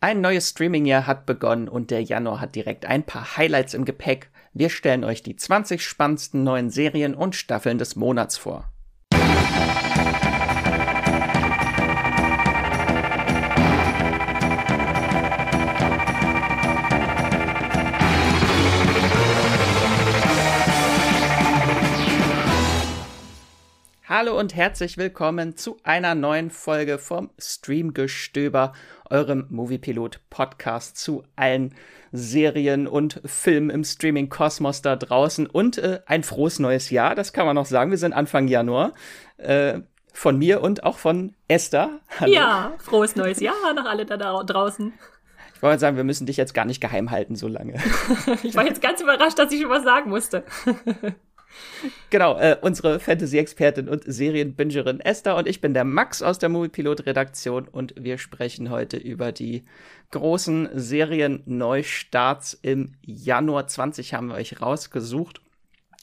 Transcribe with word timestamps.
Ein 0.00 0.20
neues 0.20 0.50
Streaming-Jahr 0.50 1.08
hat 1.08 1.26
begonnen 1.26 1.68
und 1.68 1.90
der 1.90 2.00
Januar 2.00 2.40
hat 2.40 2.54
direkt 2.54 2.86
ein 2.86 3.02
paar 3.02 3.36
Highlights 3.36 3.74
im 3.74 3.84
Gepäck. 3.84 4.30
Wir 4.52 4.70
stellen 4.70 5.02
euch 5.02 5.24
die 5.24 5.34
20 5.34 5.82
spannendsten 5.82 6.44
neuen 6.44 6.70
Serien 6.70 7.16
und 7.16 7.34
Staffeln 7.34 7.78
des 7.78 7.96
Monats 7.96 8.36
vor. 8.36 8.70
Hallo 24.08 24.38
und 24.38 24.56
herzlich 24.56 24.96
willkommen 24.96 25.58
zu 25.58 25.76
einer 25.82 26.14
neuen 26.14 26.50
Folge 26.50 26.96
vom 26.98 27.30
Streamgestöber, 27.38 28.72
eurem 29.10 29.46
Moviepilot 29.48 30.20
Podcast 30.30 30.96
zu 30.96 31.24
allen 31.36 31.74
Serien 32.12 32.86
und 32.86 33.20
Filmen 33.24 33.70
im 33.70 33.84
Streaming 33.84 34.28
Kosmos 34.28 34.82
da 34.82 34.96
draußen 34.96 35.46
und 35.46 35.78
äh, 35.78 36.00
ein 36.06 36.22
frohes 36.22 36.58
neues 36.58 36.90
Jahr, 36.90 37.14
das 37.14 37.32
kann 37.32 37.46
man 37.46 37.54
noch 37.54 37.66
sagen. 37.66 37.90
Wir 37.90 37.98
sind 37.98 38.12
Anfang 38.12 38.48
Januar. 38.48 38.92
Äh, 39.36 39.80
von 40.18 40.36
mir 40.36 40.62
und 40.62 40.82
auch 40.82 40.98
von 40.98 41.34
Esther. 41.46 42.00
Hallo. 42.18 42.32
Ja, 42.32 42.72
frohes 42.78 43.14
neues 43.14 43.38
Jahr 43.38 43.54
nach 43.74 43.84
alle 43.84 44.04
da 44.04 44.16
draußen. 44.16 44.92
Ich 45.54 45.62
wollte 45.62 45.78
sagen, 45.78 45.96
wir 45.96 46.04
müssen 46.04 46.26
dich 46.26 46.36
jetzt 46.36 46.54
gar 46.54 46.64
nicht 46.64 46.80
geheim 46.80 47.10
halten 47.10 47.36
so 47.36 47.46
lange. 47.46 47.74
ich 48.42 48.54
war 48.56 48.64
jetzt 48.64 48.82
ganz 48.82 49.00
überrascht, 49.00 49.38
dass 49.38 49.52
ich 49.52 49.60
schon 49.60 49.70
was 49.70 49.84
sagen 49.84 50.10
musste. 50.10 50.44
Genau, 52.10 52.38
äh, 52.38 52.56
unsere 52.60 53.00
Fantasy-Expertin 53.00 53.88
und 53.88 54.02
Serienbingerin 54.06 55.00
Esther 55.00 55.36
und 55.36 55.46
ich 55.46 55.60
bin 55.60 55.74
der 55.74 55.84
Max 55.84 56.22
aus 56.22 56.38
der 56.38 56.48
Moviepilot-Redaktion 56.48 57.68
und 57.68 57.94
wir 57.98 58.18
sprechen 58.18 58.70
heute 58.70 58.96
über 58.96 59.30
die 59.30 59.64
großen 60.10 60.70
Serien-Neustarts 60.72 62.58
im 62.62 62.94
Januar 63.02 63.66
20 63.66 64.14
haben 64.14 64.28
wir 64.28 64.36
euch 64.36 64.62
rausgesucht. 64.62 65.42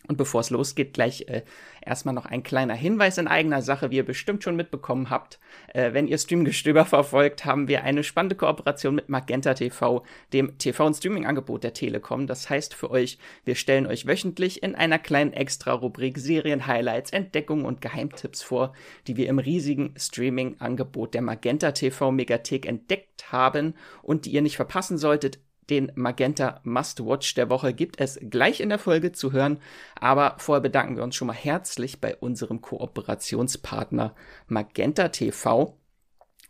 Und 0.07 0.17
bevor 0.17 0.41
es 0.41 0.49
losgeht, 0.49 0.93
gleich 0.93 1.27
äh, 1.27 1.43
erstmal 1.81 2.13
noch 2.13 2.25
ein 2.25 2.43
kleiner 2.43 2.73
Hinweis 2.73 3.17
in 3.17 3.27
eigener 3.27 3.61
Sache, 3.61 3.91
wie 3.91 3.97
ihr 3.97 4.05
bestimmt 4.05 4.43
schon 4.43 4.55
mitbekommen 4.55 5.09
habt. 5.09 5.39
Äh, 5.73 5.93
wenn 5.93 6.07
ihr 6.07 6.17
Streamgestöber 6.17 6.85
verfolgt, 6.85 7.45
haben 7.45 7.67
wir 7.67 7.83
eine 7.83 8.03
spannende 8.03 8.35
Kooperation 8.35 8.95
mit 8.95 9.09
Magenta 9.09 9.53
TV, 9.53 10.03
dem 10.33 10.57
TV- 10.57 10.85
und 10.85 10.95
Streaming-Angebot 10.95 11.63
der 11.63 11.73
Telekom. 11.73 12.27
Das 12.27 12.49
heißt 12.49 12.73
für 12.73 12.91
euch, 12.91 13.17
wir 13.43 13.55
stellen 13.55 13.87
euch 13.87 14.05
wöchentlich 14.07 14.63
in 14.63 14.75
einer 14.75 14.99
kleinen 14.99 15.33
Extra-Rubrik 15.33 16.17
Serien-Highlights, 16.17 17.11
Entdeckungen 17.11 17.65
und 17.65 17.81
Geheimtipps 17.81 18.43
vor, 18.43 18.73
die 19.07 19.17
wir 19.17 19.27
im 19.27 19.39
riesigen 19.39 19.93
Streaming-Angebot 19.97 21.13
der 21.13 21.21
Magenta 21.21 21.71
TV 21.71 22.11
Megathek 22.11 22.65
entdeckt 22.65 23.31
haben 23.31 23.75
und 24.01 24.25
die 24.25 24.31
ihr 24.31 24.41
nicht 24.41 24.55
verpassen 24.55 24.97
solltet. 24.97 25.39
Den 25.69 25.91
Magenta 25.95 26.61
Must 26.63 27.05
Watch 27.05 27.33
der 27.33 27.49
Woche 27.49 27.73
gibt 27.73 27.99
es 27.99 28.19
gleich 28.29 28.59
in 28.59 28.69
der 28.69 28.79
Folge 28.79 29.11
zu 29.11 29.31
hören. 29.31 29.59
Aber 29.99 30.35
vorher 30.37 30.61
bedanken 30.61 30.95
wir 30.95 31.03
uns 31.03 31.15
schon 31.15 31.27
mal 31.27 31.33
herzlich 31.33 31.99
bei 31.99 32.15
unserem 32.15 32.61
Kooperationspartner 32.61 34.15
Magenta 34.47 35.09
TV. 35.09 35.77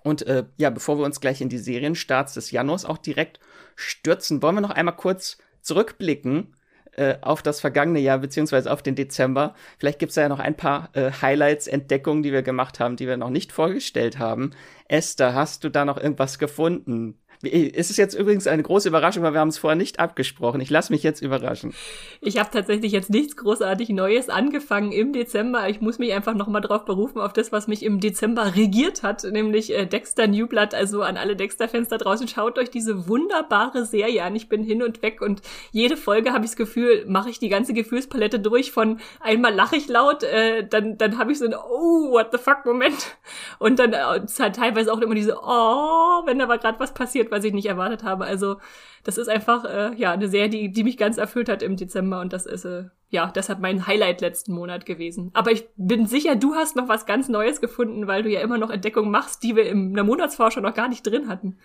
Und 0.03 0.21
äh, 0.27 0.45
ja, 0.58 0.69
bevor 0.69 0.97
wir 0.97 1.05
uns 1.05 1.19
gleich 1.19 1.41
in 1.41 1.49
die 1.49 1.58
Serienstarts 1.58 2.36
des 2.36 2.52
Januars 2.52 2.86
auch 2.86 2.97
direkt 2.97 3.39
stürzen, 3.75 4.41
wollen 4.41 4.55
wir 4.55 4.61
noch 4.61 4.69
einmal 4.69 4.95
kurz 4.95 5.38
zurückblicken 5.61 6.53
äh, 6.95 7.17
auf 7.21 7.41
das 7.41 7.59
vergangene 7.59 7.99
Jahr 7.99 8.19
beziehungsweise 8.19 8.71
auf 8.71 8.81
den 8.81 8.95
Dezember. 8.95 9.53
Vielleicht 9.80 9.99
gibt 9.99 10.11
es 10.11 10.16
ja 10.16 10.30
noch 10.30 10.39
ein 10.39 10.55
paar 10.55 10.89
äh, 10.93 11.11
Highlights, 11.11 11.67
Entdeckungen, 11.67 12.23
die 12.23 12.31
wir 12.31 12.41
gemacht 12.41 12.80
haben, 12.80 12.95
die 12.95 13.08
wir 13.08 13.17
noch 13.17 13.30
nicht 13.30 13.52
vorgestellt 13.52 14.17
haben. 14.19 14.52
Esther, 14.88 15.33
hast 15.33 15.63
du 15.63 15.69
da 15.69 15.86
noch 15.86 15.97
irgendwas 15.97 16.39
gefunden? 16.39 17.19
Es 17.41 17.89
ist 17.89 17.97
jetzt 17.97 18.14
übrigens 18.14 18.47
eine 18.47 18.64
große 18.64 18.88
Überraschung, 18.88 19.23
weil 19.23 19.33
wir 19.33 19.39
haben 19.39 19.50
es 19.50 19.58
vorher 19.58 19.75
nicht 19.75 20.00
abgesprochen. 20.00 20.61
Ich 20.61 20.69
lasse 20.69 20.94
mich 20.94 21.03
jetzt 21.03 21.22
überraschen. 21.22 21.73
Ich 22.22 22.38
habe 22.38 22.50
tatsächlich 22.52 22.92
jetzt 22.92 23.09
nichts 23.09 23.36
großartig 23.36 23.89
Neues 23.89 24.30
angefangen 24.30 24.92
im 24.92 25.14
Dezember. 25.14 25.67
Ich 25.70 25.82
muss 25.82 25.99
mich 25.99 26.14
einfach 26.14 26.33
nochmal 26.36 26.61
drauf 26.61 26.86
berufen, 26.86 27.20
auf 27.20 27.33
das, 27.33 27.52
was 27.52 27.67
mich 27.67 27.83
im 27.83 27.99
Dezember 27.99 28.55
regiert 28.55 29.04
hat, 29.04 29.23
nämlich 29.23 29.73
äh, 29.73 29.86
Dexter 29.86 30.27
Newblood. 30.27 30.73
Also 30.73 31.02
an 31.02 31.17
alle 31.17 31.36
Dexter-Fans 31.36 31.89
da 31.89 31.98
draußen, 31.98 32.27
schaut 32.27 32.58
euch 32.58 32.70
diese 32.70 33.08
wunderbare 33.08 33.86
Serie 33.86 34.23
an. 34.23 34.36
Ich 34.36 34.49
bin 34.49 34.64
hin 34.64 34.83
und 34.83 35.02
weg 35.02 35.21
und 35.21 35.42
jede 35.71 35.98
Folge 35.98 36.33
habe 36.33 36.45
ich 36.45 36.52
das 36.52 36.58
Gefühl, 36.58 37.05
mache 37.08 37.30
ich 37.30 37.39
die 37.39 37.49
ganze 37.49 37.73
Gefühlspalette 37.73 38.39
durch 38.39 38.71
von 38.71 38.99
einmal 39.20 39.54
lache 39.54 39.76
ich 39.76 39.87
laut, 39.87 40.23
äh, 40.23 40.67
dann, 40.67 40.98
dann 40.98 41.17
habe 41.17 41.31
ich 41.31 41.39
so 41.39 41.45
ein 41.45 41.54
Oh, 41.54 42.11
what 42.11 42.30
the 42.31 42.37
fuck 42.37 42.65
Moment. 42.65 43.17
Und 43.60 43.80
dann 43.80 43.93
äh, 43.93 44.52
teilweise 44.52 44.92
auch 44.92 44.99
immer 44.99 45.15
diese 45.15 45.37
Oh, 45.42 46.26
wenn 46.26 46.39
da 46.39 46.45
mal 46.45 46.60
gerade 46.60 46.80
was 46.80 46.93
passiert, 46.93 47.24
was 47.31 47.43
ich 47.43 47.53
nicht 47.53 47.67
erwartet 47.67 48.03
habe. 48.03 48.25
Also 48.25 48.58
das 49.03 49.17
ist 49.17 49.27
einfach 49.27 49.65
äh, 49.65 49.93
ja 49.95 50.11
eine 50.11 50.27
Serie, 50.27 50.49
die, 50.49 50.71
die 50.71 50.83
mich 50.83 50.97
ganz 50.97 51.17
erfüllt 51.17 51.49
hat 51.49 51.61
im 51.61 51.75
Dezember 51.75 52.21
und 52.21 52.33
das 52.33 52.45
ist 52.45 52.65
äh, 52.65 52.86
ja 53.09 53.31
deshalb 53.33 53.59
mein 53.59 53.87
Highlight 53.87 54.21
letzten 54.21 54.53
Monat 54.53 54.86
gewesen. 54.86 55.31
Aber 55.33 55.52
ich 55.52 55.67
bin 55.75 56.08
sicher, 56.08 56.36
du 56.36 56.55
hast 56.55 56.75
noch 56.75 56.87
was 56.87 57.05
ganz 57.05 57.30
Neues 57.30 57.61
gefunden, 57.61 58.08
weil 58.08 58.23
du 58.23 58.30
ja 58.30 58.41
immer 58.41 58.58
noch 58.58 58.69
Entdeckungen 58.69 59.11
machst, 59.11 59.43
die 59.43 59.55
wir 59.55 59.67
in 59.67 59.93
der 59.93 60.03
Monatsvorschau 60.03 60.61
noch 60.61 60.73
gar 60.73 60.89
nicht 60.89 61.05
drin 61.05 61.27
hatten. 61.27 61.58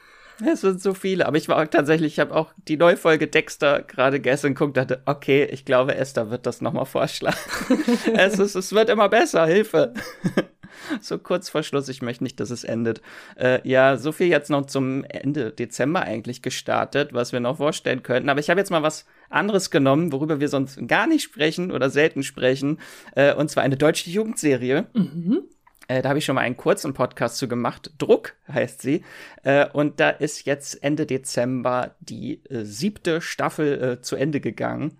Es 0.47 0.63
sind 0.63 0.81
so 0.81 0.95
viele, 0.95 1.27
aber 1.27 1.37
ich 1.37 1.49
war 1.49 1.63
auch 1.63 1.67
tatsächlich, 1.67 2.15
ich 2.15 2.21
habe 2.21 2.35
auch 2.35 2.53
die 2.69 2.77
Neufolge 2.77 3.27
Dexter 3.27 3.83
gerade 3.83 4.21
gestern 4.21 4.55
geguckt, 4.55 4.77
dachte, 4.77 5.03
okay, 5.07 5.45
ich 5.45 5.65
glaube, 5.65 5.95
Esther 5.95 6.31
wird 6.31 6.47
das 6.47 6.61
nochmal 6.61 6.87
vorschlagen. 6.87 7.37
es, 8.15 8.39
ist, 8.39 8.55
es 8.55 8.73
wird 8.73 8.89
immer 8.89 9.09
besser, 9.09 9.47
Hilfe. 9.47 9.93
so 11.01 11.19
kurz 11.19 11.49
vor 11.49 11.63
Schluss. 11.63 11.89
Ich 11.89 12.03
möchte 12.03 12.25
nicht, 12.25 12.41
dass 12.41 12.51
es 12.51 12.65
endet. 12.65 13.01
Äh, 13.37 13.67
ja, 13.69 13.97
so 13.97 14.13
viel 14.13 14.29
jetzt 14.29 14.51
noch 14.51 14.67
zum 14.67 15.05
Ende 15.05 15.53
Dezember 15.53 16.03
eigentlich 16.03 16.43
gestartet, 16.43 17.13
was 17.13 17.33
wir 17.33 17.41
noch 17.41 17.59
vorstellen 17.59 18.03
könnten. 18.03 18.29
Aber 18.29 18.41
ich 18.41 18.51
habe 18.51 18.61
jetzt 18.61 18.71
mal 18.71 18.83
was 18.83 19.07
anderes 19.29 19.71
genommen, 19.71 20.13
worüber 20.13 20.41
wir 20.41 20.49
sonst 20.49 20.79
gar 20.89 21.07
nicht 21.07 21.23
sprechen 21.23 21.71
oder 21.71 21.91
selten 21.91 22.23
sprechen. 22.23 22.79
Äh, 23.15 23.35
und 23.35 23.51
zwar 23.51 23.63
eine 23.63 23.77
deutsche 23.77 24.11
Jugendserie. 24.11 24.87
Mhm. 24.95 25.43
Äh, 25.91 26.03
da 26.03 26.11
habe 26.11 26.21
ich 26.21 26.25
schon 26.25 26.37
mal 26.37 26.43
einen 26.43 26.57
kurzen 26.57 26.95
Podcast 26.95 27.37
zu 27.39 27.49
gemacht. 27.49 27.93
Druck 27.99 28.35
heißt 28.47 28.81
sie. 28.81 29.05
Äh, 29.43 29.69
und 29.71 29.99
da 29.99 30.11
ist 30.11 30.47
jetzt 30.47 30.83
Ende 30.85 31.05
Dezember 31.05 31.97
die 32.01 32.45
äh, 32.45 32.65
siebte 32.65 33.21
Staffel 33.21 34.01
zu 34.01 34.17
Ende 34.17 34.41
gegangen. 34.41 34.99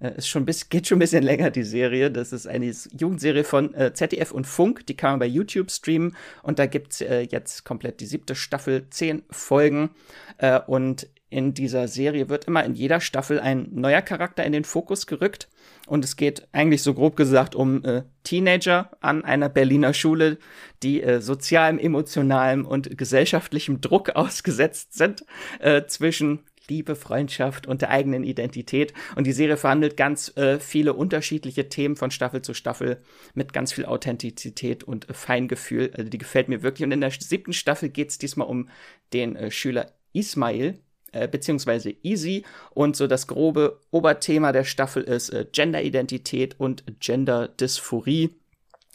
Äh, 0.00 0.16
ist 0.16 0.28
schon 0.28 0.44
bis, 0.44 0.68
geht 0.68 0.86
schon 0.86 0.96
ein 0.96 1.00
bisschen 1.00 1.22
länger, 1.22 1.50
die 1.50 1.62
Serie. 1.62 2.10
Das 2.10 2.32
ist 2.32 2.46
eine 2.46 2.72
Jugendserie 2.98 3.44
von 3.44 3.74
äh, 3.74 3.92
ZDF 3.94 4.32
und 4.32 4.46
Funk. 4.46 4.86
Die 4.86 4.96
kann 4.96 5.12
man 5.12 5.20
bei 5.20 5.26
YouTube 5.26 5.70
streamen. 5.70 6.16
Und 6.42 6.58
da 6.58 6.66
gibt's 6.66 7.00
äh, 7.00 7.20
jetzt 7.20 7.64
komplett 7.64 8.00
die 8.00 8.06
siebte 8.06 8.34
Staffel, 8.34 8.88
zehn 8.90 9.22
Folgen. 9.30 9.90
Äh, 10.38 10.60
und 10.66 11.08
in 11.34 11.52
dieser 11.52 11.88
Serie 11.88 12.28
wird 12.28 12.44
immer 12.44 12.64
in 12.64 12.74
jeder 12.74 13.00
Staffel 13.00 13.40
ein 13.40 13.68
neuer 13.72 14.02
Charakter 14.02 14.44
in 14.44 14.52
den 14.52 14.62
Fokus 14.62 15.08
gerückt. 15.08 15.48
Und 15.86 16.04
es 16.04 16.16
geht 16.16 16.46
eigentlich 16.52 16.82
so 16.82 16.94
grob 16.94 17.16
gesagt 17.16 17.56
um 17.56 17.84
äh, 17.84 18.02
Teenager 18.22 18.90
an 19.00 19.24
einer 19.24 19.48
Berliner 19.48 19.94
Schule, 19.94 20.38
die 20.84 21.02
äh, 21.02 21.20
sozialem, 21.20 21.78
emotionalem 21.78 22.64
und 22.64 22.96
gesellschaftlichem 22.96 23.80
Druck 23.80 24.10
ausgesetzt 24.14 24.94
sind 24.94 25.24
äh, 25.58 25.84
zwischen 25.86 26.40
Liebe, 26.68 26.96
Freundschaft 26.96 27.66
und 27.66 27.82
der 27.82 27.90
eigenen 27.90 28.24
Identität. 28.24 28.92
Und 29.16 29.26
die 29.26 29.32
Serie 29.32 29.56
verhandelt 29.56 29.96
ganz 29.96 30.36
äh, 30.36 30.58
viele 30.58 30.94
unterschiedliche 30.94 31.68
Themen 31.68 31.96
von 31.96 32.10
Staffel 32.10 32.42
zu 32.42 32.54
Staffel 32.54 33.02
mit 33.34 33.52
ganz 33.52 33.72
viel 33.72 33.84
Authentizität 33.84 34.84
und 34.84 35.08
äh, 35.08 35.14
Feingefühl. 35.14 35.90
Also 35.96 36.08
die 36.10 36.18
gefällt 36.18 36.48
mir 36.48 36.62
wirklich. 36.62 36.84
Und 36.84 36.92
in 36.92 37.00
der 37.00 37.10
siebten 37.10 37.52
Staffel 37.52 37.88
geht 37.88 38.10
es 38.10 38.18
diesmal 38.18 38.48
um 38.48 38.68
den 39.12 39.36
äh, 39.36 39.50
Schüler 39.50 39.92
Ismail, 40.12 40.78
äh, 41.12 41.28
beziehungsweise 41.28 41.94
Easy. 42.02 42.44
Und 42.70 42.96
so 42.96 43.06
das 43.06 43.26
grobe 43.26 43.80
Oberthema 43.90 44.52
der 44.52 44.64
Staffel 44.64 45.02
ist 45.02 45.30
äh, 45.30 45.46
Genderidentität 45.50 46.58
und 46.58 46.84
Genderdysphorie. 47.00 48.34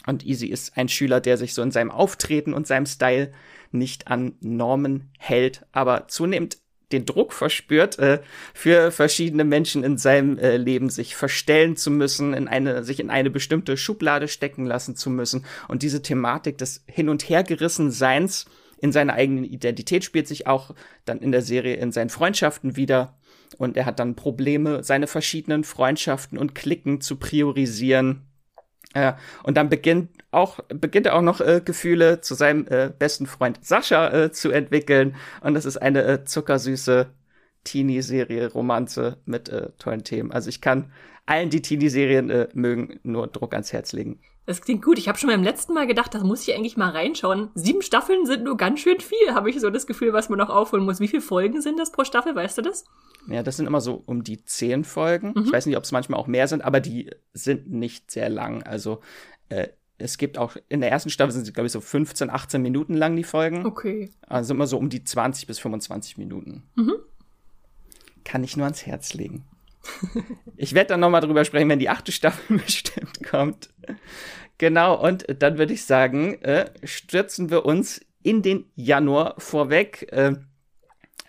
Und 0.08 0.26
Easy 0.26 0.48
ist 0.48 0.78
ein 0.78 0.90
Schüler, 0.90 1.22
der 1.22 1.38
sich 1.38 1.54
so 1.54 1.62
in 1.62 1.72
seinem 1.72 1.92
Auftreten 1.92 2.54
und 2.54 2.68
seinem 2.68 2.86
Style 2.86 3.32
nicht 3.72 4.08
an 4.08 4.34
Normen 4.40 5.12
hält, 5.20 5.66
aber 5.72 6.08
zunehmend 6.08 6.58
den 6.92 7.06
Druck 7.06 7.34
verspürt, 7.34 8.00
äh, 8.00 8.20
für 8.54 8.92
verschiedene 8.92 9.44
Menschen 9.44 9.84
in 9.84 9.98
seinem 9.98 10.38
äh, 10.38 10.58
Leben 10.58 10.90
sich 10.90 11.16
verstellen 11.16 11.76
zu 11.76 11.92
müssen, 11.92 12.34
in 12.34 12.48
eine, 12.48 12.84
sich 12.84 13.00
in 13.00 13.10
eine 13.10 13.30
bestimmte 13.30 13.78
Schublade 13.78 14.28
stecken 14.28 14.66
lassen 14.66 14.96
zu 14.96 15.10
müssen. 15.10 15.46
Und 15.68 15.84
diese 15.84 16.02
Thematik 16.02 16.58
des 16.58 16.84
Hin- 16.88 17.10
und 17.10 17.30
Hergerissenseins 17.30 18.46
in 18.82 18.92
seiner 18.92 19.14
eigenen 19.14 19.44
Identität 19.44 20.04
spielt 20.04 20.28
sich 20.28 20.48
auch 20.48 20.74
dann 21.06 21.20
in 21.20 21.32
der 21.32 21.42
Serie 21.42 21.76
in 21.76 21.92
seinen 21.92 22.10
Freundschaften 22.10 22.76
wieder. 22.76 23.18
Und 23.58 23.78
er 23.78 23.86
hat 23.86 24.00
dann 24.00 24.16
Probleme, 24.16 24.84
seine 24.84 25.08
verschiedenen 25.08 25.64
Freundschaften 25.64 26.38
und 26.38 26.56
Klicken 26.56 27.02
zu 27.02 27.18
priorisieren 27.18 28.29
ja, 28.96 29.18
und 29.44 29.56
dann 29.58 29.70
beginnt 29.70 30.10
auch 30.32 30.60
beginnt 30.70 31.08
er 31.08 31.16
auch 31.16 31.22
noch 31.22 31.42
äh, 31.42 31.62
Gefühle 31.64 32.22
zu 32.22 32.36
seinem 32.36 32.68
äh, 32.68 32.92
besten 32.98 33.26
Freund 33.28 33.64
Sascha 33.64 34.10
äh, 34.10 34.32
zu 34.32 34.52
entwickeln 34.52 35.16
und 35.42 35.54
das 35.54 35.66
ist 35.66 35.78
eine 35.78 36.04
äh, 36.04 36.24
zuckersüße 36.24 37.08
Teenie-Serie 37.64 38.52
Romanze 38.52 39.18
mit 39.26 39.50
äh, 39.50 39.70
tollen 39.78 40.04
Themen. 40.04 40.32
Also 40.32 40.50
ich 40.50 40.62
kann 40.62 40.92
allen, 41.26 41.50
die 41.50 41.62
Teenie-Serien 41.62 42.30
äh, 42.30 42.48
mögen, 42.54 43.00
nur 43.04 43.28
Druck 43.28 43.54
ans 43.54 43.74
Herz 43.74 43.94
legen. 43.94 44.20
Das 44.50 44.62
klingt 44.62 44.84
gut. 44.84 44.98
Ich 44.98 45.08
habe 45.08 45.16
schon 45.16 45.30
beim 45.30 45.44
letzten 45.44 45.76
Mal 45.76 45.86
gedacht, 45.86 46.12
das 46.16 46.24
muss 46.24 46.48
ich 46.48 46.56
eigentlich 46.56 46.76
mal 46.76 46.90
reinschauen. 46.90 47.52
Sieben 47.54 47.84
Staffeln 47.84 48.26
sind 48.26 48.44
nur 48.44 48.58
ganz 48.58 48.80
schön 48.80 49.00
viel, 49.00 49.36
habe 49.36 49.52
ich 49.52 49.60
so 49.60 49.70
das 49.70 49.86
Gefühl, 49.86 50.12
was 50.12 50.28
man 50.28 50.40
noch 50.40 50.50
aufholen 50.50 50.86
muss. 50.86 51.00
Wie 51.00 51.08
viele 51.08 51.22
Folgen 51.22 51.62
sind 51.62 51.78
das 51.78 51.92
pro 51.92 52.04
Staffel, 52.04 52.34
weißt 52.34 52.58
du 52.58 52.64
das? 52.64 52.84
Ja, 53.28 53.44
das 53.44 53.58
sind 53.58 53.68
immer 53.68 53.80
so 53.80 54.02
um 54.08 54.24
die 54.24 54.44
zehn 54.44 54.86
Folgen. 54.86 55.34
Mhm. 55.36 55.44
Ich 55.46 55.52
weiß 55.52 55.68
nicht, 55.68 55.78
ob 55.78 55.84
es 55.84 55.92
manchmal 55.92 56.20
auch 56.20 56.26
mehr 56.26 56.48
sind, 56.48 56.64
aber 56.64 56.80
die 56.80 57.12
sind 57.32 57.70
nicht 57.70 58.10
sehr 58.10 58.28
lang. 58.28 58.64
Also 58.64 59.02
äh, 59.50 59.68
es 60.00 60.18
gibt 60.18 60.40
auch, 60.40 60.56
in 60.68 60.82
der 60.82 60.90
ersten 60.90 61.12
Staffel 61.12 61.32
sind 61.32 61.46
sie, 61.46 61.54
glaube 61.54 61.68
ich, 61.68 61.72
so 61.72 61.80
15, 61.80 62.32
18 62.32 62.60
Minuten 62.60 62.96
lang, 62.96 63.16
die 63.16 63.24
Folgen. 63.24 63.68
Okay. 63.68 64.10
Also 64.22 64.56
immer 64.56 64.66
so 64.66 64.80
um 64.80 64.90
die 64.90 65.04
20 65.04 65.46
bis 65.46 65.60
25 65.60 66.18
Minuten. 66.18 66.64
Mhm. 66.74 66.96
Kann 68.24 68.44
ich 68.44 68.58
nur 68.58 68.66
ans 68.66 68.88
Herz 68.88 69.14
legen. 69.14 69.46
Ich 70.58 70.74
werde 70.74 70.90
dann 70.90 71.00
nochmal 71.00 71.22
drüber 71.22 71.46
sprechen, 71.46 71.70
wenn 71.70 71.80
die 71.80 71.90
achte 71.90 72.12
Staffel 72.12 72.58
bestimmt 72.66 73.24
kommt. 73.24 73.70
Genau, 74.58 75.02
und 75.02 75.26
dann 75.42 75.58
würde 75.58 75.74
ich 75.74 75.86
sagen, 75.86 76.42
äh, 76.42 76.70
stürzen 76.84 77.50
wir 77.50 77.66
uns 77.66 78.02
in 78.22 78.42
den 78.42 78.66
Januar 78.76 79.36
vorweg. 79.38 80.12
Äh, 80.12 80.36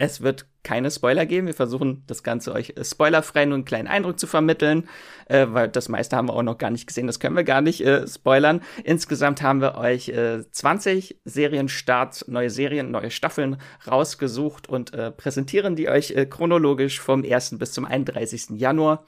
es 0.00 0.23
wird 0.23 0.47
keine 0.62 0.91
Spoiler 0.91 1.26
geben. 1.26 1.47
Wir 1.47 1.55
versuchen 1.55 2.05
das 2.06 2.23
Ganze 2.23 2.55
euch 2.55 2.73
äh, 2.75 2.85
spoilerfrei 2.85 3.44
nur 3.44 3.56
einen 3.56 3.67
kleinen 3.67 3.87
Eindruck 3.87 4.19
zu 4.19 4.26
vermitteln, 4.26 4.88
äh, 5.26 5.47
weil 5.50 5.69
das 5.69 5.91
meiste 5.91 6.17
haben 6.17 6.29
wir 6.29 6.35
auch 6.35 6.43
noch 6.43 6.56
gar 6.56 6.70
nicht 6.70 6.87
gesehen. 6.87 7.06
Das 7.06 7.20
können 7.20 7.37
wir 7.37 7.44
gar 7.44 7.61
nicht 7.61 7.82
äh, 7.82 8.08
spoilern. 8.08 8.62
Insgesamt 8.82 9.43
haben 9.43 9.61
wir 9.61 9.76
euch 9.76 10.08
äh, 10.08 10.43
20 10.50 11.20
Serienstarts, 11.26 12.29
neue 12.29 12.49
Serien, 12.49 12.91
neue 12.91 13.11
Staffeln 13.11 13.58
rausgesucht 13.87 14.70
und 14.70 14.94
äh, 14.94 15.11
präsentieren 15.11 15.76
die 15.76 15.91
euch 15.91 16.12
äh, 16.12 16.25
chronologisch 16.25 16.99
vom 16.99 17.23
1. 17.23 17.58
bis 17.58 17.73
zum 17.73 17.85
31. 17.85 18.58
Januar. 18.58 19.05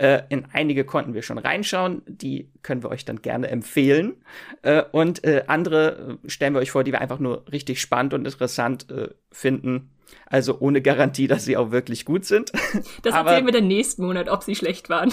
Äh, 0.00 0.22
in 0.30 0.46
einige 0.50 0.84
konnten 0.84 1.12
wir 1.12 1.20
schon 1.20 1.36
reinschauen, 1.36 2.00
die 2.06 2.48
können 2.62 2.82
wir 2.82 2.88
euch 2.88 3.04
dann 3.04 3.20
gerne 3.20 3.48
empfehlen. 3.48 4.14
Äh, 4.62 4.82
und 4.92 5.22
äh, 5.24 5.44
andere 5.46 6.18
äh, 6.24 6.28
stellen 6.30 6.54
wir 6.54 6.60
euch 6.60 6.70
vor, 6.70 6.84
die 6.84 6.92
wir 6.92 7.02
einfach 7.02 7.18
nur 7.18 7.44
richtig 7.52 7.82
spannend 7.82 8.14
und 8.14 8.24
interessant 8.24 8.90
äh, 8.90 9.08
finden. 9.30 9.90
Also 10.24 10.58
ohne 10.58 10.80
Garantie, 10.80 11.26
dass 11.26 11.44
sie 11.44 11.58
auch 11.58 11.70
wirklich 11.70 12.06
gut 12.06 12.24
sind. 12.24 12.50
Das 13.02 13.12
Aber, 13.12 13.30
erzählen 13.30 13.44
wir 13.44 13.52
dann 13.52 13.68
nächsten 13.68 14.02
Monat, 14.06 14.30
ob 14.30 14.42
sie 14.42 14.54
schlecht 14.54 14.88
waren. 14.88 15.12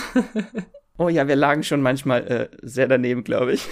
oh 0.98 1.10
ja, 1.10 1.28
wir 1.28 1.36
lagen 1.36 1.64
schon 1.64 1.82
manchmal 1.82 2.26
äh, 2.26 2.50
sehr 2.62 2.88
daneben, 2.88 3.26
glaube 3.26 3.54
ich. 3.54 3.68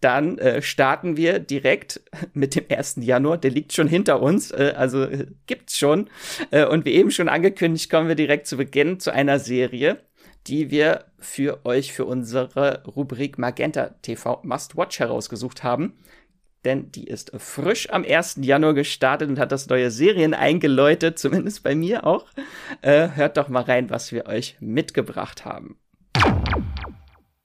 Dann 0.00 0.38
äh, 0.38 0.62
starten 0.62 1.16
wir 1.16 1.38
direkt 1.38 2.00
mit 2.32 2.56
dem 2.56 2.64
1. 2.68 2.96
Januar. 3.00 3.38
Der 3.38 3.50
liegt 3.50 3.72
schon 3.72 3.88
hinter 3.88 4.22
uns, 4.22 4.50
äh, 4.50 4.74
also 4.76 5.04
äh, 5.04 5.26
gibt's 5.46 5.78
schon. 5.78 6.08
Äh, 6.50 6.66
und 6.66 6.84
wie 6.84 6.92
eben 6.92 7.10
schon 7.10 7.28
angekündigt, 7.28 7.90
kommen 7.90 8.08
wir 8.08 8.14
direkt 8.14 8.46
zu 8.46 8.56
Beginn 8.56 9.00
zu 9.00 9.12
einer 9.12 9.38
Serie, 9.38 9.98
die 10.46 10.70
wir 10.70 11.04
für 11.18 11.64
euch 11.64 11.92
für 11.92 12.06
unsere 12.06 12.82
Rubrik 12.84 13.38
Magenta 13.38 13.90
TV 14.02 14.40
Must 14.42 14.76
Watch 14.76 14.98
herausgesucht 14.98 15.62
haben. 15.62 15.98
Denn 16.64 16.92
die 16.92 17.06
ist 17.06 17.32
frisch 17.38 17.90
am 17.90 18.04
1. 18.04 18.38
Januar 18.42 18.74
gestartet 18.74 19.28
und 19.30 19.38
hat 19.38 19.52
das 19.52 19.68
neue 19.68 19.90
Serien 19.90 20.34
eingeläutet, 20.34 21.18
zumindest 21.18 21.62
bei 21.62 21.74
mir 21.74 22.06
auch. 22.06 22.26
Äh, 22.82 23.08
hört 23.14 23.36
doch 23.38 23.48
mal 23.48 23.62
rein, 23.62 23.88
was 23.90 24.12
wir 24.12 24.26
euch 24.26 24.56
mitgebracht 24.60 25.44
haben. 25.44 25.78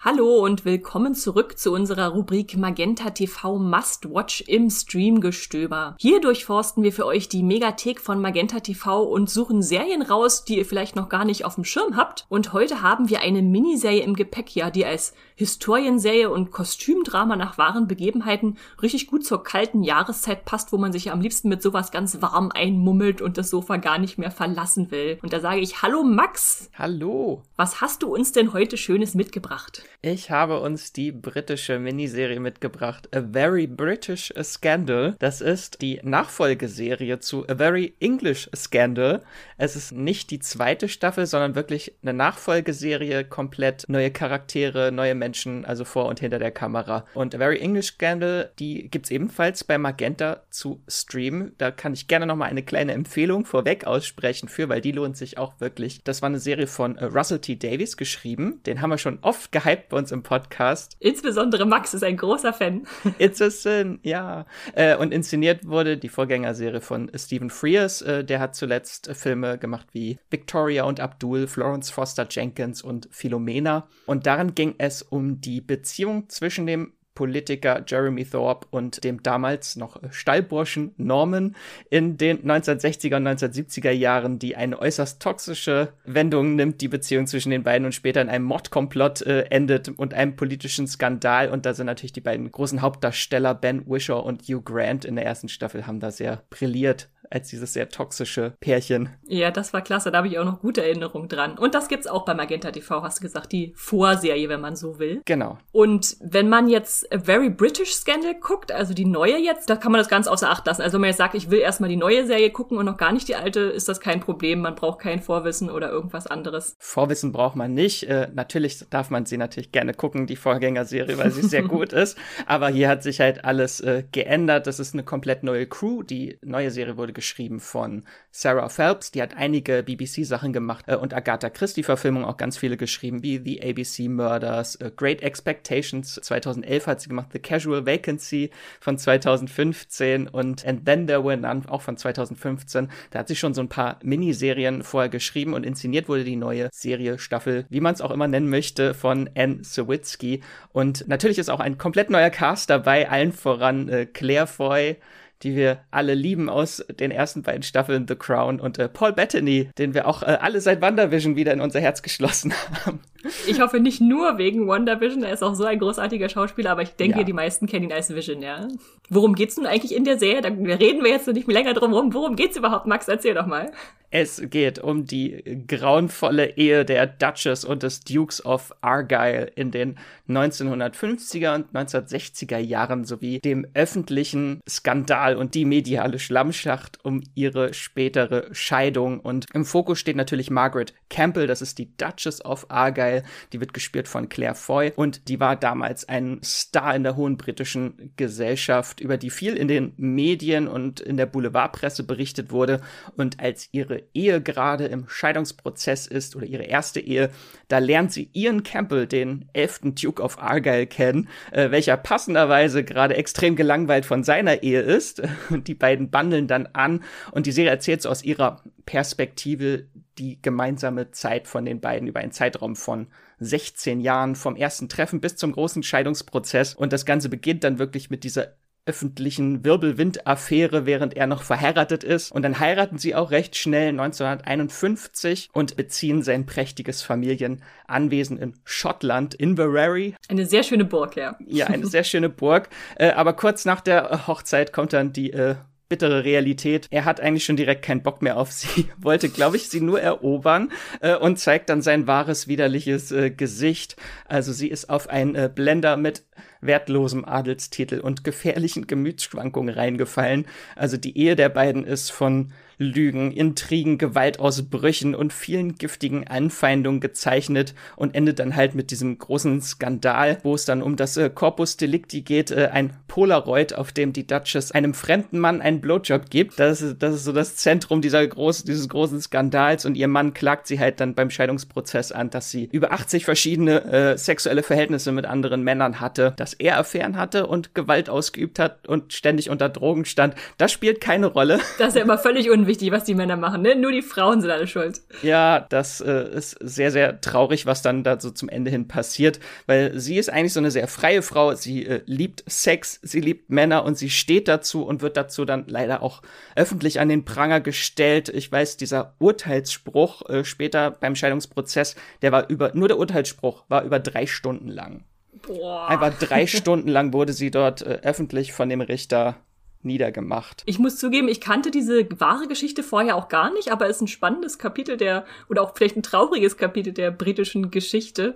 Hallo 0.08 0.46
und 0.46 0.66
willkommen 0.66 1.16
zurück 1.16 1.58
zu 1.58 1.74
unserer 1.74 2.10
Rubrik 2.10 2.56
Magenta 2.58 3.10
TV 3.10 3.58
Must 3.58 4.08
Watch 4.14 4.42
im 4.42 4.70
Streamgestöber. 4.70 5.96
Hier 6.00 6.22
durchforsten 6.22 6.84
wir 6.84 6.94
für 6.94 7.08
euch 7.08 7.28
die 7.28 7.42
Megathek 7.42 8.00
von 8.00 8.22
Magenta 8.22 8.60
TV 8.60 9.02
und 9.02 9.32
suchen 9.32 9.64
Serien 9.64 10.04
raus, 10.04 10.46
die 10.46 10.60
ihr 10.60 10.66
vielleicht 10.68 10.96
noch 10.96 11.10
gar 11.10 11.26
nicht 11.26 11.44
auf 11.44 11.56
dem 11.56 11.64
Schirm 11.64 11.98
habt. 11.98 12.28
Und 12.30 12.54
heute 12.54 12.84
haben 12.84 13.10
wir 13.10 13.22
eine 13.22 13.42
Miniserie 13.42 14.04
im 14.04 14.16
Gepäck, 14.16 14.56
ja, 14.56 14.70
die 14.70 14.86
als 14.86 15.16
Historienserie 15.38 16.30
und 16.30 16.52
Kostümdrama 16.52 17.36
nach 17.36 17.58
wahren 17.58 17.88
Begebenheiten 17.88 18.60
richtig 18.84 19.08
gut 19.08 19.26
zur 19.26 19.44
kalten 19.44 19.82
Jahreszeit 19.82 20.46
passt, 20.46 20.72
wo 20.72 20.78
man 20.78 20.92
sich 20.94 21.06
ja 21.06 21.14
am 21.14 21.22
liebsten 21.22 21.50
mit 21.50 21.64
sowas 21.64 21.90
ganz 21.90 22.22
warm 22.22 22.52
einmummelt 22.54 23.24
und 23.24 23.40
das 23.40 23.50
Sofa 23.50 23.78
gar 23.78 23.98
nicht 23.98 24.20
mehr 24.20 24.30
verlassen 24.30 24.92
will. 24.92 25.18
Und 25.24 25.34
da 25.34 25.40
sage 25.40 25.62
ich 25.62 25.82
Hallo 25.82 26.04
Max. 26.04 26.70
Hallo. 26.78 27.42
Was 27.56 27.82
hast 27.82 28.04
du 28.04 28.14
uns 28.14 28.34
denn 28.34 28.54
heute 28.54 28.78
Schönes 28.78 29.16
mitgebracht? 29.16 29.82
Ich 30.02 30.30
habe 30.30 30.60
uns 30.60 30.94
die 30.94 31.12
britische 31.12 31.80
Miniserie 31.80 32.40
mitgebracht, 32.40 33.10
A 33.16 33.22
Very 33.22 33.68
British 33.68 34.34
Scandal. 34.42 35.16
Das 35.20 35.42
ist 35.42 35.82
die 35.82 36.00
Nachfolgeserie 36.04 37.20
zu 37.20 37.48
A 37.48 37.56
Very 37.56 37.94
English 38.00 38.50
Scandal. 38.56 39.24
Es 39.58 39.76
ist 39.76 39.92
nicht 39.92 40.32
die 40.32 40.40
zweite 40.40 40.90
Staffel, 40.90 41.26
sondern 41.26 41.56
wirklich 41.56 41.96
eine 42.02 42.14
Nachfolgeserie, 42.14 43.26
komplett 43.26 43.86
neue 43.88 44.12
Charaktere, 44.12 44.92
neue 44.92 45.16
Menschen, 45.16 45.66
also 45.66 45.86
vor 45.86 46.06
und 46.06 46.20
hinter 46.20 46.40
der 46.40 46.52
Kamera. 46.52 47.06
Und 47.14 47.34
A 47.36 47.38
Very 47.38 47.60
English 47.60 47.88
Scandal, 47.88 48.52
die 48.60 48.90
gibt's 48.90 49.12
ebenfalls 49.12 49.64
bei 49.64 49.78
Magenta 49.78 50.44
zu 50.50 50.82
streamen. 50.88 51.54
Da 51.58 51.72
kann 51.72 51.94
ich 51.94 52.08
gerne 52.08 52.26
noch 52.26 52.36
mal 52.36 52.46
eine 52.46 52.64
kleine 52.64 52.94
Empfehlung 52.94 53.46
vorweg 53.46 53.86
aussprechen 53.86 54.50
für, 54.50 54.70
weil 54.70 54.82
die 54.82 54.92
lohnt 54.92 55.18
sich 55.18 55.38
auch 55.38 55.60
wirklich. 55.60 56.04
Das 56.04 56.22
war 56.22 56.28
eine 56.28 56.40
Serie 56.40 56.68
von 56.68 56.98
äh, 56.98 57.06
Russell 57.06 57.40
T. 57.40 57.56
Davies 57.56 57.98
geschrieben. 57.98 58.62
Den 58.66 58.82
haben 58.82 58.90
wir 58.90 58.98
schon 58.98 59.20
oft 59.22 59.52
gehypt 59.52 59.75
bei 59.76 59.98
uns 59.98 60.12
im 60.12 60.24
Podcast. 60.24 60.96
Insbesondere 61.00 61.66
Max 61.66 61.94
ist 61.94 62.04
ein 62.04 62.18
großer 62.18 62.54
Fan. 62.54 62.88
It's 63.20 63.42
a 63.42 63.50
sin, 63.50 64.00
ja. 64.04 64.46
Äh, 64.74 64.96
und 64.98 65.14
inszeniert 65.14 65.68
wurde 65.68 65.98
die 65.98 66.10
Vorgängerserie 66.10 66.82
von 66.82 67.12
Stephen 67.16 67.50
Frears. 67.50 68.02
Äh, 68.02 68.24
der 68.24 68.40
hat 68.40 68.56
zuletzt 68.56 69.08
äh, 69.08 69.14
Filme 69.14 69.58
gemacht 69.58 69.88
wie 69.92 70.18
Victoria 70.30 70.84
und 70.84 71.00
Abdul, 71.00 71.48
Florence 71.48 71.90
Foster 71.90 72.28
Jenkins 72.30 72.82
und 72.82 73.08
Philomena. 73.12 73.88
Und 74.06 74.26
darin 74.26 74.56
ging 74.56 74.76
es 74.78 75.02
um 75.02 75.42
die 75.42 75.62
Beziehung 75.62 76.30
zwischen 76.30 76.66
dem 76.66 76.94
Politiker 77.16 77.84
Jeremy 77.88 78.26
Thorpe 78.26 78.68
und 78.70 79.04
dem 79.04 79.24
damals 79.24 79.76
noch 79.76 80.00
Stallburschen 80.12 80.94
Norman 80.98 81.56
in 81.90 82.18
den 82.18 82.44
1960er 82.44 83.16
und 83.16 83.28
1970er 83.28 83.92
Jahren, 83.92 84.38
die 84.38 84.56
eine 84.56 84.78
äußerst 84.80 85.22
toxische 85.22 85.94
Wendung 86.04 86.56
nimmt, 86.56 86.82
die 86.82 86.88
Beziehung 86.88 87.26
zwischen 87.26 87.50
den 87.50 87.64
beiden 87.64 87.86
und 87.86 87.96
später 87.96 88.22
in 88.22 88.30
einem 88.30 88.46
Mordkomplott 88.46 89.22
äh, 89.22 89.44
endet 89.50 89.90
und 89.90 90.14
einem 90.14 90.36
politischen 90.36 90.88
Skandal. 90.88 91.50
Und 91.50 91.66
da 91.66 91.74
sind 91.74 91.88
natürlich 91.88 92.14
die 92.14 92.22
beiden 92.22 92.52
großen 92.52 92.82
Hauptdarsteller 92.82 93.56
Ben 93.56 93.88
Wishaw 93.88 94.20
und 94.20 94.44
Hugh 94.44 94.62
Grant 94.62 95.06
in 95.06 95.16
der 95.16 95.26
ersten 95.26 95.50
Staffel 95.50 95.88
haben 95.88 96.00
da 96.00 96.12
sehr 96.12 96.44
brilliert 96.50 97.10
als 97.30 97.50
dieses 97.50 97.74
sehr 97.74 97.90
toxische 97.90 98.54
Pärchen. 98.60 99.10
Ja, 99.28 99.52
das 99.52 99.74
war 99.74 99.82
klasse, 99.82 100.12
da 100.12 100.20
habe 100.20 100.28
ich 100.28 100.40
auch 100.40 100.46
noch 100.46 100.62
gute 100.62 100.84
Erinnerungen 100.84 101.28
dran. 101.28 101.58
Und 101.58 101.76
das 101.76 101.88
gibt's 101.88 102.08
auch 102.08 102.26
bei 102.26 102.34
Magenta 102.34 102.72
TV, 102.72 103.02
hast 103.02 103.20
du 103.20 103.24
gesagt, 103.24 103.52
die 103.52 103.74
Vorserie, 103.76 104.50
wenn 104.50 104.62
man 104.62 104.76
so 104.76 105.00
will. 105.00 105.22
Genau. 105.26 105.58
Und 105.72 106.18
wenn 106.22 106.50
man 106.50 106.68
jetzt 106.68 107.05
A 107.12 107.20
Very 107.20 107.50
British 107.50 107.94
Scandal 107.94 108.36
guckt, 108.36 108.72
also 108.72 108.94
die 108.94 109.06
neue 109.06 109.38
jetzt, 109.38 109.70
da 109.70 109.76
kann 109.76 109.92
man 109.92 110.00
das 110.00 110.10
ganz 110.10 110.28
außer 110.28 110.50
Acht 110.50 110.66
lassen. 110.66 110.82
Also 110.82 110.96
wenn 110.96 111.02
man 111.02 111.10
jetzt 111.10 111.18
sagt, 111.18 111.36
ich 111.36 111.50
will 111.50 111.60
erstmal 111.60 111.90
die 111.90 111.96
neue 111.96 112.26
Serie 112.26 112.52
gucken 112.52 112.78
und 112.78 112.86
noch 112.86 112.98
gar 112.98 113.12
nicht 113.12 113.28
die 113.28 113.36
alte, 113.36 113.62
ist 113.62 113.90
das 113.90 114.00
kein 114.00 114.20
Problem. 114.20 114.62
Man 114.62 114.76
braucht 114.76 115.00
kein 115.00 115.22
Vorwissen 115.22 115.70
oder 115.70 115.90
irgendwas 115.90 116.28
anderes. 116.28 116.76
Vorwissen 116.80 117.32
braucht 117.32 117.56
man 117.56 117.74
nicht. 117.74 118.04
Äh, 118.04 118.30
natürlich 118.34 118.86
darf 118.90 119.10
man 119.10 119.26
sie 119.26 119.38
natürlich 119.38 119.72
gerne 119.72 119.94
gucken, 119.94 120.28
die 120.28 120.36
Vorgängerserie, 120.36 121.18
weil 121.18 121.32
sie 121.32 121.44
sehr 121.44 121.64
gut 121.68 121.94
ist. 121.94 122.18
Aber 122.46 122.70
hier 122.70 122.90
hat 122.90 123.04
sich 123.04 123.20
halt 123.20 123.46
alles 123.46 123.82
äh, 123.82 124.04
geändert. 124.12 124.68
Das 124.68 124.80
ist 124.80 124.94
eine 124.94 125.04
komplett 125.04 125.44
neue 125.44 125.68
Crew. 125.68 126.04
Die 126.04 126.38
neue 126.44 126.72
Serie 126.72 126.98
wurde 126.98 127.14
geschrieben 127.14 127.60
von 127.60 128.04
Sarah 128.32 128.68
Phelps, 128.68 129.12
die 129.12 129.22
hat 129.22 129.38
einige 129.38 129.82
BBC-Sachen 129.82 130.52
gemacht 130.52 130.84
äh, 130.88 130.96
und 130.96 131.14
Agatha 131.14 131.50
Christie-Verfilmungen 131.50 132.28
auch 132.28 132.36
ganz 132.36 132.58
viele 132.58 132.76
geschrieben, 132.76 133.24
wie 133.24 133.42
The 133.44 133.62
ABC 133.64 134.10
Murders, 134.10 134.76
äh, 134.76 134.92
Great 134.94 135.22
Expectations 135.22 136.16
2011 136.16 136.88
hat 136.88 136.95
sie 137.00 137.10
gemacht, 137.10 137.30
The 137.34 137.40
Casual 137.40 137.86
Vacancy 137.86 138.52
von 138.80 138.98
2015 138.98 140.28
und 140.28 140.66
And 140.66 140.86
Then 140.86 141.08
There 141.08 141.24
Were 141.24 141.38
None 141.38 141.64
auch 141.68 141.82
von 141.82 141.98
2015. 141.98 142.90
Da 143.12 143.20
hat 143.20 143.28
sie 143.28 143.36
schon 143.36 143.54
so 143.54 143.62
ein 143.62 143.70
paar 143.70 144.00
Miniserien 144.04 144.84
vorher 144.84 145.10
geschrieben 145.10 145.54
und 145.54 145.66
inszeniert 145.66 146.10
wurde 146.10 146.24
die 146.24 146.36
neue 146.36 146.70
Serie, 146.72 147.20
Staffel, 147.20 147.66
wie 147.70 147.82
man 147.82 147.94
es 147.94 148.02
auch 148.02 148.12
immer 148.12 148.28
nennen 148.28 148.50
möchte, 148.50 148.94
von 148.94 149.30
Anne 149.36 149.64
Sawitsky. 149.64 150.42
Und 150.72 151.08
natürlich 151.08 151.40
ist 151.40 151.50
auch 151.50 151.60
ein 151.60 151.78
komplett 151.78 152.10
neuer 152.10 152.30
Cast 152.30 152.70
dabei, 152.70 153.10
allen 153.10 153.32
voran 153.32 153.90
äh, 153.90 154.06
Claire 154.06 154.48
Foy, 154.48 154.98
die 155.44 155.56
wir 155.56 155.80
alle 155.92 156.14
lieben 156.14 156.50
aus 156.50 156.84
den 157.00 157.12
ersten 157.12 157.44
beiden 157.44 157.64
Staffeln 157.64 158.08
The 158.08 158.16
Crown 158.16 158.60
und 158.60 158.78
äh, 158.80 158.90
Paul 158.90 159.14
Bettany, 159.14 159.70
den 159.78 159.94
wir 159.94 160.08
auch 160.08 160.24
äh, 160.24 160.38
alle 160.42 160.62
seit 160.62 160.82
WandaVision 160.82 161.36
wieder 161.36 161.54
in 161.54 161.62
unser 161.62 161.82
Herz 161.82 162.02
geschlossen 162.02 162.54
haben. 162.86 163.00
Ich 163.48 163.60
hoffe 163.60 163.80
nicht 163.80 164.02
nur 164.02 164.38
wegen 164.38 164.68
WandaVision, 164.68 165.24
er 165.24 165.34
ist 165.34 165.44
auch 165.44 165.56
so 165.56 165.66
ein 165.66 165.80
großartiger 165.80 166.30
Schauspieler, 166.30 166.72
aber 166.72 166.82
ich 166.82 166.96
denke, 166.96 167.20
ja. 167.20 167.24
die 167.24 167.34
meisten 167.34 167.68
kennen 167.68 167.86
ihn 167.86 167.92
als 167.92 168.14
Vision, 168.14 168.42
ja. 168.42 168.68
Worum 169.10 169.36
geht's 169.36 169.58
nun 169.58 169.66
eigentlich 169.66 169.96
in 169.96 170.04
der 170.04 170.18
Serie? 170.18 170.42
Da 170.42 170.50
reden 170.50 171.04
wir 171.04 171.12
jetzt 171.12 171.28
noch 171.28 171.34
nicht 171.34 171.48
mehr 171.48 171.56
länger 171.56 171.74
drum 171.74 171.94
rum. 171.94 172.14
Worum 172.14 172.36
geht's 172.36 172.58
überhaupt, 172.58 172.88
Max? 172.88 173.08
Erzähl 173.08 173.36
doch 173.36 173.46
mal. 173.46 173.72
Es 174.18 174.42
geht 174.50 174.80
um 174.80 175.06
die 175.06 175.44
grauenvolle 175.68 176.56
Ehe 176.58 176.86
der 176.86 177.06
Duchess 177.06 177.66
und 177.66 177.84
des 177.84 178.00
Dukes 178.00 178.46
of 178.46 178.74
Argyle 178.80 179.52
in 179.56 179.72
den 179.72 179.98
1950er 180.30 181.56
und 181.56 181.74
1960er 181.74 182.58
Jahren 182.58 183.04
sowie 183.04 183.40
dem 183.40 183.68
öffentlichen 183.74 184.62
Skandal 184.70 185.36
und 185.36 185.54
die 185.54 185.66
mediale 185.66 186.20
Schlammschacht 186.20 187.04
um 187.04 187.24
ihre 187.34 187.74
spätere 187.74 188.48
Scheidung. 188.54 189.20
Und 189.20 189.48
im 189.54 189.66
Fokus 189.66 190.00
steht 190.00 190.16
natürlich 190.16 190.50
Margaret 190.50 190.94
Campbell, 191.10 191.48
das 191.48 191.62
ist 191.62 191.78
die 191.78 191.96
Duchess 191.98 192.44
of 192.44 192.68
Argyle 192.70 193.15
Argyle. 193.16 193.24
Die 193.54 193.60
wird 193.60 193.74
gespielt 193.74 194.08
von 194.08 194.30
Claire 194.30 194.56
Foy 194.56 194.92
und 194.96 195.28
die 195.28 195.40
war 195.40 195.56
damals 195.56 196.08
ein 196.08 196.40
Star 196.44 196.96
in 196.96 197.04
der 197.04 197.16
hohen 197.16 197.38
britischen 197.38 198.12
Gesellschaft, 198.18 199.00
über 199.00 199.18
die 199.18 199.30
viel 199.30 199.56
in 199.56 199.68
den 199.68 199.94
Medien 199.98 200.68
und 200.68 201.00
in 201.00 201.18
der 201.18 201.26
Boulevardpresse 201.26 202.04
berichtet 202.04 202.52
wurde. 202.52 202.82
Und 203.16 203.40
als 203.40 203.70
ihre 203.72 204.04
Ehe 204.14 204.42
gerade 204.42 204.86
im 204.86 205.08
Scheidungsprozess 205.08 206.08
ist 206.08 206.36
oder 206.36 206.46
ihre 206.46 206.64
erste 206.64 207.00
Ehe, 207.00 207.30
da 207.68 207.80
lernt 207.80 208.12
sie 208.12 208.30
Ian 208.34 208.64
Campbell, 208.64 209.08
den 209.08 209.46
elften 209.54 209.96
Duke 209.96 210.22
of 210.22 210.42
Argyle, 210.42 210.88
kennen, 210.88 211.30
äh, 211.52 211.72
welcher 211.72 211.98
passenderweise 211.98 212.84
gerade 212.84 213.16
extrem 213.16 213.56
gelangweilt 213.56 214.06
von 214.06 214.24
seiner 214.24 214.64
Ehe 214.64 214.82
ist. 214.82 215.22
Und 215.50 215.68
die 215.68 215.76
beiden 215.76 216.10
bandeln 216.10 216.48
dann 216.48 216.68
an 216.74 217.04
und 217.32 217.46
die 217.46 217.52
Serie 217.52 217.72
erzählt 217.72 218.02
so 218.02 218.10
aus 218.10 218.24
ihrer 218.24 218.62
Perspektive 218.86 219.88
die 220.18 220.42
gemeinsame 220.42 221.12
Zeit 221.12 221.48
von 221.48 221.66
den 221.66 221.82
beiden 221.82 222.08
über 222.08 222.20
einen 222.20 222.32
Zeitraum 222.32 222.76
von 222.76 223.08
16 223.40 224.00
Jahren 224.00 224.36
vom 224.36 224.56
ersten 224.56 224.90
Treffen 224.90 225.22
bis 225.22 225.36
zum 225.36 225.52
großen 225.52 225.84
Scheidungsprozess. 225.84 226.74
Und 226.74 226.94
das 226.94 227.06
Ganze 227.06 227.30
beginnt 227.30 227.64
dann 227.64 227.80
wirklich 227.80 228.10
mit 228.10 228.24
dieser 228.24 228.56
öffentlichen 228.86 229.66
Wirbelwind-Affäre, 229.66 230.86
während 230.86 231.16
er 231.16 231.26
noch 231.26 231.42
verheiratet 231.42 232.04
ist. 232.04 232.32
Und 232.32 232.44
dann 232.44 232.60
heiraten 232.60 233.00
sie 233.00 233.16
auch 233.16 233.32
recht 233.32 233.56
schnell 233.56 233.90
1951 233.90 235.50
und 235.54 235.76
beziehen 235.76 236.22
sein 236.22 236.46
prächtiges 236.46 237.02
Familienanwesen 237.02 238.38
in 238.38 238.54
Schottland, 238.64 239.34
Inverary. 239.34 240.16
Eine 240.30 240.46
sehr 240.46 240.62
schöne 240.62 240.86
Burg, 240.86 241.16
ja. 241.16 241.36
Ja, 241.48 241.66
eine 241.68 241.88
sehr 241.88 242.04
schöne 242.04 242.30
Burg. 242.30 242.70
Äh, 242.96 243.12
aber 243.12 243.34
kurz 243.34 243.66
nach 243.66 243.82
der 243.82 244.28
Hochzeit 244.28 244.72
kommt 244.72 244.94
dann 244.94 245.12
die 245.12 245.34
äh, 245.34 245.56
bittere 245.88 246.24
Realität. 246.24 246.88
Er 246.90 247.06
hat 247.06 247.20
eigentlich 247.20 247.46
schon 247.46 247.56
direkt 247.56 247.84
keinen 247.84 248.04
Bock 248.04 248.22
mehr 248.22 248.38
auf 248.38 248.52
sie, 248.52 248.90
wollte, 248.98 249.30
glaube 249.30 249.58
ich, 249.58 249.70
sie 249.70 249.82
nur 249.82 250.02
erobern 250.02 250.72
äh, 251.02 251.16
und 251.16 251.40
zeigt 251.40 251.70
dann 251.70 251.82
sein 251.82 252.08
wahres, 252.08 252.48
widerliches 252.48 253.12
äh, 253.12 253.30
Gesicht. 253.30 253.96
Also 254.28 254.52
sie 254.54 254.70
ist 254.70 254.90
auf 254.90 255.10
einen 255.10 255.36
äh, 255.36 255.50
Blender 255.54 255.98
mit 255.98 256.24
wertlosem 256.62 257.26
Adelstitel 257.26 258.00
und 258.00 258.24
gefährlichen 258.24 258.88
Gemütsschwankungen 258.88 259.74
reingefallen. 259.74 260.46
Also 260.76 260.98
die 260.98 261.18
Ehe 261.18 261.36
der 261.36 261.50
beiden 261.50 261.86
ist 261.86 262.12
von 262.12 262.52
Lügen, 262.78 263.32
Intrigen, 263.32 263.98
Gewaltausbrüchen 263.98 265.16
und 265.16 265.34
vielen 265.34 265.76
giftigen 265.76 266.28
Anfeindungen 266.28 267.00
gezeichnet 267.00 267.74
und 267.96 268.16
endet 268.16 268.40
dann 268.40 268.56
halt 268.56 268.76
mit 268.76 268.92
diesem 268.92 269.18
großen 269.18 269.62
Skandal, 269.62 270.38
wo 270.44 270.56
es 270.56 270.66
dann 270.66 270.82
um 270.82 270.96
das 270.96 271.18
äh, 271.18 271.30
Corpus 271.30 271.78
Delicti 271.78 272.22
geht, 272.22 272.52
äh, 272.52 272.70
ein 272.72 272.94
Polaroid, 273.08 273.74
auf 273.74 273.92
dem 273.92 274.14
die 274.14 274.28
Duchess 274.28 274.72
einem 274.72 274.94
fremden 274.94 275.40
Mann 275.40 275.62
einen 275.62 275.82
Blowjob 275.82 276.30
gibt. 276.30 276.60
Das 276.60 276.82
ist, 276.82 277.02
das 277.02 277.16
ist 277.16 277.24
so 277.24 277.32
das 277.32 277.56
Zentrum 277.56 278.02
dieser 278.02 278.26
groß, 278.26 278.64
dieses 278.64 278.90
großen 278.90 279.22
Skandals 279.22 279.86
und 279.86 279.96
ihr 279.96 280.08
Mann 280.08 280.34
klagt 280.34 280.68
sie 280.68 280.80
halt 280.80 281.00
dann 281.00 281.16
beim 281.16 281.30
Scheidungsprozess 281.30 282.12
an, 282.12 282.30
dass 282.30 282.52
sie 282.52 282.70
über 282.72 282.92
80 282.92 283.26
verschiedene 283.26 283.84
äh, 283.86 284.18
sexuelle 284.18 284.64
Verhältnisse 284.64 285.12
mit 285.12 285.26
anderen 285.26 285.64
Männern 285.64 286.02
hatte, 286.02 286.34
dass 286.38 286.54
er 286.54 286.78
Affären 286.78 287.18
hatte 287.18 287.48
und 287.48 287.76
Gewalt 287.76 288.10
ausgeübt 288.10 288.60
hat 288.60 288.88
und 288.88 289.14
ständig 289.14 289.50
unter 289.50 289.70
Drogen 289.70 290.06
stand. 290.06 290.36
Das 290.58 290.72
spielt 290.72 291.02
keine 291.02 291.28
Rolle. 291.28 291.60
Das 291.78 291.90
ist 291.90 291.96
ja 291.96 292.02
immer 292.02 292.18
völlig 292.18 292.50
un 292.50 292.65
unwichtig, 292.66 292.92
was 292.92 293.04
die 293.04 293.16
Männer 293.16 293.38
machen, 293.38 293.62
ne? 293.62 293.76
Nur 293.76 293.92
die 293.92 294.02
Frauen 294.02 294.42
sind 294.42 294.50
alle 294.50 294.68
schuld. 294.68 295.02
Ja, 295.22 295.60
das 295.70 296.02
äh, 296.02 296.30
ist 296.36 296.58
sehr, 296.60 296.92
sehr 296.92 297.22
traurig, 297.22 297.66
was 297.66 297.82
dann 297.82 298.04
da 298.04 298.20
so 298.20 298.32
zum 298.32 298.50
Ende 298.50 298.72
hin 298.72 298.88
passiert, 298.88 299.40
weil 299.68 299.98
sie 300.00 300.18
ist 300.18 300.30
eigentlich 300.30 300.54
so 300.54 300.60
eine 300.60 300.72
sehr 300.72 300.88
freie 300.88 301.22
Frau. 301.22 301.54
Sie 301.54 301.86
äh, 301.86 302.02
liebt 302.06 302.44
Sex, 302.48 303.00
sie 303.02 303.22
liebt 303.22 303.50
Männer 303.50 303.86
und 303.86 303.98
sie 303.98 304.10
steht 304.10 304.48
dazu 304.48 304.84
und 304.86 305.02
wird 305.02 305.18
dazu 305.18 305.46
dann 305.46 305.66
leider 305.68 306.02
auch 306.02 306.22
öffentlich 306.56 307.00
an 307.00 307.10
den 307.10 307.26
Pranger 307.26 307.62
gestellt. 307.62 308.30
Ich 308.30 308.52
weiß, 308.52 308.78
dieser 308.78 309.14
Urteilsspruch 309.20 310.28
äh, 310.30 310.44
später 310.44 310.92
beim 310.92 311.16
Scheidungsprozess, 311.16 311.96
der 312.22 312.32
war 312.32 312.50
über, 312.50 312.72
nur 312.74 312.88
der 312.88 312.98
Urteilsspruch 312.98 313.64
war 313.70 313.84
über 313.84 314.00
drei 314.00 314.26
Stunden 314.26 314.70
lang. 314.70 315.04
Boah. 315.46 315.88
Einfach 315.90 316.18
drei 316.18 316.48
Stunden 316.48 316.90
lang 316.90 317.14
wurde 317.14 317.34
sie 317.34 317.52
dort 317.52 317.82
äh, 317.82 318.00
öffentlich 318.04 318.54
von 318.54 318.70
dem 318.70 318.82
Richter 318.82 319.36
niedergemacht. 319.86 320.64
Ich 320.66 320.80
muss 320.80 320.98
zugeben, 320.98 321.28
ich 321.28 321.42
kannte 321.42 321.72
diese 321.72 322.08
wahre 322.20 322.48
Geschichte 322.48 322.84
vorher 322.84 323.16
auch 323.16 323.28
gar 323.28 323.54
nicht, 323.54 323.72
aber 323.72 323.88
es 323.88 323.98
ist 323.98 324.02
ein 324.02 324.08
spannendes 324.08 324.58
Kapitel 324.58 324.98
der, 324.98 325.26
oder 325.50 325.62
auch 325.62 325.74
vielleicht 325.76 325.96
ein 325.96 326.04
trauriges 326.04 326.58
Kapitel 326.58 326.94
der 326.94 327.12
britischen 327.12 327.72
Geschichte. 327.72 328.36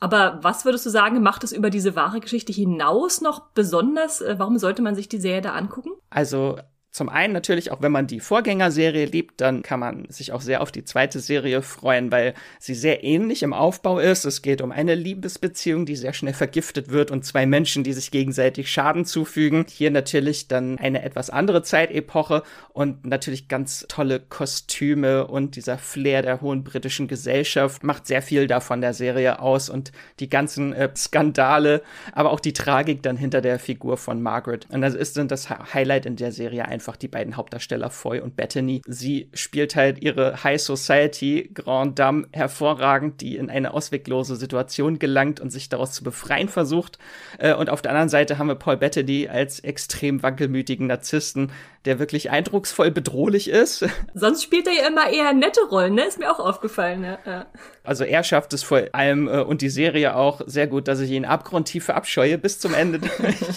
Aber 0.00 0.40
was 0.42 0.64
würdest 0.64 0.84
du 0.84 0.90
sagen, 0.90 1.22
macht 1.22 1.44
es 1.44 1.52
über 1.52 1.70
diese 1.70 1.94
wahre 1.94 2.20
Geschichte 2.20 2.52
hinaus 2.52 3.20
noch 3.20 3.50
besonders? 3.54 4.20
Äh, 4.20 4.34
warum 4.38 4.58
sollte 4.58 4.82
man 4.82 4.94
sich 4.94 5.08
die 5.08 5.20
Serie 5.20 5.42
da 5.42 5.52
angucken? 5.52 5.90
Also 6.10 6.58
zum 6.92 7.08
einen 7.08 7.32
natürlich, 7.32 7.72
auch 7.72 7.80
wenn 7.80 7.90
man 7.90 8.06
die 8.06 8.20
Vorgängerserie 8.20 9.06
liebt, 9.06 9.40
dann 9.40 9.62
kann 9.62 9.80
man 9.80 10.04
sich 10.10 10.30
auch 10.30 10.42
sehr 10.42 10.60
auf 10.60 10.70
die 10.70 10.84
zweite 10.84 11.20
Serie 11.20 11.62
freuen, 11.62 12.12
weil 12.12 12.34
sie 12.58 12.74
sehr 12.74 13.02
ähnlich 13.02 13.42
im 13.42 13.54
Aufbau 13.54 13.98
ist. 13.98 14.26
Es 14.26 14.42
geht 14.42 14.60
um 14.60 14.72
eine 14.72 14.94
Liebesbeziehung, 14.94 15.86
die 15.86 15.96
sehr 15.96 16.12
schnell 16.12 16.34
vergiftet 16.34 16.90
wird 16.90 17.10
und 17.10 17.24
zwei 17.24 17.46
Menschen, 17.46 17.82
die 17.82 17.94
sich 17.94 18.10
gegenseitig 18.10 18.70
Schaden 18.70 19.06
zufügen. 19.06 19.64
Hier 19.70 19.90
natürlich 19.90 20.48
dann 20.48 20.78
eine 20.78 21.02
etwas 21.02 21.30
andere 21.30 21.62
Zeitepoche 21.62 22.42
und 22.74 23.06
natürlich 23.06 23.48
ganz 23.48 23.86
tolle 23.88 24.20
Kostüme 24.20 25.26
und 25.26 25.56
dieser 25.56 25.78
Flair 25.78 26.20
der 26.20 26.42
hohen 26.42 26.62
britischen 26.62 27.08
Gesellschaft 27.08 27.84
macht 27.84 28.06
sehr 28.06 28.20
viel 28.20 28.46
davon 28.46 28.82
der 28.82 28.92
Serie 28.92 29.40
aus 29.40 29.70
und 29.70 29.92
die 30.20 30.28
ganzen 30.28 30.74
äh, 30.74 30.90
Skandale, 30.94 31.80
aber 32.12 32.32
auch 32.32 32.40
die 32.40 32.52
Tragik 32.52 33.02
dann 33.02 33.16
hinter 33.16 33.40
der 33.40 33.58
Figur 33.58 33.96
von 33.96 34.20
Margaret. 34.20 34.66
Und 34.68 34.82
das 34.82 34.92
ist 34.94 35.16
dann 35.16 35.28
das 35.28 35.48
Highlight 35.48 36.04
in 36.04 36.16
der 36.16 36.32
Serie 36.32 36.66
einfach 36.66 36.81
einfach 36.82 36.96
die 36.96 37.06
beiden 37.06 37.36
Hauptdarsteller 37.36 37.90
Foy 37.90 38.18
und 38.18 38.34
Bethany. 38.34 38.82
Sie 38.88 39.28
spielt 39.34 39.76
halt 39.76 40.02
ihre 40.02 40.42
High 40.42 40.60
Society 40.60 41.48
Grand 41.54 41.96
Dame 41.96 42.26
hervorragend, 42.32 43.20
die 43.20 43.36
in 43.36 43.50
eine 43.50 43.72
ausweglose 43.72 44.34
Situation 44.34 44.98
gelangt 44.98 45.38
und 45.38 45.50
sich 45.50 45.68
daraus 45.68 45.92
zu 45.92 46.02
befreien 46.02 46.48
versucht. 46.48 46.98
Äh, 47.38 47.54
und 47.54 47.70
auf 47.70 47.82
der 47.82 47.92
anderen 47.92 48.08
Seite 48.08 48.38
haben 48.38 48.48
wir 48.48 48.56
Paul 48.56 48.78
Bettany 48.78 49.28
als 49.28 49.60
extrem 49.60 50.24
wankelmütigen 50.24 50.88
Narzissten, 50.88 51.52
der 51.84 51.98
wirklich 51.98 52.30
eindrucksvoll 52.30 52.90
bedrohlich 52.90 53.48
ist. 53.48 53.84
Sonst 54.14 54.42
spielt 54.42 54.66
er 54.66 54.72
ja 54.72 54.86
immer 54.88 55.10
eher 55.10 55.32
nette 55.32 55.60
Rollen, 55.70 55.94
ne? 55.94 56.04
Ist 56.04 56.18
mir 56.18 56.30
auch 56.30 56.38
aufgefallen, 56.38 57.04
ja. 57.04 57.46
Also 57.82 58.04
er 58.04 58.22
schafft 58.22 58.52
es 58.52 58.62
vor 58.62 58.82
allem 58.92 59.28
äh, 59.28 59.40
und 59.40 59.62
die 59.62 59.68
Serie 59.68 60.14
auch 60.14 60.40
sehr 60.46 60.66
gut, 60.66 60.86
dass 60.88 61.00
ich 61.00 61.10
ihn 61.10 61.24
abgrundtief 61.24 61.84
verabscheue 61.84 62.38
bis 62.38 62.58
zum 62.60 62.74
Ende. 62.74 63.00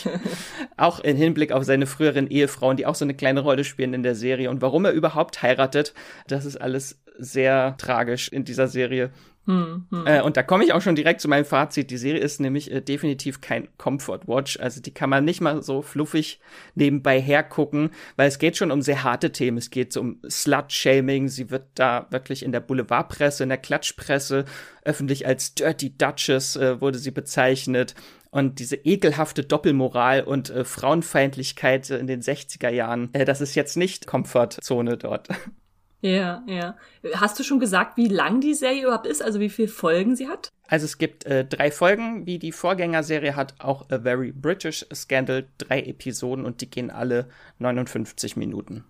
auch 0.78 1.00
im 1.00 1.16
Hinblick 1.16 1.52
auf 1.52 1.64
seine 1.64 1.86
früheren 1.86 2.28
Ehefrauen, 2.28 2.78
die 2.78 2.86
auch 2.86 2.96
so 2.96 3.06
eine 3.06 3.14
kleine 3.14 3.42
Rolle 3.42 3.64
spielen 3.64 3.94
in 3.94 4.04
der 4.04 4.16
Serie 4.16 4.50
und 4.50 4.62
warum 4.62 4.86
er 4.86 4.92
überhaupt 4.92 5.42
heiratet, 5.42 5.94
das 6.28 6.46
ist 6.46 6.58
alles 6.60 7.00
sehr 7.18 7.76
tragisch 7.78 8.28
in 8.30 8.44
dieser 8.44 8.68
Serie. 8.68 9.12
Hm, 9.46 9.86
hm. 9.92 10.08
Äh, 10.08 10.22
und 10.22 10.38
da 10.38 10.44
komme 10.44 10.64
ich 10.64 10.74
auch 10.74 10.82
schon 10.82 10.96
direkt 10.96 11.22
zu 11.22 11.28
meinem 11.28 11.46
Fazit. 11.46 11.92
Die 11.92 11.98
Serie 11.98 12.20
ist 12.20 12.40
nämlich 12.40 12.72
äh, 12.72 12.82
definitiv 12.82 13.42
kein 13.42 13.68
Comfort 13.78 14.22
Watch. 14.26 14.60
Also 14.60 14.82
die 14.82 14.94
kann 14.94 15.10
man 15.10 15.24
nicht 15.24 15.40
mal 15.40 15.62
so 15.62 15.84
fluffig 15.84 16.40
nebenbei 16.74 17.22
hergucken, 17.22 17.92
weil 18.16 18.28
es 18.28 18.40
geht 18.40 18.58
schon 18.58 18.72
um 18.72 18.82
sehr 18.82 19.04
harte 19.04 19.32
Themen. 19.32 19.58
Es 19.58 19.70
geht 19.70 19.96
um 19.98 20.20
Slut-Shaming. 20.28 21.28
Sie 21.28 21.52
wird 21.52 21.66
da 21.76 22.08
wirklich 22.10 22.44
in 22.44 22.52
der 22.52 22.60
Boulevardpresse, 22.60 23.44
in 23.44 23.50
der 23.50 23.60
Klatschpresse 23.60 24.46
öffentlich 24.84 25.28
als 25.28 25.54
Dirty 25.54 25.96
Duchess 25.96 26.56
äh, 26.56 26.82
wurde 26.82 26.98
sie 26.98 27.12
bezeichnet. 27.12 27.94
Und 28.32 28.60
diese 28.60 28.76
ekelhafte 28.76 29.44
Doppelmoral 29.44 30.24
und 30.24 30.50
äh, 30.50 30.66
Frauenfeindlichkeit 30.66 31.90
in 31.90 32.08
den 32.08 32.22
60er 32.22 32.70
Jahren, 32.70 33.10
äh, 33.14 33.26
das 33.26 33.42
ist 33.42 33.56
jetzt 33.56 33.78
nicht 33.78 34.08
Komfortzone 34.08 34.98
dort. 34.98 35.30
Ja, 36.06 36.44
ja. 36.46 36.76
Hast 37.16 37.40
du 37.40 37.44
schon 37.44 37.60
gesagt, 37.60 37.98
wie 37.98 38.08
lang 38.08 38.40
die 38.40 38.54
Serie 38.54 38.84
überhaupt 38.84 39.08
ist, 39.08 39.24
also 39.24 39.40
wie 39.40 39.50
viele 39.50 39.70
Folgen 39.70 40.16
sie 40.16 40.28
hat? 40.28 40.52
Also 40.68 40.86
es 40.86 41.00
gibt 41.00 41.26
äh, 41.26 41.44
drei 41.46 41.72
Folgen, 41.72 42.28
wie 42.28 42.38
die 42.38 42.52
Vorgängerserie 42.52 43.36
hat 43.36 43.56
auch 43.58 43.90
A 43.90 44.00
Very 44.00 44.32
British 44.32 44.86
Scandal, 44.94 45.48
drei 45.58 45.82
Episoden 45.82 46.46
und 46.46 46.62
die 46.62 46.70
gehen 46.70 46.92
alle 46.92 47.28
59 47.58 48.38
Minuten. 48.38 48.84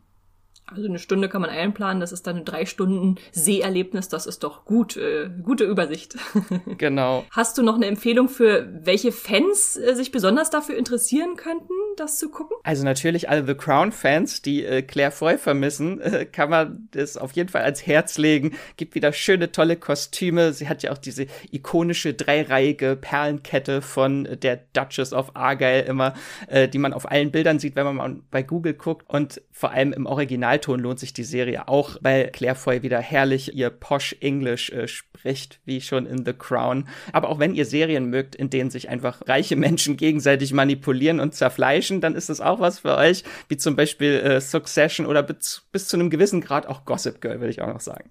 Also 0.67 0.87
eine 0.87 0.97
Stunde 0.97 1.29
kann 1.29 1.41
man 1.41 1.51
einplanen, 1.51 1.99
das 1.99 2.11
ist 2.11 2.25
dann 2.25 2.37
ein 2.37 2.45
drei 2.45 2.65
Stunden 2.65 3.17
Seherlebnis, 3.31 4.09
das 4.09 4.25
ist 4.25 4.43
doch 4.43 4.65
gut, 4.65 4.97
äh, 4.97 5.29
gute 5.43 5.63
Übersicht. 5.63 6.15
Genau. 6.77 7.25
Hast 7.31 7.57
du 7.57 7.63
noch 7.63 7.75
eine 7.75 7.85
Empfehlung 7.85 8.27
für 8.27 8.67
welche 8.81 9.11
Fans 9.11 9.77
äh, 9.77 9.93
sich 9.93 10.11
besonders 10.11 10.49
dafür 10.49 10.77
interessieren 10.77 11.35
könnten, 11.35 11.73
das 11.95 12.17
zu 12.17 12.29
gucken? 12.29 12.57
Also 12.63 12.83
natürlich 12.83 13.29
alle 13.29 13.45
The 13.45 13.53
Crown-Fans, 13.53 14.41
die 14.41 14.65
äh, 14.65 14.81
Claire 14.81 15.11
Foy 15.11 15.37
vermissen, 15.37 16.01
äh, 16.01 16.25
kann 16.25 16.49
man 16.49 16.87
das 16.91 17.17
auf 17.17 17.31
jeden 17.33 17.49
Fall 17.49 17.63
ans 17.63 17.85
Herz 17.85 18.17
legen. 18.17 18.55
Gibt 18.77 18.95
wieder 18.95 19.13
schöne, 19.13 19.51
tolle 19.51 19.77
Kostüme. 19.77 20.53
Sie 20.53 20.67
hat 20.67 20.83
ja 20.83 20.91
auch 20.91 20.97
diese 20.97 21.27
ikonische 21.51 22.13
dreireihige 22.13 22.97
Perlenkette 22.99 23.81
von 23.81 24.27
der 24.41 24.59
Duchess 24.73 25.13
of 25.13 25.35
Argyle 25.35 25.83
immer, 25.83 26.13
äh, 26.47 26.67
die 26.67 26.79
man 26.79 26.93
auf 26.93 27.09
allen 27.09 27.31
Bildern 27.31 27.59
sieht, 27.59 27.75
wenn 27.75 27.85
man 27.85 27.95
mal 27.95 28.15
bei 28.31 28.43
Google 28.43 28.73
guckt 28.73 29.09
und 29.09 29.41
vor 29.51 29.71
allem 29.71 29.93
im 29.93 30.05
Original 30.05 30.54
Originalton 30.55 30.79
lohnt 30.79 30.99
sich 30.99 31.13
die 31.13 31.23
Serie 31.23 31.67
auch, 31.67 31.97
weil 32.01 32.29
Claire 32.31 32.55
Foy 32.55 32.81
wieder 32.81 32.99
herrlich 32.99 33.53
ihr 33.55 33.69
Posh 33.69 34.15
English 34.21 34.69
äh, 34.71 34.87
spricht, 34.87 35.59
wie 35.65 35.81
schon 35.81 36.05
in 36.05 36.25
The 36.25 36.33
Crown. 36.33 36.87
Aber 37.11 37.29
auch 37.29 37.39
wenn 37.39 37.55
ihr 37.55 37.65
Serien 37.65 38.09
mögt, 38.09 38.35
in 38.35 38.49
denen 38.49 38.69
sich 38.69 38.89
einfach 38.89 39.21
reiche 39.27 39.55
Menschen 39.55 39.97
gegenseitig 39.97 40.53
manipulieren 40.53 41.19
und 41.19 41.35
zerfleischen, 41.35 42.01
dann 42.01 42.15
ist 42.15 42.29
das 42.29 42.41
auch 42.41 42.59
was 42.59 42.79
für 42.79 42.95
euch, 42.95 43.23
wie 43.49 43.57
zum 43.57 43.75
Beispiel 43.75 44.13
äh, 44.13 44.41
Succession 44.41 45.05
oder 45.05 45.23
bis, 45.23 45.63
bis 45.71 45.87
zu 45.87 45.97
einem 45.97 46.09
gewissen 46.09 46.41
Grad 46.41 46.67
auch 46.67 46.85
Gossip 46.85 47.21
Girl, 47.21 47.39
würde 47.39 47.51
ich 47.51 47.61
auch 47.61 47.67
noch 47.67 47.81
sagen. 47.81 48.09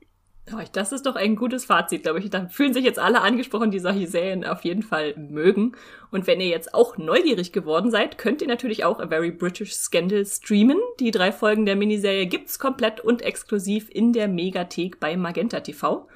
Das 0.72 0.92
ist 0.92 1.06
doch 1.06 1.16
ein 1.16 1.36
gutes 1.36 1.64
Fazit, 1.64 2.02
glaube 2.02 2.18
ich. 2.18 2.28
Da 2.28 2.46
fühlen 2.48 2.74
sich 2.74 2.84
jetzt 2.84 2.98
alle 2.98 3.22
angesprochen, 3.22 3.70
die 3.70 3.78
solche 3.78 4.06
Serien 4.06 4.44
auf 4.44 4.62
jeden 4.62 4.82
Fall 4.82 5.14
mögen. 5.16 5.72
Und 6.10 6.26
wenn 6.26 6.40
ihr 6.40 6.48
jetzt 6.48 6.74
auch 6.74 6.98
neugierig 6.98 7.52
geworden 7.52 7.90
seid, 7.90 8.18
könnt 8.18 8.42
ihr 8.42 8.48
natürlich 8.48 8.84
auch 8.84 9.00
A 9.00 9.08
Very 9.08 9.30
British 9.30 9.72
Scandal 9.72 10.24
streamen. 10.26 10.78
Die 11.00 11.10
drei 11.10 11.32
Folgen 11.32 11.64
der 11.64 11.76
Miniserie 11.76 12.26
gibt's 12.26 12.58
komplett 12.58 13.00
und 13.00 13.22
exklusiv 13.22 13.88
in 13.90 14.12
der 14.12 14.28
Megathek 14.28 15.00
bei 15.00 15.16
Magenta 15.16 15.60
TV. 15.60 16.06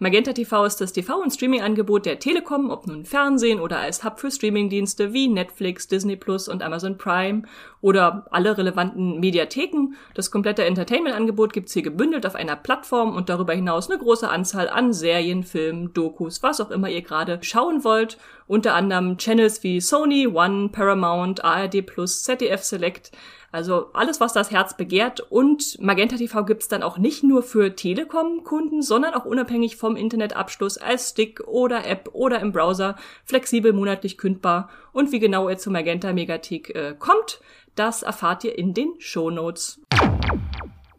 Magenta 0.00 0.32
TV 0.32 0.64
ist 0.64 0.80
das 0.80 0.92
TV- 0.92 1.22
und 1.22 1.32
Streaming-Angebot 1.32 2.04
der 2.04 2.18
Telekom, 2.18 2.70
ob 2.70 2.88
nun 2.88 3.04
Fernsehen 3.04 3.60
oder 3.60 3.78
als 3.78 4.02
Hub 4.02 4.18
für 4.18 4.30
Streamingdienste 4.30 5.12
wie 5.12 5.28
Netflix, 5.28 5.86
Disney 5.86 6.16
Plus 6.16 6.48
und 6.48 6.64
Amazon 6.64 6.98
Prime 6.98 7.42
oder 7.80 8.26
alle 8.32 8.58
relevanten 8.58 9.20
Mediatheken. 9.20 9.94
Das 10.14 10.32
komplette 10.32 10.64
Entertainment-Angebot 10.64 11.52
gibt's 11.52 11.74
hier 11.74 11.82
gebündelt 11.82 12.26
auf 12.26 12.34
einer 12.34 12.56
Plattform 12.56 13.14
und 13.14 13.28
darüber 13.28 13.52
hinaus 13.52 13.88
eine 13.88 14.00
große 14.00 14.28
Anzahl 14.28 14.68
an 14.68 14.92
Serien, 14.92 15.44
Filmen, 15.44 15.92
Dokus, 15.92 16.42
was 16.42 16.60
auch 16.60 16.72
immer 16.72 16.88
ihr 16.88 17.02
gerade 17.02 17.38
schauen 17.42 17.84
wollt. 17.84 18.18
Unter 18.48 18.74
anderem 18.74 19.16
Channels 19.16 19.62
wie 19.62 19.80
Sony, 19.80 20.26
One, 20.26 20.70
Paramount, 20.70 21.44
ARD 21.44 21.86
Plus, 21.86 22.24
ZDF 22.24 22.64
Select, 22.64 23.12
also 23.54 23.90
alles, 23.92 24.20
was 24.20 24.32
das 24.32 24.50
Herz 24.50 24.76
begehrt. 24.76 25.20
Und 25.20 25.80
Magenta 25.80 26.16
TV 26.16 26.44
gibt's 26.44 26.66
dann 26.66 26.82
auch 26.82 26.98
nicht 26.98 27.22
nur 27.22 27.44
für 27.44 27.76
Telekom-Kunden, 27.76 28.82
sondern 28.82 29.14
auch 29.14 29.24
unabhängig 29.24 29.76
vom 29.76 29.94
Internetabschluss 29.94 30.76
als 30.76 31.10
Stick 31.10 31.40
oder 31.46 31.86
App 31.86 32.10
oder 32.12 32.40
im 32.40 32.50
Browser, 32.50 32.96
flexibel 33.24 33.72
monatlich 33.72 34.18
kündbar. 34.18 34.70
Und 34.92 35.12
wie 35.12 35.20
genau 35.20 35.48
ihr 35.48 35.56
zu 35.56 35.70
Magenta 35.70 36.12
Megathek 36.12 36.74
äh, 36.74 36.94
kommt, 36.98 37.40
das 37.76 38.02
erfahrt 38.02 38.42
ihr 38.42 38.58
in 38.58 38.74
den 38.74 38.94
Show 38.98 39.30
Notes. 39.30 39.80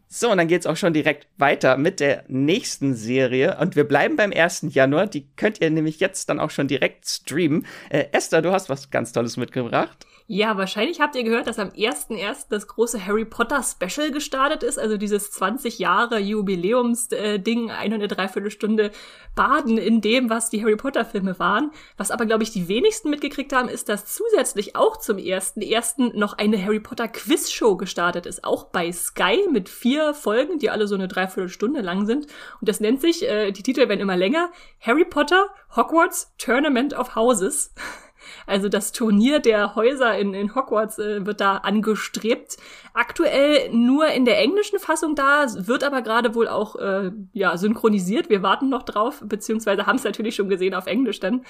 So, 0.08 0.30
und 0.30 0.38
dann 0.38 0.48
geht's 0.48 0.66
auch 0.66 0.78
schon 0.78 0.94
direkt 0.94 1.26
weiter 1.36 1.76
mit 1.76 2.00
der 2.00 2.24
nächsten 2.26 2.94
Serie. 2.94 3.58
Und 3.60 3.76
wir 3.76 3.84
bleiben 3.84 4.16
beim 4.16 4.32
1. 4.32 4.68
Januar. 4.70 5.08
Die 5.08 5.26
könnt 5.36 5.60
ihr 5.60 5.70
nämlich 5.70 6.00
jetzt 6.00 6.30
dann 6.30 6.40
auch 6.40 6.50
schon 6.50 6.68
direkt 6.68 7.06
streamen. 7.06 7.66
Äh, 7.90 8.06
Esther, 8.12 8.40
du 8.40 8.50
hast 8.50 8.70
was 8.70 8.90
ganz 8.90 9.12
Tolles 9.12 9.36
mitgebracht. 9.36 10.06
Ja, 10.28 10.56
wahrscheinlich 10.56 11.00
habt 11.00 11.14
ihr 11.14 11.22
gehört, 11.22 11.46
dass 11.46 11.60
am 11.60 11.68
1.1. 11.68 12.46
das 12.50 12.66
große 12.66 13.06
Harry 13.06 13.24
Potter 13.24 13.62
Special 13.62 14.10
gestartet 14.10 14.64
ist, 14.64 14.76
also 14.76 14.96
dieses 14.96 15.30
20 15.30 15.78
Jahre 15.78 16.18
Jubiläums-Ding, 16.18 17.70
eine 17.70 17.94
und 17.94 18.00
eine 18.00 18.08
Dreiviertelstunde 18.08 18.90
baden 19.36 19.78
in 19.78 20.00
dem, 20.00 20.28
was 20.28 20.50
die 20.50 20.60
Harry 20.62 20.74
Potter 20.74 21.04
Filme 21.04 21.38
waren. 21.38 21.70
Was 21.96 22.10
aber, 22.10 22.26
glaube 22.26 22.42
ich, 22.42 22.50
die 22.50 22.66
wenigsten 22.66 23.08
mitgekriegt 23.08 23.52
haben, 23.52 23.68
ist, 23.68 23.88
dass 23.88 24.12
zusätzlich 24.12 24.74
auch 24.74 24.96
zum 24.96 25.18
1.1. 25.18 26.18
noch 26.18 26.36
eine 26.36 26.60
Harry 26.60 26.80
Potter 26.80 27.06
Quiz-Show 27.06 27.76
gestartet 27.76 28.26
ist, 28.26 28.42
auch 28.42 28.64
bei 28.64 28.90
Sky 28.90 29.46
mit 29.52 29.68
vier 29.68 30.12
Folgen, 30.12 30.58
die 30.58 30.70
alle 30.70 30.88
so 30.88 30.96
eine 30.96 31.06
Dreiviertelstunde 31.06 31.82
lang 31.82 32.04
sind. 32.04 32.26
Und 32.60 32.68
das 32.68 32.80
nennt 32.80 33.00
sich, 33.00 33.22
äh, 33.28 33.52
die 33.52 33.62
Titel 33.62 33.88
werden 33.88 34.00
immer 34.00 34.16
länger, 34.16 34.50
Harry 34.80 35.04
Potter 35.04 35.46
Hogwarts 35.76 36.34
Tournament 36.36 36.94
of 36.94 37.14
Houses. 37.14 37.72
Also 38.46 38.68
das 38.68 38.92
Turnier 38.92 39.40
der 39.40 39.74
Häuser 39.74 40.16
in, 40.18 40.34
in 40.34 40.54
Hogwarts 40.54 40.98
äh, 40.98 41.24
wird 41.26 41.40
da 41.40 41.58
angestrebt. 41.58 42.56
Aktuell 42.94 43.70
nur 43.72 44.08
in 44.08 44.24
der 44.24 44.38
englischen 44.38 44.78
Fassung 44.78 45.14
da, 45.14 45.46
wird 45.56 45.84
aber 45.84 46.02
gerade 46.02 46.34
wohl 46.34 46.48
auch 46.48 46.76
äh, 46.76 47.12
ja 47.32 47.56
synchronisiert. 47.56 48.30
Wir 48.30 48.42
warten 48.42 48.68
noch 48.68 48.82
drauf, 48.82 49.22
beziehungsweise 49.24 49.86
haben 49.86 49.96
es 49.96 50.04
natürlich 50.04 50.34
schon 50.34 50.48
gesehen 50.48 50.74
auf 50.74 50.86
Englisch 50.86 51.20
dann. 51.20 51.44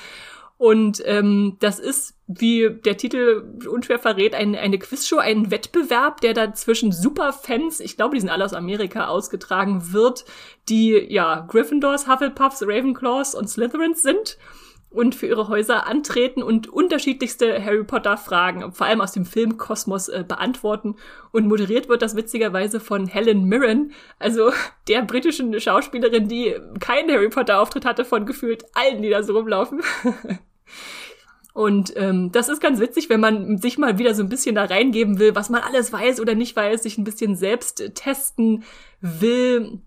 Und 0.58 1.02
ähm, 1.04 1.56
das 1.60 1.78
ist, 1.78 2.14
wie 2.26 2.70
der 2.70 2.96
Titel 2.96 3.44
unschwer 3.68 3.98
verrät, 3.98 4.34
ein, 4.34 4.54
eine 4.54 4.78
Quizshow, 4.78 5.18
ein 5.18 5.50
Wettbewerb, 5.50 6.22
der 6.22 6.32
da 6.32 6.54
zwischen 6.54 6.92
Superfans, 6.92 7.80
ich 7.80 7.96
glaube, 7.96 8.14
die 8.14 8.20
sind 8.20 8.30
alle 8.30 8.44
aus 8.44 8.54
Amerika, 8.54 9.08
ausgetragen 9.08 9.92
wird, 9.92 10.24
die 10.70 10.92
ja 10.92 11.40
Gryffindors, 11.46 12.08
Hufflepuffs, 12.08 12.62
Ravenclaws 12.62 13.34
und 13.34 13.50
Slytherins 13.50 14.02
sind 14.02 14.38
und 14.96 15.14
für 15.14 15.26
ihre 15.26 15.48
Häuser 15.48 15.86
antreten 15.86 16.42
und 16.42 16.68
unterschiedlichste 16.68 17.62
Harry 17.62 17.84
Potter 17.84 18.16
Fragen, 18.16 18.72
vor 18.72 18.86
allem 18.86 19.02
aus 19.02 19.12
dem 19.12 19.26
Filmkosmos, 19.26 20.08
äh, 20.08 20.24
beantworten. 20.26 20.96
Und 21.32 21.46
moderiert 21.46 21.88
wird 21.88 22.00
das 22.00 22.16
witzigerweise 22.16 22.80
von 22.80 23.06
Helen 23.06 23.44
Mirren, 23.44 23.92
also 24.18 24.52
der 24.88 25.02
britischen 25.02 25.60
Schauspielerin, 25.60 26.28
die 26.28 26.56
keinen 26.80 27.10
Harry 27.10 27.28
Potter 27.28 27.60
Auftritt 27.60 27.84
hatte 27.84 28.04
von 28.04 28.24
gefühlt 28.24 28.64
allen, 28.74 29.02
die 29.02 29.10
da 29.10 29.22
so 29.22 29.36
rumlaufen. 29.36 29.82
Und 31.52 31.94
ähm, 31.96 32.32
das 32.32 32.50
ist 32.50 32.60
ganz 32.60 32.80
witzig, 32.80 33.08
wenn 33.08 33.20
man 33.20 33.56
sich 33.56 33.78
mal 33.78 33.98
wieder 33.98 34.14
so 34.14 34.22
ein 34.22 34.28
bisschen 34.28 34.54
da 34.54 34.64
reingeben 34.64 35.18
will, 35.18 35.34
was 35.34 35.48
man 35.48 35.62
alles 35.62 35.90
weiß 35.90 36.20
oder 36.20 36.34
nicht 36.34 36.54
weiß, 36.54 36.82
sich 36.82 36.98
ein 36.98 37.04
bisschen 37.04 37.34
selbst 37.34 37.94
testen 37.94 38.64
will 39.00 39.80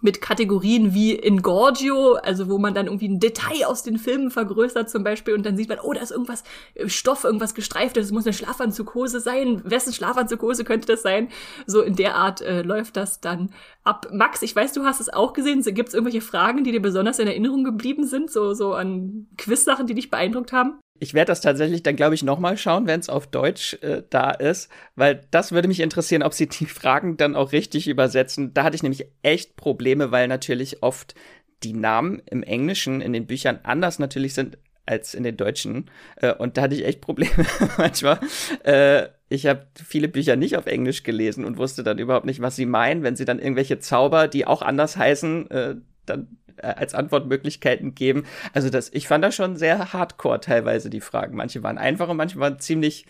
mit 0.00 0.20
Kategorien 0.20 0.92
wie 0.92 1.14
Ingorgio, 1.14 2.14
also 2.14 2.48
wo 2.48 2.58
man 2.58 2.74
dann 2.74 2.86
irgendwie 2.86 3.08
ein 3.08 3.18
Detail 3.18 3.66
aus 3.66 3.82
den 3.82 3.98
Filmen 3.98 4.30
vergrößert 4.30 4.90
zum 4.90 5.02
Beispiel 5.02 5.34
und 5.34 5.44
dann 5.46 5.56
sieht 5.56 5.68
man, 5.68 5.78
oh, 5.82 5.92
da 5.92 6.00
ist 6.00 6.10
irgendwas 6.10 6.44
äh, 6.74 6.88
Stoff, 6.88 7.24
irgendwas 7.24 7.54
gestreiftes, 7.54 8.06
das 8.06 8.12
muss 8.12 8.26
eine 8.26 8.34
Schlafanzughose 8.34 9.20
sein. 9.20 9.62
Wessen 9.64 9.92
Schlafanzughose 9.92 10.64
könnte 10.64 10.86
das 10.86 11.02
sein? 11.02 11.28
So 11.66 11.80
in 11.82 11.96
der 11.96 12.14
Art 12.14 12.42
äh, 12.42 12.62
läuft 12.62 12.96
das 12.96 13.20
dann 13.20 13.50
ab. 13.84 14.08
Max, 14.12 14.42
ich 14.42 14.54
weiß, 14.54 14.74
du 14.74 14.84
hast 14.84 15.00
es 15.00 15.08
auch 15.08 15.32
gesehen. 15.32 15.62
Gibt 15.62 15.88
es 15.88 15.94
irgendwelche 15.94 16.20
Fragen, 16.20 16.64
die 16.64 16.72
dir 16.72 16.82
besonders 16.82 17.18
in 17.18 17.26
Erinnerung 17.26 17.64
geblieben 17.64 18.06
sind, 18.06 18.30
so, 18.30 18.52
so 18.52 18.74
an 18.74 19.26
Quiz-Sachen, 19.38 19.86
die 19.86 19.94
dich 19.94 20.10
beeindruckt 20.10 20.52
haben? 20.52 20.78
Ich 21.00 21.14
werde 21.14 21.30
das 21.30 21.40
tatsächlich 21.40 21.82
dann, 21.82 21.96
glaube 21.96 22.14
ich, 22.14 22.22
nochmal 22.22 22.56
schauen, 22.56 22.86
wenn 22.86 23.00
es 23.00 23.08
auf 23.08 23.26
Deutsch 23.26 23.74
äh, 23.82 24.02
da 24.10 24.30
ist, 24.30 24.70
weil 24.94 25.22
das 25.30 25.52
würde 25.52 25.68
mich 25.68 25.80
interessieren, 25.80 26.22
ob 26.22 26.34
sie 26.34 26.48
die 26.48 26.66
Fragen 26.66 27.16
dann 27.16 27.36
auch 27.36 27.52
richtig 27.52 27.88
übersetzen. 27.88 28.54
Da 28.54 28.64
hatte 28.64 28.76
ich 28.76 28.82
nämlich 28.82 29.06
echt 29.22 29.56
Probleme, 29.56 30.10
weil 30.10 30.28
natürlich 30.28 30.82
oft 30.82 31.14
die 31.62 31.72
Namen 31.72 32.22
im 32.26 32.42
Englischen 32.42 33.00
in 33.00 33.12
den 33.12 33.26
Büchern 33.26 33.60
anders 33.62 33.98
natürlich 33.98 34.34
sind 34.34 34.58
als 34.86 35.14
in 35.14 35.24
den 35.24 35.36
Deutschen. 35.36 35.90
Äh, 36.16 36.32
und 36.32 36.56
da 36.56 36.62
hatte 36.62 36.74
ich 36.74 36.84
echt 36.84 37.00
Probleme 37.00 37.44
manchmal. 37.78 38.20
Äh, 38.64 39.08
ich 39.28 39.46
habe 39.46 39.66
viele 39.74 40.08
Bücher 40.08 40.36
nicht 40.36 40.56
auf 40.56 40.66
Englisch 40.66 41.02
gelesen 41.02 41.44
und 41.44 41.58
wusste 41.58 41.82
dann 41.82 41.98
überhaupt 41.98 42.26
nicht, 42.26 42.40
was 42.40 42.56
sie 42.56 42.66
meinen, 42.66 43.02
wenn 43.02 43.16
sie 43.16 43.24
dann 43.24 43.40
irgendwelche 43.40 43.80
Zauber, 43.80 44.28
die 44.28 44.46
auch 44.46 44.62
anders 44.62 44.96
heißen, 44.96 45.50
äh, 45.50 45.74
dann 46.06 46.38
äh, 46.58 46.66
als 46.66 46.94
Antwortmöglichkeiten 46.94 47.94
geben. 47.94 48.24
Also 48.52 48.70
das, 48.70 48.90
ich 48.92 49.08
fand 49.08 49.24
das 49.24 49.34
schon 49.34 49.56
sehr 49.56 49.92
hardcore 49.92 50.40
teilweise 50.40 50.90
die 50.90 51.00
Fragen. 51.00 51.36
Manche 51.36 51.62
waren 51.62 51.78
einfach 51.78 52.08
und 52.08 52.16
manche 52.16 52.38
waren 52.38 52.58
ziemlich 52.58 53.06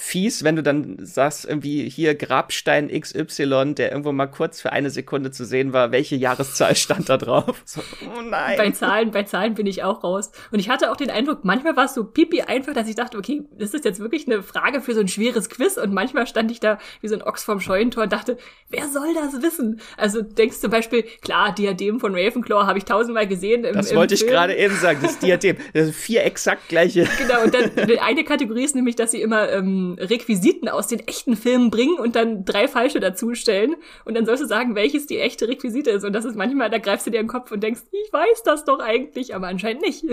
fies, 0.00 0.44
wenn 0.44 0.54
du 0.54 0.62
dann 0.62 0.96
sagst, 1.00 1.44
irgendwie 1.44 1.88
hier 1.88 2.14
Grabstein 2.14 2.88
XY, 2.88 3.74
der 3.74 3.90
irgendwo 3.90 4.12
mal 4.12 4.28
kurz 4.28 4.60
für 4.60 4.70
eine 4.70 4.90
Sekunde 4.90 5.32
zu 5.32 5.44
sehen 5.44 5.72
war, 5.72 5.90
welche 5.90 6.14
Jahreszahl 6.14 6.76
stand 6.76 7.08
da 7.08 7.16
drauf? 7.18 7.46
So, 7.68 7.82
oh 8.06 8.22
nein. 8.22 8.56
Bei 8.56 8.70
Zahlen, 8.70 9.10
bei 9.10 9.24
Zahlen 9.24 9.54
bin 9.54 9.66
ich 9.66 9.82
auch 9.82 10.02
raus. 10.02 10.30
Und 10.52 10.60
ich 10.60 10.70
hatte 10.70 10.90
auch 10.90 10.96
den 10.96 11.10
Eindruck, 11.10 11.44
manchmal 11.44 11.76
war 11.76 11.84
es 11.84 11.94
so 11.94 12.04
pipi 12.04 12.42
einfach, 12.42 12.72
dass 12.72 12.88
ich 12.88 12.94
dachte, 12.94 13.18
okay, 13.18 13.42
das 13.58 13.74
ist 13.74 13.84
jetzt 13.84 13.98
wirklich 14.00 14.26
eine 14.26 14.42
Frage 14.42 14.80
für 14.80 14.94
so 14.94 15.00
ein 15.00 15.08
schweres 15.08 15.50
Quiz. 15.50 15.76
Und 15.76 15.92
manchmal 15.92 16.26
stand 16.26 16.50
ich 16.50 16.60
da 16.60 16.78
wie 17.00 17.08
so 17.08 17.16
ein 17.16 17.22
Ochs 17.22 17.42
vorm 17.42 17.60
Scheunentor 17.60 18.04
und 18.04 18.12
dachte, 18.12 18.38
wer 18.70 18.88
soll 18.88 19.12
das 19.12 19.42
wissen? 19.42 19.80
Also 19.96 20.22
denkst 20.22 20.60
zum 20.60 20.70
Beispiel, 20.70 21.02
klar, 21.20 21.54
Diadem 21.54 22.00
von 22.00 22.14
Ravenclaw 22.14 22.66
habe 22.66 22.78
ich 22.78 22.84
tausendmal 22.84 23.26
gesehen. 23.26 23.64
Im, 23.64 23.74
das 23.74 23.94
wollte 23.94 24.14
im 24.14 24.20
ich 24.20 24.26
gerade 24.26 24.56
eben 24.56 24.76
sagen, 24.76 25.00
das 25.02 25.18
Diadem. 25.18 25.56
Das 25.74 25.86
sind 25.86 25.96
vier 25.96 26.24
exakt 26.24 26.68
gleiche. 26.68 27.06
Genau, 27.18 27.42
und 27.42 27.52
dann 27.52 27.98
eine 28.00 28.24
Kategorie 28.24 28.64
ist 28.64 28.76
nämlich, 28.76 28.96
dass 28.96 29.10
sie 29.10 29.20
immer 29.20 29.50
ähm, 29.50 29.87
Requisiten 29.94 30.68
aus 30.68 30.88
den 30.88 31.00
echten 31.06 31.36
Filmen 31.36 31.70
bringen 31.70 31.98
und 31.98 32.16
dann 32.16 32.44
drei 32.44 32.68
falsche 32.68 33.00
dazustellen. 33.00 33.76
Und 34.04 34.14
dann 34.14 34.26
sollst 34.26 34.42
du 34.42 34.46
sagen, 34.46 34.74
welches 34.74 35.06
die 35.06 35.18
echte 35.18 35.48
Requisite 35.48 35.90
ist. 35.90 36.04
Und 36.04 36.12
das 36.12 36.24
ist 36.24 36.36
manchmal, 36.36 36.70
da 36.70 36.78
greifst 36.78 37.06
du 37.06 37.10
dir 37.10 37.20
den 37.22 37.28
Kopf 37.28 37.52
und 37.52 37.62
denkst, 37.62 37.82
ich 37.92 38.12
weiß 38.12 38.42
das 38.44 38.64
doch 38.64 38.80
eigentlich, 38.80 39.34
aber 39.34 39.48
anscheinend 39.48 39.82
nicht. 39.82 40.04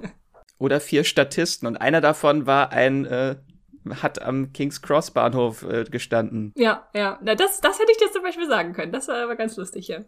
Oder 0.58 0.80
vier 0.80 1.04
Statisten 1.04 1.68
und 1.68 1.76
einer 1.76 2.00
davon 2.00 2.46
war 2.46 2.72
ein 2.72 3.04
äh, 3.06 3.36
hat 4.02 4.22
am 4.22 4.52
King's 4.52 4.82
Cross 4.82 5.12
Bahnhof 5.12 5.62
äh, 5.62 5.84
gestanden. 5.84 6.52
Ja, 6.56 6.88
ja. 6.94 7.18
Na, 7.22 7.34
das, 7.34 7.60
das 7.60 7.78
hätte 7.78 7.92
ich 7.92 7.98
dir 7.98 8.10
zum 8.12 8.22
Beispiel 8.22 8.46
sagen 8.46 8.72
können. 8.72 8.92
Das 8.92 9.08
war 9.08 9.22
aber 9.22 9.36
ganz 9.36 9.56
lustig, 9.56 9.88
ja. 9.88 10.00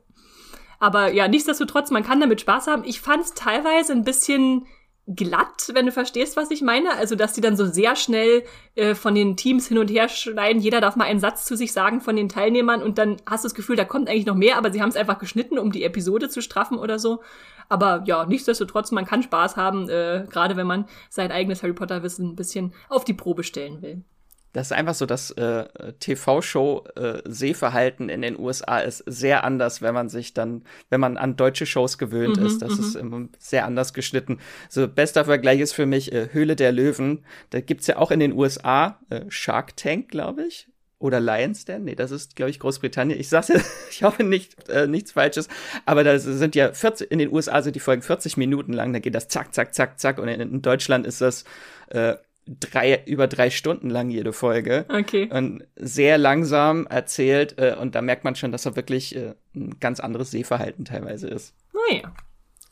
Aber 0.79 1.13
ja, 1.13 1.29
nichtsdestotrotz, 1.29 1.91
man 1.91 2.03
kann 2.03 2.21
damit 2.21 2.41
Spaß 2.41 2.67
haben. 2.67 2.85
Ich 2.85 3.01
fand 3.01 3.25
es 3.25 3.35
teilweise 3.35 3.93
ein 3.93 4.05
bisschen 4.05 4.67
glatt, 5.15 5.71
wenn 5.75 5.87
du 5.87 5.93
verstehst, 5.93 6.37
was 6.37 6.51
ich 6.51 6.63
meine. 6.63 6.95
Also, 6.97 7.17
dass 7.17 7.33
die 7.33 7.41
dann 7.41 7.57
so 7.57 7.67
sehr 7.67 7.97
schnell 7.97 8.45
äh, 8.75 8.95
von 8.95 9.15
den 9.15 9.37
Teams 9.37 9.67
hin 9.67 9.79
und 9.79 9.91
her 9.91 10.09
schneiden. 10.09 10.63
Jeder 10.63 10.81
darf 10.81 10.97
mal 10.97 11.05
einen 11.05 11.21
Satz 11.21 11.45
zu 11.45 11.57
sich 11.57 11.73
sagen 11.73 12.01
von 12.01 12.17
den 12.17 12.29
Teilnehmern 12.29 12.83
und 12.83 12.99
dann 12.99 13.17
hast 13.27 13.45
du 13.45 13.47
das 13.49 13.55
Gefühl, 13.55 13.77
da 13.77 13.85
kommt 13.85 14.09
eigentlich 14.09 14.27
noch 14.27 14.37
mehr, 14.37 14.57
aber 14.57 14.73
sie 14.73 14.81
haben 14.81 14.89
es 14.89 14.97
einfach 14.97 15.19
geschnitten, 15.19 15.59
um 15.59 15.73
die 15.73 15.85
Episode 15.85 16.29
zu 16.29 16.43
straffen 16.43 16.79
oder 16.79 16.99
so. 16.99 17.23
Aber 17.69 18.03
ja, 18.07 18.27
nichtsdestotrotz, 18.27 18.91
man 18.91 19.07
kann 19.07 19.23
Spaß 19.23 19.57
haben, 19.57 19.89
äh, 19.89 20.27
gerade 20.31 20.57
wenn 20.57 20.67
man 20.67 20.87
sein 21.09 21.31
eigenes 21.33 21.63
Harry 21.63 21.73
Potter-Wissen 21.73 22.31
ein 22.31 22.37
bisschen 22.37 22.75
auf 22.89 23.05
die 23.05 23.15
Probe 23.15 23.45
stellen 23.45 23.83
will 23.83 24.05
das 24.53 24.69
ist 24.69 24.73
einfach 24.73 24.95
so, 24.95 25.05
das 25.07 25.31
äh, 25.33 25.67
TV-Show-Sehverhalten 26.01 28.09
äh, 28.09 28.15
in 28.15 28.23
den 28.23 28.39
USA 28.39 28.79
ist 28.81 29.05
sehr 29.07 29.45
anders, 29.45 29.81
wenn 29.81 29.95
man 29.95 30.09
sich 30.09 30.35
dann, 30.35 30.63
wenn 30.89 30.99
man 31.01 31.17
an 31.17 31.37
deutsche 31.37 31.67
Shows 31.67 31.99
gewöhnt 31.99 32.39
mhm, 32.39 32.47
ist. 32.47 32.61
Das 32.61 32.77
ist 32.79 32.97
immer 32.97 33.29
sehr 33.39 33.65
anders 33.65 33.95
geschnitten. 33.95 34.41
So, 34.69 34.89
bester 34.89 35.25
Vergleich 35.25 35.61
ist 35.61 35.73
für 35.73 35.87
mich 35.87 36.13
äh, 36.13 36.31
Höhle 36.33 36.57
der 36.57 36.73
Löwen. 36.73 37.25
Da 37.51 37.61
gibt's 37.61 37.87
ja 37.87 37.99
auch 37.99 38.11
in 38.11 38.19
den 38.19 38.33
USA 38.33 38.99
äh, 39.09 39.21
Shark 39.29 39.77
Tank, 39.77 40.09
glaube 40.09 40.47
ich. 40.47 40.67
oder 40.99 41.21
Lions 41.21 41.65
Den? 41.65 41.85
Nee, 41.85 41.95
das 41.95 42.11
ist, 42.11 42.35
glaube 42.35 42.51
ich, 42.51 42.59
Großbritannien. 42.59 43.21
Ich 43.21 43.29
sag's 43.29 43.53
ich 43.91 44.03
hoffe 44.03 44.25
nicht, 44.25 44.69
äh, 44.69 44.89
nichts 44.89 45.13
Falsches. 45.13 45.47
Aber 45.87 46.03
da 46.03 46.19
sind 46.19 46.57
ja 46.57 46.73
40, 46.73 47.13
in 47.13 47.21
den 47.21 47.33
USA 47.33 47.63
sind 47.63 47.77
die 47.77 47.81
Folgen 47.81 48.03
40 48.03 48.37
Minuten 48.37 48.73
lang, 48.73 48.93
da 48.93 48.99
geht 48.99 49.15
das 49.15 49.29
zack, 49.29 49.55
zack, 49.55 49.75
zack, 49.75 50.01
zack. 50.01 50.19
Und 50.19 50.27
in, 50.27 50.41
in 50.41 50.61
Deutschland 50.61 51.07
ist 51.07 51.21
das 51.21 51.45
äh, 51.91 52.17
drei, 52.59 53.03
über 53.07 53.27
drei 53.27 53.51
Stunden 53.51 53.91
lang 53.91 54.11
jede 54.11 54.33
Folge. 54.33 54.87
Okay. 54.89 55.29
Und 55.33 55.65
sehr 55.77 56.19
langsam 56.19 56.87
erzählt. 56.87 57.59
Äh, 57.59 57.77
und 57.79 57.95
da 57.95 58.03
merkt 58.03 58.25
man 58.25 58.35
schon, 58.35 58.53
dass 58.53 58.67
er 58.67 58.77
wirklich 58.77 59.15
äh, 59.17 59.35
ein 59.55 59.79
ganz 59.81 60.01
anderes 60.01 60.31
Sehverhalten 60.31 60.85
teilweise 60.85 61.29
ist. 61.29 61.55
Naja. 61.73 62.13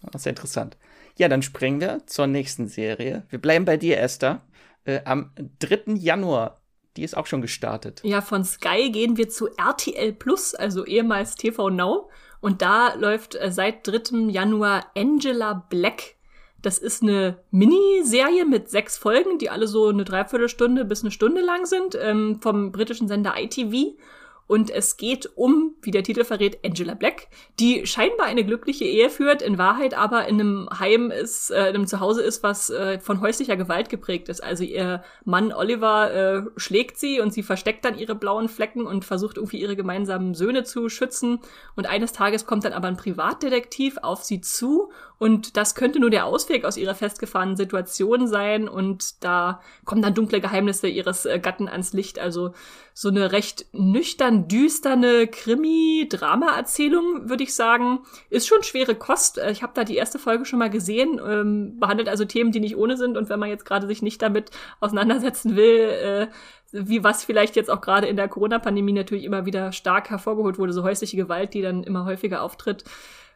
Das 0.02 0.16
ist 0.16 0.22
sehr 0.24 0.30
interessant. 0.30 0.76
Ja, 1.16 1.28
dann 1.28 1.42
springen 1.42 1.80
wir 1.80 2.06
zur 2.06 2.26
nächsten 2.26 2.68
Serie. 2.68 3.24
Wir 3.28 3.40
bleiben 3.40 3.64
bei 3.64 3.76
dir, 3.76 3.98
Esther. 3.98 4.42
Äh, 4.84 5.00
am 5.04 5.32
3. 5.58 5.94
Januar 5.94 6.60
die 6.98 7.04
ist 7.04 7.16
auch 7.16 7.26
schon 7.26 7.42
gestartet. 7.42 8.00
Ja, 8.02 8.20
von 8.20 8.44
Sky 8.44 8.90
gehen 8.90 9.16
wir 9.16 9.28
zu 9.28 9.48
RTL 9.56 10.12
Plus, 10.12 10.56
also 10.56 10.84
ehemals 10.84 11.36
TV 11.36 11.70
Now. 11.70 12.10
Und 12.40 12.60
da 12.60 12.94
läuft 12.94 13.36
äh, 13.36 13.52
seit 13.52 13.86
3. 13.86 14.30
Januar 14.30 14.90
Angela 14.96 15.64
Black. 15.70 16.16
Das 16.60 16.78
ist 16.78 17.02
eine 17.02 17.38
Miniserie 17.50 18.44
mit 18.44 18.68
sechs 18.68 18.98
Folgen, 18.98 19.38
die 19.38 19.48
alle 19.48 19.68
so 19.68 19.88
eine 19.88 20.04
Dreiviertelstunde 20.04 20.84
bis 20.84 21.02
eine 21.02 21.12
Stunde 21.12 21.40
lang 21.40 21.66
sind, 21.66 21.96
ähm, 22.00 22.40
vom 22.40 22.72
britischen 22.72 23.06
Sender 23.06 23.34
ITV. 23.38 23.96
Und 24.48 24.70
es 24.70 24.96
geht 24.96 25.30
um, 25.36 25.74
wie 25.82 25.90
der 25.90 26.02
Titel 26.02 26.24
verrät, 26.24 26.64
Angela 26.64 26.94
Black, 26.94 27.28
die 27.60 27.86
scheinbar 27.86 28.26
eine 28.26 28.44
glückliche 28.44 28.86
Ehe 28.86 29.10
führt, 29.10 29.42
in 29.42 29.58
Wahrheit 29.58 29.92
aber 29.92 30.26
in 30.26 30.40
einem 30.40 30.68
Heim 30.80 31.10
ist, 31.10 31.50
äh, 31.50 31.68
in 31.68 31.74
einem 31.74 31.86
Zuhause 31.86 32.22
ist, 32.22 32.42
was 32.42 32.70
äh, 32.70 32.98
von 32.98 33.20
häuslicher 33.20 33.58
Gewalt 33.58 33.90
geprägt 33.90 34.30
ist. 34.30 34.42
Also 34.42 34.64
ihr 34.64 35.04
Mann 35.26 35.52
Oliver 35.52 36.12
äh, 36.14 36.42
schlägt 36.56 36.98
sie 36.98 37.20
und 37.20 37.34
sie 37.34 37.42
versteckt 37.42 37.84
dann 37.84 37.98
ihre 37.98 38.14
blauen 38.14 38.48
Flecken 38.48 38.86
und 38.86 39.04
versucht 39.04 39.36
irgendwie 39.36 39.60
ihre 39.60 39.76
gemeinsamen 39.76 40.32
Söhne 40.32 40.64
zu 40.64 40.88
schützen. 40.88 41.40
Und 41.76 41.86
eines 41.86 42.12
Tages 42.12 42.46
kommt 42.46 42.64
dann 42.64 42.72
aber 42.72 42.88
ein 42.88 42.96
Privatdetektiv 42.96 43.98
auf 44.00 44.24
sie 44.24 44.40
zu 44.40 44.90
und 45.18 45.56
das 45.56 45.74
könnte 45.74 45.98
nur 45.98 46.10
der 46.10 46.26
Ausweg 46.26 46.64
aus 46.64 46.76
ihrer 46.76 46.94
festgefahrenen 46.94 47.56
Situation 47.56 48.28
sein. 48.28 48.68
Und 48.68 49.22
da 49.24 49.60
kommen 49.84 50.00
dann 50.00 50.14
dunkle 50.14 50.40
Geheimnisse 50.40 50.86
ihres 50.86 51.26
äh, 51.26 51.40
Gatten 51.40 51.68
ans 51.68 51.92
Licht. 51.92 52.20
Also 52.20 52.52
so 52.94 53.08
eine 53.08 53.32
recht 53.32 53.66
nüchtern 53.72 54.46
düsterne 54.46 55.26
Krimi-Drama-Erzählung, 55.26 57.28
würde 57.28 57.42
ich 57.42 57.54
sagen. 57.54 58.00
Ist 58.30 58.46
schon 58.46 58.62
schwere 58.62 58.94
Kost. 58.94 59.38
Äh, 59.38 59.50
ich 59.50 59.64
habe 59.64 59.72
da 59.74 59.82
die 59.82 59.96
erste 59.96 60.20
Folge 60.20 60.44
schon 60.44 60.60
mal 60.60 60.70
gesehen. 60.70 61.20
Ähm, 61.24 61.80
behandelt 61.80 62.08
also 62.08 62.24
Themen, 62.24 62.52
die 62.52 62.60
nicht 62.60 62.76
ohne 62.76 62.96
sind. 62.96 63.16
Und 63.16 63.28
wenn 63.28 63.40
man 63.40 63.48
jetzt 63.48 63.64
gerade 63.64 63.88
sich 63.88 64.02
nicht 64.02 64.22
damit 64.22 64.52
auseinandersetzen 64.78 65.56
will, 65.56 65.80
äh, 65.80 66.28
wie 66.70 67.02
was 67.02 67.24
vielleicht 67.24 67.56
jetzt 67.56 67.70
auch 67.70 67.80
gerade 67.80 68.06
in 68.06 68.16
der 68.16 68.28
Corona-Pandemie 68.28 68.92
natürlich 68.92 69.24
immer 69.24 69.46
wieder 69.46 69.72
stark 69.72 70.10
hervorgeholt 70.10 70.58
wurde, 70.58 70.72
so 70.72 70.84
häusliche 70.84 71.16
Gewalt, 71.16 71.54
die 71.54 71.62
dann 71.62 71.82
immer 71.82 72.04
häufiger 72.04 72.42
auftritt, 72.42 72.84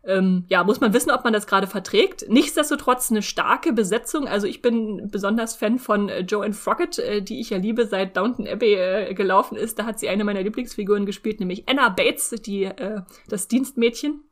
ähm, 0.04 0.44
ja, 0.48 0.64
muss 0.64 0.80
man 0.80 0.92
wissen, 0.92 1.10
ob 1.10 1.22
man 1.22 1.32
das 1.32 1.46
gerade 1.46 1.68
verträgt. 1.68 2.26
Nichtsdestotrotz 2.28 3.10
eine 3.10 3.22
starke 3.22 3.72
Besetzung. 3.72 4.26
Also 4.26 4.48
ich 4.48 4.60
bin 4.60 5.08
besonders 5.10 5.54
Fan 5.54 5.78
von 5.78 6.08
äh, 6.08 6.20
Joanne 6.20 6.54
Froggett, 6.54 6.98
äh, 6.98 7.22
die 7.22 7.40
ich 7.40 7.50
ja 7.50 7.58
liebe, 7.58 7.86
seit 7.86 8.16
Downton 8.16 8.48
Abbey 8.48 8.74
äh, 8.74 9.14
gelaufen 9.14 9.56
ist. 9.56 9.78
Da 9.78 9.84
hat 9.84 10.00
sie 10.00 10.08
eine 10.08 10.24
meiner 10.24 10.42
Lieblingsfiguren 10.42 11.06
gespielt, 11.06 11.38
nämlich 11.38 11.68
Anna 11.68 11.88
Bates, 11.88 12.30
die 12.30 12.64
äh, 12.64 13.02
das 13.28 13.46
Dienstmädchen. 13.46 14.24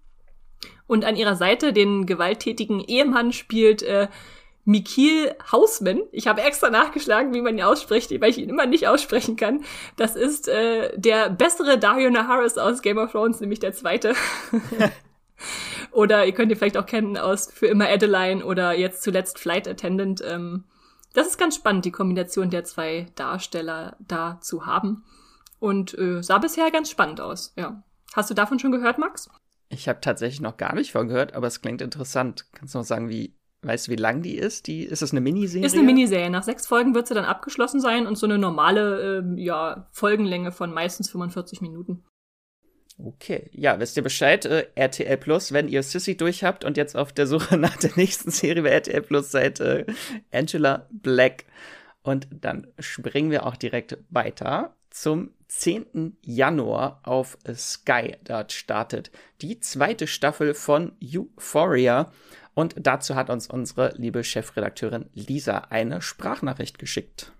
Und 0.89 1.05
an 1.05 1.15
ihrer 1.15 1.37
Seite 1.37 1.73
den 1.73 2.05
gewalttätigen 2.05 2.81
Ehemann 2.81 3.33
spielt 3.33 3.85
äh, 3.85 4.09
Mikil 4.65 5.33
Hausman. 5.53 6.03
Ich 6.11 6.27
habe 6.27 6.43
extra 6.43 6.69
nachgeschlagen, 6.71 7.33
wie 7.33 7.43
man 7.43 7.57
ihn 7.57 7.63
ausspricht, 7.63 8.11
weil 8.21 8.31
ich 8.31 8.39
ihn 8.39 8.49
immer 8.49 8.67
nicht 8.67 8.89
aussprechen 8.89 9.37
kann. 9.37 9.63
Das 9.97 10.17
ist 10.17 10.49
äh, 10.49 10.99
der 10.99 11.31
bessere 11.31 11.79
Dario 11.79 12.11
Naharis 12.11 12.59
aus 12.59 12.83
Game 12.83 12.99
of 12.99 13.13
Thrones, 13.13 13.41
nämlich 13.41 13.61
der 13.61 13.73
zweite. 13.73 14.15
oder 15.93 16.27
ihr 16.27 16.33
könnt 16.33 16.51
ihn 16.51 16.59
vielleicht 16.59 16.77
auch 16.77 16.87
kennen 16.87 17.17
aus 17.17 17.51
Für 17.53 17.67
immer 17.67 17.89
Adeline 17.89 18.45
oder 18.45 18.73
jetzt 18.73 19.03
zuletzt 19.03 19.39
Flight 19.39 19.69
Attendant. 19.69 20.23
Ähm, 20.27 20.65
das 21.13 21.27
ist 21.27 21.39
ganz 21.39 21.57
spannend, 21.57 21.85
die 21.85 21.91
Kombination 21.91 22.51
der 22.51 22.65
zwei 22.65 23.07
Darsteller 23.17 23.97
da 24.01 24.39
zu 24.41 24.67
haben. 24.67 25.05
Und 25.59 25.97
äh, 25.99 26.23
sah 26.23 26.39
bisher 26.39 26.71
ganz 26.71 26.91
spannend 26.91 27.21
aus, 27.21 27.53
ja. 27.57 27.83
Hast 28.15 28.31
du 28.31 28.35
davon 28.35 28.59
schon 28.59 28.73
gehört, 28.73 28.99
Max? 28.99 29.29
Ich 29.69 29.89
habe 29.89 30.01
tatsächlich 30.01 30.41
noch 30.41 30.57
gar 30.57 30.75
nicht 30.75 30.91
von 30.91 31.09
gehört, 31.09 31.35
aber 31.35 31.47
es 31.47 31.61
klingt 31.61 31.81
interessant. 31.81 32.47
Kannst 32.53 32.75
du 32.75 32.79
noch 32.79 32.85
sagen, 32.85 33.09
wie, 33.09 33.37
weißt 33.63 33.87
du, 33.87 33.93
wie 33.93 33.97
lang 33.97 34.23
die 34.23 34.37
ist? 34.37 34.67
Die, 34.67 34.83
ist 34.83 35.03
das 35.03 35.13
eine 35.13 35.21
Miniserie? 35.21 35.65
Ist 35.65 35.77
eine 35.77 35.85
Miniserie. 35.85 36.31
Nach 36.31 36.43
sechs 36.43 36.67
Folgen 36.67 36.95
wird 36.95 37.07
sie 37.07 37.15
dann 37.15 37.25
abgeschlossen 37.25 37.81
sein 37.81 38.07
und 38.07 38.17
so 38.17 38.27
eine 38.27 38.39
normale 38.39 39.21
äh, 39.21 39.41
ja, 39.41 39.87
Folgenlänge 39.93 40.51
von 40.51 40.73
meistens 40.73 41.11
45 41.11 41.61
Minuten. 41.61 42.03
Okay, 43.03 43.49
ja, 43.53 43.79
wisst 43.81 43.97
ihr 43.97 44.03
Bescheid? 44.03 44.45
Äh, 44.45 44.67
RTL 44.75 45.17
Plus, 45.17 45.53
wenn 45.53 45.69
ihr 45.69 45.83
Sissy 45.83 46.17
durch 46.17 46.45
habt 46.45 46.65
und 46.65 46.77
jetzt 46.77 46.97
auf 46.97 47.13
der 47.13 47.27
Suche 47.27 47.57
nach 47.59 47.77
der 47.77 47.93
nächsten 47.97 48.31
Serie 48.31 48.63
bei 48.63 48.71
RTL 48.71 49.03
Plus 49.03 49.31
seid, 49.31 49.61
äh, 49.61 49.87
Angela 50.33 50.87
Black. 50.91 51.45
Und 52.03 52.29
dann 52.31 52.67
springen 52.79 53.31
wir 53.31 53.47
auch 53.47 53.57
direkt 53.57 53.99
weiter 54.11 54.75
zum 54.91 55.31
10. 55.49 56.17
Januar 56.25 57.01
auf 57.05 57.39
Sky. 57.55 58.17
Dort 58.25 58.53
startet 58.53 59.11
die 59.41 59.61
zweite 59.61 60.07
Staffel 60.07 60.55
von 60.55 60.93
Euphoria. 61.03 62.13
Und 62.55 62.75
dazu 62.79 63.15
hat 63.15 63.31
uns 63.31 63.47
unsere 63.47 63.95
liebe 63.97 64.25
Chefredakteurin 64.25 65.09
Lisa 65.15 65.59
eine 65.71 66.03
Sprachnachricht 66.03 66.79
geschickt. 66.79 67.33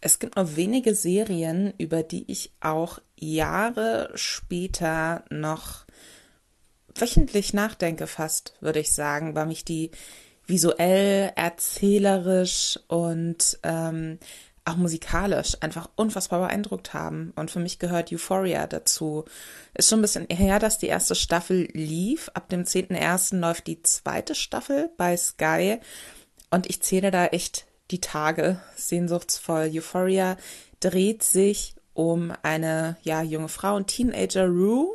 Es 0.00 0.18
gibt 0.18 0.36
nur 0.36 0.56
wenige 0.56 0.94
Serien, 0.94 1.72
über 1.78 2.02
die 2.02 2.30
ich 2.30 2.52
auch 2.60 2.98
Jahre 3.22 4.10
später 4.14 5.24
noch 5.30 5.86
wöchentlich 6.94 7.54
nachdenke, 7.54 8.06
fast, 8.06 8.54
würde 8.60 8.80
ich 8.80 8.92
sagen, 8.92 9.34
weil 9.34 9.46
mich 9.46 9.64
die 9.64 9.90
visuell, 10.46 11.32
erzählerisch 11.36 12.78
und 12.88 13.58
ähm, 13.62 14.18
auch 14.64 14.76
musikalisch 14.76 15.56
einfach 15.60 15.88
unfassbar 15.96 16.40
beeindruckt 16.40 16.94
haben. 16.94 17.32
Und 17.36 17.50
für 17.50 17.58
mich 17.58 17.78
gehört 17.78 18.12
Euphoria 18.12 18.66
dazu. 18.66 19.24
Ist 19.74 19.88
schon 19.88 20.00
ein 20.00 20.02
bisschen 20.02 20.26
her, 20.30 20.58
dass 20.58 20.78
die 20.78 20.86
erste 20.86 21.14
Staffel 21.14 21.68
lief. 21.72 22.30
Ab 22.34 22.48
dem 22.48 22.64
10.01. 22.64 23.38
läuft 23.38 23.66
die 23.66 23.82
zweite 23.82 24.34
Staffel 24.34 24.90
bei 24.96 25.16
Sky. 25.16 25.78
Und 26.50 26.68
ich 26.68 26.82
zähle 26.82 27.10
da 27.10 27.26
echt 27.26 27.66
die 27.90 28.00
Tage 28.00 28.60
sehnsuchtsvoll. 28.76 29.70
Euphoria 29.74 30.36
dreht 30.80 31.22
sich 31.22 31.74
um 31.94 32.32
eine 32.42 32.96
ja 33.02 33.22
junge 33.22 33.48
Frau, 33.48 33.76
ein 33.76 33.86
Teenager 33.86 34.46
Rue, 34.46 34.88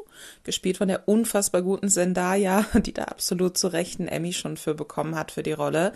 gespielt 0.44 0.78
von 0.78 0.88
der 0.88 1.08
unfassbar 1.08 1.62
guten 1.62 1.90
Zendaya, 1.90 2.66
die 2.74 2.94
da 2.94 3.04
absolut 3.04 3.58
zu 3.58 3.68
Recht 3.68 4.00
einen 4.00 4.10
Emmy 4.10 4.34
schon 4.34 4.58
für 4.58 4.74
bekommen 4.74 5.16
hat 5.16 5.32
für 5.32 5.44
die 5.44 5.52
Rolle. 5.52 5.94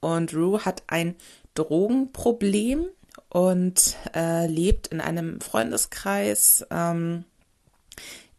Und 0.00 0.34
Rue 0.34 0.64
hat 0.64 0.82
ein 0.86 1.14
Drogenproblem 1.54 2.86
und 3.28 3.96
äh, 4.14 4.46
lebt 4.46 4.88
in 4.88 5.00
einem 5.00 5.40
Freundeskreis, 5.40 6.66
ähm, 6.70 7.24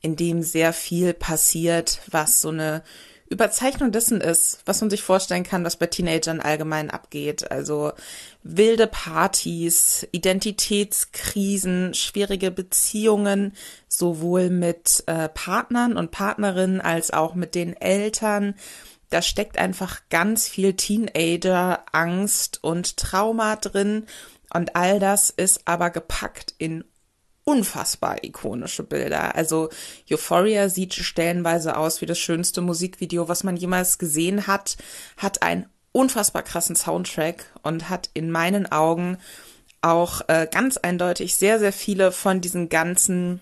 in 0.01 0.15
dem 0.15 0.41
sehr 0.41 0.73
viel 0.73 1.13
passiert, 1.13 2.01
was 2.09 2.41
so 2.41 2.49
eine 2.49 2.83
Überzeichnung 3.33 3.91
dessen 3.91 4.21
ist, 4.21 4.61
was 4.65 4.79
man 4.79 4.89
sich 4.89 5.03
vorstellen 5.03 5.43
kann, 5.43 5.65
was 5.65 5.75
bei 5.75 5.87
Teenagern 5.87 6.39
allgemein 6.39 6.89
abgeht. 6.89 7.51
Also 7.51 7.91
wilde 8.43 8.87
Partys, 8.87 10.07
Identitätskrisen, 10.11 11.93
schwierige 11.93 12.51
Beziehungen, 12.51 13.53
sowohl 13.87 14.49
mit 14.49 15.03
äh, 15.07 15.27
Partnern 15.29 15.97
und 15.97 16.11
Partnerinnen 16.11 16.79
als 16.79 17.11
auch 17.11 17.35
mit 17.35 17.55
den 17.55 17.75
Eltern. 17.75 18.55
Da 19.09 19.21
steckt 19.21 19.57
einfach 19.57 20.01
ganz 20.09 20.47
viel 20.47 20.73
Teenager, 20.73 21.83
Angst 21.91 22.59
und 22.61 22.97
Trauma 22.97 23.55
drin. 23.55 24.05
Und 24.53 24.75
all 24.75 24.99
das 24.99 25.29
ist 25.31 25.61
aber 25.65 25.89
gepackt 25.89 26.53
in 26.57 26.83
unfassbar 27.45 28.23
ikonische 28.23 28.83
Bilder. 28.83 29.35
Also 29.35 29.69
Euphoria 30.09 30.69
sieht 30.69 30.93
stellenweise 30.93 31.75
aus 31.77 31.99
wie 32.01 32.05
das 32.05 32.19
schönste 32.19 32.61
Musikvideo, 32.61 33.27
was 33.27 33.43
man 33.43 33.57
jemals 33.57 33.97
gesehen 33.97 34.45
hat, 34.47 34.77
hat 35.17 35.41
einen 35.41 35.65
unfassbar 35.91 36.43
krassen 36.43 36.75
Soundtrack 36.75 37.45
und 37.61 37.89
hat 37.89 38.11
in 38.13 38.31
meinen 38.31 38.71
Augen 38.71 39.17
auch 39.81 40.21
äh, 40.27 40.47
ganz 40.49 40.77
eindeutig 40.77 41.35
sehr, 41.35 41.59
sehr 41.59 41.73
viele 41.73 42.13
von 42.13 42.41
diesen 42.41 42.69
ganzen 42.69 43.41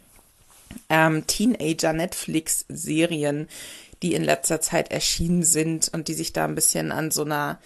ähm, 0.90 1.28
Teenager-Netflix-Serien, 1.28 3.48
die 4.02 4.16
in 4.16 4.24
letzter 4.24 4.62
Zeit 4.62 4.92
erschienen 4.92 5.44
sind 5.44 5.92
und 5.94 6.08
die 6.08 6.16
sich 6.16 6.34
da 6.34 6.46
ein 6.46 6.56
bisschen 6.56 6.92
an 6.92 7.12
so 7.12 7.24
einer 7.24 7.60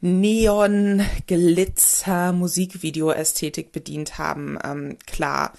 Neon, 0.00 1.04
Glitzer, 1.26 2.32
Musikvideo-Ästhetik 2.32 3.72
bedient 3.72 4.18
haben, 4.18 4.58
ähm, 4.64 4.98
klar 5.06 5.52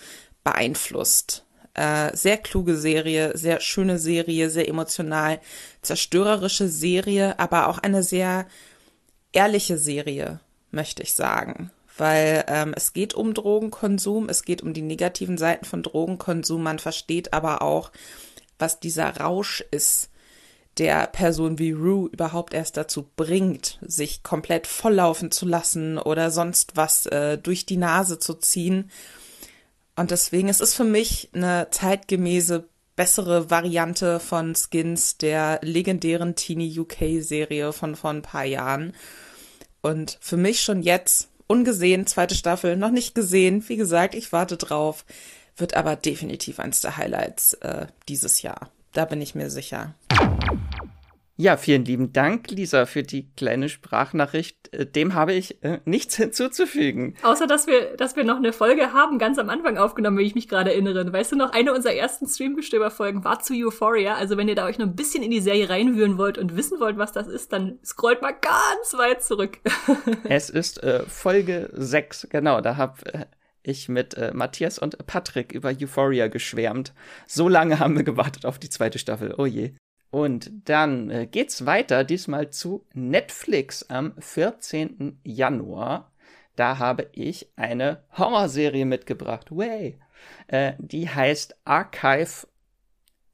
beeinflusst. 0.43 1.45
Äh, 1.73 2.15
sehr 2.15 2.37
kluge 2.37 2.75
Serie, 2.77 3.37
sehr 3.37 3.59
schöne 3.59 3.99
Serie, 3.99 4.49
sehr 4.49 4.67
emotional, 4.67 5.39
zerstörerische 5.81 6.67
Serie, 6.67 7.37
aber 7.39 7.67
auch 7.67 7.77
eine 7.77 8.03
sehr 8.03 8.47
ehrliche 9.31 9.77
Serie, 9.77 10.39
möchte 10.71 11.03
ich 11.03 11.13
sagen. 11.13 11.71
weil 11.99 12.45
ähm, 12.47 12.73
es 12.75 12.93
geht 12.93 13.13
um 13.13 13.33
Drogenkonsum, 13.33 14.29
es 14.29 14.43
geht 14.43 14.63
um 14.63 14.73
die 14.73 14.81
negativen 14.81 15.37
Seiten 15.37 15.65
von 15.65 15.83
Drogenkonsum. 15.83 16.63
Man 16.63 16.79
versteht 16.79 17.33
aber 17.33 17.61
auch, 17.61 17.91
was 18.57 18.79
dieser 18.79 19.17
Rausch 19.17 19.63
ist, 19.71 20.09
der 20.79 21.07
Person 21.07 21.59
wie 21.59 21.71
Rue 21.71 22.09
überhaupt 22.09 22.53
erst 22.53 22.77
dazu 22.77 23.09
bringt, 23.15 23.77
sich 23.81 24.23
komplett 24.23 24.65
volllaufen 24.65 25.29
zu 25.29 25.45
lassen 25.45 25.97
oder 25.97 26.31
sonst 26.31 26.77
was 26.77 27.05
äh, 27.07 27.37
durch 27.37 27.65
die 27.65 27.77
Nase 27.77 28.17
zu 28.17 28.33
ziehen. 28.35 28.89
Und 29.95 30.11
deswegen 30.11 30.47
ist 30.47 30.61
es 30.61 30.73
für 30.73 30.85
mich 30.85 31.29
eine 31.33 31.67
zeitgemäße, 31.69 32.63
bessere 32.95 33.49
Variante 33.49 34.19
von 34.19 34.55
Skins 34.55 35.17
der 35.17 35.59
legendären 35.61 36.35
Teenie 36.35 36.79
UK 36.79 37.21
Serie 37.21 37.73
von 37.73 37.95
vor 37.95 38.11
ein 38.11 38.21
paar 38.21 38.45
Jahren. 38.45 38.93
Und 39.81 40.17
für 40.21 40.37
mich 40.37 40.61
schon 40.61 40.81
jetzt 40.81 41.29
ungesehen, 41.47 42.07
zweite 42.07 42.35
Staffel, 42.35 42.77
noch 42.77 42.91
nicht 42.91 43.15
gesehen. 43.15 43.67
Wie 43.67 43.77
gesagt, 43.77 44.15
ich 44.15 44.31
warte 44.31 44.57
drauf. 44.57 45.05
Wird 45.57 45.73
aber 45.73 45.97
definitiv 45.97 46.59
eins 46.59 46.79
der 46.79 46.95
Highlights 46.95 47.53
äh, 47.55 47.87
dieses 48.07 48.41
Jahr. 48.41 48.71
Da 48.93 49.05
bin 49.05 49.21
ich 49.21 49.35
mir 49.35 49.49
sicher. 49.49 49.95
Ja, 51.41 51.55
vielen 51.55 51.85
lieben 51.85 52.11
Dank, 52.11 52.51
Lisa, 52.51 52.85
für 52.85 53.01
die 53.01 53.29
kleine 53.37 53.69
Sprachnachricht. 53.69 54.73
Äh, 54.73 54.85
dem 54.85 55.13
habe 55.13 55.31
ich 55.31 55.63
äh, 55.63 55.79
nichts 55.85 56.15
hinzuzufügen. 56.17 57.15
Außer, 57.23 57.47
dass 57.47 57.65
wir, 57.65 57.95
dass 57.95 58.17
wir 58.17 58.25
noch 58.25 58.35
eine 58.35 58.51
Folge 58.51 58.91
haben, 58.91 59.19
ganz 59.19 59.39
am 59.39 59.49
Anfang 59.49 59.77
aufgenommen, 59.77 60.17
wenn 60.17 60.25
ich 60.25 60.35
mich 60.35 60.49
gerade 60.49 60.71
erinnere. 60.71 61.13
Weißt 61.13 61.31
du 61.31 61.37
noch, 61.37 61.53
eine 61.53 61.73
unserer 61.73 61.93
ersten 61.93 62.27
Streamgestöber-Folgen 62.27 63.23
war 63.23 63.39
zu 63.39 63.53
Euphoria. 63.53 64.15
Also, 64.15 64.35
wenn 64.35 64.49
ihr 64.49 64.55
da 64.55 64.65
euch 64.65 64.79
noch 64.79 64.87
ein 64.87 64.97
bisschen 64.97 65.23
in 65.23 65.31
die 65.31 65.39
Serie 65.39 65.69
reinwühlen 65.69 66.17
wollt 66.17 66.37
und 66.37 66.57
wissen 66.57 66.81
wollt, 66.81 66.97
was 66.97 67.13
das 67.13 67.29
ist, 67.29 67.53
dann 67.53 67.79
scrollt 67.85 68.21
mal 68.21 68.33
ganz 68.33 68.97
weit 68.97 69.23
zurück. 69.23 69.59
es 70.25 70.49
ist 70.49 70.83
äh, 70.83 71.03
Folge 71.03 71.69
6, 71.71 72.27
genau. 72.29 72.59
Da 72.59 72.75
habe 72.75 73.13
äh, 73.13 73.25
ich 73.63 73.89
mit 73.89 74.13
äh, 74.15 74.31
Matthias 74.33 74.79
und 74.79 75.05
Patrick 75.05 75.51
über 75.51 75.69
Euphoria 75.69 76.27
geschwärmt. 76.27 76.93
So 77.27 77.47
lange 77.47 77.79
haben 77.79 77.95
wir 77.95 78.03
gewartet 78.03 78.45
auf 78.45 78.59
die 78.59 78.69
zweite 78.69 78.99
Staffel. 78.99 79.35
Oh 79.37 79.45
je. 79.45 79.73
Und 80.11 80.51
dann 80.65 81.09
äh, 81.09 81.27
geht's 81.27 81.65
weiter, 81.65 82.03
diesmal 82.03 82.49
zu 82.49 82.85
Netflix 82.93 83.89
am 83.89 84.13
14. 84.17 85.19
Januar. 85.23 86.11
Da 86.55 86.79
habe 86.79 87.07
ich 87.13 87.51
eine 87.55 88.03
Horrorserie 88.17 88.85
mitgebracht. 88.85 89.51
Way. 89.51 89.99
Äh, 90.47 90.73
die 90.79 91.07
heißt 91.07 91.55
Archive 91.63 92.47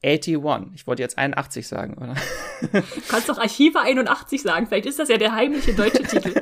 81. 0.04 0.76
Ich 0.76 0.86
wollte 0.88 1.02
jetzt 1.02 1.18
81 1.18 1.68
sagen, 1.68 1.96
oder? 1.96 2.14
Du 2.62 2.82
kannst 3.08 3.28
doch 3.30 3.38
Archive 3.38 3.80
81 3.80 4.42
sagen. 4.42 4.68
Vielleicht 4.68 4.86
ist 4.86 5.00
das 5.00 5.08
ja 5.10 5.18
der 5.18 5.36
heimliche 5.36 5.74
deutsche 5.74 6.04
Titel. 6.04 6.42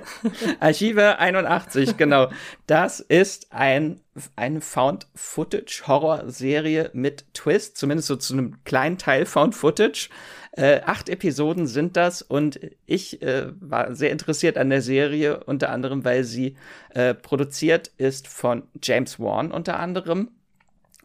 Archive 0.59 1.19
81, 1.19 1.97
genau. 1.97 2.29
Das 2.67 2.99
ist 2.99 3.51
ein, 3.51 4.01
eine 4.35 4.61
Found-Footage-Horror-Serie 4.61 6.91
mit 6.93 7.33
Twist, 7.33 7.77
zumindest 7.77 8.07
so 8.07 8.15
zu 8.15 8.33
einem 8.33 8.63
kleinen 8.63 8.97
Teil 8.97 9.25
Found-Footage. 9.25 10.09
Äh, 10.55 10.81
acht 10.85 11.09
Episoden 11.09 11.65
sind 11.65 11.97
das 11.97 12.21
und 12.21 12.59
ich 12.85 13.23
äh, 13.23 13.47
war 13.59 13.95
sehr 13.95 14.11
interessiert 14.11 14.55
an 14.57 14.69
der 14.69 14.83
Serie, 14.83 15.43
unter 15.45 15.71
anderem, 15.71 16.05
weil 16.05 16.23
sie 16.23 16.55
äh, 16.91 17.15
produziert 17.15 17.89
ist 17.97 18.27
von 18.27 18.67
James 18.81 19.19
Wan 19.19 19.51
unter 19.51 19.79
anderem 19.79 20.29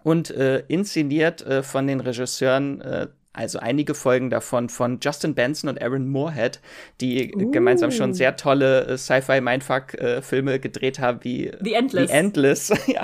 und 0.02 0.30
äh, 0.30 0.60
inszeniert 0.68 1.42
äh, 1.42 1.62
von 1.62 1.86
den 1.86 2.00
Regisseuren, 2.00 2.80
äh, 2.80 3.08
also 3.32 3.58
einige 3.60 3.94
Folgen 3.94 4.30
davon 4.30 4.68
von 4.68 4.98
Justin 5.00 5.34
Benson 5.34 5.70
und 5.70 5.80
Aaron 5.80 6.08
Moorhead, 6.08 6.60
die 7.00 7.34
uh. 7.34 7.50
gemeinsam 7.50 7.90
schon 7.90 8.12
sehr 8.14 8.36
tolle 8.36 8.86
äh, 8.86 8.98
Sci-Fi-Mindfuck-Filme 8.98 10.54
äh, 10.54 10.58
gedreht 10.58 10.98
haben, 10.98 11.22
wie 11.22 11.52
The 11.60 11.74
Endless. 11.74 12.10
The 12.10 12.16
Endless, 12.16 12.72
ja. 12.86 13.02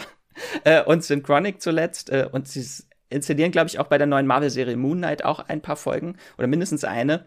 Äh, 0.65 0.83
und 0.83 1.05
Synchronic 1.05 1.63
zuletzt. 1.63 2.11
Äh, 2.11 2.29
und 2.31 2.49
sie 2.49 2.67
inszenieren, 3.11 3.53
glaube 3.53 3.69
ich, 3.69 3.79
auch 3.79 3.87
bei 3.87 3.99
der 3.99 4.09
neuen 4.09 4.27
Marvel-Serie 4.27 4.77
Moon 4.77 4.99
Knight 4.99 5.25
auch 5.25 5.39
ein 5.41 5.61
paar 5.61 5.77
Folgen 5.77 6.17
oder 6.37 6.49
mindestens 6.49 6.85
eine. 6.85 7.27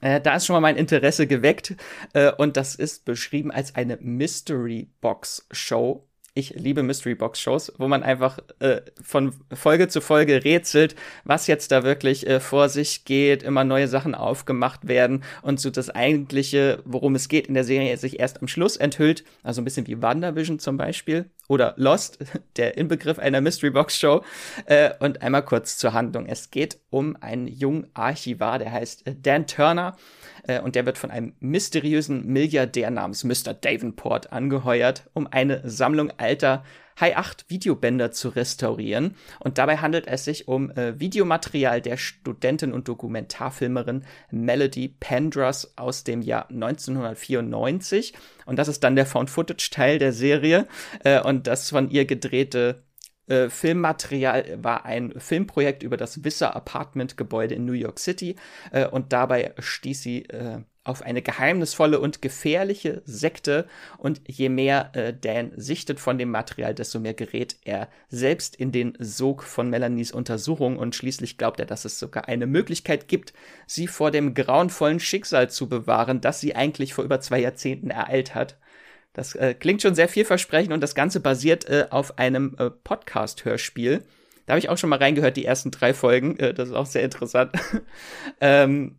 Äh, 0.00 0.20
da 0.20 0.36
ist 0.36 0.46
schon 0.46 0.54
mal 0.54 0.60
mein 0.60 0.76
Interesse 0.76 1.26
geweckt 1.26 1.74
äh, 2.12 2.32
und 2.32 2.56
das 2.56 2.74
ist 2.74 3.04
beschrieben 3.04 3.50
als 3.50 3.74
eine 3.74 3.98
Mystery 4.00 4.90
Box 5.00 5.46
Show 5.50 6.06
ich 6.36 6.50
liebe 6.50 6.82
Mystery 6.82 7.14
Box 7.14 7.40
Shows, 7.40 7.72
wo 7.78 7.88
man 7.88 8.02
einfach 8.02 8.38
äh, 8.58 8.82
von 9.02 9.32
Folge 9.52 9.88
zu 9.88 10.02
Folge 10.02 10.44
rätselt, 10.44 10.94
was 11.24 11.46
jetzt 11.46 11.72
da 11.72 11.82
wirklich 11.82 12.26
äh, 12.26 12.40
vor 12.40 12.68
sich 12.68 13.06
geht, 13.06 13.42
immer 13.42 13.64
neue 13.64 13.88
Sachen 13.88 14.14
aufgemacht 14.14 14.86
werden 14.86 15.24
und 15.40 15.58
so 15.58 15.70
das 15.70 15.88
eigentliche, 15.88 16.82
worum 16.84 17.14
es 17.14 17.28
geht 17.28 17.46
in 17.46 17.54
der 17.54 17.64
Serie, 17.64 17.96
sich 17.96 18.20
erst 18.20 18.42
am 18.42 18.48
Schluss 18.48 18.76
enthüllt. 18.76 19.24
Also 19.42 19.62
ein 19.62 19.64
bisschen 19.64 19.86
wie 19.86 20.02
WandaVision 20.02 20.58
zum 20.58 20.76
Beispiel 20.76 21.24
oder 21.48 21.72
Lost, 21.78 22.18
der 22.56 22.76
Inbegriff 22.76 23.18
einer 23.18 23.40
Mystery 23.40 23.70
Box 23.70 23.98
Show. 23.98 24.22
Äh, 24.66 24.90
und 25.00 25.22
einmal 25.22 25.42
kurz 25.42 25.78
zur 25.78 25.94
Handlung. 25.94 26.26
Es 26.26 26.50
geht 26.50 26.78
um 26.90 27.16
einen 27.20 27.48
jungen 27.48 27.86
Archivar, 27.94 28.58
der 28.58 28.72
heißt 28.72 29.06
äh, 29.06 29.14
Dan 29.20 29.46
Turner 29.46 29.96
äh, 30.46 30.60
und 30.60 30.74
der 30.74 30.86
wird 30.86 30.98
von 30.98 31.10
einem 31.10 31.34
mysteriösen 31.40 32.26
Milliardär 32.26 32.90
namens 32.90 33.24
Mr. 33.24 33.54
Davenport 33.54 34.32
angeheuert, 34.32 35.08
um 35.14 35.26
eine 35.26 35.68
Sammlung 35.68 36.10
alter 36.16 36.64
High-8-Videobänder 36.98 38.10
zu 38.10 38.30
restaurieren. 38.30 39.16
Und 39.40 39.58
dabei 39.58 39.78
handelt 39.78 40.06
es 40.06 40.24
sich 40.24 40.48
um 40.48 40.70
äh, 40.70 40.98
Videomaterial 40.98 41.80
der 41.80 41.96
Studentin 41.96 42.72
und 42.72 42.88
Dokumentarfilmerin 42.88 44.04
Melody 44.30 44.88
Pendras 44.88 45.74
aus 45.76 46.04
dem 46.04 46.22
Jahr 46.22 46.48
1994. 46.48 48.14
Und 48.46 48.58
das 48.58 48.68
ist 48.68 48.82
dann 48.82 48.96
der 48.96 49.06
Found-Footage-Teil 49.06 49.98
der 49.98 50.12
Serie. 50.12 50.66
Äh, 51.04 51.20
und 51.20 51.46
das 51.46 51.68
von 51.68 51.90
ihr 51.90 52.06
gedrehte 52.06 52.82
äh, 53.26 53.48
Filmmaterial 53.48 54.58
war 54.62 54.84
ein 54.84 55.12
Filmprojekt 55.18 55.82
über 55.82 55.96
das 55.96 56.24
Visser 56.24 56.54
Apartment 56.54 57.16
Gebäude 57.16 57.54
in 57.54 57.64
New 57.64 57.72
York 57.72 57.98
City 57.98 58.36
äh, 58.72 58.86
und 58.86 59.12
dabei 59.12 59.54
stieß 59.58 60.02
sie 60.02 60.24
äh, 60.26 60.60
auf 60.86 61.02
eine 61.02 61.22
geheimnisvolle 61.22 61.98
und 61.98 62.22
gefährliche 62.22 63.02
Sekte 63.04 63.66
und 63.98 64.20
je 64.26 64.48
mehr 64.48 64.90
äh, 64.94 65.12
Dan 65.12 65.52
sichtet 65.56 65.98
von 65.98 66.18
dem 66.18 66.30
Material, 66.30 66.74
desto 66.74 67.00
mehr 67.00 67.14
gerät 67.14 67.56
er 67.64 67.88
selbst 68.08 68.56
in 68.56 68.72
den 68.72 68.96
Sog 69.00 69.42
von 69.42 69.68
Melanies 69.68 70.12
Untersuchung 70.12 70.78
und 70.78 70.94
schließlich 70.94 71.38
glaubt 71.38 71.60
er, 71.60 71.66
dass 71.66 71.84
es 71.84 71.98
sogar 71.98 72.28
eine 72.28 72.46
Möglichkeit 72.46 73.08
gibt, 73.08 73.32
sie 73.66 73.88
vor 73.88 74.10
dem 74.10 74.34
grauenvollen 74.34 75.00
Schicksal 75.00 75.50
zu 75.50 75.68
bewahren, 75.68 76.20
das 76.20 76.40
sie 76.40 76.54
eigentlich 76.54 76.94
vor 76.94 77.04
über 77.04 77.20
zwei 77.20 77.40
Jahrzehnten 77.40 77.90
ereilt 77.90 78.34
hat. 78.34 78.56
Das 79.16 79.34
äh, 79.34 79.54
klingt 79.54 79.80
schon 79.80 79.94
sehr 79.94 80.10
vielversprechend 80.10 80.74
und 80.74 80.82
das 80.82 80.94
Ganze 80.94 81.20
basiert 81.20 81.66
äh, 81.70 81.86
auf 81.88 82.18
einem 82.18 82.54
äh, 82.58 82.68
Podcast-Hörspiel. 82.68 84.02
Da 84.44 84.52
habe 84.52 84.58
ich 84.58 84.68
auch 84.68 84.76
schon 84.76 84.90
mal 84.90 84.98
reingehört, 84.98 85.38
die 85.38 85.46
ersten 85.46 85.70
drei 85.70 85.94
Folgen. 85.94 86.38
Äh, 86.38 86.52
das 86.52 86.68
ist 86.68 86.74
auch 86.74 86.84
sehr 86.84 87.02
interessant. 87.02 87.52
ähm, 88.42 88.98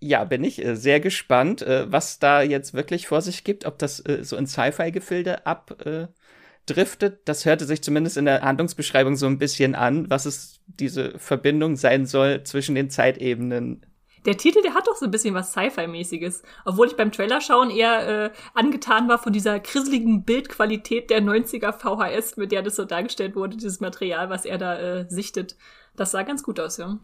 ja, 0.00 0.24
bin 0.24 0.44
ich 0.44 0.62
äh, 0.62 0.76
sehr 0.76 1.00
gespannt, 1.00 1.62
äh, 1.62 1.90
was 1.90 2.18
da 2.18 2.42
jetzt 2.42 2.74
wirklich 2.74 3.06
vor 3.08 3.22
sich 3.22 3.42
gibt, 3.42 3.64
ob 3.64 3.78
das 3.78 4.04
so 4.20 4.36
in 4.36 4.46
Sci-Fi-Gefilde 4.46 5.46
abdriftet. 5.46 7.22
Das 7.24 7.46
hörte 7.46 7.64
sich 7.64 7.82
zumindest 7.82 8.18
in 8.18 8.26
der 8.26 8.42
Handlungsbeschreibung 8.42 9.16
so 9.16 9.24
ein 9.24 9.38
bisschen 9.38 9.74
an, 9.74 10.10
was 10.10 10.26
es 10.26 10.60
diese 10.66 11.18
Verbindung 11.18 11.76
sein 11.76 12.04
soll 12.04 12.42
zwischen 12.42 12.74
den 12.74 12.90
Zeitebenen 12.90 13.86
der 14.28 14.36
Titel, 14.36 14.60
der 14.60 14.74
hat 14.74 14.86
doch 14.86 14.94
so 14.94 15.06
ein 15.06 15.10
bisschen 15.10 15.32
was 15.32 15.52
Sci-Fi-mäßiges. 15.52 16.42
Obwohl 16.66 16.86
ich 16.86 16.96
beim 16.96 17.10
Trailer 17.10 17.40
schauen 17.40 17.70
eher 17.70 18.26
äh, 18.26 18.30
angetan 18.52 19.08
war 19.08 19.18
von 19.18 19.32
dieser 19.32 19.58
grisseligen 19.58 20.24
Bildqualität 20.24 21.08
der 21.08 21.22
90er 21.22 21.72
VHS, 21.72 22.36
mit 22.36 22.52
der 22.52 22.60
das 22.60 22.76
so 22.76 22.84
dargestellt 22.84 23.34
wurde, 23.34 23.56
dieses 23.56 23.80
Material, 23.80 24.28
was 24.28 24.44
er 24.44 24.58
da 24.58 24.78
äh, 24.78 25.06
sichtet. 25.08 25.56
Das 25.96 26.10
sah 26.10 26.24
ganz 26.24 26.42
gut 26.42 26.60
aus, 26.60 26.76
ja. 26.76 26.98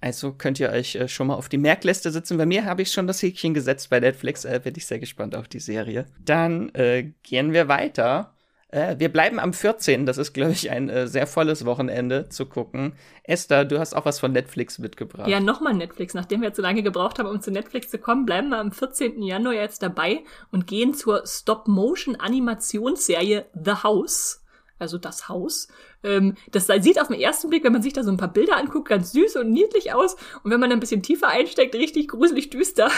Also 0.00 0.32
könnt 0.32 0.60
ihr 0.60 0.70
euch 0.70 0.94
äh, 0.94 1.08
schon 1.08 1.26
mal 1.26 1.34
auf 1.34 1.48
die 1.48 1.58
Merkliste 1.58 2.12
sitzen. 2.12 2.38
Bei 2.38 2.46
mir 2.46 2.64
habe 2.64 2.82
ich 2.82 2.92
schon 2.92 3.08
das 3.08 3.20
Häkchen 3.20 3.54
gesetzt 3.54 3.90
bei 3.90 3.98
Netflix. 3.98 4.44
Äh, 4.44 4.60
Bin 4.62 4.74
ich 4.76 4.86
sehr 4.86 5.00
gespannt 5.00 5.34
auf 5.34 5.48
die 5.48 5.58
Serie. 5.58 6.06
Dann 6.24 6.68
äh, 6.74 7.12
gehen 7.24 7.52
wir 7.52 7.66
weiter 7.66 8.36
äh, 8.68 8.96
wir 8.98 9.10
bleiben 9.10 9.38
am 9.38 9.52
14. 9.52 10.06
Das 10.06 10.18
ist, 10.18 10.32
glaube 10.32 10.50
ich, 10.52 10.70
ein 10.70 10.88
äh, 10.88 11.06
sehr 11.08 11.26
volles 11.26 11.64
Wochenende 11.64 12.28
zu 12.28 12.46
gucken. 12.46 12.92
Esther, 13.22 13.64
du 13.64 13.78
hast 13.78 13.94
auch 13.94 14.04
was 14.04 14.18
von 14.20 14.32
Netflix 14.32 14.78
mitgebracht. 14.78 15.28
Ja, 15.28 15.40
nochmal 15.40 15.72
Netflix. 15.74 16.14
Nachdem 16.14 16.42
wir 16.42 16.48
jetzt 16.48 16.56
so 16.56 16.62
lange 16.62 16.82
gebraucht 16.82 17.18
haben, 17.18 17.28
um 17.28 17.40
zu 17.40 17.50
Netflix 17.50 17.88
zu 17.90 17.98
kommen, 17.98 18.26
bleiben 18.26 18.50
wir 18.50 18.58
am 18.58 18.72
14. 18.72 19.22
Januar 19.22 19.54
jetzt 19.54 19.82
dabei 19.82 20.20
und 20.52 20.66
gehen 20.66 20.92
zur 20.94 21.26
Stop-Motion-Animationsserie 21.26 23.46
The 23.54 23.82
House 23.82 24.42
also 24.78 24.98
das 24.98 25.28
Haus. 25.28 25.68
Ähm, 26.02 26.36
das 26.50 26.66
sieht 26.66 27.00
auf 27.00 27.08
den 27.08 27.20
ersten 27.20 27.50
Blick, 27.50 27.64
wenn 27.64 27.72
man 27.72 27.82
sich 27.82 27.92
da 27.92 28.02
so 28.02 28.10
ein 28.10 28.16
paar 28.16 28.32
Bilder 28.32 28.56
anguckt, 28.56 28.88
ganz 28.88 29.12
süß 29.12 29.36
und 29.36 29.50
niedlich 29.50 29.92
aus. 29.92 30.16
Und 30.42 30.50
wenn 30.50 30.60
man 30.60 30.72
ein 30.72 30.80
bisschen 30.80 31.02
tiefer 31.02 31.28
einsteckt, 31.28 31.74
richtig 31.74 32.08
gruselig 32.08 32.50
düster. 32.50 32.90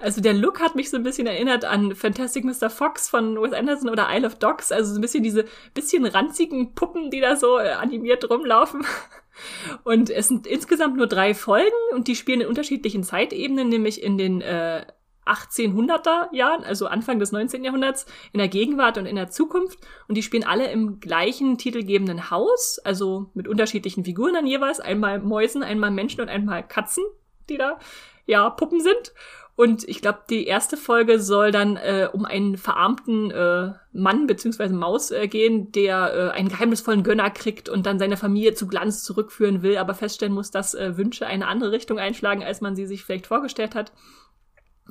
Also 0.00 0.20
der 0.20 0.34
Look 0.34 0.60
hat 0.60 0.74
mich 0.74 0.90
so 0.90 0.96
ein 0.96 1.02
bisschen 1.02 1.26
erinnert 1.26 1.64
an 1.64 1.94
Fantastic 1.94 2.44
Mr. 2.44 2.70
Fox 2.70 3.08
von 3.08 3.40
Wes 3.40 3.52
Anderson 3.52 3.88
oder 3.88 4.08
Isle 4.10 4.26
of 4.26 4.36
Dogs. 4.36 4.72
Also 4.72 4.92
so 4.92 4.98
ein 4.98 5.02
bisschen 5.02 5.22
diese 5.22 5.44
bisschen 5.74 6.04
ranzigen 6.04 6.74
Puppen, 6.74 7.10
die 7.10 7.20
da 7.20 7.36
so 7.36 7.58
äh, 7.58 7.70
animiert 7.70 8.28
rumlaufen. 8.28 8.84
Und 9.84 10.10
es 10.10 10.28
sind 10.28 10.46
insgesamt 10.46 10.96
nur 10.96 11.06
drei 11.06 11.32
Folgen 11.32 11.70
und 11.92 12.08
die 12.08 12.16
spielen 12.16 12.40
in 12.40 12.48
unterschiedlichen 12.48 13.04
Zeitebenen, 13.04 13.68
nämlich 13.68 14.02
in 14.02 14.18
den 14.18 14.40
äh, 14.40 14.84
1800er 15.28 16.34
Jahren, 16.34 16.64
also 16.64 16.86
Anfang 16.86 17.18
des 17.18 17.32
19. 17.32 17.62
Jahrhunderts, 17.62 18.06
in 18.32 18.38
der 18.38 18.48
Gegenwart 18.48 18.98
und 18.98 19.06
in 19.06 19.16
der 19.16 19.30
Zukunft. 19.30 19.78
Und 20.08 20.16
die 20.16 20.22
spielen 20.22 20.44
alle 20.44 20.70
im 20.70 21.00
gleichen 21.00 21.58
titelgebenden 21.58 22.30
Haus, 22.30 22.78
also 22.82 23.30
mit 23.34 23.46
unterschiedlichen 23.46 24.04
Figuren 24.04 24.34
dann 24.34 24.46
jeweils. 24.46 24.80
Einmal 24.80 25.20
Mäusen, 25.20 25.62
einmal 25.62 25.90
Menschen 25.90 26.22
und 26.22 26.28
einmal 26.28 26.66
Katzen, 26.66 27.04
die 27.48 27.58
da 27.58 27.78
ja 28.26 28.48
Puppen 28.50 28.80
sind. 28.80 29.12
Und 29.58 29.88
ich 29.88 30.00
glaube, 30.00 30.20
die 30.30 30.46
erste 30.46 30.76
Folge 30.76 31.18
soll 31.18 31.50
dann 31.50 31.76
äh, 31.76 32.08
um 32.12 32.24
einen 32.24 32.56
verarmten 32.56 33.32
äh, 33.32 33.72
Mann 33.92 34.28
beziehungsweise 34.28 34.72
Maus 34.72 35.10
äh, 35.10 35.26
gehen, 35.26 35.72
der 35.72 36.14
äh, 36.14 36.38
einen 36.38 36.48
geheimnisvollen 36.48 37.02
Gönner 37.02 37.28
kriegt 37.30 37.68
und 37.68 37.84
dann 37.84 37.98
seine 37.98 38.16
Familie 38.16 38.54
zu 38.54 38.68
Glanz 38.68 39.02
zurückführen 39.02 39.62
will, 39.62 39.76
aber 39.76 39.94
feststellen 39.94 40.32
muss, 40.32 40.52
dass 40.52 40.74
äh, 40.74 40.96
Wünsche 40.96 41.26
eine 41.26 41.48
andere 41.48 41.72
Richtung 41.72 41.98
einschlagen, 41.98 42.44
als 42.44 42.60
man 42.60 42.76
sie 42.76 42.86
sich 42.86 43.02
vielleicht 43.02 43.26
vorgestellt 43.26 43.74
hat. 43.74 43.90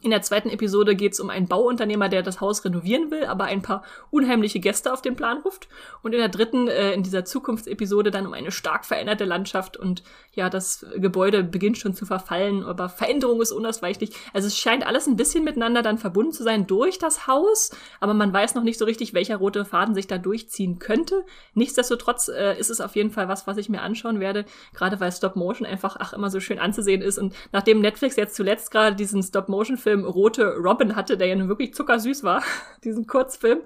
In 0.04 0.12
der 0.12 0.22
zweiten 0.22 0.50
Episode 0.50 0.96
geht 0.96 1.14
es 1.14 1.20
um 1.20 1.32
einen 1.32 1.48
Bauunternehmer, 1.48 2.08
der 2.08 2.22
das 2.22 2.40
Haus 2.40 2.64
renovieren 2.64 3.10
will, 3.10 3.26
aber 3.26 3.46
ein 3.46 3.64
paar 3.64 3.84
unheimliche 4.12 4.60
Gäste 4.60 4.94
auf 4.94 5.02
den 5.02 5.16
Plan 5.16 5.40
ruft. 5.40 5.68
Und 6.04 6.14
in 6.14 6.20
der 6.20 6.30
dritten, 6.30 6.68
äh, 6.68 6.94
in 6.94 7.02
dieser 7.02 7.26
Zukunftsepisode, 7.26 8.12
dann 8.12 8.28
um 8.28 8.34
eine 8.34 8.52
stark 8.52 8.86
veränderte 8.86 9.26
Landschaft 9.26 9.76
und 9.76 10.04
ja, 10.34 10.52
das 10.52 10.86
Gebäude 10.98 11.44
beginnt 11.44 11.80
schon 11.80 11.96
zu 11.96 12.06
verfallen, 12.06 12.64
aber 12.64 12.90
Veränderung 12.90 13.42
ist 13.42 13.52
unausweichlich. 13.52 14.12
Also 14.34 14.48
es 14.48 14.58
scheint 14.58 14.86
alles 14.86 15.08
ein 15.08 15.16
bisschen 15.16 15.44
miteinander 15.44 15.82
dann 15.82 15.98
verbunden 15.98 16.32
zu 16.32 16.44
sein 16.44 16.68
durch 16.68 17.00
das 17.00 17.26
Haus, 17.26 17.72
aber 18.00 18.14
man 18.14 18.32
weiß 18.32 18.54
noch 18.54 18.62
nicht 18.62 18.78
so 18.78 18.86
richtig, 18.86 19.16
welcher 19.16 19.38
rote 19.38 19.66
Faden 19.66 19.96
sich 19.96 20.06
da 20.06 20.20
durchziehen 20.20 20.78
könnte. 20.78 21.26
Nichtsdestotrotz 21.56 22.28
äh, 22.28 22.56
ist 22.60 22.70
es 22.70 22.82
auf 22.82 22.96
jeden 22.96 23.10
Fall 23.10 23.28
was, 23.30 23.48
was 23.48 23.58
ich 23.58 23.68
mir 23.68 23.82
anschauen 23.82 24.20
werde, 24.20 24.46
gerade 24.76 25.00
weil 25.00 25.12
Stop 25.12 25.36
Motion 25.36 25.66
einfach 25.66 25.98
ach 26.00 26.14
immer 26.14 26.30
so 26.30 26.40
schön 26.40 26.60
anzusehen 26.60 27.02
ist. 27.02 27.18
Und 27.18 27.34
nachdem 27.52 27.82
Netflix 27.82 28.16
jetzt 28.16 28.36
zuletzt 28.36 28.70
gerade 28.70 28.96
diesen 28.96 29.24
Stop 29.24 29.50
Motion 29.50 29.78
Film 29.88 30.04
Rote 30.04 30.58
Robin 30.58 30.98
hatte, 30.98 31.16
der 31.16 31.28
ja 31.28 31.36
nun 31.36 31.48
wirklich 31.48 31.74
zuckersüß 31.74 32.24
war, 32.24 32.44
diesen 32.84 33.08
Kurzfilm, 33.08 33.60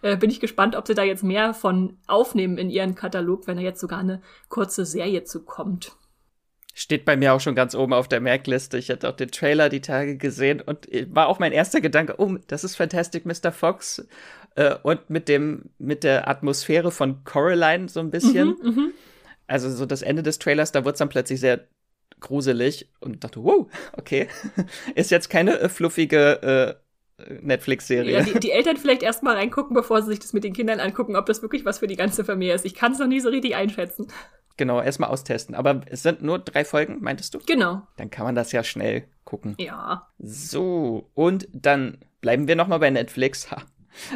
äh, 0.00 0.16
bin 0.16 0.30
ich 0.30 0.40
gespannt, 0.40 0.74
ob 0.74 0.86
sie 0.86 0.94
da 0.94 1.02
jetzt 1.02 1.22
mehr 1.22 1.52
von 1.52 1.98
aufnehmen 2.06 2.56
in 2.56 2.70
ihren 2.70 2.94
Katalog, 2.94 3.46
wenn 3.46 3.58
da 3.58 3.62
jetzt 3.62 3.80
sogar 3.80 3.98
eine 3.98 4.22
kurze 4.48 4.86
Serie 4.86 5.24
zu 5.24 5.44
kommt. 5.44 5.92
Steht 6.72 7.04
bei 7.04 7.14
mir 7.14 7.34
auch 7.34 7.40
schon 7.40 7.54
ganz 7.54 7.74
oben 7.74 7.92
auf 7.92 8.08
der 8.08 8.22
Merkliste. 8.22 8.78
Ich 8.78 8.88
hatte 8.88 9.06
auch 9.06 9.16
den 9.16 9.30
Trailer 9.30 9.68
die 9.68 9.82
Tage 9.82 10.16
gesehen 10.16 10.62
und 10.62 10.88
war 11.10 11.26
auch 11.26 11.38
mein 11.38 11.52
erster 11.52 11.82
Gedanke, 11.82 12.14
oh, 12.16 12.36
das 12.46 12.64
ist 12.64 12.76
Fantastic 12.76 13.26
Mr. 13.26 13.52
Fox. 13.52 14.06
Äh, 14.54 14.76
und 14.82 15.10
mit 15.10 15.28
dem, 15.28 15.70
mit 15.76 16.04
der 16.04 16.26
Atmosphäre 16.26 16.90
von 16.90 17.22
Coraline 17.24 17.90
so 17.90 18.00
ein 18.00 18.10
bisschen. 18.10 18.56
Mhm, 18.62 18.70
mh. 18.70 18.88
Also 19.46 19.70
so 19.70 19.84
das 19.84 20.02
Ende 20.02 20.22
des 20.22 20.38
Trailers, 20.38 20.72
da 20.72 20.84
wurde 20.84 20.94
es 20.94 20.98
dann 20.98 21.08
plötzlich 21.08 21.38
sehr 21.38 21.66
gruselig 22.20 22.88
und 23.00 23.24
dachte, 23.24 23.42
wow, 23.42 23.66
okay. 23.96 24.28
Ist 24.94 25.10
jetzt 25.10 25.28
keine 25.28 25.58
äh, 25.58 25.68
fluffige 25.68 26.78
äh, 26.78 26.86
Netflix-Serie. 27.40 28.12
Ja, 28.12 28.22
die, 28.22 28.38
die, 28.38 28.50
Eltern 28.50 28.76
vielleicht 28.76 29.02
erstmal 29.02 29.36
reingucken, 29.36 29.74
bevor 29.74 30.02
sie 30.02 30.10
sich 30.10 30.18
das 30.18 30.32
mit 30.32 30.44
den 30.44 30.52
Kindern 30.52 30.80
angucken, 30.80 31.16
ob 31.16 31.26
das 31.26 31.42
wirklich 31.42 31.64
was 31.64 31.78
für 31.78 31.86
die 31.86 31.96
ganze 31.96 32.24
Familie 32.24 32.54
ist. 32.54 32.66
Ich 32.66 32.74
kann 32.74 32.92
es 32.92 32.98
noch 32.98 33.06
nie 33.06 33.20
so 33.20 33.30
richtig 33.30 33.54
einschätzen. 33.54 34.08
Genau, 34.56 34.80
erstmal 34.80 35.10
austesten. 35.10 35.54
Aber 35.54 35.82
es 35.86 36.02
sind 36.02 36.22
nur 36.22 36.38
drei 36.38 36.64
Folgen, 36.64 36.98
meintest 37.00 37.34
du? 37.34 37.38
Genau. 37.46 37.82
Dann 37.96 38.10
kann 38.10 38.24
man 38.24 38.34
das 38.34 38.52
ja 38.52 38.64
schnell 38.64 39.04
gucken. 39.24 39.54
Ja. 39.58 40.08
So, 40.18 41.10
und 41.14 41.48
dann 41.52 41.98
bleiben 42.20 42.48
wir 42.48 42.56
nochmal 42.56 42.78
bei 42.78 42.90
Netflix. 42.90 43.50
Ha. 43.50 43.62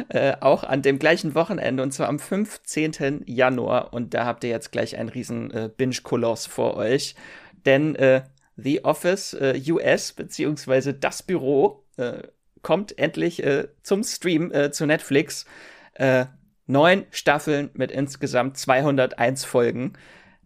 Äh, 0.09 0.35
auch 0.41 0.63
an 0.63 0.83
dem 0.83 0.99
gleichen 0.99 1.33
Wochenende 1.33 1.81
und 1.81 1.91
zwar 1.91 2.07
am 2.07 2.19
15. 2.19 3.23
Januar. 3.25 3.93
Und 3.93 4.13
da 4.13 4.25
habt 4.25 4.43
ihr 4.43 4.49
jetzt 4.49 4.71
gleich 4.71 4.97
einen 4.97 5.09
riesen 5.09 5.51
äh, 5.51 5.69
Binge-Koloss 5.75 6.45
vor 6.47 6.75
euch 6.75 7.15
denn 7.65 7.95
äh, 7.95 8.23
The 8.55 8.83
Office 8.83 9.33
äh, 9.33 9.61
US 9.69 10.13
beziehungsweise 10.13 10.93
das 10.93 11.23
Büro 11.23 11.83
äh, 11.97 12.23
kommt 12.61 12.97
endlich 12.97 13.43
äh, 13.43 13.67
zum 13.83 14.03
Stream 14.03 14.51
äh, 14.51 14.71
zu 14.71 14.85
Netflix. 14.85 15.45
Äh, 15.93 16.25
neun 16.67 17.05
Staffeln 17.11 17.69
mit 17.73 17.91
insgesamt 17.91 18.57
201 18.57 19.45
Folgen. 19.45 19.93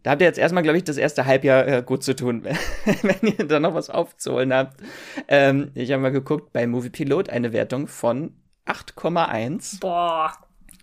Da 0.04 0.12
habt 0.12 0.22
ihr 0.22 0.28
jetzt 0.28 0.38
erstmal, 0.38 0.64
glaube 0.64 0.78
ich, 0.78 0.84
das 0.84 0.98
erste 0.98 1.26
Halbjahr 1.26 1.68
äh, 1.68 1.84
gut 1.84 2.04
zu 2.04 2.16
tun, 2.16 2.44
wenn 3.02 3.28
ihr 3.28 3.48
da 3.48 3.60
noch 3.60 3.74
was 3.74 3.90
aufzuholen 3.90 4.54
habt. 4.54 4.82
Ähm, 5.28 5.72
ich 5.74 5.92
habe 5.92 6.02
mal 6.02 6.12
geguckt, 6.12 6.54
bei 6.54 6.68
Movie 6.68 6.90
Pilot 6.90 7.30
eine 7.30 7.54
Wertung 7.54 7.88
von 7.88 8.36
8,1. 8.68 9.80
Boah. 9.80 10.32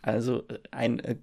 Also 0.02 0.42
äh, 0.48 0.58
ein 0.72 0.98
äh, 1.00 1.16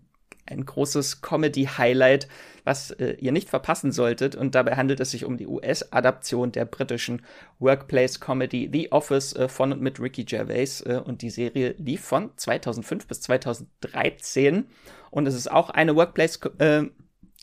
ein 0.50 0.66
großes 0.66 1.22
Comedy-Highlight, 1.22 2.28
was 2.64 2.92
äh, 2.92 3.16
ihr 3.20 3.32
nicht 3.32 3.50
verpassen 3.50 3.92
solltet. 3.92 4.36
Und 4.36 4.56
dabei 4.56 4.76
handelt 4.76 5.00
es 5.00 5.12
sich 5.12 5.26
um 5.26 5.38
die 5.38 5.48
US-Adaption 5.48 6.52
der 6.52 6.66
britischen 6.66 7.22
Workplace-Comedy 7.60 8.70
The 8.72 8.92
Office 8.92 9.34
äh, 9.34 9.48
von 9.48 9.72
und 9.72 9.82
mit 9.82 10.00
Ricky 10.00 10.24
Gervais. 10.24 10.82
Äh, 10.86 11.02
und 11.04 11.22
die 11.22 11.30
Serie 11.30 11.76
lief 11.78 12.02
von 12.02 12.32
2005 12.36 13.08
bis 13.08 13.22
2013. 13.22 14.66
Und 15.12 15.28
es 15.28 15.36
ist 15.36 15.52
auch 15.52 15.70
eine 15.70 15.96
Workplace 15.96 16.40
äh, 16.60 16.84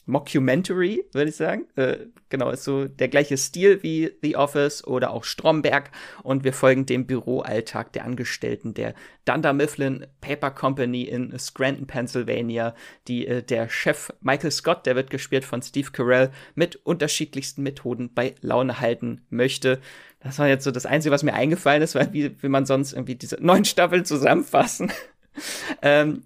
Mockumentary, 0.07 1.05
würde 1.13 1.31
ich 1.31 1.37
sagen. 1.37 1.67
Äh, 1.75 2.07
genau, 2.29 2.51
ist 2.51 2.65
so 2.65 2.87
der 2.87 3.09
gleiche 3.09 3.37
Stil 3.37 3.83
wie 3.83 4.13
The 4.23 4.37
Office 4.37 4.87
oder 4.87 5.11
auch 5.11 5.25
Stromberg. 5.25 5.91
Und 6.23 6.45
wir 6.45 6.53
folgen 6.53 6.87
dem 6.87 7.07
Büroalltag 7.07 7.93
der 7.93 8.05
Angestellten 8.05 8.73
der 8.73 8.95
Dunder 9.25 9.53
Mifflin 9.53 10.07
Paper 10.21 10.53
Company 10.53 11.03
in 11.03 11.37
Scranton, 11.39 11.87
Pennsylvania. 11.87 12.75
Die, 13.09 13.27
äh, 13.27 13.43
der 13.43 13.69
Chef 13.69 14.13
Michael 14.21 14.53
Scott, 14.53 14.87
der 14.87 14.95
wird 14.95 15.11
gespielt 15.11 15.45
von 15.45 15.61
Steve 15.61 15.91
Carell, 15.91 16.31
mit 16.55 16.77
unterschiedlichsten 16.77 17.63
Methoden 17.63 18.15
bei 18.15 18.37
Laune 18.41 18.81
halten 18.81 19.27
möchte. 19.29 19.81
Das 20.21 20.39
war 20.39 20.49
jetzt 20.49 20.65
so 20.65 20.71
das 20.71 20.87
Einzige, 20.87 21.13
was 21.13 21.25
mir 21.25 21.35
eingefallen 21.35 21.83
ist, 21.83 21.95
weil 21.95 22.13
wie 22.13 22.43
will 22.43 22.51
man 22.51 22.67
sonst 22.67 22.93
irgendwie 22.93 23.17
diese 23.17 23.37
neun 23.41 23.65
Staffeln 23.65 24.05
zusammenfassen? 24.05 24.93
ähm, 25.83 26.23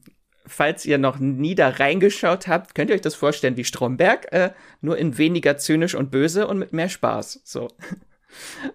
falls 0.50 0.84
ihr 0.84 0.98
noch 0.98 1.18
nie 1.18 1.54
da 1.54 1.68
reingeschaut 1.68 2.48
habt, 2.48 2.74
könnt 2.74 2.90
ihr 2.90 2.96
euch 2.96 3.00
das 3.00 3.14
vorstellen 3.14 3.56
wie 3.56 3.64
Stromberg, 3.64 4.32
äh, 4.32 4.50
nur 4.80 4.98
in 4.98 5.16
weniger 5.18 5.56
zynisch 5.56 5.94
und 5.94 6.10
böse 6.10 6.46
und 6.46 6.58
mit 6.58 6.72
mehr 6.72 6.88
Spaß. 6.88 7.40
So. 7.44 7.68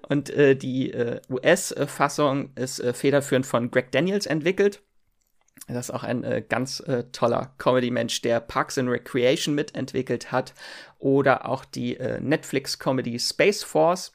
Und 0.09 0.29
äh, 0.31 0.53
die 0.57 0.91
äh, 0.91 1.21
US-Fassung 1.29 2.49
ist 2.55 2.81
äh, 2.81 2.91
federführend 2.91 3.45
von 3.45 3.71
Greg 3.71 3.89
Daniels 3.89 4.25
entwickelt. 4.25 4.81
Das 5.67 5.87
ist 5.87 5.91
auch 5.91 6.03
ein 6.03 6.25
äh, 6.25 6.43
ganz 6.47 6.81
äh, 6.81 7.05
toller 7.13 7.53
Comedy-Mensch, 7.57 8.21
der 8.21 8.41
Parks 8.41 8.77
and 8.77 8.89
Recreation 8.89 9.55
mitentwickelt 9.55 10.33
hat. 10.33 10.53
Oder 10.99 11.47
auch 11.47 11.63
die 11.63 11.95
äh, 11.97 12.19
Netflix-Comedy 12.19 13.17
Space 13.17 13.63
Force 13.63 14.11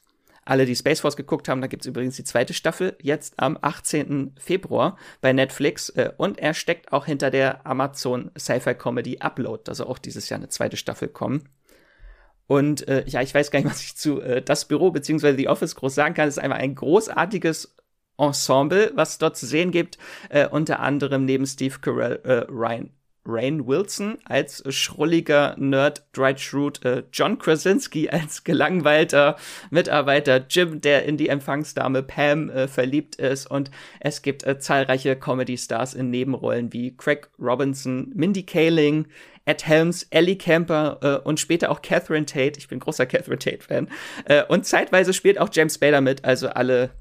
alle, 0.51 0.65
die 0.65 0.75
Space 0.75 0.99
Force 0.99 1.15
geguckt 1.15 1.47
haben, 1.47 1.61
da 1.61 1.67
gibt 1.67 1.83
es 1.83 1.87
übrigens 1.87 2.17
die 2.17 2.25
zweite 2.25 2.53
Staffel, 2.53 2.97
jetzt 3.01 3.35
am 3.37 3.57
18. 3.61 4.35
Februar 4.37 4.97
bei 5.21 5.31
Netflix. 5.31 5.87
Äh, 5.89 6.11
und 6.17 6.39
er 6.39 6.53
steckt 6.53 6.91
auch 6.91 7.05
hinter 7.05 7.31
der 7.31 7.65
Amazon 7.65 8.31
Sci-Fi 8.37 8.75
Comedy 8.75 9.19
Upload, 9.19 9.63
also 9.67 9.87
auch 9.87 9.97
dieses 9.97 10.27
Jahr 10.27 10.39
eine 10.39 10.49
zweite 10.49 10.75
Staffel 10.75 11.07
kommen. 11.07 11.47
Und 12.47 12.85
äh, 12.89 13.05
ja, 13.07 13.21
ich 13.21 13.33
weiß 13.33 13.49
gar 13.49 13.59
nicht, 13.59 13.69
was 13.71 13.81
ich 13.81 13.95
zu 13.95 14.19
äh, 14.19 14.41
das 14.41 14.65
Büro 14.67 14.91
bzw. 14.91 15.37
The 15.37 15.47
Office 15.47 15.73
groß 15.73 15.95
sagen 15.95 16.15
kann. 16.15 16.27
Es 16.27 16.35
ist 16.35 16.43
einfach 16.43 16.57
ein 16.57 16.75
großartiges 16.75 17.73
Ensemble, 18.17 18.91
was 18.93 19.19
dort 19.19 19.37
zu 19.37 19.45
sehen 19.45 19.71
gibt. 19.71 19.97
Äh, 20.27 20.49
unter 20.49 20.81
anderem 20.81 21.23
neben 21.23 21.45
Steve 21.45 21.79
Carell, 21.79 22.19
äh, 22.25 22.51
Ryan 22.51 22.91
Rain 23.25 23.67
Wilson 23.67 24.17
als 24.25 24.63
schrulliger 24.73 25.55
Nerd 25.57 26.03
Dwight 26.15 26.39
Schrute, 26.39 26.89
äh, 26.89 27.03
John 27.13 27.37
Krasinski 27.37 28.09
als 28.11 28.43
gelangweilter 28.43 29.35
Mitarbeiter, 29.69 30.45
Jim, 30.49 30.81
der 30.81 31.05
in 31.05 31.17
die 31.17 31.29
Empfangsdame 31.29 32.03
Pam 32.03 32.49
äh, 32.49 32.67
verliebt 32.67 33.15
ist 33.17 33.47
und 33.47 33.71
es 33.99 34.21
gibt 34.21 34.45
äh, 34.45 34.59
zahlreiche 34.59 35.15
Comedy-Stars 35.15 35.93
in 35.93 36.09
Nebenrollen 36.09 36.73
wie 36.73 36.95
Craig 36.95 37.29
Robinson, 37.39 38.11
Mindy 38.13 38.43
Kaling, 38.43 39.07
Ed 39.45 39.65
Helms, 39.65 40.07
Ellie 40.11 40.37
Camper 40.37 40.99
äh, 41.01 41.27
und 41.27 41.39
später 41.39 41.71
auch 41.71 41.81
Catherine 41.81 42.25
Tate. 42.25 42.57
Ich 42.57 42.67
bin 42.67 42.79
großer 42.79 43.05
Catherine 43.05 43.39
Tate-Fan. 43.39 43.89
Äh, 44.25 44.43
und 44.45 44.65
zeitweise 44.65 45.13
spielt 45.13 45.39
auch 45.39 45.49
James 45.51 45.75
Spader 45.75 46.01
mit, 46.01 46.23
also 46.25 46.49
alle 46.49 46.91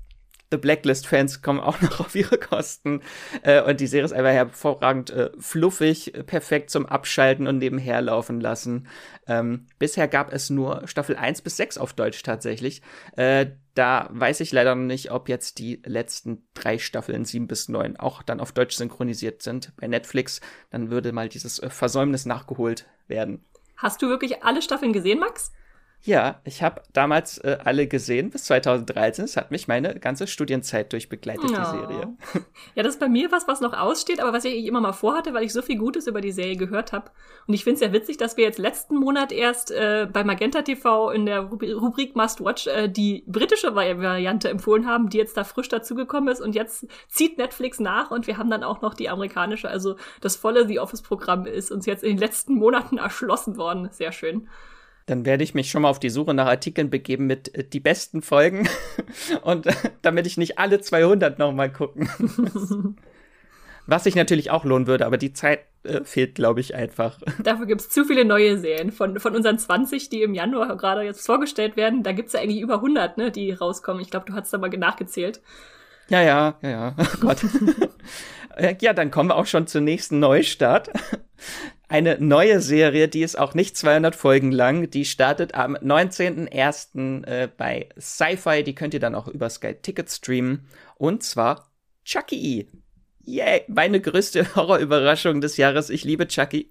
The 0.51 0.57
Blacklist-Fans 0.57 1.43
kommen 1.43 1.61
auch 1.61 1.81
noch 1.83 2.01
auf 2.01 2.15
ihre 2.15 2.39
Kosten. 2.39 3.03
Äh, 3.43 3.63
und 3.63 3.81
die 3.81 3.87
Serie 3.87 4.05
ist 4.05 4.13
einfach 4.13 4.33
hervorragend 4.33 5.11
äh, 5.11 5.31
fluffig, 5.39 6.13
perfekt 6.27 6.71
zum 6.71 6.87
Abschalten 6.87 7.47
und 7.47 7.59
nebenher 7.59 8.01
laufen 8.03 8.41
lassen. 8.41 8.89
Ähm, 9.27 9.67
bisher 9.79 10.09
gab 10.09 10.33
es 10.33 10.51
nur 10.51 10.87
Staffel 10.87 11.17
1 11.17 11.43
bis 11.43 11.57
6 11.57 11.79
auf 11.79 11.93
Deutsch 11.93 12.23
tatsächlich. 12.23 12.83
Äh, 13.17 13.47
da 13.75 14.09
weiß 14.13 14.41
ich 14.41 14.53
leider 14.53 14.75
noch 14.75 14.85
nicht, 14.85 15.11
ob 15.13 15.29
jetzt 15.29 15.59
die 15.59 15.81
letzten 15.85 16.49
drei 16.55 16.79
Staffeln 16.79 17.25
7 17.25 17.47
bis 17.47 17.69
9 17.69 17.97
auch 17.97 18.23
dann 18.23 18.41
auf 18.41 18.53
Deutsch 18.53 18.77
synchronisiert 18.77 19.43
sind 19.43 19.73
bei 19.77 19.87
Netflix. 19.87 20.41
Dann 20.71 20.91
würde 20.91 21.13
mal 21.13 21.29
dieses 21.29 21.61
äh, 21.61 21.71
Versäumnis 21.71 22.27
nachgeholt 22.27 22.87
werden. 23.07 23.45
Hast 23.77 24.03
du 24.03 24.09
wirklich 24.09 24.43
alle 24.43 24.61
Staffeln 24.61 24.93
gesehen, 24.93 25.21
Max? 25.21 25.53
Ja, 26.03 26.41
ich 26.45 26.63
habe 26.63 26.81
damals 26.95 27.39
äh, 27.39 27.59
alle 27.63 27.87
gesehen 27.87 28.31
bis 28.31 28.45
2013. 28.45 29.27
Es 29.27 29.37
hat 29.37 29.51
mich 29.51 29.69
meine 29.69 29.99
ganze 30.01 30.27
Studienzeit 30.27 30.93
durchbegleitet, 30.93 31.51
ja. 31.51 31.73
die 31.73 31.79
Serie. 31.79 32.17
Ja, 32.75 32.83
das 32.83 32.95
ist 32.95 33.01
bei 33.01 33.09
mir 33.09 33.33
was, 33.33 33.49
was 33.49 33.61
noch 33.61 33.73
aussteht, 33.73 34.21
aber 34.21 34.33
was 34.33 34.45
ich 34.45 34.65
immer 34.65 34.81
mal 34.81 34.93
vorhatte, 34.93 35.35
weil 35.35 35.45
ich 35.45 35.53
so 35.53 35.61
viel 35.61 35.77
Gutes 35.77 36.07
über 36.07 36.21
die 36.21 36.31
Serie 36.31 36.57
gehört 36.57 36.93
habe. 36.93 37.11
Und 37.47 37.55
ich 37.55 37.65
finde 37.65 37.75
es 37.77 37.81
ja 37.81 37.93
witzig, 37.93 38.17
dass 38.17 38.37
wir 38.37 38.45
jetzt 38.45 38.59
letzten 38.59 38.97
Monat 38.97 39.33
erst 39.33 39.71
äh, 39.71 40.07
bei 40.11 40.25
Magenta 40.25 40.63
TV 40.63 41.11
in 41.11 41.27
der 41.27 41.41
Rubrik 41.41 42.17
Must 42.17 42.43
Watch 42.43 42.67
äh, 42.67 42.89
die 42.89 43.25
britische 43.27 43.75
Variante 43.75 44.49
empfohlen 44.49 44.87
haben, 44.87 45.11
die 45.11 45.19
jetzt 45.19 45.37
da 45.37 45.45
frisch 45.45 45.69
dazugekommen 45.69 46.29
ist. 46.31 46.41
Und 46.41 46.55
jetzt 46.55 46.87
zieht 47.09 47.39
Netflix 47.39 47.81
nach 47.81 48.11
und 48.11 48.27
wir 48.27 48.39
haben 48.39 48.51
dann 48.51 48.63
auch 48.63 48.81
noch 48.83 48.95
die 48.95 49.09
amerikanische. 49.09 49.69
Also 49.69 49.97
das 50.21 50.37
volle 50.37 50.67
The 50.67 50.79
Office-Programm 50.79 51.47
ist 51.47 51.73
uns 51.73 51.87
jetzt 51.87 52.05
in 52.05 52.11
den 52.11 52.19
letzten 52.19 52.55
Monaten 52.55 52.99
erschlossen 52.99 53.57
worden. 53.57 53.89
Sehr 53.91 54.13
schön. 54.13 54.49
Dann 55.11 55.27
werde 55.27 55.43
ich 55.43 55.55
mich 55.55 55.73
schon 55.73 55.83
mal 55.83 55.89
auf 55.91 55.99
die 55.99 56.09
Suche 56.09 56.35
nach 56.35 56.47
Artikeln 56.47 56.89
begeben 56.89 57.27
mit 57.27 57.53
äh, 57.57 57.65
die 57.65 57.81
besten 57.81 58.23
Folgen 58.23 58.69
und 59.43 59.67
äh, 59.67 59.73
damit 60.03 60.25
ich 60.29 60.37
nicht 60.37 60.61
alle 60.61 60.81
200 60.81 61.37
noch 61.37 61.53
mal 61.53 61.71
gucken 61.71 62.09
Was 63.87 64.05
sich 64.05 64.15
natürlich 64.15 64.53
auch 64.53 64.65
lohnen 64.65 64.87
würde, 64.87 65.07
aber 65.07 65.17
die 65.17 65.33
Zeit 65.33 65.65
äh, 65.83 66.05
fehlt, 66.05 66.37
glaube 66.37 66.61
ich, 66.61 66.77
einfach. 66.77 67.19
Dafür 67.43 67.67
gibt 67.67 67.81
es 67.81 67.89
zu 67.89 68.05
viele 68.05 68.25
neue 68.25 68.57
Serien. 68.59 68.93
Von, 68.93 69.19
von 69.19 69.35
unseren 69.35 69.59
20, 69.59 70.11
die 70.11 70.23
im 70.23 70.33
Januar 70.33 70.77
gerade 70.77 71.03
jetzt 71.03 71.27
vorgestellt 71.27 71.77
werden, 71.77 72.05
da 72.05 72.13
gibt 72.13 72.29
es 72.29 72.35
ja 72.35 72.41
eigentlich 72.41 72.61
über 72.61 72.75
100, 72.75 73.19
ne, 73.19 73.33
die 73.33 73.51
rauskommen. 73.51 74.01
Ich 74.01 74.11
glaube, 74.11 74.27
du 74.27 74.35
hast 74.35 74.53
da 74.53 74.59
mal 74.59 74.69
nachgezählt. 74.69 75.41
Ja, 76.09 76.23
ja, 76.23 76.55
ja, 76.63 76.71
ja. 76.71 76.97
Oh 76.99 77.21
Gott. 77.21 77.39
Äh, 78.57 78.77
ja, 78.81 78.93
dann 78.93 79.11
kommen 79.11 79.31
wir 79.31 79.37
auch 79.37 79.47
schon 79.47 79.67
zur 79.67 79.81
nächsten 79.81 80.19
Neustart. 80.19 80.91
Eine 81.89 82.19
neue 82.21 82.61
Serie, 82.61 83.09
die 83.09 83.23
ist 83.23 83.39
auch 83.39 83.55
nicht 83.55 83.77
200 83.77 84.15
Folgen 84.15 84.53
lang. 84.53 84.91
Die 84.91 85.05
startet 85.05 85.55
am 85.55 85.75
19.01. 85.77 87.27
Äh, 87.27 87.49
bei 87.57 87.89
Sci-Fi. 87.99 88.63
Die 88.63 88.75
könnt 88.75 88.95
ihr 88.95 89.01
dann 89.01 89.15
auch 89.15 89.29
über 89.29 89.51
Sky 89.51 89.75
Ticket 89.75 90.11
streamen. 90.11 90.67
Und 90.97 91.23
zwar 91.23 91.71
Chucky. 92.05 92.69
Yay! 93.25 93.63
Meine 93.69 94.01
größte 94.01 94.55
Horrorüberraschung 94.57 95.41
des 95.41 95.57
Jahres. 95.57 95.91
Ich 95.91 96.05
liebe 96.05 96.29
Chucky. 96.29 96.71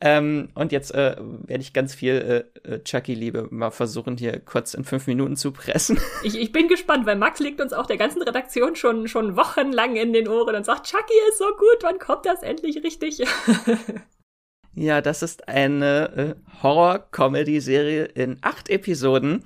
Ähm, 0.00 0.48
und 0.54 0.72
jetzt 0.72 0.92
äh, 0.94 1.16
werde 1.18 1.62
ich 1.62 1.72
ganz 1.72 1.94
viel 1.94 2.46
äh, 2.64 2.68
äh, 2.68 2.82
Chucky-Liebe 2.82 3.48
mal 3.50 3.70
versuchen, 3.70 4.16
hier 4.16 4.38
kurz 4.40 4.74
in 4.74 4.84
fünf 4.84 5.06
Minuten 5.06 5.36
zu 5.36 5.52
pressen. 5.52 5.98
Ich, 6.22 6.40
ich 6.40 6.52
bin 6.52 6.68
gespannt, 6.68 7.06
weil 7.06 7.16
Max 7.16 7.40
liegt 7.40 7.60
uns 7.60 7.72
auch 7.72 7.86
der 7.86 7.98
ganzen 7.98 8.22
Redaktion 8.22 8.76
schon, 8.76 9.08
schon 9.08 9.36
wochenlang 9.36 9.96
in 9.96 10.12
den 10.12 10.26
Ohren 10.26 10.54
und 10.54 10.64
sagt, 10.64 10.86
Chucky 10.86 11.12
ist 11.28 11.38
so 11.38 11.44
gut, 11.44 11.78
wann 11.82 11.98
kommt 11.98 12.24
das 12.24 12.42
endlich 12.42 12.82
richtig? 12.82 13.22
ja, 14.74 15.00
das 15.02 15.22
ist 15.22 15.48
eine 15.48 16.36
äh, 16.36 16.62
Horror-Comedy-Serie 16.62 18.04
in 18.04 18.38
acht 18.40 18.70
Episoden 18.70 19.44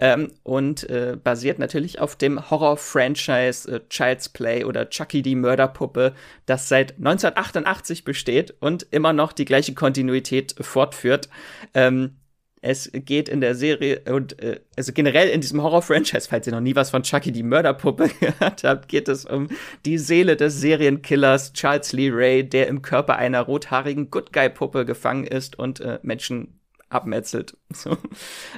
ähm, 0.00 0.32
und 0.42 0.88
äh, 0.88 1.16
basiert 1.22 1.58
natürlich 1.58 2.00
auf 2.00 2.16
dem 2.16 2.50
Horror-Franchise 2.50 3.70
äh, 3.70 3.80
Child's 3.88 4.30
Play 4.30 4.64
oder 4.64 4.88
Chucky 4.88 5.22
die 5.22 5.36
Mörderpuppe, 5.36 6.14
das 6.46 6.68
seit 6.68 6.96
1988 6.96 8.04
besteht 8.04 8.54
und 8.60 8.86
immer 8.90 9.12
noch 9.12 9.32
die 9.32 9.44
gleiche 9.44 9.74
Kontinuität 9.74 10.54
fortführt. 10.58 11.28
Ähm, 11.74 12.16
es 12.62 12.90
geht 12.92 13.28
in 13.28 13.40
der 13.40 13.54
Serie 13.54 14.02
und 14.12 14.40
äh, 14.42 14.60
also 14.76 14.92
generell 14.92 15.28
in 15.28 15.40
diesem 15.40 15.62
Horror-Franchise, 15.62 16.28
falls 16.28 16.46
ihr 16.46 16.52
noch 16.52 16.60
nie 16.60 16.76
was 16.76 16.90
von 16.90 17.02
Chucky 17.02 17.32
die 17.32 17.42
Mörderpuppe 17.42 18.10
gehört 18.20 18.64
habt, 18.64 18.88
geht 18.88 19.08
es 19.08 19.24
um 19.24 19.48
die 19.84 19.98
Seele 19.98 20.36
des 20.36 20.60
Serienkillers 20.60 21.52
Charles 21.52 21.92
Lee 21.92 22.10
Ray, 22.10 22.46
der 22.46 22.68
im 22.68 22.82
Körper 22.82 23.16
einer 23.16 23.40
rothaarigen 23.42 24.10
Good 24.10 24.32
Guy-Puppe 24.32 24.84
gefangen 24.84 25.24
ist 25.24 25.58
und 25.58 25.80
äh, 25.80 25.98
Menschen 26.02 26.59
abmetzelt. 26.90 27.56
So. 27.72 27.96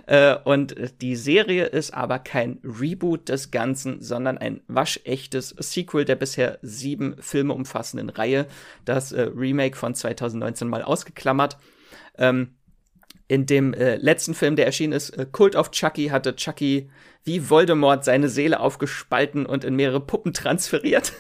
Äh, 0.07 0.37
und 0.45 0.75
die 1.03 1.17
Serie 1.17 1.67
ist 1.67 1.93
aber 1.93 2.19
kein 2.19 2.59
Reboot 2.65 3.29
des 3.29 3.51
Ganzen, 3.51 4.01
sondern 4.01 4.39
ein 4.39 4.63
waschechtes 4.69 5.51
Sequel 5.51 6.07
der 6.07 6.17
bisher 6.17 6.59
sieben 6.63 7.17
Filme 7.21 7.53
umfassenden 7.53 8.09
Reihe. 8.09 8.47
Das 8.87 9.13
äh, 9.13 9.31
Remake 9.35 9.77
von 9.77 9.95
2019 9.95 10.67
mal 10.67 10.83
ausgeklammert. 10.83 11.59
Ähm, 12.17 12.55
in 13.29 13.47
dem 13.47 13.75
äh, 13.75 13.97
letzten 13.97 14.35
Film, 14.35 14.57
der 14.57 14.67
erschienen 14.67 14.93
ist, 14.93 15.11
äh, 15.11 15.27
Cult 15.31 15.57
of 15.57 15.71
Chucky, 15.71 16.09
hatte 16.09 16.35
Chucky 16.35 16.91
wie 17.25 17.49
Voldemort 17.49 18.05
seine 18.05 18.29
Seele 18.29 18.61
aufgespalten 18.61 19.47
und 19.47 19.65
in 19.65 19.77
mehrere 19.77 20.01
Puppen 20.01 20.33
transferiert. 20.35 21.13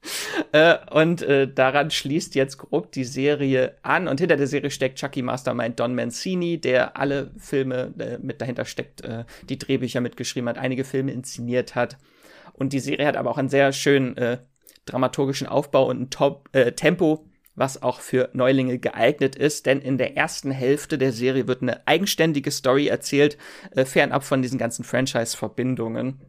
äh, 0.52 0.76
und 0.90 1.22
äh, 1.22 1.52
daran 1.52 1.90
schließt 1.90 2.34
jetzt 2.34 2.58
grob 2.58 2.92
die 2.92 3.04
Serie 3.04 3.76
an. 3.82 4.08
Und 4.08 4.20
hinter 4.20 4.36
der 4.36 4.46
Serie 4.46 4.70
steckt 4.70 4.98
Chucky 4.98 5.22
Mastermind 5.22 5.78
Don 5.80 5.94
Mancini, 5.94 6.60
der 6.60 6.96
alle 6.96 7.32
Filme 7.38 7.94
äh, 7.98 8.18
mit 8.18 8.40
dahinter 8.40 8.64
steckt, 8.64 9.02
äh, 9.02 9.24
die 9.48 9.58
Drehbücher 9.58 10.00
mitgeschrieben 10.00 10.48
hat, 10.48 10.58
einige 10.58 10.84
Filme 10.84 11.12
inszeniert 11.12 11.74
hat. 11.74 11.98
Und 12.52 12.72
die 12.72 12.80
Serie 12.80 13.06
hat 13.06 13.16
aber 13.16 13.30
auch 13.30 13.38
einen 13.38 13.48
sehr 13.48 13.72
schönen 13.72 14.16
äh, 14.16 14.38
dramaturgischen 14.84 15.46
Aufbau 15.46 15.88
und 15.88 16.00
ein 16.00 16.10
Top, 16.10 16.48
Tempo, 16.76 17.28
was 17.58 17.82
auch 17.82 18.00
für 18.00 18.30
Neulinge 18.32 18.78
geeignet 18.78 19.36
ist, 19.36 19.66
denn 19.66 19.80
in 19.80 19.98
der 19.98 20.16
ersten 20.16 20.50
Hälfte 20.50 20.96
der 20.96 21.12
Serie 21.12 21.48
wird 21.48 21.62
eine 21.62 21.86
eigenständige 21.86 22.50
Story 22.50 22.86
erzählt, 22.86 23.36
äh, 23.72 23.84
fernab 23.84 24.24
von 24.24 24.42
diesen 24.42 24.58
ganzen 24.58 24.84
Franchise-Verbindungen. 24.84 26.20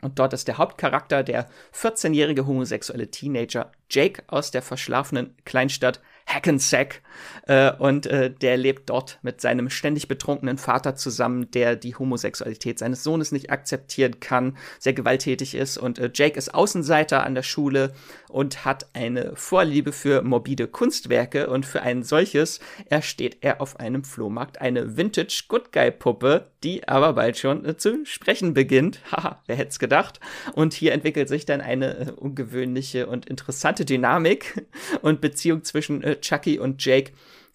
Und 0.00 0.18
dort 0.18 0.32
ist 0.32 0.46
der 0.46 0.58
Hauptcharakter 0.58 1.22
der 1.24 1.48
14-jährige 1.74 2.46
homosexuelle 2.46 3.10
Teenager 3.10 3.72
Jake 3.90 4.22
aus 4.28 4.50
der 4.50 4.62
verschlafenen 4.62 5.34
Kleinstadt 5.44 6.00
Hackensack. 6.26 7.02
Äh, 7.46 7.72
und 7.72 8.06
äh, 8.06 8.30
der 8.30 8.56
lebt 8.56 8.90
dort 8.90 9.18
mit 9.22 9.40
seinem 9.40 9.70
ständig 9.70 10.08
betrunkenen 10.08 10.58
Vater 10.58 10.96
zusammen, 10.96 11.50
der 11.50 11.76
die 11.76 11.94
Homosexualität 11.94 12.78
seines 12.78 13.02
Sohnes 13.02 13.32
nicht 13.32 13.50
akzeptieren 13.50 14.20
kann, 14.20 14.56
sehr 14.78 14.92
gewalttätig 14.92 15.54
ist. 15.54 15.78
Und 15.78 15.98
äh, 15.98 16.10
Jake 16.12 16.38
ist 16.38 16.54
Außenseiter 16.54 17.24
an 17.24 17.34
der 17.34 17.42
Schule 17.42 17.92
und 18.28 18.64
hat 18.64 18.86
eine 18.92 19.32
Vorliebe 19.34 19.92
für 19.92 20.22
morbide 20.22 20.68
Kunstwerke. 20.68 21.48
Und 21.48 21.66
für 21.66 21.82
ein 21.82 22.02
solches 22.02 22.60
ersteht 22.88 23.38
er 23.40 23.60
auf 23.60 23.80
einem 23.80 24.04
Flohmarkt 24.04 24.60
eine 24.60 24.96
Vintage 24.96 25.44
Good 25.48 25.72
Guy 25.72 25.90
Puppe, 25.90 26.50
die 26.62 26.86
aber 26.86 27.14
bald 27.14 27.38
schon 27.38 27.64
äh, 27.64 27.76
zu 27.76 28.04
sprechen 28.04 28.54
beginnt. 28.54 29.00
Haha, 29.12 29.42
wer 29.46 29.56
hätte 29.56 29.70
es 29.70 29.78
gedacht? 29.78 30.20
Und 30.54 30.74
hier 30.74 30.92
entwickelt 30.92 31.28
sich 31.28 31.46
dann 31.46 31.60
eine 31.60 31.98
äh, 31.98 32.10
ungewöhnliche 32.10 33.06
und 33.06 33.26
interessante 33.26 33.84
Dynamik 33.84 34.66
und 35.02 35.20
Beziehung 35.20 35.64
zwischen 35.64 36.02
Chucky 36.20 36.58
und 36.58 36.84
Jake, 36.84 37.07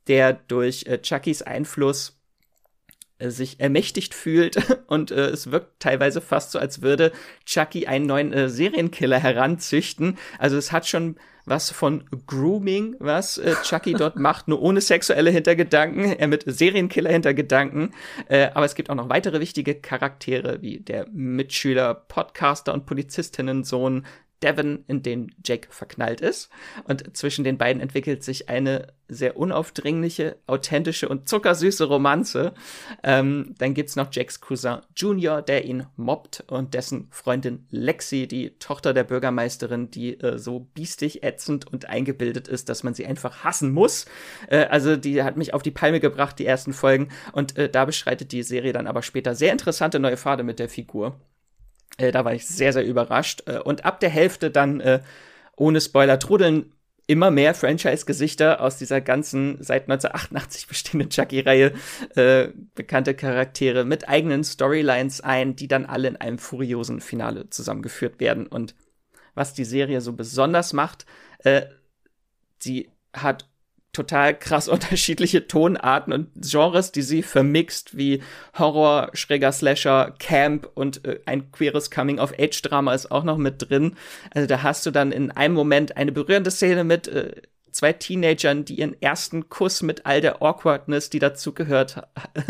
der 0.07 0.33
durch 0.33 0.85
äh, 0.87 1.01
Chuckys 1.01 1.41
Einfluss 1.41 2.19
äh, 3.19 3.29
sich 3.29 3.59
ermächtigt 3.59 4.13
fühlt 4.13 4.57
und 4.87 5.11
äh, 5.11 5.27
es 5.27 5.51
wirkt 5.51 5.79
teilweise 5.79 6.21
fast 6.21 6.51
so, 6.51 6.59
als 6.59 6.81
würde 6.81 7.11
Chucky 7.45 7.87
einen 7.87 8.05
neuen 8.05 8.33
äh, 8.33 8.49
Serienkiller 8.49 9.19
heranzüchten. 9.19 10.17
Also 10.39 10.57
es 10.57 10.71
hat 10.71 10.87
schon 10.87 11.17
was 11.45 11.71
von 11.71 12.05
Grooming, 12.25 12.95
was 12.99 13.37
äh, 13.37 13.55
Chucky 13.63 13.93
dort 13.97 14.17
macht, 14.17 14.47
nur 14.47 14.61
ohne 14.61 14.81
sexuelle 14.81 15.29
Hintergedanken, 15.29 16.17
er 16.17 16.27
mit 16.27 16.43
Serienkiller-Hintergedanken. 16.45 17.93
Äh, 18.29 18.49
aber 18.53 18.65
es 18.65 18.75
gibt 18.75 18.89
auch 18.89 18.95
noch 18.95 19.09
weitere 19.09 19.39
wichtige 19.39 19.75
Charaktere, 19.75 20.61
wie 20.61 20.79
der 20.79 21.07
Mitschüler, 21.11 21.93
Podcaster 21.93 22.73
und 22.73 22.85
Polizistinnen-Sohn 22.85 24.05
Devon, 24.43 24.83
in 24.87 25.01
den 25.01 25.33
Jake 25.43 25.69
verknallt 25.71 26.21
ist. 26.21 26.49
Und 26.83 27.15
zwischen 27.15 27.43
den 27.43 27.57
beiden 27.57 27.81
entwickelt 27.81 28.23
sich 28.23 28.49
eine 28.49 28.87
sehr 29.07 29.37
unaufdringliche, 29.37 30.37
authentische 30.47 31.07
und 31.07 31.29
zuckersüße 31.29 31.85
Romanze. 31.85 32.53
Ähm, 33.03 33.55
dann 33.57 33.73
gibt's 33.73 33.95
noch 33.95 34.09
Jacks 34.11 34.41
Cousin 34.41 34.79
Junior, 34.95 35.41
der 35.41 35.65
ihn 35.65 35.85
mobbt 35.95 36.43
und 36.47 36.73
dessen 36.73 37.07
Freundin 37.11 37.67
Lexi, 37.69 38.27
die 38.27 38.57
Tochter 38.59 38.93
der 38.93 39.03
Bürgermeisterin, 39.03 39.91
die 39.91 40.19
äh, 40.19 40.37
so 40.37 40.59
biestig, 40.73 41.23
ätzend 41.23 41.67
und 41.71 41.89
eingebildet 41.89 42.47
ist, 42.47 42.69
dass 42.69 42.83
man 42.83 42.93
sie 42.93 43.05
einfach 43.05 43.43
hassen 43.43 43.71
muss. 43.71 44.05
Äh, 44.49 44.65
also 44.65 44.95
die 44.95 45.23
hat 45.23 45.37
mich 45.37 45.53
auf 45.53 45.63
die 45.63 45.71
Palme 45.71 45.99
gebracht, 45.99 46.39
die 46.39 46.45
ersten 46.45 46.73
Folgen. 46.73 47.09
Und 47.31 47.57
äh, 47.57 47.69
da 47.69 47.85
beschreitet 47.85 48.31
die 48.31 48.43
Serie 48.43 48.73
dann 48.73 48.87
aber 48.87 49.01
später 49.01 49.35
sehr 49.35 49.51
interessante 49.51 49.99
neue 49.99 50.17
Pfade 50.17 50.43
mit 50.43 50.59
der 50.59 50.69
Figur. 50.69 51.19
Äh, 51.97 52.11
da 52.11 52.25
war 52.25 52.33
ich 52.33 52.47
sehr, 52.47 52.73
sehr 52.73 52.85
überrascht. 52.85 53.43
Äh, 53.45 53.59
und 53.59 53.85
ab 53.85 53.99
der 53.99 54.09
Hälfte 54.09 54.51
dann, 54.51 54.79
äh, 54.79 55.01
ohne 55.55 55.81
Spoiler, 55.81 56.19
trudeln 56.19 56.73
immer 57.05 57.31
mehr 57.31 57.53
Franchise-Gesichter 57.53 58.61
aus 58.61 58.77
dieser 58.77 59.01
ganzen 59.01 59.61
seit 59.61 59.83
1988 59.83 60.67
bestehenden 60.67 61.09
Chucky-Reihe 61.09 61.73
äh, 62.15 62.49
bekannte 62.75 63.13
Charaktere 63.13 63.83
mit 63.85 64.07
eigenen 64.07 64.43
Storylines 64.43 65.21
ein, 65.21 65.55
die 65.55 65.67
dann 65.67 65.85
alle 65.85 66.07
in 66.07 66.15
einem 66.17 66.37
furiosen 66.37 67.01
Finale 67.01 67.49
zusammengeführt 67.49 68.19
werden. 68.19 68.47
Und 68.47 68.75
was 69.35 69.53
die 69.53 69.65
Serie 69.65 70.01
so 70.01 70.13
besonders 70.13 70.73
macht, 70.73 71.05
äh, 71.39 71.63
sie 72.59 72.89
hat 73.13 73.49
total 73.93 74.37
krass 74.37 74.67
unterschiedliche 74.73 75.47
Tonarten 75.47 76.11
und 76.11 76.29
Genres, 76.35 76.91
die 76.91 77.01
sie 77.01 77.23
vermixt, 77.23 77.95
wie 77.95 78.21
Horror, 78.57 79.11
schräger 79.13 79.51
Slasher, 79.51 80.13
Camp 80.19 80.69
und 80.73 81.05
äh, 81.05 81.19
ein 81.25 81.51
queeres 81.51 81.89
Coming-of-Age-Drama 81.91 82.93
ist 82.93 83.11
auch 83.11 83.23
noch 83.23 83.37
mit 83.37 83.69
drin. 83.69 83.95
Also 84.31 84.47
da 84.47 84.63
hast 84.63 84.85
du 84.85 84.91
dann 84.91 85.11
in 85.11 85.31
einem 85.31 85.53
Moment 85.53 85.95
eine 85.95 86.11
berührende 86.11 86.51
Szene 86.51 86.83
mit 86.83 87.07
äh, 87.07 87.33
zwei 87.71 87.93
Teenagern, 87.93 88.65
die 88.65 88.75
ihren 88.75 88.99
ersten 89.01 89.49
Kuss 89.49 89.81
mit 89.81 90.05
all 90.05 90.21
der 90.21 90.41
Awkwardness, 90.41 91.09
die 91.09 91.19
dazugehört, 91.19 92.01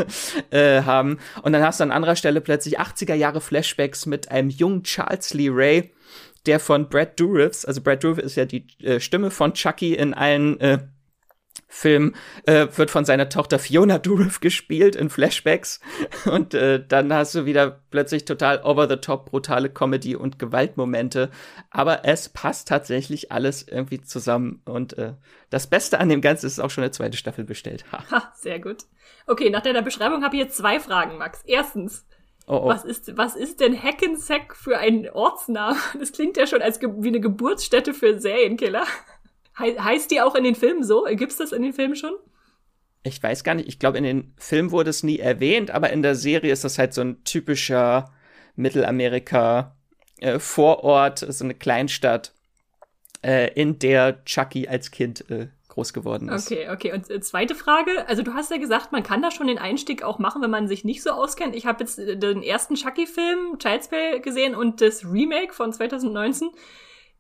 äh, 0.52 0.82
haben. 0.82 1.20
Und 1.42 1.54
dann 1.54 1.64
hast 1.64 1.80
du 1.80 1.84
an 1.84 1.92
anderer 1.92 2.16
Stelle 2.16 2.42
plötzlich 2.42 2.80
80er 2.80 3.16
Jahre 3.16 3.42
Flashbacks 3.42 4.06
mit 4.06 4.32
einem 4.32 4.50
jungen 4.50 4.84
Charles 4.84 5.34
Lee 5.34 5.50
Ray, 5.52 5.92
der 6.46 6.60
von 6.60 6.90
Brad 6.90 7.20
Dourifs, 7.20 7.64
also 7.64 7.82
Brad 7.82 8.04
Dourif 8.04 8.18
ist 8.18 8.36
ja 8.36 8.46
die 8.46 8.68
äh, 8.84 9.00
Stimme 9.00 9.32
von 9.32 9.54
Chucky 9.54 9.94
in 9.94 10.14
allen 10.14 10.60
äh, 10.60 10.80
Film 11.74 12.14
äh, 12.46 12.68
wird 12.76 12.92
von 12.92 13.04
seiner 13.04 13.30
Tochter 13.30 13.58
Fiona 13.58 13.98
Dourif 13.98 14.40
gespielt 14.40 14.96
in 14.96 15.10
Flashbacks 15.10 15.80
und 16.26 16.54
äh, 16.54 16.86
dann 16.88 17.12
hast 17.12 17.34
du 17.34 17.46
wieder 17.46 17.82
plötzlich 17.90 18.26
total 18.26 18.62
over 18.64 18.88
the 18.88 18.98
top 18.98 19.32
brutale 19.32 19.70
Comedy 19.70 20.16
und 20.16 20.38
Gewaltmomente, 20.38 21.32
aber 21.72 22.06
es 22.06 22.30
passt 22.30 22.68
tatsächlich 22.68 23.32
alles 23.32 23.68
irgendwie 23.68 24.02
zusammen 24.02 24.62
und 24.66 24.98
äh, 25.00 25.14
das 25.50 25.66
Beste 25.66 26.00
an 26.00 26.10
dem 26.10 26.22
Ganzen 26.22 26.46
ist 26.46 26.60
auch 26.60 26.70
schon 26.70 26.84
eine 26.84 26.92
zweite 26.92 27.18
Staffel 27.18 27.44
bestellt. 27.44 27.86
Ha. 27.92 28.04
ha 28.12 28.34
sehr 28.36 28.60
gut. 28.60 28.84
Okay, 29.26 29.50
nach 29.50 29.62
deiner 29.62 29.82
Beschreibung 29.82 30.24
habe 30.24 30.36
ich 30.36 30.44
jetzt 30.44 30.58
zwei 30.58 30.80
Fragen, 30.80 31.18
Max. 31.18 31.42
Erstens, 31.44 32.06
Oh, 32.46 32.60
oh. 32.64 32.68
Was 32.68 32.84
ist, 32.84 33.16
was 33.16 33.38
ist 33.38 33.62
denn 33.62 33.82
Hackensack 33.82 34.56
für 34.58 34.78
ein 34.78 35.10
Ortsname? 35.10 35.78
Das 35.98 36.12
klingt 36.12 36.36
ja 36.36 36.46
schon 36.46 36.62
als 36.62 36.82
wie 36.82 37.08
eine 37.08 37.22
Geburtsstätte 37.22 37.94
für 37.94 38.20
Serienkiller. 38.20 38.84
He 39.58 39.80
heißt 39.80 40.12
die 40.12 40.22
auch 40.22 40.36
in 40.36 40.44
den 40.44 40.56
Filmen 40.56 40.84
so? 40.84 41.06
Gibt's 41.12 41.38
das 41.38 41.52
in 41.52 41.62
den 41.62 41.74
Filmen 41.74 41.96
schon? 41.96 42.14
Ich 43.04 43.22
weiß 43.22 43.44
gar 43.44 43.56
nicht. 43.56 43.68
Ich 43.68 43.80
glaube, 43.80 43.98
in 43.98 44.04
den 44.04 44.34
Filmen 44.38 44.72
wurde 44.72 44.90
es 44.90 45.04
nie 45.04 45.20
erwähnt, 45.20 45.72
aber 45.72 45.92
in 45.92 46.02
der 46.02 46.16
Serie 46.16 46.54
ist 46.54 46.64
das 46.64 46.80
halt 46.80 46.94
so 46.94 47.02
ein 47.02 47.24
typischer 47.24 48.12
Mittelamerika 48.56 49.76
äh, 50.20 50.40
Vorort, 50.40 51.20
so 51.20 51.44
eine 51.44 51.54
Kleinstadt, 51.54 52.34
äh, 53.24 53.52
in 53.54 53.80
der 53.80 54.24
Chucky 54.26 54.68
als 54.68 54.92
Kind 54.92 55.30
äh, 55.30 55.48
groß 55.68 55.94
geworden 55.94 56.30
ist. 56.30 56.52
Okay, 56.52 56.70
okay. 56.70 56.94
Und 56.94 57.10
äh, 57.10 57.20
zweite 57.20 57.56
Frage, 57.56 58.08
also 58.08 58.22
du 58.22 58.34
hast 58.34 58.52
ja 58.52 58.58
gesagt, 58.58 58.92
man 58.92 59.04
kann 59.04 59.22
da 59.22 59.32
schon 59.32 59.48
den 59.48 59.58
Einstieg 59.58 60.04
auch 60.04 60.20
machen, 60.20 60.42
wenn 60.42 60.52
man 60.52 60.68
sich 60.68 60.84
nicht 60.84 61.02
so 61.02 61.12
auskennt. 61.12 61.56
Ich 61.56 61.66
habe 61.66 61.84
jetzt 61.84 62.00
äh, 62.00 62.16
den 62.16 62.44
ersten 62.44 62.76
Chucky-Film, 62.76 63.58
Child's 63.60 63.88
Play, 63.88 64.20
gesehen 64.20 64.56
und 64.56 64.82
das 64.82 65.04
Remake 65.04 65.54
von 65.54 65.74
2019. 65.74 66.50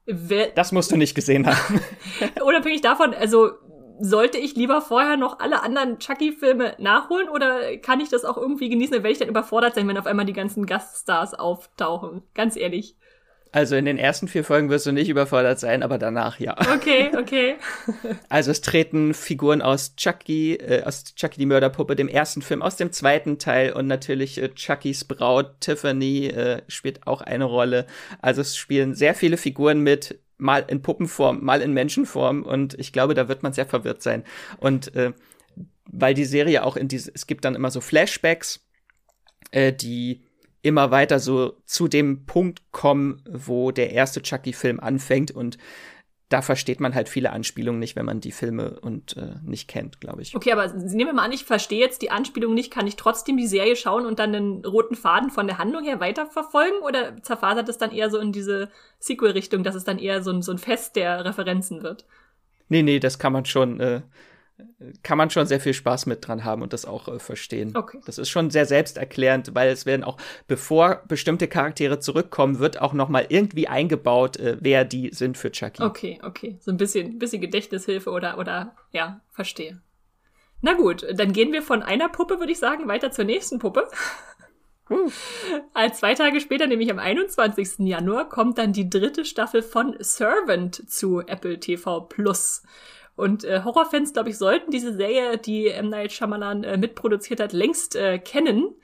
Wer 0.05 0.47
das 0.47 0.71
musst 0.71 0.91
du 0.91 0.97
nicht 0.97 1.15
gesehen 1.15 1.47
haben. 1.47 1.79
Unabhängig 2.43 2.81
davon, 2.81 3.13
also 3.13 3.51
sollte 3.99 4.37
ich 4.37 4.55
lieber 4.55 4.81
vorher 4.81 5.17
noch 5.17 5.39
alle 5.39 5.63
anderen 5.63 5.99
Chucky-Filme 5.99 6.75
nachholen 6.77 7.29
oder 7.29 7.77
kann 7.77 7.99
ich 7.99 8.09
das 8.09 8.25
auch 8.25 8.37
irgendwie 8.37 8.69
genießen? 8.69 8.93
Dann 8.93 9.03
werde 9.03 9.13
ich 9.13 9.19
dann 9.19 9.29
überfordert 9.29 9.75
sein, 9.75 9.87
wenn 9.87 9.97
auf 9.97 10.07
einmal 10.07 10.25
die 10.25 10.33
ganzen 10.33 10.65
Gaststars 10.65 11.33
auftauchen. 11.33 12.23
Ganz 12.33 12.57
ehrlich. 12.57 12.97
Also 13.53 13.75
in 13.75 13.85
den 13.85 13.99
ersten 13.99 14.27
vier 14.27 14.43
Folgen 14.43 14.71
wirst 14.71 14.87
du 14.87 14.91
nicht 14.91 15.09
überfordert 15.09 15.59
sein, 15.59 15.83
aber 15.83 15.99
danach 15.99 16.39
ja. 16.39 16.57
Okay, 16.73 17.11
okay. 17.15 17.55
also 18.29 18.49
es 18.49 18.61
treten 18.61 19.13
Figuren 19.13 19.61
aus 19.61 19.95
Chucky, 19.95 20.55
äh, 20.55 20.81
aus 20.83 21.13
Chucky 21.13 21.37
die 21.37 21.45
Mörderpuppe, 21.45 21.95
dem 21.95 22.07
ersten 22.07 22.41
Film, 22.41 22.63
aus 22.63 22.77
dem 22.77 22.91
zweiten 22.91 23.37
Teil 23.37 23.71
und 23.73 23.85
natürlich 23.85 24.41
äh, 24.41 24.49
Chuckys 24.49 25.05
Braut 25.05 25.61
Tiffany 25.61 26.29
äh, 26.29 26.63
spielt 26.67 27.05
auch 27.05 27.21
eine 27.21 27.45
Rolle. 27.45 27.85
Also 28.23 28.41
es 28.41 28.57
spielen 28.57 28.95
sehr 28.95 29.13
viele 29.13 29.37
Figuren 29.37 29.81
mit, 29.81 30.19
mal 30.39 30.65
in 30.67 30.81
Puppenform, 30.81 31.43
mal 31.43 31.61
in 31.61 31.73
Menschenform 31.73 32.41
und 32.41 32.73
ich 32.79 32.91
glaube, 32.91 33.13
da 33.13 33.27
wird 33.27 33.43
man 33.43 33.53
sehr 33.53 33.67
verwirrt 33.67 34.01
sein. 34.01 34.23
Und 34.57 34.95
äh, 34.95 35.13
weil 35.85 36.15
die 36.15 36.25
Serie 36.25 36.63
auch 36.63 36.75
in 36.75 36.87
diese, 36.87 37.11
es 37.13 37.27
gibt 37.27 37.45
dann 37.45 37.53
immer 37.53 37.69
so 37.69 37.81
Flashbacks, 37.81 38.65
äh, 39.51 39.71
die 39.71 40.23
immer 40.64 40.89
weiter 40.89 41.20
so 41.20 41.57
zu 41.66 41.88
dem 41.88 42.26
Punkt 42.26 42.72
kommen, 42.72 43.22
wo 43.30 43.72
der 43.72 43.91
erste 43.91 44.22
Chucky-Film 44.22 44.80
anfängt 44.80 45.30
und 45.30 45.57
da 46.30 46.41
versteht 46.41 46.80
man 46.80 46.95
halt 46.95 47.09
viele 47.09 47.32
Anspielungen 47.32 47.80
nicht, 47.80 47.95
wenn 47.95 48.07
man 48.07 48.20
die 48.20 48.32
Filme 48.32 48.80
und 48.80 49.16
äh, 49.18 49.36
nicht 49.45 49.68
kennt, 49.68 50.01
glaube 50.01 50.24
ich. 50.24 50.36
Okay, 50.36 50.51
aber 50.51 50.68
nehmen 50.74 51.09
wir 51.09 51.14
mal 51.14 51.26
an, 51.26 51.32
ich 51.32 51.43
verstehe 51.43 51.80
jetzt 51.80 52.01
die 52.01 52.09
Anspielung 52.09 52.55
nicht, 52.55 52.72
kann 52.72 52.88
ich 52.88 52.95
trotzdem 52.95 53.38
die 53.38 53.45
Serie 53.45 53.76
schauen 53.76 54.07
und 54.07 54.18
dann 54.18 54.34
den 54.34 54.66
roten 54.66 54.95
Faden 54.95 55.30
von 55.30 55.45
der 55.45 55.59
Handlung 55.59 55.84
her 55.84 55.99
weiterverfolgen 55.99 56.80
oder 56.80 57.22
zerfasert 57.22 57.70
es 57.70 57.78
dann 57.78 57.91
eher 57.91 58.09
so 58.09 58.18
in 58.18 58.32
diese 58.32 58.70
Sequel-Richtung, 58.97 59.64
dass 59.64 59.76
es 59.76 59.84
dann 59.84 59.99
eher 59.99 60.24
so 60.24 60.32
ein, 60.32 60.41
so 60.41 60.51
ein 60.51 60.57
Fest 60.57 60.95
der 60.95 61.24
Referenzen 61.24 61.84
wird? 61.84 62.07
Nee, 62.68 62.82
nee, 62.82 62.99
das 62.99 63.20
kann 63.20 63.34
man 63.34 63.45
schon 63.45 63.80
äh, 63.80 64.01
kann 65.01 65.17
man 65.17 65.29
schon 65.29 65.45
sehr 65.45 65.59
viel 65.59 65.73
Spaß 65.73 66.05
mit 66.05 66.27
dran 66.27 66.43
haben 66.43 66.61
und 66.61 66.73
das 66.73 66.85
auch 66.85 67.07
äh, 67.07 67.19
verstehen. 67.19 67.75
Okay. 67.75 67.99
Das 68.05 68.17
ist 68.17 68.29
schon 68.29 68.49
sehr 68.49 68.65
selbsterklärend, 68.65 69.55
weil 69.55 69.69
es 69.69 69.85
werden 69.85 70.03
auch, 70.03 70.17
bevor 70.47 71.03
bestimmte 71.07 71.47
Charaktere 71.47 71.99
zurückkommen, 71.99 72.59
wird 72.59 72.81
auch 72.81 72.93
noch 72.93 73.09
mal 73.09 73.25
irgendwie 73.29 73.67
eingebaut, 73.67 74.37
äh, 74.37 74.57
wer 74.59 74.85
die 74.85 75.09
sind 75.13 75.37
für 75.37 75.51
Chucky. 75.51 75.83
Okay, 75.83 76.19
okay. 76.23 76.57
So 76.61 76.71
ein 76.71 76.77
bisschen, 76.77 77.19
bisschen 77.19 77.41
Gedächtnishilfe 77.41 78.11
oder, 78.11 78.37
oder, 78.37 78.75
ja, 78.91 79.21
verstehe. 79.31 79.81
Na 80.61 80.73
gut, 80.73 81.05
dann 81.13 81.33
gehen 81.33 81.51
wir 81.51 81.61
von 81.61 81.83
einer 81.83 82.09
Puppe, 82.09 82.39
würde 82.39 82.51
ich 82.51 82.59
sagen, 82.59 82.87
weiter 82.87 83.11
zur 83.11 83.25
nächsten 83.25 83.59
Puppe. 83.59 83.87
Als 85.73 85.99
zwei 85.99 86.13
Tage 86.13 86.39
später, 86.39 86.67
nämlich 86.67 86.91
am 86.91 86.99
21. 86.99 87.79
Januar, 87.79 88.29
kommt 88.29 88.57
dann 88.57 88.73
die 88.73 88.89
dritte 88.89 89.25
Staffel 89.25 89.61
von 89.61 89.95
Servant 89.99 90.89
zu 90.89 91.21
Apple 91.21 91.59
TV 91.59 92.01
Plus. 92.01 92.63
Und 93.16 93.43
äh, 93.43 93.61
Horrorfans, 93.64 94.14
glaube 94.14 94.30
ich, 94.30 94.38
sollten 94.38 94.72
diese 94.72 94.93
Serie, 94.93 95.38
die 95.38 95.68
M. 95.68 95.89
Night 95.89 96.11
Shyamalan 96.11 96.64
äh, 96.64 96.78
mitproduziert 96.78 97.39
hat, 97.39 97.53
längst 97.53 97.95
äh, 97.95 98.20
kennen. 98.20 98.76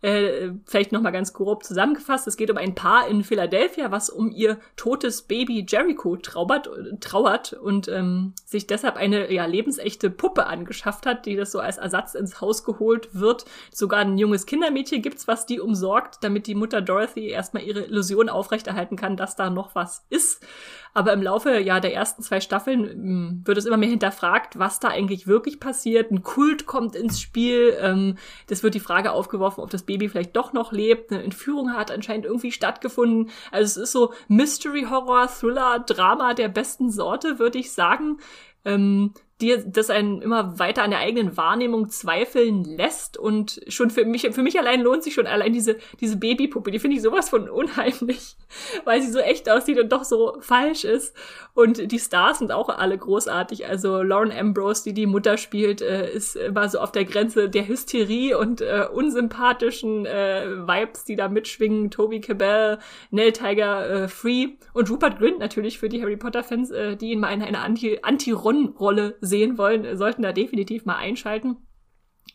Äh, 0.00 0.52
vielleicht 0.64 0.92
noch 0.92 1.00
mal 1.00 1.10
ganz 1.10 1.32
grob 1.32 1.64
zusammengefasst. 1.64 2.28
Es 2.28 2.36
geht 2.36 2.52
um 2.52 2.56
ein 2.56 2.76
Paar 2.76 3.08
in 3.08 3.24
Philadelphia, 3.24 3.90
was 3.90 4.10
um 4.10 4.30
ihr 4.30 4.60
totes 4.76 5.22
Baby 5.22 5.66
Jericho 5.68 6.16
trauert, 6.16 6.70
trauert 7.00 7.54
und 7.54 7.88
ähm, 7.88 8.32
sich 8.44 8.68
deshalb 8.68 8.94
eine 8.94 9.32
ja, 9.32 9.46
lebensechte 9.46 10.08
Puppe 10.08 10.46
angeschafft 10.46 11.04
hat, 11.04 11.26
die 11.26 11.34
das 11.34 11.50
so 11.50 11.58
als 11.58 11.78
Ersatz 11.78 12.14
ins 12.14 12.40
Haus 12.40 12.62
geholt 12.62 13.08
wird. 13.12 13.44
Sogar 13.72 14.00
ein 14.00 14.18
junges 14.18 14.46
Kindermädchen 14.46 15.02
gibt's, 15.02 15.26
was 15.26 15.46
die 15.46 15.58
umsorgt, 15.58 16.18
damit 16.22 16.46
die 16.46 16.54
Mutter 16.54 16.80
Dorothy 16.80 17.30
erstmal 17.30 17.64
ihre 17.64 17.80
Illusion 17.80 18.28
aufrechterhalten 18.28 18.94
kann, 18.94 19.16
dass 19.16 19.34
da 19.34 19.50
noch 19.50 19.74
was 19.74 20.06
ist. 20.10 20.46
Aber 20.94 21.12
im 21.12 21.22
Laufe 21.22 21.58
ja 21.58 21.80
der 21.80 21.94
ersten 21.94 22.22
zwei 22.22 22.40
Staffeln 22.40 22.84
hm, 22.84 23.42
wird 23.44 23.58
es 23.58 23.66
immer 23.66 23.76
mehr 23.76 23.88
hinterfragt, 23.88 24.58
was 24.58 24.80
da 24.80 24.88
eigentlich 24.88 25.26
wirklich 25.26 25.60
passiert. 25.60 26.10
Ein 26.10 26.22
Kult 26.22 26.66
kommt 26.66 26.96
ins 26.96 27.20
Spiel. 27.20 27.76
Ähm, 27.80 28.16
das 28.48 28.62
wird 28.62 28.74
die 28.74 28.80
Frage 28.80 29.12
aufgeworfen, 29.12 29.62
ob 29.62 29.70
das 29.70 29.84
Baby 29.84 30.08
vielleicht 30.08 30.36
doch 30.36 30.52
noch 30.52 30.72
lebt. 30.72 31.12
Eine 31.12 31.22
Entführung 31.22 31.72
hat 31.72 31.90
anscheinend 31.90 32.26
irgendwie 32.26 32.52
stattgefunden. 32.52 33.30
Also 33.50 33.80
es 33.80 33.88
ist 33.88 33.92
so 33.92 34.12
Mystery 34.28 34.86
Horror, 34.90 35.28
Thriller, 35.28 35.80
Drama 35.80 36.34
der 36.34 36.48
besten 36.48 36.90
Sorte, 36.90 37.38
würde 37.38 37.58
ich 37.58 37.72
sagen. 37.72 38.18
Ähm, 38.64 39.12
die 39.40 39.56
das 39.66 39.90
einen 39.90 40.20
immer 40.20 40.58
weiter 40.58 40.82
an 40.82 40.90
der 40.90 41.00
eigenen 41.00 41.36
Wahrnehmung 41.36 41.90
zweifeln 41.90 42.64
lässt 42.64 43.16
und 43.16 43.60
schon 43.68 43.90
für 43.90 44.04
mich 44.04 44.28
für 44.32 44.42
mich 44.42 44.58
allein 44.58 44.80
lohnt 44.80 45.04
sich 45.04 45.14
schon 45.14 45.26
allein 45.26 45.52
diese 45.52 45.76
diese 46.00 46.16
Babypuppe, 46.16 46.70
die 46.70 46.78
finde 46.78 46.96
ich 46.96 47.02
sowas 47.02 47.28
von 47.28 47.48
unheimlich, 47.48 48.36
weil 48.84 49.00
sie 49.00 49.12
so 49.12 49.20
echt 49.20 49.48
aussieht 49.48 49.78
und 49.78 49.92
doch 49.92 50.04
so 50.04 50.36
falsch 50.40 50.84
ist. 50.84 51.14
Und 51.54 51.90
die 51.90 51.98
Stars 51.98 52.38
sind 52.38 52.52
auch 52.52 52.68
alle 52.68 52.96
großartig, 52.96 53.66
also 53.66 54.02
Lauren 54.02 54.32
Ambrose, 54.32 54.84
die 54.84 54.94
die 54.94 55.06
Mutter 55.06 55.36
spielt, 55.36 55.82
äh, 55.82 56.12
ist 56.12 56.36
immer 56.36 56.68
so 56.68 56.78
auf 56.78 56.92
der 56.92 57.04
Grenze 57.04 57.48
der 57.48 57.66
Hysterie 57.66 58.34
und 58.34 58.60
äh, 58.60 58.86
unsympathischen 58.92 60.06
äh, 60.06 60.66
Vibes, 60.66 61.04
die 61.04 61.16
da 61.16 61.28
mitschwingen, 61.28 61.90
Toby 61.90 62.20
Cabell, 62.20 62.78
Nell 63.10 63.32
Tiger 63.32 63.88
äh, 64.04 64.08
Free 64.08 64.50
und 64.72 64.90
Rupert 64.90 65.18
Grint 65.18 65.38
natürlich 65.38 65.78
für 65.78 65.88
die 65.88 66.00
Harry 66.02 66.16
Potter 66.16 66.44
Fans, 66.44 66.70
äh, 66.70 66.96
die 66.96 67.12
ihn 67.12 67.20
mal 67.20 67.32
in 67.32 67.42
eine 67.42 67.60
Anti 67.60 67.98
Anti-Ron-Rolle 68.02 69.16
sehen 69.28 69.58
wollen, 69.58 69.96
sollten 69.96 70.22
da 70.22 70.32
definitiv 70.32 70.84
mal 70.84 70.96
einschalten. 70.96 71.56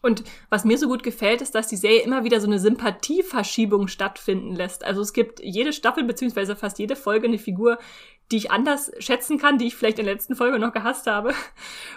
Und 0.02 0.24
was 0.50 0.66
mir 0.66 0.78
so 0.78 0.88
gut 0.88 1.02
gefällt, 1.02 1.42
ist, 1.42 1.56
dass 1.56 1.68
die 1.68 1.78
Serie 1.78 2.02
immer 2.02 2.26
wieder 2.26 2.42
so 2.42 2.48
eine 2.48 2.60
Sympathieverschiebung 2.60 3.88
stattfinden 3.88 4.54
lässt. 4.54 4.84
Also 4.84 5.02
es 5.02 5.14
gibt 5.14 5.40
jede 5.40 5.72
Staffel 5.72 6.04
beziehungsweise 6.04 6.58
fast 6.58 6.78
jede 6.78 6.98
Folge 6.98 7.28
eine 7.28 7.38
Figur, 7.38 7.78
die 8.32 8.38
ich 8.38 8.52
anders 8.52 8.92
schätzen 9.00 9.38
kann, 9.38 9.58
die 9.58 9.68
ich 9.68 9.76
vielleicht 9.76 10.00
in 10.00 10.06
der 10.06 10.14
letzten 10.14 10.36
Folge 10.36 10.60
noch 10.60 10.74
gehasst 10.74 11.08
habe. 11.08 11.34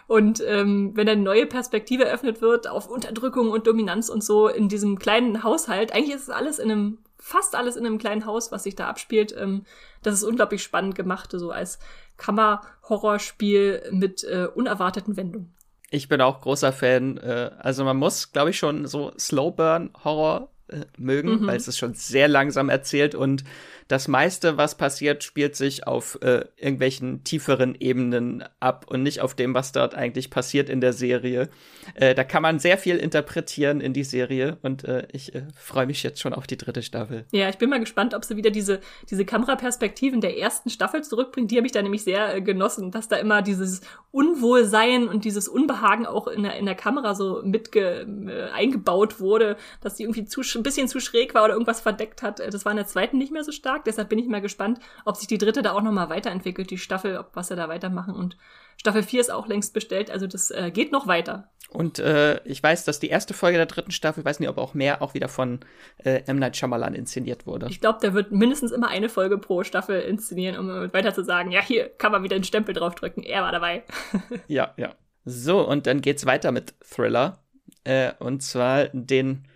Und 0.07 0.40
ähm, 0.47 0.92
wenn 0.94 1.09
eine 1.09 1.20
neue 1.20 1.47
Perspektive 1.47 2.05
eröffnet 2.05 2.40
wird 2.40 2.68
auf 2.68 2.88
Unterdrückung 2.88 3.51
und 3.51 3.66
Dominanz 3.66 4.09
und 4.09 4.22
so 4.22 4.49
in 4.49 4.68
diesem 4.68 4.99
kleinen 4.99 5.42
Haushalt, 5.42 5.92
eigentlich 5.92 6.14
ist 6.14 6.22
es 6.22 6.30
alles 6.30 6.61
in 6.61 6.70
einem, 6.70 6.99
fast 7.18 7.57
alles 7.57 7.74
in 7.74 7.86
einem 7.86 7.99
kleinen 7.99 8.24
Haus, 8.24 8.53
was 8.53 8.64
sich 8.64 8.76
da 8.76 8.88
abspielt. 8.88 9.34
Ähm, 9.36 9.64
das 10.03 10.14
ist 10.14 10.24
unglaublich 10.24 10.62
spannend 10.62 10.94
gemacht, 10.94 11.30
so 11.32 11.51
als 11.51 11.80
Kammer-Horrorspiel 12.17 13.91
mit 13.91 14.25
äh, 14.25 14.47
unerwarteten 14.55 15.17
Wendungen. 15.17 15.55
Ich 15.91 16.09
bin 16.09 16.21
auch 16.21 16.41
großer 16.41 16.73
Fan. 16.73 17.19
Äh, 17.19 17.51
also 17.59 17.85
man 17.85 17.97
muss, 17.97 18.33
glaube 18.33 18.51
ich, 18.51 18.59
schon 18.59 18.87
so 18.87 19.12
Slowburn-Horror 19.19 20.51
äh, 20.69 20.81
mögen, 20.99 21.43
mhm. 21.43 21.47
weil 21.47 21.57
es 21.57 21.69
ist 21.69 21.79
schon 21.79 21.95
sehr 21.95 22.29
langsam 22.29 22.69
erzählt 22.69 23.14
und 23.14 23.45
das 23.89 24.09
meiste, 24.09 24.57
was 24.57 24.76
passiert, 24.76 25.22
spielt 25.22 25.55
sich 25.55 25.87
auf 25.87 26.18
äh, 26.22 26.45
irgendwelchen 26.57 27.22
tieferen 27.24 27.76
Ebenen 27.78 28.45
ab 28.59 28.87
und 28.89 29.03
nicht 29.03 29.20
auf 29.20 29.34
dem, 29.34 29.55
was 29.55 29.72
dort 29.72 29.95
eigentlich 29.95 30.30
passiert 30.30 30.68
in 30.68 30.80
der 30.80 30.93
Serie. 30.93 31.49
Äh, 31.95 32.14
da 32.14 32.24
kann 32.24 32.43
man 32.43 32.59
sehr 32.59 32.78
viel 32.78 32.97
interpretieren 32.97 33.80
in 33.80 33.93
die 33.93 34.05
Serie 34.05 34.59
und 34.62 34.84
äh, 34.84 35.07
ich 35.12 35.34
äh, 35.34 35.43
freue 35.55 35.87
mich 35.87 36.03
jetzt 36.03 36.20
schon 36.20 36.32
auf 36.32 36.47
die 36.47 36.57
dritte 36.57 36.82
Staffel. 36.82 37.26
Ja, 37.32 37.49
ich 37.49 37.59
bin 37.59 37.70
mal 37.70 37.80
gespannt, 37.80 38.14
ob 38.14 38.24
sie 38.24 38.37
wieder 38.37 38.51
diese, 38.51 38.80
diese 39.09 39.24
Kameraperspektiven 39.24 40.20
der 40.20 40.37
ersten 40.39 40.70
Staffel 40.70 41.05
zurückbringt. 41.05 41.51
Die 41.51 41.57
habe 41.57 41.66
ich 41.66 41.72
da 41.72 41.82
nämlich 41.82 42.03
sehr 42.03 42.34
äh, 42.34 42.43
genossen, 42.43 42.91
dass 42.91 43.09
da 43.09 43.16
immer 43.16 43.43
dieses 43.43 43.82
Unwohlsein 44.11 45.09
und 45.09 45.24
dieses 45.24 45.47
Unbehagen 45.47 46.07
auch 46.07 46.26
in 46.26 46.43
der, 46.43 46.57
in 46.57 46.66
der 46.66 46.74
Kamera 46.74 47.14
so 47.14 47.43
mit 47.45 47.74
äh, 47.76 48.05
eingebaut 48.53 49.20
wurde, 49.20 49.57
dass 49.80 49.95
die 49.95 50.05
irgendwie 50.05 50.24
zu, 50.24 50.41
ein 50.57 50.62
bisschen 50.62 50.89
zu 50.89 51.01
schräg 51.01 51.34
war 51.34 51.45
oder 51.45 51.53
irgendwas 51.53 51.80
verdeckt 51.80 52.22
hat. 52.22 52.41
Das 52.41 52.64
war 52.64 52.72
in 52.72 52.78
der 52.78 52.87
zweiten 52.87 53.18
nicht 53.18 53.32
mehr 53.32 53.45
so 53.45 53.53
stark. 53.53 53.76
Deshalb 53.85 54.09
bin 54.09 54.18
ich 54.18 54.27
mal 54.27 54.41
gespannt, 54.41 54.79
ob 55.05 55.16
sich 55.16 55.27
die 55.27 55.39
dritte 55.39 55.62
da 55.62 55.72
auch 55.72 55.83
nochmal 55.83 56.09
weiterentwickelt, 56.09 56.70
die 56.70 56.79
Staffel, 56.79 57.18
ob 57.18 57.31
was 57.35 57.49
sie 57.49 57.57
da 57.57 57.68
weitermachen. 57.68 58.14
Und 58.14 58.37
Staffel 58.77 59.03
4 59.03 59.20
ist 59.20 59.33
auch 59.33 59.47
längst 59.47 59.74
bestellt, 59.74 60.11
also 60.11 60.27
das 60.27 60.51
äh, 60.51 60.70
geht 60.70 60.93
noch 60.93 61.07
weiter. 61.07 61.51
Und 61.70 61.99
äh, 61.99 62.41
ich 62.45 62.62
weiß, 62.62 62.85
dass 62.85 63.01
die 63.01 63.09
erste 63.09 63.35
Folge 63.35 63.57
der 63.57 63.66
dritten 63.66 63.91
Staffel, 63.91 64.24
weiß 64.24 64.39
nicht, 64.39 64.49
ob 64.49 64.59
auch 64.59 64.74
mehr, 64.74 65.03
auch 65.03 65.14
wieder 65.14 65.29
von 65.29 65.61
äh, 65.99 66.22
M. 66.27 66.39
Night 66.39 66.57
Shyamalan 66.57 66.95
inszeniert 66.95 67.47
wurde. 67.47 67.66
Ich 67.68 67.81
glaube, 67.81 67.99
der 68.01 68.14
wird 68.14 68.31
mindestens 68.31 68.70
immer 68.70 68.89
eine 68.89 69.09
Folge 69.09 69.39
pro 69.39 69.64
Staffel 69.64 70.01
inszenieren, 70.01 70.59
um 70.59 70.93
weiter 70.93 71.12
zu 71.12 71.24
sagen, 71.24 71.51
ja, 71.51 71.61
hier 71.61 71.89
kann 71.89 72.12
man 72.12 72.22
wieder 72.22 72.37
einen 72.37 72.45
Stempel 72.45 72.74
draufdrücken. 72.74 73.24
Er 73.24 73.43
war 73.43 73.53
dabei. 73.53 73.83
ja, 74.47 74.74
ja. 74.77 74.95
So, 75.24 75.66
und 75.66 75.89
dann 75.89 76.03
geht's 76.03 76.24
weiter 76.24 76.53
mit 76.53 76.74
Thriller. 76.81 77.43
Äh, 77.83 78.12
und 78.20 78.43
zwar 78.43 78.87
den 78.93 79.49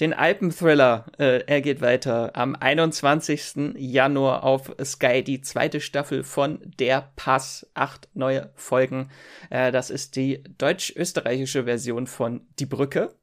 den 0.00 0.12
Alpenthriller. 0.12 1.06
Äh, 1.18 1.44
er 1.46 1.60
geht 1.60 1.80
weiter. 1.80 2.34
Am 2.34 2.54
21. 2.54 3.74
Januar 3.76 4.44
auf 4.44 4.72
Sky 4.82 5.22
die 5.22 5.40
zweite 5.40 5.80
Staffel 5.80 6.24
von 6.24 6.60
Der 6.78 7.12
Pass. 7.16 7.70
Acht 7.74 8.08
neue 8.14 8.50
Folgen. 8.54 9.10
Äh, 9.50 9.72
das 9.72 9.90
ist 9.90 10.16
die 10.16 10.42
deutsch-österreichische 10.58 11.64
Version 11.64 12.06
von 12.06 12.46
Die 12.58 12.66
Brücke 12.66 13.14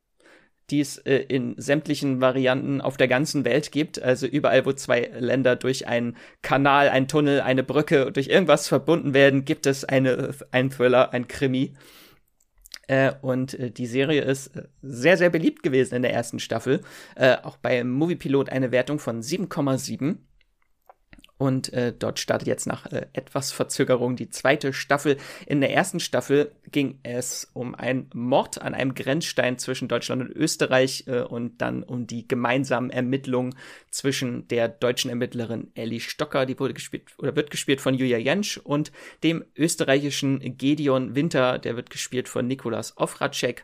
die 0.69 0.81
es 0.81 0.97
äh, 0.99 1.17
in 1.17 1.55
sämtlichen 1.57 2.21
Varianten 2.21 2.81
auf 2.81 2.97
der 2.97 3.07
ganzen 3.07 3.45
Welt 3.45 3.71
gibt. 3.71 4.01
Also 4.01 4.27
überall, 4.27 4.65
wo 4.65 4.73
zwei 4.73 5.09
Länder 5.17 5.55
durch 5.55 5.87
einen 5.87 6.15
Kanal, 6.41 6.89
einen 6.89 7.07
Tunnel, 7.07 7.41
eine 7.41 7.63
Brücke, 7.63 8.11
durch 8.11 8.27
irgendwas 8.27 8.67
verbunden 8.67 9.13
werden, 9.13 9.45
gibt 9.45 9.65
es 9.65 9.85
eine, 9.85 10.33
einen 10.51 10.69
Thriller, 10.69 11.13
ein 11.13 11.27
Krimi. 11.27 11.73
Äh, 12.89 13.13
und 13.21 13.53
äh, 13.53 13.69
die 13.69 13.85
Serie 13.85 14.23
ist 14.23 14.47
äh, 14.55 14.63
sehr, 14.81 15.15
sehr 15.15 15.29
beliebt 15.29 15.61
gewesen 15.61 15.93
in 15.93 16.01
der 16.01 16.11
ersten 16.11 16.39
Staffel. 16.39 16.81
Äh, 17.15 17.37
auch 17.43 17.57
bei 17.57 17.83
Moviepilot 17.83 18.49
eine 18.49 18.71
Wertung 18.71 18.97
von 18.97 19.21
7,7. 19.21 20.17
Und 21.39 21.71
äh, 21.71 21.93
dort 21.97 22.19
startet 22.19 22.49
jetzt 22.49 22.67
nach 22.67 22.85
äh, 22.87 23.05
etwas 23.13 23.53
Verzögerung 23.53 24.17
die 24.17 24.29
zweite 24.29 24.73
Staffel. 24.73 25.15
In 25.45 25.61
der 25.61 25.73
ersten 25.73 26.01
Staffel 26.01 26.51
ging 26.69 26.99
es 27.03 27.49
um 27.53 27.75
einen 27.75 28.09
Mord 28.13 28.61
an 28.61 28.73
einem 28.73 28.93
Grenzstein 28.93 29.57
zwischen 29.57 29.87
Deutschland 29.87 30.21
und 30.21 30.35
Österreich 30.35 31.05
äh, 31.07 31.21
und 31.21 31.61
dann 31.61 31.83
um 31.83 32.07
die 32.07 32.27
gemeinsamen 32.27 32.89
Ermittlungen 32.89 33.55
zwischen 33.89 34.49
der 34.49 34.67
deutschen 34.67 35.09
Ermittlerin 35.09 35.71
Ellie 35.75 36.01
Stocker, 36.01 36.45
die 36.45 36.59
wurde 36.59 36.73
gespielt 36.73 37.03
oder 37.17 37.37
wird 37.37 37.51
gespielt 37.51 37.79
von 37.79 37.93
Julia 37.93 38.17
Jentsch 38.17 38.57
und 38.57 38.91
dem 39.23 39.45
österreichischen 39.55 40.57
Gedeon 40.57 41.15
Winter, 41.15 41.57
der 41.57 41.77
wird 41.77 41.89
gespielt 41.89 42.27
von 42.27 42.47
Nikolas 42.47 42.97
Ofracek. 42.97 43.63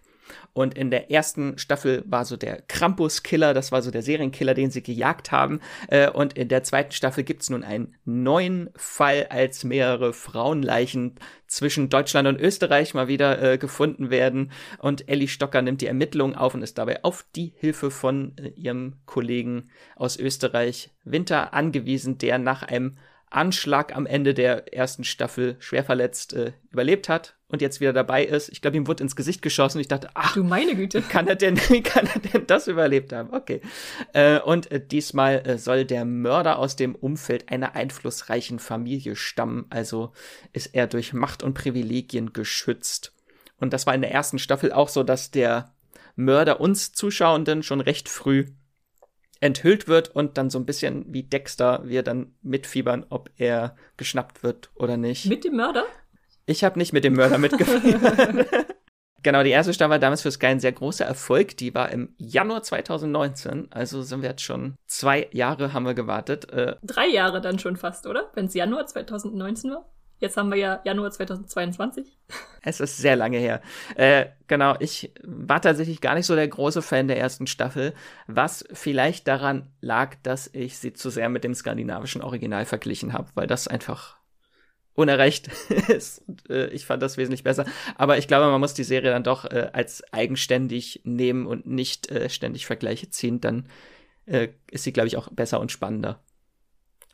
Und 0.53 0.78
in 0.78 0.89
der 0.89 1.11
ersten 1.11 1.57
Staffel 1.57 2.03
war 2.07 2.26
so 2.26 2.38
der 2.38 2.61
Krampus-Killer, 2.61 3.53
das 3.53 3.71
war 3.71 3.82
so 3.82 3.91
der 3.91 4.01
Serienkiller, 4.01 4.53
den 4.53 4.71
sie 4.71 4.84
gejagt 4.84 5.32
haben. 5.32 5.59
Äh, 5.88 6.09
und 6.09 6.34
in 6.34 6.47
der 6.47 6.63
zweiten 6.63 6.91
Staffel 6.91 7.23
gibt 7.23 7.43
es 7.43 7.49
nun 7.49 7.63
einen 7.63 7.95
neuen 8.05 8.69
Fall, 8.76 9.28
als 9.30 9.63
mehrere 9.63 10.13
Frauenleichen 10.13 11.15
zwischen 11.47 11.89
Deutschland 11.89 12.28
und 12.28 12.39
Österreich 12.39 12.93
mal 12.93 13.07
wieder 13.07 13.41
äh, 13.41 13.57
gefunden 13.57 14.09
werden. 14.09 14.51
Und 14.80 15.07
Ellie 15.09 15.28
Stocker 15.28 15.61
nimmt 15.61 15.82
die 15.82 15.88
Ermittlungen 15.88 16.36
auf 16.36 16.53
und 16.53 16.61
ist 16.61 16.78
dabei 16.78 17.03
auf 17.03 17.26
die 17.36 17.53
Hilfe 17.57 17.91
von 17.91 18.36
äh, 18.38 18.49
ihrem 18.55 18.97
Kollegen 19.05 19.69
aus 19.95 20.17
Österreich 20.17 20.91
Winter 21.03 21.53
angewiesen, 21.53 22.17
der 22.17 22.39
nach 22.39 22.63
einem 22.63 22.97
Anschlag 23.36 23.95
am 23.95 24.05
Ende 24.05 24.33
der 24.33 24.73
ersten 24.73 25.03
Staffel 25.03 25.57
schwer 25.59 25.83
verletzt 25.83 26.33
äh, 26.33 26.53
überlebt 26.71 27.09
hat 27.09 27.36
und 27.47 27.61
jetzt 27.61 27.79
wieder 27.79 27.93
dabei 27.93 28.23
ist. 28.23 28.49
Ich 28.49 28.61
glaube, 28.61 28.77
ihm 28.77 28.88
wurde 28.88 29.03
ins 29.03 29.15
Gesicht 29.15 29.41
geschossen. 29.41 29.79
Ich 29.79 29.88
dachte, 29.88 30.09
ach, 30.13 30.33
du 30.33 30.43
meine 30.43 30.75
Güte, 30.75 31.03
wie 31.03 31.07
kann 31.09 31.27
er 31.27 31.36
denn, 31.36 31.57
wie 31.69 31.81
kann 31.83 32.07
er 32.07 32.19
denn 32.19 32.47
das 32.47 32.67
überlebt 32.67 33.11
haben? 33.13 33.33
Okay. 33.33 33.61
Äh, 34.13 34.39
und 34.39 34.71
äh, 34.71 34.86
diesmal 34.86 35.45
äh, 35.45 35.57
soll 35.57 35.86
der 35.86 36.05
Mörder 36.05 36.57
aus 36.57 36.75
dem 36.75 36.95
Umfeld 36.95 37.49
einer 37.49 37.75
einflussreichen 37.75 38.59
Familie 38.59 39.15
stammen. 39.15 39.65
Also 39.69 40.13
ist 40.53 40.67
er 40.73 40.88
durch 40.88 41.13
Macht 41.13 41.43
und 41.43 41.53
Privilegien 41.53 42.33
geschützt. 42.33 43.13
Und 43.59 43.73
das 43.73 43.86
war 43.86 43.95
in 43.95 44.01
der 44.01 44.11
ersten 44.11 44.39
Staffel 44.39 44.71
auch 44.71 44.89
so, 44.89 45.03
dass 45.03 45.31
der 45.31 45.73
Mörder 46.15 46.61
uns 46.61 46.93
Zuschauenden 46.93 47.63
schon 47.63 47.81
recht 47.81 48.07
früh 48.07 48.45
enthüllt 49.39 49.88
wird 49.88 50.09
und 50.15 50.38
dann 50.38 50.49
so 50.49 50.59
ein 50.59 50.65
bisschen 50.65 51.05
wie 51.13 51.23
Dexter 51.23 51.81
wir 51.86 52.03
dann 52.03 52.33
mitfiebern, 52.41 53.05
ob 53.09 53.29
er 53.38 53.75
geschnappt 53.97 54.43
wird 54.43 54.71
oder 54.75 54.97
nicht. 54.97 55.25
Mit 55.25 55.43
dem 55.43 55.55
Mörder? 55.55 55.86
Ich 56.45 56.63
habe 56.63 56.79
nicht 56.79 56.93
mit 56.93 57.03
dem 57.03 57.13
Mörder 57.13 57.38
mitgefiebert. 57.38 58.47
genau, 59.23 59.43
die 59.43 59.49
erste 59.49 59.73
Staffel 59.73 59.91
war 59.91 59.99
damals 59.99 60.21
für 60.21 60.31
Sky 60.31 60.47
ein 60.47 60.59
sehr 60.59 60.71
großer 60.71 61.05
Erfolg. 61.05 61.57
Die 61.57 61.73
war 61.73 61.91
im 61.91 62.13
Januar 62.17 62.63
2019, 62.63 63.71
also 63.71 64.03
sind 64.03 64.21
wir 64.21 64.29
jetzt 64.29 64.43
schon 64.43 64.75
zwei 64.88 65.27
Jahre 65.31 65.73
haben 65.73 65.86
wir 65.86 65.95
gewartet. 65.95 66.51
Äh, 66.51 66.75
Drei 66.83 67.07
Jahre 67.07 67.41
dann 67.41 67.59
schon 67.59 67.75
fast, 67.77 68.07
oder? 68.07 68.31
Wenn 68.36 68.45
es 68.45 68.53
Januar 68.53 68.86
2019 68.86 69.71
war? 69.71 69.89
Jetzt 70.20 70.38
haben 70.38 70.49
wir 70.49 70.57
ja 70.57 70.80
Januar 70.86 71.11
2022. 71.11 72.18
Es 72.61 72.80
ist 72.80 72.97
sehr 72.97 73.16
lange 73.16 73.38
her. 73.38 73.61
Äh, 73.95 74.28
genau, 74.47 74.76
ich 74.80 75.11
war 75.24 75.61
tatsächlich 75.61 76.01
gar 76.01 76.16
nicht 76.16 76.26
so 76.26 76.36
der 76.36 76.47
große 76.47 76.82
Fan 76.82 77.07
der 77.07 77.20
ersten 77.20 77.47
Staffel, 77.47 77.93
was 78.28 78.66
vielleicht 78.74 79.28
daran 79.28 79.70
lag, 79.82 80.16
dass 80.24 80.49
ich 80.53 80.78
sie 80.78 80.93
zu 80.93 81.09
sehr 81.09 81.30
mit 81.30 81.43
dem 81.43 81.53
skandinavischen 81.53 82.22
Original 82.22 82.66
verglichen 82.66 83.13
habe, 83.13 83.30
weil 83.36 83.47
das 83.47 83.68
einfach 83.68 84.18
unerreicht 84.93 85.49
ist. 85.89 86.24
Und, 86.28 86.49
äh, 86.49 86.68
ich 86.70 86.86
fand 86.86 87.03
das 87.03 87.18
wesentlich 87.18 87.43
besser. 87.43 87.66
Aber 87.95 88.18
ich 88.18 88.28
glaube, 88.28 88.49
man 88.49 88.61
muss 88.61 88.74
die 88.74 88.84
Serie 88.84 89.11
dann 89.11 89.24
doch 89.24 89.45
äh, 89.45 89.70
als 89.74 90.03
eigenständig 90.13 91.01
nehmen 91.03 91.45
und 91.45 91.68
nicht 91.68 92.09
äh, 92.09 92.30
ständig 92.30 92.66
Vergleiche 92.66 93.09
ziehen. 93.09 93.41
Dann 93.41 93.68
äh, 94.26 94.47
ist 94.72 94.86
sie, 94.86 94.93
glaube 94.93 95.07
ich, 95.07 95.18
auch 95.18 95.30
besser 95.30 95.59
und 95.59 95.72
spannender. 95.72 96.24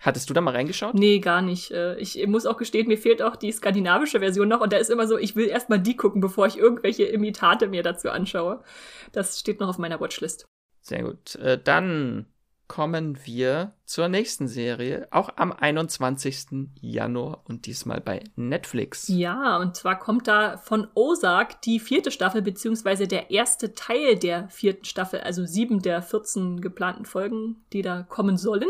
Hattest 0.01 0.29
du 0.29 0.33
da 0.33 0.41
mal 0.41 0.55
reingeschaut? 0.55 0.95
Nee, 0.95 1.19
gar 1.19 1.43
nicht. 1.43 1.69
Äh, 1.71 1.97
ich 1.99 2.25
muss 2.27 2.47
auch 2.47 2.57
gestehen, 2.57 2.87
mir 2.87 2.97
fehlt 2.97 3.21
auch 3.21 3.35
die 3.35 3.51
skandinavische 3.51 4.19
Version 4.19 4.47
noch 4.47 4.59
und 4.59 4.73
da 4.73 4.77
ist 4.77 4.89
immer 4.89 5.07
so, 5.07 5.17
ich 5.17 5.35
will 5.35 5.47
erstmal 5.47 5.79
die 5.79 5.95
gucken, 5.95 6.21
bevor 6.21 6.47
ich 6.47 6.57
irgendwelche 6.57 7.03
Imitate 7.03 7.67
mir 7.67 7.83
dazu 7.83 8.09
anschaue. 8.09 8.63
Das 9.11 9.39
steht 9.39 9.59
noch 9.59 9.69
auf 9.69 9.77
meiner 9.77 10.01
Watchlist. 10.01 10.45
Sehr 10.81 11.03
gut. 11.03 11.35
Äh, 11.35 11.59
dann 11.63 12.25
kommen 12.67 13.19
wir 13.25 13.73
zur 13.83 14.07
nächsten 14.07 14.47
Serie, 14.47 15.05
auch 15.11 15.29
am 15.35 15.51
21. 15.51 16.69
Januar 16.79 17.43
und 17.43 17.65
diesmal 17.65 17.99
bei 17.99 18.23
Netflix. 18.37 19.09
Ja, 19.09 19.57
und 19.57 19.75
zwar 19.75 19.99
kommt 19.99 20.27
da 20.29 20.55
von 20.55 20.87
Ozark 20.95 21.61
die 21.63 21.81
vierte 21.81 22.11
Staffel, 22.11 22.41
beziehungsweise 22.41 23.09
der 23.09 23.29
erste 23.29 23.75
Teil 23.75 24.15
der 24.15 24.47
vierten 24.47 24.85
Staffel, 24.85 25.19
also 25.19 25.45
sieben 25.45 25.81
der 25.81 26.01
14 26.01 26.61
geplanten 26.61 27.03
Folgen, 27.03 27.57
die 27.73 27.81
da 27.81 28.03
kommen 28.03 28.37
sollen. 28.37 28.69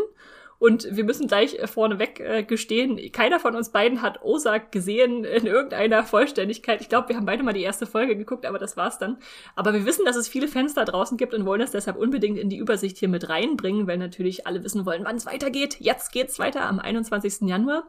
Und 0.62 0.86
wir 0.94 1.02
müssen 1.02 1.26
gleich 1.26 1.58
äh, 1.58 1.66
vorneweg 1.66 2.20
äh, 2.20 2.44
gestehen, 2.44 2.96
keiner 3.10 3.40
von 3.40 3.56
uns 3.56 3.70
beiden 3.70 4.00
hat 4.00 4.22
Ozark 4.22 4.70
gesehen 4.70 5.24
in 5.24 5.44
irgendeiner 5.44 6.04
Vollständigkeit. 6.04 6.80
Ich 6.80 6.88
glaube, 6.88 7.08
wir 7.08 7.16
haben 7.16 7.26
beide 7.26 7.42
mal 7.42 7.52
die 7.52 7.64
erste 7.64 7.84
Folge 7.84 8.14
geguckt, 8.14 8.46
aber 8.46 8.60
das 8.60 8.76
war's 8.76 8.96
dann. 8.96 9.18
Aber 9.56 9.72
wir 9.72 9.84
wissen, 9.86 10.04
dass 10.04 10.14
es 10.14 10.28
viele 10.28 10.46
Fans 10.46 10.74
da 10.74 10.84
draußen 10.84 11.18
gibt 11.18 11.34
und 11.34 11.46
wollen 11.46 11.58
das 11.58 11.72
deshalb 11.72 11.96
unbedingt 11.96 12.38
in 12.38 12.48
die 12.48 12.58
Übersicht 12.58 12.96
hier 12.98 13.08
mit 13.08 13.28
reinbringen, 13.28 13.88
weil 13.88 13.98
natürlich 13.98 14.46
alle 14.46 14.62
wissen 14.62 14.86
wollen, 14.86 15.04
wann 15.04 15.16
es 15.16 15.26
weitergeht. 15.26 15.78
Jetzt 15.80 16.12
geht's 16.12 16.38
weiter 16.38 16.62
am 16.62 16.78
21. 16.78 17.48
Januar. 17.48 17.82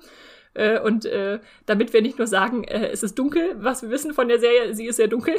Äh, 0.54 0.80
und 0.80 1.06
äh, 1.06 1.40
damit 1.66 1.94
wir 1.94 2.02
nicht 2.02 2.18
nur 2.18 2.28
sagen, 2.28 2.64
äh, 2.64 2.90
es 2.90 3.02
ist 3.04 3.18
dunkel, 3.18 3.56
was 3.58 3.82
wir 3.82 3.90
wissen 3.90 4.14
von 4.14 4.28
der 4.28 4.40
Serie, 4.40 4.76
sie 4.76 4.86
ist 4.86 4.98
sehr 4.98 5.08
dunkel. 5.08 5.36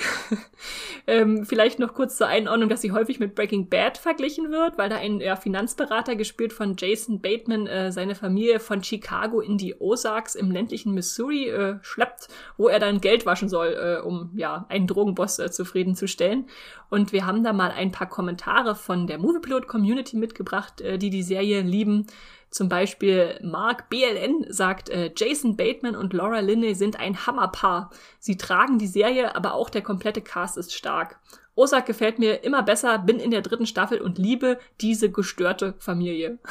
ähm, 1.07 1.45
vielleicht 1.45 1.79
noch 1.79 1.95
kurz 1.95 2.17
zur 2.17 2.27
Einordnung, 2.27 2.69
dass 2.69 2.81
sie 2.81 2.93
häufig 2.93 3.21
mit 3.21 3.35
Breaking 3.35 3.69
Bad 3.69 3.97
verglichen 3.97 4.51
wird, 4.51 4.77
weil 4.77 4.89
da 4.89 4.97
ein 4.97 5.21
ja, 5.21 5.37
Finanzberater, 5.37 6.17
gespielt 6.17 6.53
von 6.53 6.75
Jason 6.77 7.21
Bateman, 7.21 7.67
äh, 7.67 7.93
seine 7.93 8.15
Familie 8.15 8.59
von 8.59 8.83
Chicago 8.83 9.41
in 9.41 9.57
die 9.57 9.77
Ozarks 9.79 10.35
im 10.35 10.51
ländlichen 10.51 10.95
Missouri 10.95 11.49
äh, 11.49 11.77
schleppt, 11.83 12.29
wo 12.57 12.69
er 12.69 12.81
dann 12.81 13.01
Geld 13.01 13.27
waschen 13.27 13.49
soll, 13.49 13.69
äh, 13.69 14.05
um 14.05 14.31
ja 14.35 14.67
einen 14.69 14.87
Drogenboss 14.87 15.39
äh, 15.39 15.51
zufriedenzustellen. 15.51 16.47
Und 16.91 17.13
wir 17.13 17.27
haben 17.27 17.45
da 17.45 17.53
mal 17.53 17.71
ein 17.71 17.93
paar 17.93 18.09
Kommentare 18.09 18.75
von 18.75 19.07
der 19.07 19.19
Moviepilot 19.19 19.67
Community 19.69 20.17
mitgebracht, 20.17 20.81
äh, 20.81 20.99
die 20.99 21.11
die 21.11 21.23
Serie 21.23 21.63
lieben. 21.63 22.07
Zum 22.55 22.69
Beispiel 22.69 23.37
Mark 23.43 23.91
BLN 23.91 24.47
sagt, 24.49 24.89
äh, 24.89 25.11
Jason 25.17 25.57
Bateman 25.57 25.97
und 25.97 26.13
Laura 26.13 26.39
Linney 26.39 26.77
sind 26.77 27.01
ein 27.01 27.27
Hammerpaar. 27.27 27.91
Sie 28.21 28.37
tragen 28.37 28.79
die 28.79 28.87
Serie, 28.87 29.35
aber 29.35 29.55
auch 29.55 29.71
der 29.71 29.83
komplette 29.83 30.23
Cast 30.23 30.57
ist 30.57 30.73
stark. 30.73 31.19
Ozark 31.57 31.85
gefällt 31.85 32.21
mir 32.21 32.45
immer 32.45 32.63
besser, 32.63 33.01
bin 33.01 33.19
in 33.19 33.33
der 33.33 33.43
dritten 33.43 33.67
Staffel 33.67 34.01
und 34.01 34.19
liebe 34.19 34.61
diese 34.81 35.11
gestörte 35.11 35.75
Familie. 35.79 36.39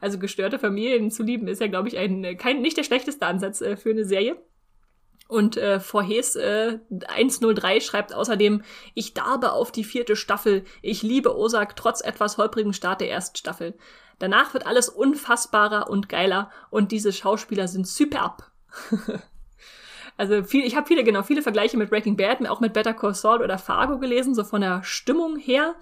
Also 0.00 0.18
gestörte 0.18 0.58
Familien 0.58 1.12
zu 1.12 1.22
lieben 1.22 1.46
ist 1.46 1.60
ja, 1.60 1.68
glaube 1.68 1.86
ich, 1.86 1.96
ein 1.96 2.36
kein 2.38 2.60
nicht 2.60 2.76
der 2.76 2.82
schlechteste 2.82 3.26
Ansatz 3.26 3.60
äh, 3.60 3.76
für 3.76 3.90
eine 3.90 4.06
Serie. 4.06 4.36
Und 5.28 5.56
äh, 5.58 5.78
Vorhes 5.78 6.34
äh, 6.34 6.78
103 7.08 7.80
schreibt 7.80 8.12
außerdem, 8.12 8.62
ich 8.94 9.14
darbe 9.14 9.52
auf 9.52 9.70
die 9.70 9.84
vierte 9.84 10.16
Staffel. 10.16 10.64
Ich 10.82 11.02
liebe 11.02 11.36
Osak 11.36 11.76
trotz 11.76 12.00
etwas 12.00 12.36
holprigen 12.38 12.72
Start 12.72 13.02
der 13.02 13.10
ersten 13.10 13.36
Staffel. 13.36 13.74
Danach 14.20 14.52
wird 14.54 14.66
alles 14.66 14.88
unfassbarer 14.88 15.90
und 15.90 16.08
geiler 16.08 16.50
und 16.68 16.92
diese 16.92 17.12
Schauspieler 17.12 17.66
sind 17.66 17.88
superb. 17.88 18.52
also 20.16 20.44
viel, 20.44 20.64
ich 20.64 20.76
habe 20.76 20.86
viele, 20.86 21.02
genau, 21.02 21.22
viele 21.22 21.42
Vergleiche 21.42 21.78
mit 21.78 21.90
Breaking 21.90 22.16
Bad, 22.16 22.46
auch 22.46 22.60
mit 22.60 22.74
Better 22.74 22.94
Call 22.94 23.14
Saul 23.14 23.42
oder 23.42 23.58
Fargo 23.58 23.98
gelesen, 23.98 24.34
so 24.34 24.44
von 24.44 24.60
der 24.60 24.84
Stimmung 24.84 25.36
her. 25.36 25.74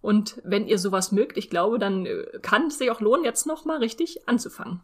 Und 0.00 0.40
wenn 0.42 0.66
ihr 0.66 0.78
sowas 0.78 1.12
mögt, 1.12 1.36
ich 1.36 1.50
glaube, 1.50 1.78
dann 1.78 2.06
äh, 2.06 2.24
kann 2.40 2.68
es 2.68 2.78
sich 2.78 2.90
auch 2.90 3.00
lohnen, 3.00 3.24
jetzt 3.24 3.46
noch 3.46 3.66
mal 3.66 3.78
richtig 3.78 4.26
anzufangen. 4.26 4.80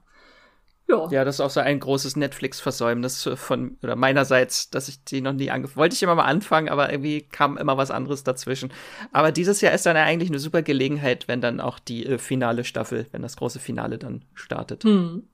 Ja. 0.89 1.07
ja, 1.11 1.25
das 1.25 1.37
ist 1.37 1.41
auch 1.41 1.51
so 1.51 1.61
ein 1.61 1.81
großes 1.81 2.17
Netflix-Versäumnis 2.17 3.29
von 3.35 3.77
oder 3.83 3.95
meinerseits, 3.95 4.71
dass 4.71 4.89
ich 4.89 5.05
die 5.05 5.21
noch 5.21 5.35
nie 5.35 5.51
angefangen 5.51 5.77
Wollte 5.77 5.95
ich 5.95 6.03
immer 6.03 6.15
mal 6.15 6.25
anfangen, 6.25 6.71
aber 6.71 6.91
irgendwie 6.91 7.21
kam 7.21 7.59
immer 7.59 7.77
was 7.77 7.91
anderes 7.91 8.25
dazwischen. 8.25 8.73
Aber 9.13 9.31
dieses 9.31 9.61
Jahr 9.61 9.75
ist 9.75 9.85
dann 9.85 9.97
eigentlich 9.97 10.31
eine 10.31 10.39
super 10.39 10.63
Gelegenheit, 10.63 11.29
wenn 11.29 11.43
dann 11.43 11.61
auch 11.61 11.79
die 11.79 12.07
äh, 12.07 12.19
finale 12.19 12.65
Staffel, 12.65 13.07
wenn 13.13 13.21
das 13.21 13.37
große 13.37 13.59
Finale 13.59 13.99
dann 13.99 14.25
startet. 14.33 14.85
Hm. 14.85 15.25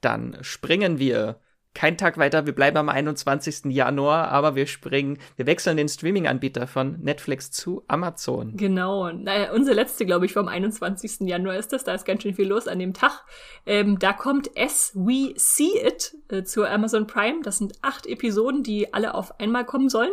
Dann 0.00 0.36
springen 0.40 0.98
wir 0.98 1.38
kein 1.74 1.96
Tag 1.96 2.18
weiter, 2.18 2.46
wir 2.46 2.54
bleiben 2.54 2.76
am 2.76 2.88
21. 2.88 3.66
Januar, 3.66 4.28
aber 4.28 4.56
wir 4.56 4.66
springen, 4.66 5.18
wir 5.36 5.46
wechseln 5.46 5.76
den 5.76 5.88
Streaming-Anbieter 5.88 6.66
von 6.66 6.98
Netflix 7.00 7.50
zu 7.50 7.84
Amazon. 7.86 8.56
Genau. 8.56 9.12
Naja, 9.12 9.52
unsere 9.52 9.76
letzte, 9.76 10.04
glaube 10.04 10.26
ich, 10.26 10.32
vom 10.32 10.48
21. 10.48 11.20
Januar 11.28 11.56
ist 11.56 11.72
das. 11.72 11.84
Da 11.84 11.94
ist 11.94 12.04
ganz 12.04 12.22
schön 12.22 12.34
viel 12.34 12.48
los 12.48 12.66
an 12.66 12.78
dem 12.78 12.94
Tag. 12.94 13.24
Ähm, 13.64 13.98
da 13.98 14.12
kommt 14.12 14.50
As 14.58 14.92
We 14.94 15.34
See 15.36 15.70
It 15.86 16.16
äh, 16.28 16.42
zu 16.42 16.64
Amazon 16.64 17.06
Prime. 17.06 17.42
Das 17.42 17.58
sind 17.58 17.74
acht 17.82 18.06
Episoden, 18.06 18.62
die 18.62 18.92
alle 18.92 19.14
auf 19.14 19.38
einmal 19.38 19.64
kommen 19.64 19.88
sollen. 19.88 20.12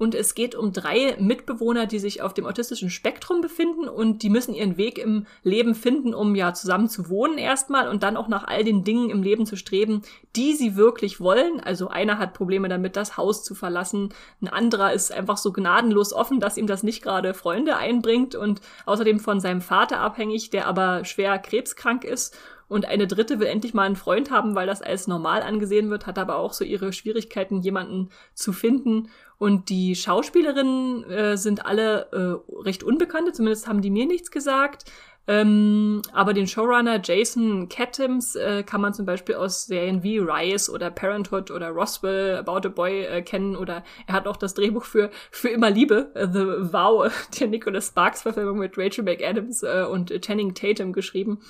Und 0.00 0.14
es 0.14 0.34
geht 0.34 0.54
um 0.54 0.72
drei 0.72 1.14
Mitbewohner, 1.20 1.84
die 1.84 1.98
sich 1.98 2.22
auf 2.22 2.32
dem 2.32 2.46
autistischen 2.46 2.88
Spektrum 2.88 3.42
befinden 3.42 3.86
und 3.86 4.22
die 4.22 4.30
müssen 4.30 4.54
ihren 4.54 4.78
Weg 4.78 4.96
im 4.96 5.26
Leben 5.42 5.74
finden, 5.74 6.14
um 6.14 6.34
ja 6.34 6.54
zusammen 6.54 6.88
zu 6.88 7.10
wohnen 7.10 7.36
erstmal 7.36 7.86
und 7.86 8.02
dann 8.02 8.16
auch 8.16 8.26
nach 8.26 8.44
all 8.44 8.64
den 8.64 8.82
Dingen 8.82 9.10
im 9.10 9.22
Leben 9.22 9.44
zu 9.44 9.56
streben, 9.56 10.00
die 10.36 10.54
sie 10.54 10.74
wirklich 10.74 11.20
wollen. 11.20 11.60
Also 11.60 11.88
einer 11.88 12.16
hat 12.16 12.32
Probleme 12.32 12.70
damit, 12.70 12.96
das 12.96 13.18
Haus 13.18 13.44
zu 13.44 13.54
verlassen. 13.54 14.14
Ein 14.40 14.48
anderer 14.48 14.94
ist 14.94 15.12
einfach 15.12 15.36
so 15.36 15.52
gnadenlos 15.52 16.14
offen, 16.14 16.40
dass 16.40 16.56
ihm 16.56 16.66
das 16.66 16.82
nicht 16.82 17.02
gerade 17.02 17.34
Freunde 17.34 17.76
einbringt 17.76 18.34
und 18.34 18.62
außerdem 18.86 19.20
von 19.20 19.38
seinem 19.38 19.60
Vater 19.60 19.98
abhängig, 19.98 20.48
der 20.48 20.66
aber 20.66 21.04
schwer 21.04 21.38
krebskrank 21.38 22.04
ist. 22.04 22.34
Und 22.70 22.86
eine 22.86 23.08
dritte 23.08 23.40
will 23.40 23.48
endlich 23.48 23.74
mal 23.74 23.82
einen 23.82 23.96
Freund 23.96 24.30
haben, 24.30 24.54
weil 24.54 24.68
das 24.68 24.80
als 24.80 25.08
normal 25.08 25.42
angesehen 25.42 25.90
wird, 25.90 26.06
hat 26.06 26.20
aber 26.20 26.36
auch 26.36 26.52
so 26.52 26.62
ihre 26.62 26.92
Schwierigkeiten, 26.92 27.62
jemanden 27.62 28.10
zu 28.32 28.52
finden. 28.52 29.08
Und 29.40 29.70
die 29.70 29.96
Schauspielerinnen 29.96 31.02
äh, 31.10 31.36
sind 31.38 31.64
alle 31.64 32.10
äh, 32.12 32.62
recht 32.62 32.84
unbekannte, 32.84 33.32
zumindest 33.32 33.66
haben 33.66 33.80
die 33.80 33.88
mir 33.88 34.04
nichts 34.04 34.30
gesagt. 34.30 34.84
Ähm, 35.26 36.02
aber 36.12 36.34
den 36.34 36.46
Showrunner 36.46 37.00
Jason 37.02 37.70
Katims 37.70 38.36
äh, 38.36 38.62
kann 38.64 38.82
man 38.82 38.92
zum 38.92 39.06
Beispiel 39.06 39.36
aus 39.36 39.64
Serien 39.64 40.02
wie 40.02 40.18
Rise 40.18 40.70
oder 40.70 40.90
Parenthood 40.90 41.50
oder 41.50 41.70
Roswell, 41.70 42.36
About 42.36 42.68
a 42.68 42.68
Boy 42.68 43.04
äh, 43.06 43.22
kennen 43.22 43.56
oder 43.56 43.82
er 44.06 44.14
hat 44.14 44.28
auch 44.28 44.36
das 44.36 44.52
Drehbuch 44.52 44.84
für 44.84 45.08
Für 45.30 45.48
immer 45.48 45.70
Liebe, 45.70 46.10
äh, 46.14 46.26
The 46.30 46.72
Vow, 46.72 47.10
der 47.40 47.48
Nicholas 47.48 47.86
Sparks 47.88 48.20
Verfilmung 48.20 48.58
mit 48.58 48.76
Rachel 48.76 49.04
McAdams 49.04 49.62
äh, 49.62 49.86
und 49.90 50.10
Channing 50.20 50.52
Tatum 50.52 50.92
geschrieben. 50.92 51.40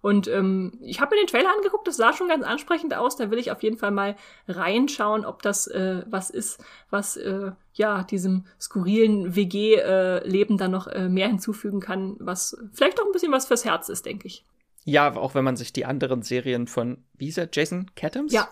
Und 0.00 0.28
ähm, 0.28 0.78
ich 0.80 1.00
habe 1.00 1.14
mir 1.14 1.22
den 1.22 1.26
Trailer 1.26 1.52
angeguckt, 1.56 1.88
das 1.88 1.96
sah 1.96 2.12
schon 2.12 2.28
ganz 2.28 2.44
ansprechend 2.44 2.94
aus. 2.94 3.16
Da 3.16 3.30
will 3.30 3.38
ich 3.38 3.50
auf 3.50 3.62
jeden 3.62 3.78
Fall 3.78 3.90
mal 3.90 4.16
reinschauen, 4.46 5.24
ob 5.24 5.42
das 5.42 5.66
äh, 5.66 6.02
was 6.06 6.30
ist, 6.30 6.62
was 6.90 7.16
äh, 7.16 7.52
ja 7.74 8.04
diesem 8.04 8.44
skurrilen 8.60 9.34
WG-Leben 9.34 10.54
äh, 10.54 10.58
dann 10.58 10.70
noch 10.70 10.86
äh, 10.86 11.08
mehr 11.08 11.28
hinzufügen 11.28 11.80
kann, 11.80 12.16
was 12.20 12.56
vielleicht 12.72 13.00
auch 13.00 13.06
ein 13.06 13.12
bisschen 13.12 13.32
was 13.32 13.46
fürs 13.46 13.64
Herz 13.64 13.88
ist, 13.88 14.06
denke 14.06 14.28
ich. 14.28 14.44
Ja, 14.84 15.14
auch 15.16 15.34
wenn 15.34 15.44
man 15.44 15.56
sich 15.56 15.72
die 15.72 15.84
anderen 15.84 16.22
Serien 16.22 16.66
von, 16.66 17.04
wie 17.16 17.26
hieß 17.26 17.38
er, 17.38 17.48
Jason 17.52 17.90
Katims? 17.94 18.32
Ja. 18.32 18.48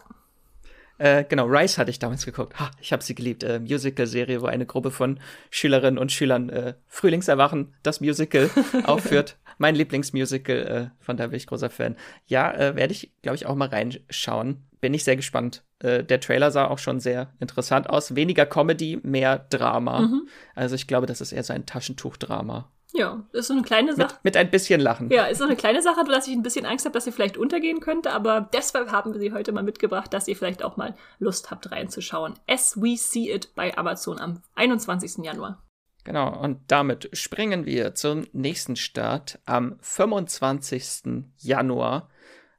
Äh, 0.99 1.25
genau, 1.25 1.47
Rice 1.47 1.79
hatte 1.79 1.91
ich 1.91 1.99
damals 1.99 2.25
geguckt. 2.25 2.59
Ha, 2.59 2.71
ich 2.81 2.93
habe 2.93 3.03
sie 3.03 3.15
geliebt. 3.15 3.43
Äh, 3.43 3.61
Musical-Serie, 3.61 4.41
wo 4.41 4.47
eine 4.47 4.67
Gruppe 4.67 4.91
von 4.91 5.21
Schülerinnen 5.51 5.99
und 5.99 6.11
Schülern 6.11 6.49
äh, 6.49 6.75
Frühlingserwachen, 6.89 7.75
das 7.83 8.01
Musical, 8.01 8.51
aufführt. 8.85 9.37
Mein 9.59 9.75
Lieblingsmusical, 9.75 10.57
äh, 10.57 11.05
von 11.05 11.17
da 11.17 11.29
bin 11.29 11.37
ich 11.37 11.47
großer 11.47 11.71
Fan. 11.71 11.97
Ja, 12.27 12.53
äh, 12.53 12.77
werde 12.77 12.93
ich, 12.93 13.13
glaube 13.23 13.37
ich, 13.37 13.47
auch 13.47 13.55
mal 13.55 13.69
reinschauen. 13.69 14.63
Bin 14.81 14.95
ich 14.95 15.05
sehr 15.05 15.17
gespannt. 15.17 15.65
Äh, 15.79 16.05
der 16.05 16.21
Trailer 16.21 16.51
sah 16.51 16.67
auch 16.69 16.79
schon 16.79 17.01
sehr 17.01 17.33
interessant 17.41 17.91
aus. 17.91 18.15
Weniger 18.15 18.47
Comedy, 18.47 19.01
mehr 19.03 19.47
Drama. 19.51 20.01
Mhm. 20.01 20.29
Also 20.55 20.75
ich 20.75 20.87
glaube, 20.87 21.07
das 21.07 21.21
ist 21.21 21.33
eher 21.33 21.43
so 21.43 21.53
ein 21.53 21.67
Taschentuchdrama. 21.67 22.71
Ja, 22.93 23.25
ist 23.33 23.49
so 23.49 23.53
eine 23.53 23.63
kleine 23.63 23.95
Sache. 23.95 24.15
Mit, 24.15 24.25
mit, 24.25 24.37
ein 24.37 24.51
bisschen 24.51 24.81
Lachen. 24.81 25.11
Ja, 25.11 25.27
ist 25.27 25.39
so 25.39 25.45
eine 25.45 25.57
kleine 25.57 25.83
Sache, 25.83 26.05
dass 26.05 26.27
ich 26.27 26.35
ein 26.35 26.43
bisschen 26.43 26.65
Angst 26.65 26.87
habe, 26.87 26.95
dass 26.95 27.05
sie 27.05 27.13
vielleicht 27.13 27.37
untergehen 27.37 27.81
könnte, 27.81 28.13
aber 28.13 28.49
deshalb 28.53 28.91
haben 28.91 29.13
wir 29.13 29.21
sie 29.21 29.33
heute 29.33 29.53
mal 29.53 29.63
mitgebracht, 29.63 30.13
dass 30.15 30.29
ihr 30.29 30.37
vielleicht 30.37 30.63
auch 30.63 30.77
mal 30.77 30.95
Lust 31.19 31.51
habt 31.51 31.71
reinzuschauen. 31.71 32.35
As 32.49 32.81
We 32.81 32.97
See 32.97 33.31
It 33.31 33.55
bei 33.55 33.77
Amazon 33.77 34.19
am 34.19 34.43
21. 34.55 35.25
Januar. 35.25 35.63
Genau, 36.07 36.41
und 36.41 36.61
damit 36.69 37.11
springen 37.15 37.67
wir 37.67 37.97
zum 37.97 38.29
nächsten 38.33 38.77
Start 38.77 39.41
am 39.45 39.77
25. 39.81 41.25
Januar. 41.37 42.09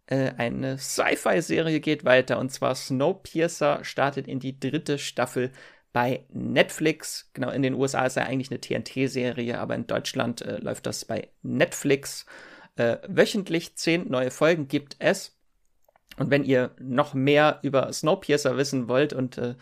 Äh, 0.05 0.33
eine 0.35 0.77
Sci-Fi-Serie 0.77 1.79
geht 1.79 2.03
weiter 2.03 2.39
und 2.39 2.51
zwar 2.51 2.75
Snowpiercer 2.75 3.85
startet 3.85 4.27
in 4.27 4.41
die 4.41 4.59
dritte 4.59 4.97
Staffel 4.97 5.53
bei 5.93 6.25
Netflix. 6.33 7.29
Genau, 7.31 7.49
in 7.49 7.61
den 7.61 7.75
USA 7.75 8.05
ist 8.05 8.17
er 8.17 8.25
eigentlich 8.25 8.51
eine 8.51 8.59
TNT-Serie, 8.59 9.57
aber 9.57 9.75
in 9.75 9.87
Deutschland 9.87 10.41
äh, 10.41 10.57
läuft 10.57 10.85
das 10.85 11.05
bei 11.05 11.29
Netflix. 11.41 12.25
Äh, 12.75 12.97
wöchentlich 13.07 13.77
zehn 13.77 14.09
neue 14.09 14.29
Folgen 14.29 14.67
gibt 14.67 14.97
es. 14.99 15.37
Und 16.17 16.31
wenn 16.31 16.43
ihr 16.43 16.71
noch 16.81 17.13
mehr 17.13 17.59
über 17.61 17.93
Snowpiercer 17.93 18.57
wissen 18.57 18.89
wollt 18.89 19.13
und 19.13 19.37
äh, 19.37 19.55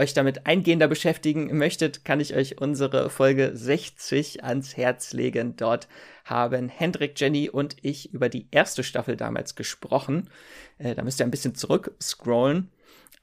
euch 0.00 0.14
damit 0.14 0.46
eingehender 0.46 0.88
beschäftigen 0.88 1.56
möchtet, 1.56 2.04
kann 2.04 2.20
ich 2.20 2.34
euch 2.34 2.60
unsere 2.60 3.10
Folge 3.10 3.50
60 3.54 4.42
ans 4.42 4.76
Herz 4.76 5.12
legen. 5.12 5.56
Dort 5.56 5.88
haben 6.24 6.68
Hendrik, 6.68 7.20
Jenny 7.20 7.50
und 7.50 7.76
ich 7.82 8.12
über 8.12 8.28
die 8.28 8.48
erste 8.50 8.82
Staffel 8.82 9.16
damals 9.16 9.54
gesprochen. 9.54 10.30
Äh, 10.78 10.94
da 10.94 11.02
müsst 11.02 11.20
ihr 11.20 11.26
ein 11.26 11.30
bisschen 11.30 11.54
zurück 11.54 11.94
scrollen. 12.02 12.70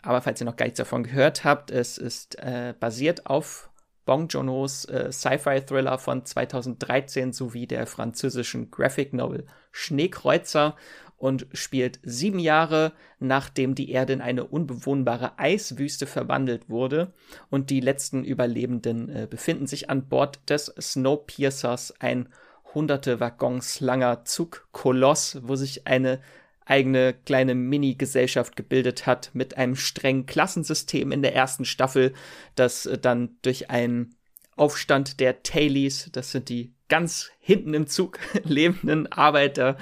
Aber 0.03 0.21
falls 0.21 0.39
ihr 0.39 0.45
noch 0.45 0.55
gar 0.55 0.65
nichts 0.65 0.77
davon 0.77 1.03
gehört 1.03 1.43
habt, 1.43 1.71
es 1.71 1.97
ist 1.97 2.37
äh, 2.39 2.73
basiert 2.79 3.25
auf 3.25 3.69
Bong 4.05 4.27
Joon-ho's 4.29 4.85
äh, 4.85 5.11
Sci-Fi-Thriller 5.11 5.97
von 5.97 6.25
2013 6.25 7.33
sowie 7.33 7.67
der 7.67 7.87
französischen 7.87 8.71
Graphic 8.71 9.13
Novel 9.13 9.45
Schneekreuzer 9.71 10.75
und 11.17 11.47
spielt 11.53 11.99
sieben 12.03 12.39
Jahre 12.39 12.93
nachdem 13.19 13.75
die 13.75 13.91
Erde 13.91 14.13
in 14.13 14.21
eine 14.21 14.45
unbewohnbare 14.45 15.39
Eiswüste 15.39 16.05
verwandelt 16.05 16.69
wurde. 16.69 17.13
Und 17.49 17.69
die 17.69 17.79
letzten 17.79 18.23
Überlebenden 18.23 19.09
äh, 19.09 19.27
befinden 19.29 19.67
sich 19.67 19.89
an 19.89 20.07
Bord 20.07 20.39
des 20.49 20.73
Snowpiercers, 20.79 21.95
ein 21.99 22.29
hunderte 22.73 23.19
Waggons 23.19 23.79
langer 23.79 24.23
Zugkoloss, 24.25 25.39
wo 25.41 25.55
sich 25.55 25.87
eine 25.87 26.19
eigene 26.65 27.13
kleine 27.13 27.55
Mini-Gesellschaft 27.55 28.55
gebildet 28.55 29.05
hat 29.05 29.31
mit 29.33 29.57
einem 29.57 29.75
strengen 29.75 30.25
Klassensystem 30.25 31.11
in 31.11 31.21
der 31.21 31.33
ersten 31.33 31.65
Staffel, 31.65 32.13
das 32.55 32.85
äh, 32.85 32.97
dann 32.97 33.37
durch 33.41 33.69
einen 33.69 34.16
Aufstand 34.57 35.19
der 35.19 35.43
Tailies, 35.43 36.09
das 36.11 36.31
sind 36.31 36.49
die 36.49 36.73
ganz 36.89 37.29
hinten 37.39 37.73
im 37.73 37.87
Zug 37.87 38.19
lebenden 38.43 39.11
Arbeiter, 39.11 39.77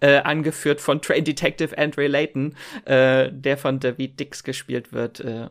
äh, 0.00 0.18
angeführt 0.18 0.80
von 0.80 1.00
Train 1.02 1.24
Detective 1.24 1.76
Andre 1.76 2.06
Layton, 2.06 2.56
äh, 2.84 3.30
der 3.32 3.56
von 3.56 3.80
David 3.80 4.20
Dix 4.20 4.44
gespielt 4.44 4.92
wird, 4.92 5.20
äh, 5.20 5.48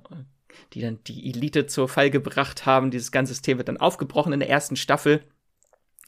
die 0.73 0.81
dann 0.81 0.99
die 1.05 1.29
Elite 1.29 1.65
zur 1.67 1.89
Fall 1.89 2.09
gebracht 2.09 2.65
haben. 2.65 2.91
Dieses 2.91 3.11
ganze 3.11 3.33
System 3.33 3.57
wird 3.57 3.67
dann 3.67 3.77
aufgebrochen 3.77 4.33
in 4.33 4.39
der 4.39 4.49
ersten 4.49 4.75
Staffel. 4.75 5.23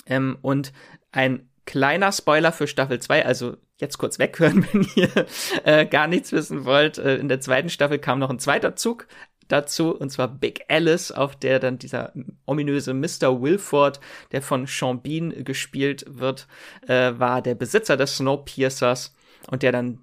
Ähm, 0.06 0.38
und 0.42 0.74
ein 1.12 1.50
kleiner 1.66 2.12
Spoiler 2.12 2.52
für 2.52 2.68
Staffel 2.68 3.00
2, 3.00 3.26
also 3.26 3.58
jetzt 3.78 3.98
kurz 3.98 4.20
weghören, 4.20 4.68
wenn 4.74 4.88
ihr 4.96 5.26
äh, 5.64 5.86
gar 5.86 6.08
nichts 6.08 6.32
wissen 6.32 6.66
wollt. 6.66 6.98
Äh, 6.98 7.18
in 7.18 7.28
der 7.28 7.42
zweiten 7.42 7.70
Staffel 7.70 8.00
kam 8.00 8.20
noch 8.20 8.30
ein 8.30 8.40
zweiter 8.40 8.76
Zug 8.76 9.08
dazu, 9.52 9.96
und 9.96 10.10
zwar 10.12 10.28
Big 10.28 10.66
Alice, 10.68 11.12
auf 11.12 11.36
der 11.36 11.60
dann 11.60 11.78
dieser 11.78 12.12
ominöse 12.46 12.94
Mr. 12.94 13.42
Wilford, 13.42 14.00
der 14.32 14.42
von 14.42 14.66
Sean 14.68 15.02
Bean 15.02 15.44
gespielt 15.44 16.06
wird, 16.08 16.48
äh, 16.88 17.14
war 17.18 17.42
der 17.42 17.56
Besitzer 17.56 17.98
des 17.98 18.18
Snowpiercers 18.18 19.16
und 19.50 19.64
der 19.64 19.72
dann 19.72 20.00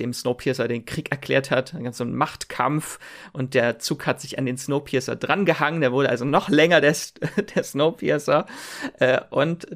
dem 0.00 0.12
Snowpiercer 0.12 0.66
den 0.66 0.84
Krieg 0.84 1.10
erklärt 1.10 1.50
hat. 1.50 1.74
Dann 1.74 1.84
gab 1.84 1.94
so 1.94 2.04
einen 2.04 2.16
Machtkampf 2.16 2.98
und 3.32 3.54
der 3.54 3.78
Zug 3.78 4.06
hat 4.06 4.20
sich 4.20 4.38
an 4.38 4.46
den 4.46 4.56
Snowpiercer 4.56 5.16
drangehangen. 5.16 5.80
Der 5.80 5.92
wurde 5.92 6.08
also 6.08 6.24
noch 6.24 6.48
länger, 6.48 6.80
der, 6.80 6.96
der 7.54 7.62
Snowpiercer. 7.62 8.46
Äh, 8.98 9.20
und 9.30 9.66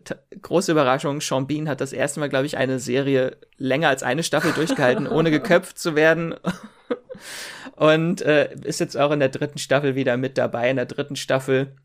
große 0.41 0.72
Überraschung, 0.72 1.20
Sean 1.20 1.47
Bean 1.47 1.68
hat 1.68 1.81
das 1.81 1.93
erste 1.93 2.20
Mal, 2.20 2.29
glaube 2.29 2.47
ich, 2.47 2.57
eine 2.57 2.81
Serie 2.81 3.37
länger 3.57 3.89
als 3.89 4.03
eine 4.03 4.22
Staffel 4.22 4.53
durchgehalten, 4.53 5.07
ohne 5.07 5.31
geköpft 5.33 5.79
zu 5.79 5.95
werden. 5.95 6.35
und 7.77 8.22
äh, 8.22 8.55
ist 8.64 8.81
jetzt 8.81 8.97
auch 8.97 9.11
in 9.12 9.20
der 9.20 9.29
dritten 9.29 9.59
Staffel 9.59 9.95
wieder 9.95 10.16
mit 10.16 10.39
dabei. 10.39 10.70
In 10.70 10.77
der 10.77 10.87
dritten 10.87 11.16
Staffel 11.16 11.77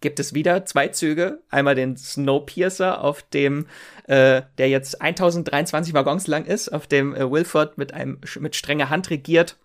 gibt 0.00 0.20
es 0.20 0.34
wieder 0.34 0.64
zwei 0.66 0.88
Züge. 0.88 1.40
Einmal 1.50 1.74
den 1.74 1.96
Snowpiercer, 1.96 3.02
auf 3.02 3.22
dem, 3.22 3.66
äh, 4.06 4.42
der 4.58 4.68
jetzt 4.68 5.00
1023 5.00 5.94
Waggons 5.94 6.26
lang 6.26 6.44
ist, 6.44 6.68
auf 6.68 6.86
dem 6.86 7.14
äh, 7.14 7.30
Wilford 7.30 7.78
mit 7.78 7.94
einem 7.94 8.20
mit 8.38 8.56
strenger 8.56 8.90
Hand 8.90 9.10
regiert. 9.10 9.56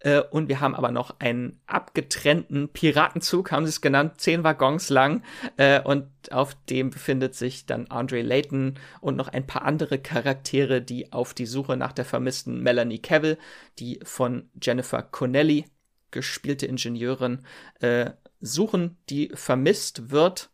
Äh, 0.00 0.20
und 0.20 0.48
wir 0.48 0.60
haben 0.60 0.74
aber 0.74 0.90
noch 0.90 1.16
einen 1.20 1.60
abgetrennten 1.66 2.68
Piratenzug, 2.68 3.50
haben 3.50 3.66
sie 3.66 3.70
es 3.70 3.80
genannt, 3.80 4.20
zehn 4.20 4.44
Waggons 4.44 4.90
lang. 4.90 5.22
Äh, 5.56 5.80
und 5.80 6.08
auf 6.30 6.56
dem 6.68 6.90
befindet 6.90 7.34
sich 7.34 7.66
dann 7.66 7.86
Andre 7.88 8.22
Layton 8.22 8.74
und 9.00 9.16
noch 9.16 9.28
ein 9.28 9.46
paar 9.46 9.64
andere 9.64 9.98
Charaktere, 9.98 10.82
die 10.82 11.12
auf 11.12 11.34
die 11.34 11.46
Suche 11.46 11.76
nach 11.76 11.92
der 11.92 12.04
vermissten 12.04 12.62
Melanie 12.62 13.00
Cavill, 13.00 13.38
die 13.78 14.00
von 14.04 14.50
Jennifer 14.60 15.02
Connelly 15.02 15.64
gespielte 16.10 16.66
Ingenieurin, 16.66 17.44
äh, 17.80 18.10
suchen, 18.40 18.96
die 19.08 19.30
vermisst 19.34 20.10
wird. 20.10 20.50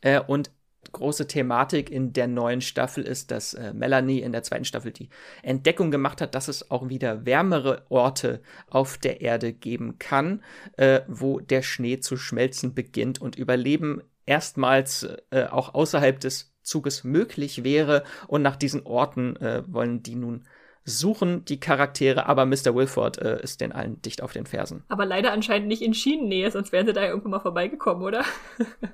Äh, 0.00 0.20
und 0.20 0.50
große 0.92 1.26
Thematik 1.26 1.90
in 1.90 2.12
der 2.12 2.26
neuen 2.28 2.60
Staffel 2.60 3.04
ist, 3.04 3.30
dass 3.30 3.54
äh, 3.54 3.72
Melanie 3.74 4.20
in 4.20 4.32
der 4.32 4.42
zweiten 4.42 4.64
Staffel 4.64 4.92
die 4.92 5.08
Entdeckung 5.42 5.90
gemacht 5.90 6.20
hat, 6.20 6.34
dass 6.34 6.48
es 6.48 6.70
auch 6.70 6.88
wieder 6.88 7.26
wärmere 7.26 7.84
Orte 7.88 8.40
auf 8.68 8.98
der 8.98 9.20
Erde 9.20 9.52
geben 9.52 9.98
kann, 9.98 10.42
äh, 10.76 11.00
wo 11.06 11.40
der 11.40 11.62
Schnee 11.62 12.00
zu 12.00 12.16
schmelzen 12.16 12.74
beginnt 12.74 13.20
und 13.20 13.36
Überleben 13.36 14.02
erstmals 14.26 15.06
äh, 15.30 15.44
auch 15.44 15.74
außerhalb 15.74 16.20
des 16.20 16.54
Zuges 16.62 17.04
möglich 17.04 17.64
wäre. 17.64 18.04
Und 18.26 18.42
nach 18.42 18.56
diesen 18.56 18.84
Orten 18.84 19.36
äh, 19.36 19.62
wollen 19.66 20.02
die 20.02 20.14
nun 20.14 20.44
suchen 20.88 21.44
die 21.44 21.60
Charaktere, 21.60 22.26
aber 22.26 22.46
Mr. 22.46 22.74
Wilford 22.74 23.18
äh, 23.18 23.42
ist 23.42 23.60
den 23.60 23.72
allen 23.72 24.00
dicht 24.02 24.22
auf 24.22 24.32
den 24.32 24.46
Fersen. 24.46 24.84
Aber 24.88 25.06
leider 25.06 25.32
anscheinend 25.32 25.68
nicht 25.68 25.82
in 25.82 25.94
Schienennähe, 25.94 26.50
sonst 26.50 26.72
wären 26.72 26.86
sie 26.86 26.92
da 26.92 27.04
irgendwann 27.04 27.32
mal 27.32 27.40
vorbeigekommen, 27.40 28.02
oder? 28.02 28.24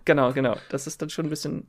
genau, 0.04 0.32
genau. 0.32 0.56
Das 0.68 0.86
ist 0.86 1.00
dann 1.00 1.10
schon 1.10 1.26
ein 1.26 1.30
bisschen 1.30 1.68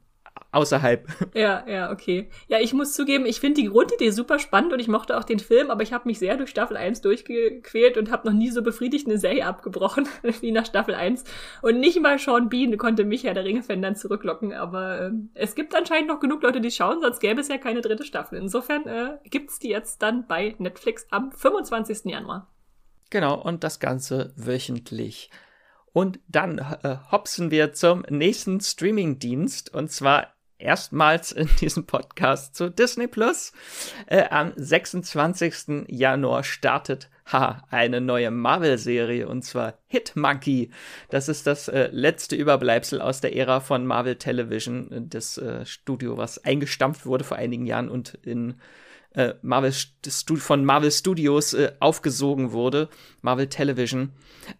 außerhalb. 0.55 1.07
Ja, 1.33 1.65
ja, 1.67 1.91
okay. 1.91 2.29
Ja, 2.47 2.59
ich 2.59 2.73
muss 2.73 2.93
zugeben, 2.93 3.25
ich 3.25 3.39
finde 3.39 3.61
die 3.61 3.67
Grundidee 3.67 4.09
super 4.11 4.39
spannend 4.39 4.71
und 4.71 4.79
ich 4.79 4.87
mochte 4.87 5.17
auch 5.17 5.25
den 5.25 5.39
Film, 5.39 5.69
aber 5.69 5.83
ich 5.83 5.91
habe 5.91 6.07
mich 6.07 6.17
sehr 6.17 6.37
durch 6.37 6.49
Staffel 6.49 6.77
1 6.77 7.01
durchgequält 7.01 7.97
und 7.97 8.09
habe 8.09 8.27
noch 8.27 8.33
nie 8.33 8.49
so 8.49 8.61
befriedigt 8.61 9.07
eine 9.07 9.17
Serie 9.17 9.45
abgebrochen 9.45 10.07
wie 10.41 10.51
nach 10.51 10.65
Staffel 10.65 10.95
1. 10.95 11.25
Und 11.61 11.79
nicht 11.79 11.99
mal 12.01 12.17
Sean 12.17 12.49
Bean 12.49 12.77
konnte 12.77 13.03
mich 13.03 13.23
ja 13.23 13.33
der 13.33 13.43
Ringe-Fan 13.43 13.81
dann 13.81 13.95
zurücklocken, 13.95 14.53
aber 14.53 15.01
äh, 15.01 15.11
es 15.33 15.55
gibt 15.55 15.75
anscheinend 15.75 16.07
noch 16.07 16.19
genug 16.19 16.41
Leute, 16.41 16.61
die 16.61 16.71
schauen, 16.71 17.01
sonst 17.01 17.19
gäbe 17.19 17.41
es 17.41 17.49
ja 17.49 17.57
keine 17.57 17.81
dritte 17.81 18.05
Staffel. 18.05 18.39
Insofern 18.39 18.87
äh, 18.87 19.17
gibt's 19.25 19.59
die 19.59 19.69
jetzt 19.69 20.01
dann 20.01 20.25
bei 20.25 20.55
Netflix 20.57 21.05
am 21.11 21.31
25. 21.31 22.05
Januar. 22.05 22.47
Genau, 23.09 23.41
und 23.41 23.63
das 23.63 23.79
Ganze 23.79 24.33
wöchentlich. 24.35 25.29
Und 25.95 26.19
dann 26.27 26.57
äh, 26.57 26.97
hopsen 27.09 27.51
wir 27.51 27.71
zum 27.71 28.03
nächsten 28.09 28.59
Streaming-Dienst 28.59 29.73
und 29.73 29.89
zwar 29.89 30.27
erstmals 30.57 31.31
in 31.31 31.47
diesem 31.61 31.85
Podcast 31.85 32.53
zu 32.53 32.69
Disney 32.69 33.07
Plus. 33.07 33.53
Äh, 34.05 34.25
am 34.29 34.51
26. 34.57 35.85
Januar 35.87 36.43
startet 36.43 37.09
ha, 37.31 37.63
eine 37.69 38.01
neue 38.01 38.29
Marvel-Serie 38.29 39.25
und 39.25 39.43
zwar 39.43 39.75
Hit 39.87 40.17
Monkey. 40.17 40.69
Das 41.11 41.29
ist 41.29 41.47
das 41.47 41.69
äh, 41.69 41.87
letzte 41.93 42.35
Überbleibsel 42.35 42.99
aus 42.99 43.21
der 43.21 43.33
Ära 43.33 43.61
von 43.61 43.85
Marvel 43.85 44.17
Television, 44.17 45.07
das 45.09 45.37
äh, 45.37 45.65
Studio, 45.65 46.17
was 46.17 46.43
eingestampft 46.43 47.05
wurde 47.05 47.23
vor 47.23 47.37
einigen 47.37 47.65
Jahren 47.65 47.87
und 47.87 48.15
in 48.15 48.55
äh, 49.15 49.33
Marvel 49.41 49.73
von 49.73 50.65
Marvel 50.65 50.91
Studios 50.91 51.53
äh, 51.53 51.71
aufgesogen 51.79 52.51
wurde, 52.51 52.89
Marvel 53.21 53.47
Television. 53.47 54.11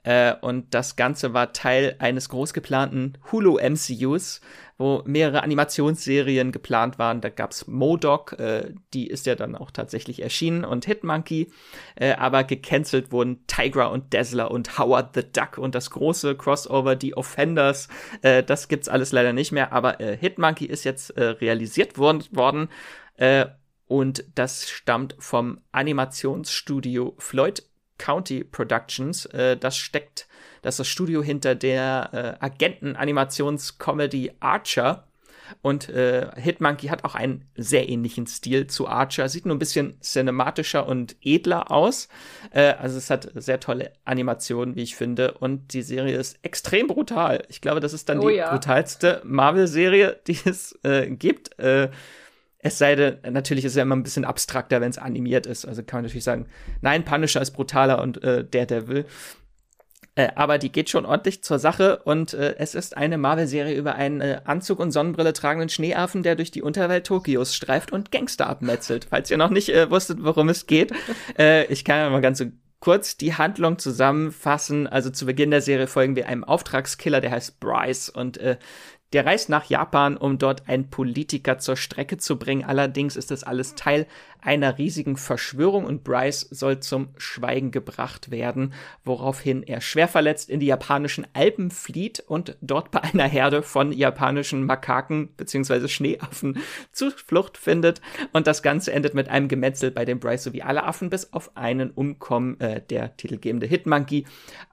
Äh, 0.04 0.34
und 0.42 0.74
das 0.74 0.96
Ganze 0.96 1.34
war 1.34 1.54
Teil 1.54 1.96
eines 2.00 2.30
groß 2.30 2.54
geplanten 2.54 3.18
Hulu 3.32 3.60
MCUs, 3.60 4.42
wo 4.78 5.04
mehrere 5.06 5.44
Animationsserien 5.44 6.52
geplant 6.52 6.98
waren. 6.98 7.22
Da 7.22 7.30
gab's 7.30 7.68
Modoc, 7.68 8.34
äh, 8.40 8.74
die 8.94 9.08
ist 9.08 9.26
ja 9.26 9.36
dann 9.36 9.56
auch 9.56 9.72
tatsächlich 9.72 10.22
erschienen, 10.22 10.66
und 10.66 10.86
Hitmonkey, 10.86 11.52
äh, 11.96 12.14
aber 12.14 12.44
gecancelt 12.44 13.12
wurden 13.12 13.46
Tigra 13.48 13.86
und 13.88 14.14
Dazzler 14.14 14.52
und 14.52 14.78
Howard 14.80 15.16
the 15.16 15.24
Duck 15.32 15.58
und 15.58 15.76
das 15.76 15.92
große 15.92 16.36
Crossover, 16.36 16.96
die 16.96 17.16
Offenders. 17.16 17.88
Äh, 18.22 18.44
das 18.44 18.68
gibt's 18.68 18.90
alles 18.90 19.12
leider 19.12 19.34
nicht 19.34 19.52
mehr, 19.52 19.72
aber 19.72 20.00
äh, 20.00 20.18
Hitmonkey 20.18 20.66
ist 20.66 20.84
jetzt 20.84 21.12
äh, 21.12 21.24
realisiert 21.24 21.98
worden. 21.98 22.24
worden 22.32 22.70
äh, 23.18 23.46
und 23.88 24.24
das 24.36 24.70
stammt 24.70 25.16
vom 25.20 25.60
Animationsstudio 25.72 27.16
Floyd 27.18 27.64
County 27.98 28.44
Productions. 28.44 29.26
Äh, 29.28 29.58
das 29.58 29.78
steckt, 29.78 30.28
das 30.62 30.76
ist 30.76 30.80
das 30.80 30.88
Studio 30.88 31.24
hinter 31.24 31.56
der 31.56 32.38
äh, 32.42 32.44
Agenten-Animationscomedy 32.44 34.34
Archer. 34.40 35.08
Und 35.62 35.90
äh, 35.90 36.30
Hitmonkey 36.36 36.88
hat 36.88 37.04
auch 37.04 37.14
einen 37.14 37.46
sehr 37.56 37.88
ähnlichen 37.88 38.26
Stil 38.26 38.66
zu 38.66 38.88
Archer. 38.88 39.30
Sieht 39.30 39.46
nur 39.46 39.56
ein 39.56 39.60
bisschen 39.60 40.00
cinematischer 40.02 40.88
und 40.88 41.16
edler 41.22 41.70
aus. 41.72 42.08
Äh, 42.50 42.74
also 42.74 42.98
es 42.98 43.12
hat 43.12 43.30
sehr 43.36 43.60
tolle 43.60 43.94
Animationen, 44.06 44.76
wie 44.76 44.82
ich 44.82 44.96
finde. 44.96 45.34
Und 45.34 45.74
die 45.74 45.84
Serie 45.84 46.18
ist 46.18 46.40
extrem 46.42 46.88
brutal. 46.88 47.44
Ich 47.50 47.62
glaube, 47.62 47.80
das 47.80 47.94
ist 47.94 48.10
dann 48.10 48.20
oh, 48.20 48.30
die 48.30 48.38
ja. 48.38 48.52
brutalste 48.52 49.22
Marvel-Serie, 49.24 50.20
die 50.26 50.40
es 50.46 50.80
äh, 50.84 51.12
gibt. 51.12 51.52
Es 52.66 52.80
sei 52.80 52.96
denn, 52.96 53.18
natürlich 53.32 53.64
ist 53.64 53.74
es 53.74 53.76
ja 53.76 53.84
immer 53.84 53.96
ein 53.96 54.02
bisschen 54.02 54.26
abstrakter, 54.26 54.82
wenn 54.82 54.90
es 54.90 54.98
animiert 54.98 55.46
ist. 55.46 55.68
Also 55.68 55.84
kann 55.84 56.00
man 56.00 56.06
natürlich 56.06 56.24
sagen, 56.24 56.48
nein, 56.82 57.06
Punisher 57.06 57.40
ist 57.40 57.52
brutaler 57.52 58.02
und 58.02 58.24
äh, 58.24 58.44
Daredevil. 58.44 59.06
Äh, 60.16 60.30
aber 60.34 60.58
die 60.58 60.72
geht 60.72 60.90
schon 60.90 61.06
ordentlich 61.06 61.44
zur 61.44 61.60
Sache 61.60 61.98
und 62.06 62.34
äh, 62.34 62.56
es 62.58 62.74
ist 62.74 62.98
eine 62.98 63.20
Marvel-Serie 63.20 63.76
über 63.76 63.94
einen 63.94 64.20
äh, 64.20 64.42
Anzug 64.46 64.80
und 64.80 64.90
Sonnenbrille 64.90 65.34
tragenden 65.34 65.70
Schneeaffen, 65.70 66.24
der 66.24 66.36
durch 66.36 66.50
die 66.50 66.64
Unterwelt 66.64 67.06
Tokios 67.06 67.54
streift 67.54 67.92
und 67.92 68.12
Gangster 68.12 68.48
abmetzelt. 68.48 69.06
Falls 69.12 69.30
ihr 69.30 69.38
noch 69.38 69.52
nicht 69.52 69.70
äh, 69.70 69.92
wusstet, 69.92 70.24
worum 70.24 70.50
es 70.50 70.66
geht, 70.66 70.92
äh, 71.38 71.66
ich 71.66 71.86
kann 71.86 72.00
ja 72.00 72.10
mal 72.10 72.22
ganz 72.22 72.40
so 72.40 72.46
kurz 72.80 73.18
die 73.18 73.36
Handlung 73.36 73.78
zusammenfassen. 73.78 74.88
Also 74.88 75.10
zu 75.10 75.26
Beginn 75.26 75.52
der 75.52 75.62
Serie 75.62 75.88
folgen 75.88 76.16
wir 76.16 76.28
einem 76.28 76.44
Auftragskiller, 76.44 77.22
der 77.22 77.32
heißt 77.32 77.60
Bryce 77.60 78.10
und 78.10 78.38
äh, 78.38 78.58
der 79.14 79.26
reist 79.26 79.50
nach 79.50 79.66
Japan, 79.66 80.18
um 80.18 80.38
dort 80.38 80.68
einen 80.68 80.90
Politiker 80.90 81.58
zur 81.58 81.78
Strecke 81.78 82.18
zu 82.18 82.38
bringen. 82.38 82.64
Allerdings 82.64 83.16
ist 83.16 83.32
das 83.32 83.44
alles 83.44 83.76
Teil 83.76 84.08
einer 84.46 84.78
riesigen 84.78 85.18
Verschwörung 85.18 85.86
und 85.86 86.04
Bryce 86.04 86.42
soll 86.52 86.80
zum 86.80 87.10
Schweigen 87.18 87.72
gebracht 87.72 88.30
werden, 88.30 88.74
woraufhin 89.04 89.64
er 89.64 89.82
schwer 89.82 90.08
verletzt 90.08 90.50
in 90.50 90.60
die 90.60 90.68
japanischen 90.68 91.26
Alpen 91.34 91.72
flieht 91.72 92.20
und 92.20 92.56
dort 92.62 92.92
bei 92.92 93.02
einer 93.02 93.28
Herde 93.28 93.64
von 93.64 93.92
japanischen 93.92 94.66
Makaken 94.66 95.30
bzw. 95.36 95.88
Schneeaffen 95.88 96.60
Zuflucht 96.92 97.58
findet. 97.58 98.02
Und 98.34 98.46
das 98.46 98.62
Ganze 98.62 98.94
endet 98.94 99.16
mit 99.16 99.30
einem 99.30 99.48
Gemetzel, 99.48 99.90
bei 99.92 100.06
dem 100.06 100.20
Bryce 100.20 100.44
sowie 100.44 100.62
alle 100.62 100.84
Affen 100.84 101.10
bis 101.10 101.34
auf 101.34 101.58
einen 101.58 101.90
umkommen, 101.90 102.60
äh, 102.60 102.82
der 102.82 103.18
titelgebende 103.18 103.66
Hitmonkey. 103.66 104.26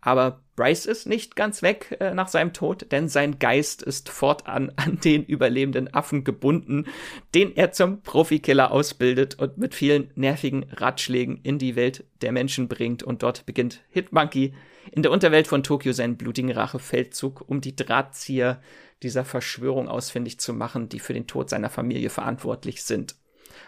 Aber 0.03 0.41
Bryce 0.55 0.87
ist 0.87 1.07
nicht 1.07 1.35
ganz 1.35 1.63
weg 1.63 1.97
äh, 2.01 2.13
nach 2.13 2.29
seinem 2.29 2.53
Tod, 2.53 2.93
denn 2.93 3.09
sein 3.09 3.39
Geist 3.39 3.83
ist 3.83 4.09
fortan 4.09 4.71
an 4.77 4.99
den 5.01 5.25
überlebenden 5.25 5.93
Affen 5.93 6.25
gebunden, 6.25 6.87
den 7.35 7.57
er 7.57 7.73
zum 7.73 8.03
Profikiller 8.03 8.71
ausbildet 8.71 9.39
und 9.39 9.57
mit 9.59 9.75
vielen 9.75 10.11
nervigen 10.15 10.67
Ratschlägen 10.71 11.41
in 11.43 11.59
die 11.59 11.77
Welt 11.77 12.05
der 12.21 12.33
Menschen 12.33 12.69
bringt. 12.69 13.03
Und 13.03 13.23
dort 13.23 13.47
beginnt 13.47 13.81
Hitmonkey 13.91 14.55
in 14.91 15.03
der 15.03 15.13
Unterwelt 15.13 15.47
von 15.47 15.63
Tokio 15.63 15.93
seinen 15.93 16.17
blutigen 16.17 16.51
Rachefeldzug, 16.51 17.45
um 17.47 17.61
die 17.61 17.77
Drahtzieher 17.77 18.61
dieser 19.03 19.25
Verschwörung 19.25 19.89
ausfindig 19.89 20.39
zu 20.39 20.53
machen, 20.53 20.89
die 20.89 21.01
für 21.01 21.15
den 21.15 21.27
Tod 21.27 21.51
seiner 21.51 21.71
Familie 21.71 22.11
verantwortlich 22.11 22.83
sind. 22.83 23.17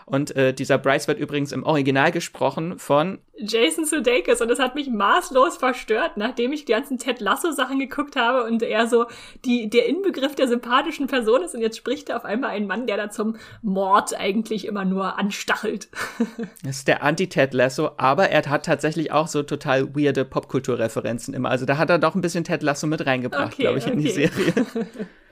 Und 0.07 0.35
äh, 0.37 0.53
dieser 0.53 0.79
Bryce 0.79 1.09
wird 1.09 1.19
übrigens 1.19 1.53
im 1.53 1.65
Original 1.65 2.13
gesprochen 2.13 2.79
von 2.79 3.19
Jason 3.37 3.85
Sudeikis 3.85 4.41
und 4.41 4.49
das 4.49 4.59
hat 4.59 4.75
mich 4.75 4.89
maßlos 4.89 5.57
verstört, 5.57 6.17
nachdem 6.17 6.53
ich 6.53 6.65
die 6.65 6.73
ganzen 6.73 6.99
Ted 6.99 7.21
Lasso 7.21 7.51
Sachen 7.51 7.79
geguckt 7.79 8.17
habe 8.17 8.45
und 8.45 8.63
er 8.63 8.87
so 8.87 9.07
die 9.45 9.69
der 9.69 9.87
Inbegriff 9.87 10.35
der 10.35 10.47
sympathischen 10.47 11.07
Person 11.09 11.43
ist 11.43 11.55
und 11.55 11.61
jetzt 11.61 11.77
spricht 11.77 12.11
er 12.11 12.17
auf 12.17 12.25
einmal 12.25 12.51
ein 12.51 12.67
Mann, 12.67 12.87
der 12.87 12.97
da 12.97 13.11
zum 13.11 13.37
Mord 13.63 14.19
eigentlich 14.19 14.67
immer 14.67 14.85
nur 14.85 15.19
anstachelt. 15.19 15.89
Das 16.63 16.77
ist 16.79 16.89
der 16.89 17.03
Anti-Ted 17.03 17.53
Lasso, 17.53 17.91
aber 17.97 18.31
er 18.31 18.45
hat 18.49 18.67
tatsächlich 18.67 19.13
auch 19.13 19.29
so 19.29 19.43
total 19.43 19.95
weirde 19.95 20.25
Popkulturreferenzen 20.25 21.35
immer. 21.35 21.51
Also 21.51 21.67
da 21.67 21.77
hat 21.77 21.91
er 21.91 21.99
doch 21.99 22.15
ein 22.15 22.21
bisschen 22.21 22.45
Ted 22.45 22.63
Lasso 22.63 22.87
mit 22.87 23.05
reingebracht, 23.05 23.55
okay, 23.55 23.63
glaube 23.63 23.79
ich, 23.79 23.85
okay. 23.85 23.93
in 23.95 24.01
die 24.01 24.11
Serie. 24.11 24.53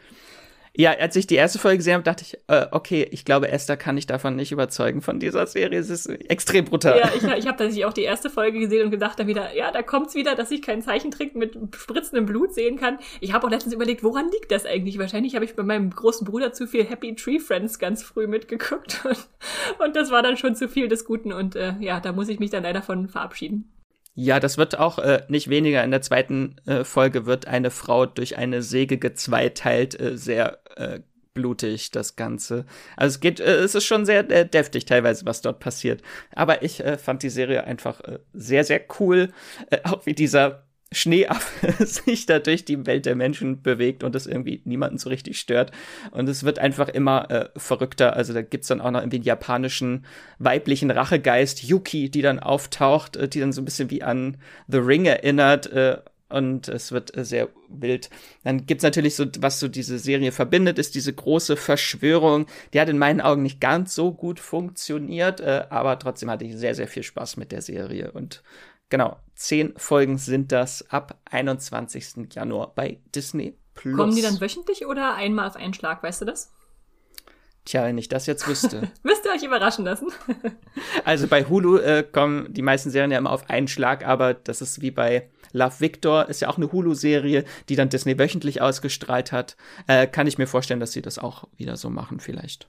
Ja, 0.74 0.92
als 0.92 1.16
ich 1.16 1.26
die 1.26 1.34
erste 1.34 1.58
Folge 1.58 1.78
gesehen 1.78 1.94
habe, 1.94 2.02
dachte 2.02 2.24
ich, 2.24 2.38
äh, 2.48 2.66
okay, 2.70 3.06
ich 3.10 3.26
glaube, 3.26 3.50
Esther 3.50 3.76
kann 3.76 3.98
ich 3.98 4.06
davon 4.06 4.36
nicht 4.36 4.52
überzeugen 4.52 5.02
von 5.02 5.20
dieser 5.20 5.46
Serie. 5.46 5.78
Es 5.78 5.90
ist 5.90 6.06
extrem 6.06 6.64
brutal. 6.64 6.98
Ja, 6.98 7.10
ich, 7.14 7.22
ich 7.22 7.46
habe 7.46 7.58
tatsächlich 7.58 7.84
auch 7.84 7.92
die 7.92 8.02
erste 8.02 8.30
Folge 8.30 8.58
gesehen 8.58 8.86
und 8.86 8.90
gedacht 8.90 9.18
dann 9.18 9.26
wieder, 9.26 9.54
ja, 9.54 9.70
da 9.70 9.82
kommt's 9.82 10.14
wieder, 10.14 10.34
dass 10.34 10.50
ich 10.50 10.62
keinen 10.62 10.80
Zeichentrick 10.80 11.34
mit 11.34 11.58
spritzendem 11.76 12.24
Blut 12.24 12.54
sehen 12.54 12.78
kann. 12.78 12.98
Ich 13.20 13.34
habe 13.34 13.46
auch 13.46 13.50
letztens 13.50 13.74
überlegt, 13.74 14.02
woran 14.02 14.30
liegt 14.30 14.50
das 14.50 14.64
eigentlich? 14.64 14.98
Wahrscheinlich 14.98 15.34
habe 15.34 15.44
ich 15.44 15.54
bei 15.54 15.62
meinem 15.62 15.90
großen 15.90 16.26
Bruder 16.26 16.54
zu 16.54 16.66
viel 16.66 16.84
Happy 16.84 17.14
Tree 17.16 17.38
Friends 17.38 17.78
ganz 17.78 18.02
früh 18.02 18.26
mitgeguckt 18.26 19.04
und, 19.04 19.28
und 19.84 19.94
das 19.94 20.10
war 20.10 20.22
dann 20.22 20.38
schon 20.38 20.56
zu 20.56 20.68
viel 20.68 20.88
des 20.88 21.04
Guten 21.04 21.34
und 21.34 21.54
äh, 21.54 21.74
ja, 21.80 22.00
da 22.00 22.12
muss 22.12 22.30
ich 22.30 22.38
mich 22.38 22.50
dann 22.50 22.62
leider 22.62 22.80
von 22.80 23.08
verabschieden. 23.08 23.70
Ja, 24.14 24.40
das 24.40 24.58
wird 24.58 24.78
auch 24.78 24.98
äh, 24.98 25.22
nicht 25.28 25.48
weniger. 25.48 25.82
In 25.82 25.90
der 25.90 26.02
zweiten 26.02 26.56
äh, 26.66 26.84
Folge 26.84 27.24
wird 27.24 27.46
eine 27.46 27.70
Frau 27.70 28.04
durch 28.04 28.36
eine 28.36 28.62
Säge 28.62 28.98
gezweiteilt, 28.98 29.98
äh, 29.98 30.18
sehr 30.18 30.58
äh, 30.76 31.00
blutig, 31.32 31.90
das 31.92 32.14
Ganze. 32.16 32.66
Also 32.96 33.14
es 33.14 33.20
geht, 33.20 33.40
äh, 33.40 33.54
es 33.56 33.74
ist 33.74 33.84
schon 33.84 34.04
sehr 34.04 34.30
äh, 34.30 34.46
deftig 34.46 34.84
teilweise, 34.84 35.24
was 35.24 35.40
dort 35.40 35.60
passiert. 35.60 36.02
Aber 36.34 36.62
ich 36.62 36.80
äh, 36.84 36.98
fand 36.98 37.22
die 37.22 37.30
Serie 37.30 37.64
einfach 37.64 38.00
äh, 38.00 38.18
sehr, 38.34 38.64
sehr 38.64 38.82
cool. 39.00 39.32
Äh, 39.70 39.78
auch 39.84 40.04
wie 40.04 40.14
dieser 40.14 40.66
Schneeaffe 40.92 41.86
sich 41.86 42.26
da 42.26 42.38
durch 42.38 42.64
die 42.64 42.86
Welt 42.86 43.06
der 43.06 43.16
Menschen 43.16 43.62
bewegt 43.62 44.04
und 44.04 44.14
es 44.14 44.26
irgendwie 44.26 44.62
niemanden 44.64 44.98
so 44.98 45.08
richtig 45.08 45.38
stört. 45.38 45.72
Und 46.10 46.28
es 46.28 46.44
wird 46.44 46.58
einfach 46.58 46.88
immer 46.88 47.30
äh, 47.30 47.48
verrückter. 47.56 48.16
Also 48.16 48.32
da 48.32 48.42
gibt's 48.42 48.68
dann 48.68 48.80
auch 48.80 48.90
noch 48.90 49.00
irgendwie 49.00 49.18
einen 49.18 49.24
japanischen 49.24 50.04
weiblichen 50.38 50.90
Rachegeist, 50.90 51.62
Yuki, 51.62 52.10
die 52.10 52.22
dann 52.22 52.38
auftaucht, 52.38 53.16
äh, 53.16 53.28
die 53.28 53.40
dann 53.40 53.52
so 53.52 53.62
ein 53.62 53.64
bisschen 53.64 53.90
wie 53.90 54.02
an 54.02 54.36
The 54.68 54.78
Ring 54.78 55.06
erinnert. 55.06 55.66
Äh, 55.72 55.98
und 56.32 56.68
es 56.68 56.92
wird 56.92 57.16
äh, 57.16 57.24
sehr 57.24 57.48
wild. 57.68 58.10
Dann 58.42 58.66
gibt's 58.66 58.82
natürlich 58.82 59.14
so, 59.14 59.26
was 59.38 59.60
so 59.60 59.68
diese 59.68 59.98
Serie 59.98 60.32
verbindet, 60.32 60.78
ist 60.78 60.94
diese 60.94 61.12
große 61.12 61.56
Verschwörung. 61.56 62.46
Die 62.72 62.80
hat 62.80 62.88
in 62.88 62.98
meinen 62.98 63.20
Augen 63.20 63.42
nicht 63.42 63.60
ganz 63.60 63.94
so 63.94 64.12
gut 64.12 64.40
funktioniert, 64.40 65.40
äh, 65.40 65.64
aber 65.68 65.98
trotzdem 65.98 66.30
hatte 66.30 66.44
ich 66.44 66.56
sehr, 66.56 66.74
sehr 66.74 66.88
viel 66.88 67.02
Spaß 67.02 67.36
mit 67.36 67.52
der 67.52 67.60
Serie 67.60 68.12
und 68.12 68.42
Genau, 68.92 69.16
zehn 69.34 69.72
Folgen 69.78 70.18
sind 70.18 70.52
das 70.52 70.90
ab 70.90 71.18
21. 71.30 72.28
Januar 72.34 72.74
bei 72.74 73.00
Disney 73.14 73.56
Plus. 73.72 73.96
Kommen 73.96 74.14
die 74.14 74.20
dann 74.20 74.38
wöchentlich 74.38 74.84
oder 74.84 75.14
einmal 75.14 75.48
auf 75.48 75.56
einen 75.56 75.72
Schlag, 75.72 76.02
weißt 76.02 76.20
du 76.20 76.24
das? 76.26 76.52
Tja, 77.64 77.84
wenn 77.86 77.96
ich 77.96 78.10
das 78.10 78.26
jetzt 78.26 78.46
wüsste. 78.46 78.90
Müsst 79.02 79.24
ihr 79.24 79.30
euch 79.30 79.44
überraschen 79.44 79.86
lassen. 79.86 80.08
also 81.06 81.26
bei 81.26 81.44
Hulu 81.44 81.78
äh, 81.78 82.02
kommen 82.02 82.52
die 82.52 82.60
meisten 82.60 82.90
Serien 82.90 83.10
ja 83.10 83.16
immer 83.16 83.30
auf 83.30 83.48
einen 83.48 83.66
Schlag, 83.66 84.06
aber 84.06 84.34
das 84.34 84.60
ist 84.60 84.82
wie 84.82 84.90
bei 84.90 85.30
Love 85.52 85.80
Victor, 85.80 86.28
ist 86.28 86.42
ja 86.42 86.50
auch 86.50 86.58
eine 86.58 86.70
Hulu-Serie, 86.70 87.46
die 87.70 87.76
dann 87.76 87.88
Disney 87.88 88.18
wöchentlich 88.18 88.60
ausgestrahlt 88.60 89.32
hat. 89.32 89.56
Äh, 89.86 90.06
kann 90.06 90.26
ich 90.26 90.36
mir 90.36 90.46
vorstellen, 90.46 90.80
dass 90.80 90.92
sie 90.92 91.00
das 91.00 91.18
auch 91.18 91.48
wieder 91.56 91.78
so 91.78 91.88
machen, 91.88 92.20
vielleicht. 92.20 92.68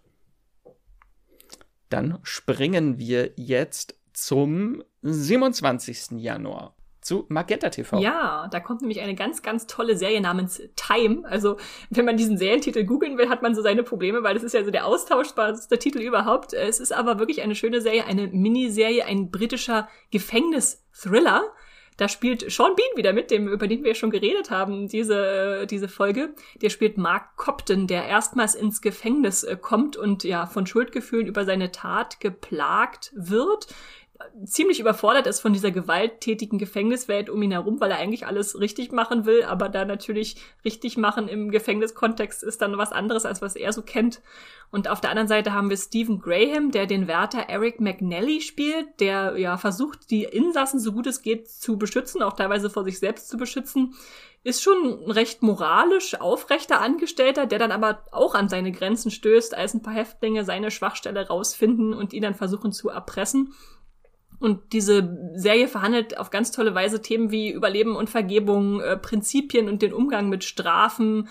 Dann 1.89 2.19
springen 2.23 2.97
wir 2.97 3.31
jetzt 3.35 3.95
zum 4.13 4.85
27. 5.03 6.11
Januar 6.17 6.75
zu 7.03 7.25
Magenta 7.29 7.69
TV. 7.69 7.99
Ja, 7.99 8.47
da 8.49 8.59
kommt 8.59 8.81
nämlich 8.81 9.01
eine 9.01 9.15
ganz, 9.15 9.41
ganz 9.41 9.67
tolle 9.67 9.97
Serie 9.97 10.21
namens 10.21 10.61
Time. 10.75 11.23
Also, 11.25 11.57
wenn 11.89 12.05
man 12.05 12.17
diesen 12.17 12.37
Serientitel 12.37 12.85
googeln 12.85 13.17
will, 13.17 13.29
hat 13.29 13.41
man 13.41 13.53
so 13.53 13.61
seine 13.61 13.83
Probleme, 13.83 14.23
weil 14.23 14.33
das 14.33 14.43
ist 14.43 14.53
ja 14.53 14.63
so 14.63 14.71
der 14.71 14.85
austauschbarste 14.85 15.77
Titel 15.77 15.99
überhaupt. 15.99 16.53
Es 16.53 16.79
ist 16.79 16.93
aber 16.93 17.19
wirklich 17.19 17.41
eine 17.41 17.55
schöne 17.55 17.81
Serie, 17.81 18.05
eine 18.05 18.27
Miniserie, 18.27 19.05
ein 19.05 19.29
britischer 19.31 19.89
Gefängnis-Thriller. 20.11 21.43
Da 21.97 22.09
spielt 22.09 22.51
Sean 22.51 22.75
Bean 22.75 22.87
wieder 22.95 23.13
mit, 23.13 23.29
dem, 23.29 23.47
über 23.47 23.67
den 23.67 23.83
wir 23.83 23.93
schon 23.93 24.09
geredet 24.09 24.49
haben, 24.49 24.87
diese, 24.87 25.67
diese 25.67 25.87
Folge. 25.87 26.33
Der 26.59 26.71
spielt 26.71 26.97
Mark 26.97 27.37
Copton, 27.37 27.85
der 27.85 28.05
erstmals 28.05 28.55
ins 28.55 28.81
Gefängnis 28.81 29.43
äh, 29.43 29.55
kommt 29.55 29.95
und 29.95 30.23
ja 30.23 30.47
von 30.47 30.65
Schuldgefühlen 30.65 31.27
über 31.27 31.45
seine 31.45 31.71
Tat 31.71 32.19
geplagt 32.19 33.11
wird 33.15 33.67
ziemlich 34.45 34.79
überfordert 34.79 35.27
ist 35.27 35.39
von 35.39 35.53
dieser 35.53 35.71
gewalttätigen 35.71 36.57
Gefängniswelt 36.57 37.29
um 37.29 37.41
ihn 37.41 37.51
herum, 37.51 37.79
weil 37.79 37.91
er 37.91 37.97
eigentlich 37.97 38.25
alles 38.25 38.59
richtig 38.59 38.91
machen 38.91 39.25
will, 39.25 39.43
aber 39.43 39.69
da 39.69 39.85
natürlich 39.85 40.35
richtig 40.65 40.97
machen 40.97 41.27
im 41.27 41.51
Gefängniskontext 41.51 42.43
ist 42.43 42.61
dann 42.61 42.77
was 42.77 42.91
anderes, 42.91 43.25
als 43.25 43.41
was 43.41 43.55
er 43.55 43.73
so 43.73 43.81
kennt. 43.81 44.21
Und 44.71 44.89
auf 44.89 45.01
der 45.01 45.11
anderen 45.11 45.27
Seite 45.27 45.53
haben 45.53 45.69
wir 45.69 45.77
Stephen 45.77 46.19
Graham, 46.19 46.71
der 46.71 46.87
den 46.87 47.07
Wärter 47.07 47.47
Eric 47.47 47.79
McNally 47.79 48.41
spielt, 48.41 48.99
der 48.99 49.37
ja 49.37 49.57
versucht, 49.57 50.09
die 50.09 50.23
Insassen 50.23 50.79
so 50.79 50.93
gut 50.93 51.05
es 51.05 51.21
geht 51.21 51.47
zu 51.47 51.77
beschützen, 51.77 52.23
auch 52.23 52.33
teilweise 52.33 52.69
vor 52.69 52.83
sich 52.83 52.97
selbst 52.97 53.29
zu 53.29 53.37
beschützen. 53.37 53.93
Ist 54.45 54.61
schon 54.61 55.05
ein 55.05 55.11
recht 55.11 55.41
moralisch 55.41 56.19
aufrechter 56.19 56.81
Angestellter, 56.81 57.45
der 57.45 57.59
dann 57.59 57.71
aber 57.71 58.03
auch 58.11 58.35
an 58.35 58.49
seine 58.49 58.71
Grenzen 58.71 59.09
stößt, 59.09 59.55
als 59.55 59.73
ein 59.73 59.81
paar 59.81 59.93
Häftlinge 59.93 60.43
seine 60.43 60.69
Schwachstelle 60.69 61.27
rausfinden 61.27 61.93
und 61.93 62.11
ihn 62.11 62.23
dann 62.23 62.33
versuchen 62.33 62.73
zu 62.73 62.89
erpressen. 62.89 63.53
Und 64.43 64.73
diese 64.73 65.31
Serie 65.35 65.69
verhandelt 65.69 66.17
auf 66.17 66.29
ganz 66.29 66.51
tolle 66.51 66.75
Weise 66.75 67.01
Themen 67.01 67.31
wie 67.31 67.49
Überleben 67.49 67.95
und 67.95 68.09
Vergebung, 68.09 68.81
äh, 68.81 68.97
Prinzipien 68.97 69.69
und 69.69 69.81
den 69.81 69.93
Umgang 69.93 70.27
mit 70.27 70.43
Strafen, 70.43 71.29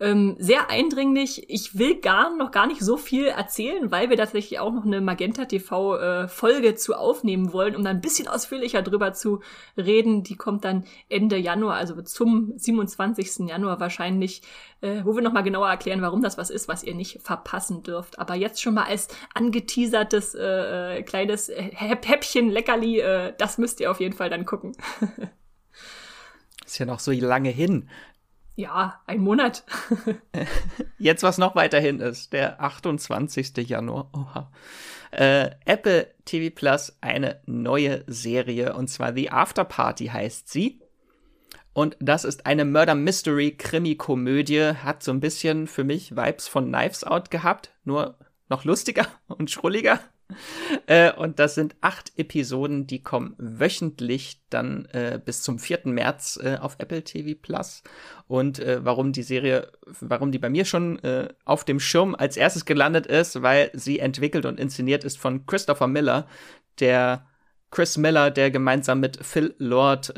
ähm, 0.00 0.36
sehr 0.38 0.70
eindringlich. 0.70 1.50
Ich 1.50 1.76
will 1.76 2.00
gar 2.00 2.34
noch 2.36 2.52
gar 2.52 2.66
nicht 2.66 2.80
so 2.80 2.96
viel 2.96 3.26
erzählen, 3.26 3.90
weil 3.90 4.10
wir 4.10 4.16
tatsächlich 4.16 4.60
auch 4.60 4.72
noch 4.72 4.84
eine 4.84 5.00
Magenta 5.00 5.44
TV 5.44 5.96
äh, 5.96 6.28
Folge 6.28 6.76
zu 6.76 6.94
aufnehmen 6.94 7.52
wollen, 7.52 7.74
um 7.74 7.82
dann 7.82 7.96
ein 7.96 8.00
bisschen 8.00 8.28
ausführlicher 8.28 8.82
drüber 8.82 9.12
zu 9.12 9.40
reden. 9.76 10.22
Die 10.22 10.36
kommt 10.36 10.64
dann 10.64 10.84
Ende 11.08 11.36
Januar, 11.36 11.76
also 11.76 12.00
zum 12.02 12.52
27. 12.56 13.48
Januar 13.48 13.80
wahrscheinlich, 13.80 14.42
äh, 14.82 15.02
wo 15.04 15.16
wir 15.16 15.22
noch 15.22 15.32
mal 15.32 15.42
genauer 15.42 15.68
erklären, 15.68 16.02
warum 16.02 16.22
das 16.22 16.38
was 16.38 16.50
ist, 16.50 16.68
was 16.68 16.84
ihr 16.84 16.94
nicht 16.94 17.20
verpassen 17.22 17.82
dürft. 17.82 18.20
Aber 18.20 18.36
jetzt 18.36 18.62
schon 18.62 18.74
mal 18.74 18.84
als 18.84 19.08
angeteasertes 19.34 20.36
äh, 20.36 20.98
äh 20.98 21.02
kleines 21.02 21.50
Häppchen 21.50 22.50
Leckerli, 22.50 23.00
äh, 23.00 23.32
das 23.36 23.58
müsst 23.58 23.80
ihr 23.80 23.90
auf 23.90 23.98
jeden 23.98 24.14
Fall 24.14 24.30
dann 24.30 24.44
gucken. 24.46 24.76
ist 26.64 26.78
ja 26.78 26.86
noch 26.86 27.00
so 27.00 27.10
lange 27.10 27.50
hin. 27.50 27.88
Ja, 28.58 29.00
ein 29.06 29.20
Monat. 29.20 29.62
Jetzt, 30.98 31.22
was 31.22 31.38
noch 31.38 31.54
weiterhin 31.54 32.00
ist, 32.00 32.32
der 32.32 32.60
28. 32.60 33.56
Januar. 33.58 34.10
Oha. 34.12 34.50
Äh, 35.12 35.50
Apple 35.64 36.12
TV 36.24 36.52
Plus 36.52 36.98
eine 37.00 37.40
neue 37.46 38.02
Serie 38.08 38.74
und 38.74 38.88
zwar 38.88 39.14
The 39.14 39.30
After 39.30 39.62
Party 39.62 40.06
heißt 40.06 40.48
sie. 40.48 40.80
Und 41.72 41.96
das 42.00 42.24
ist 42.24 42.46
eine 42.46 42.64
Murder 42.64 42.96
Mystery 42.96 43.52
Krimi-Komödie. 43.56 44.72
Hat 44.82 45.04
so 45.04 45.12
ein 45.12 45.20
bisschen 45.20 45.68
für 45.68 45.84
mich 45.84 46.16
Vibes 46.16 46.48
von 46.48 46.66
Knives 46.66 47.04
Out 47.04 47.30
gehabt, 47.30 47.70
nur 47.84 48.18
noch 48.48 48.64
lustiger 48.64 49.06
und 49.28 49.52
schrulliger. 49.52 50.00
Äh, 50.86 51.12
und 51.12 51.38
das 51.38 51.54
sind 51.54 51.76
acht 51.82 52.12
Episoden, 52.16 52.86
die 52.86 53.02
kommen 53.02 53.34
wöchentlich 53.38 54.40
dann 54.48 54.86
äh, 54.86 55.20
bis 55.22 55.42
zum 55.42 55.58
4. 55.58 55.80
März 55.84 56.38
äh, 56.42 56.56
auf 56.58 56.76
Apple 56.78 57.04
TV 57.04 57.38
Plus. 57.40 57.82
Und 58.26 58.58
äh, 58.58 58.84
warum 58.84 59.12
die 59.12 59.22
Serie, 59.22 59.70
warum 60.00 60.32
die 60.32 60.38
bei 60.38 60.48
mir 60.48 60.64
schon 60.64 60.98
äh, 61.00 61.28
auf 61.44 61.64
dem 61.64 61.78
Schirm 61.80 62.14
als 62.14 62.38
erstes 62.38 62.64
gelandet 62.64 63.06
ist, 63.06 63.42
weil 63.42 63.70
sie 63.74 63.98
entwickelt 63.98 64.46
und 64.46 64.58
inszeniert 64.58 65.04
ist 65.04 65.18
von 65.18 65.44
Christopher 65.46 65.88
Miller, 65.88 66.26
der 66.80 67.26
Chris 67.70 67.98
Miller, 67.98 68.30
der 68.30 68.50
gemeinsam 68.50 69.00
mit 69.00 69.18
Phil 69.24 69.54
Lord 69.58 70.14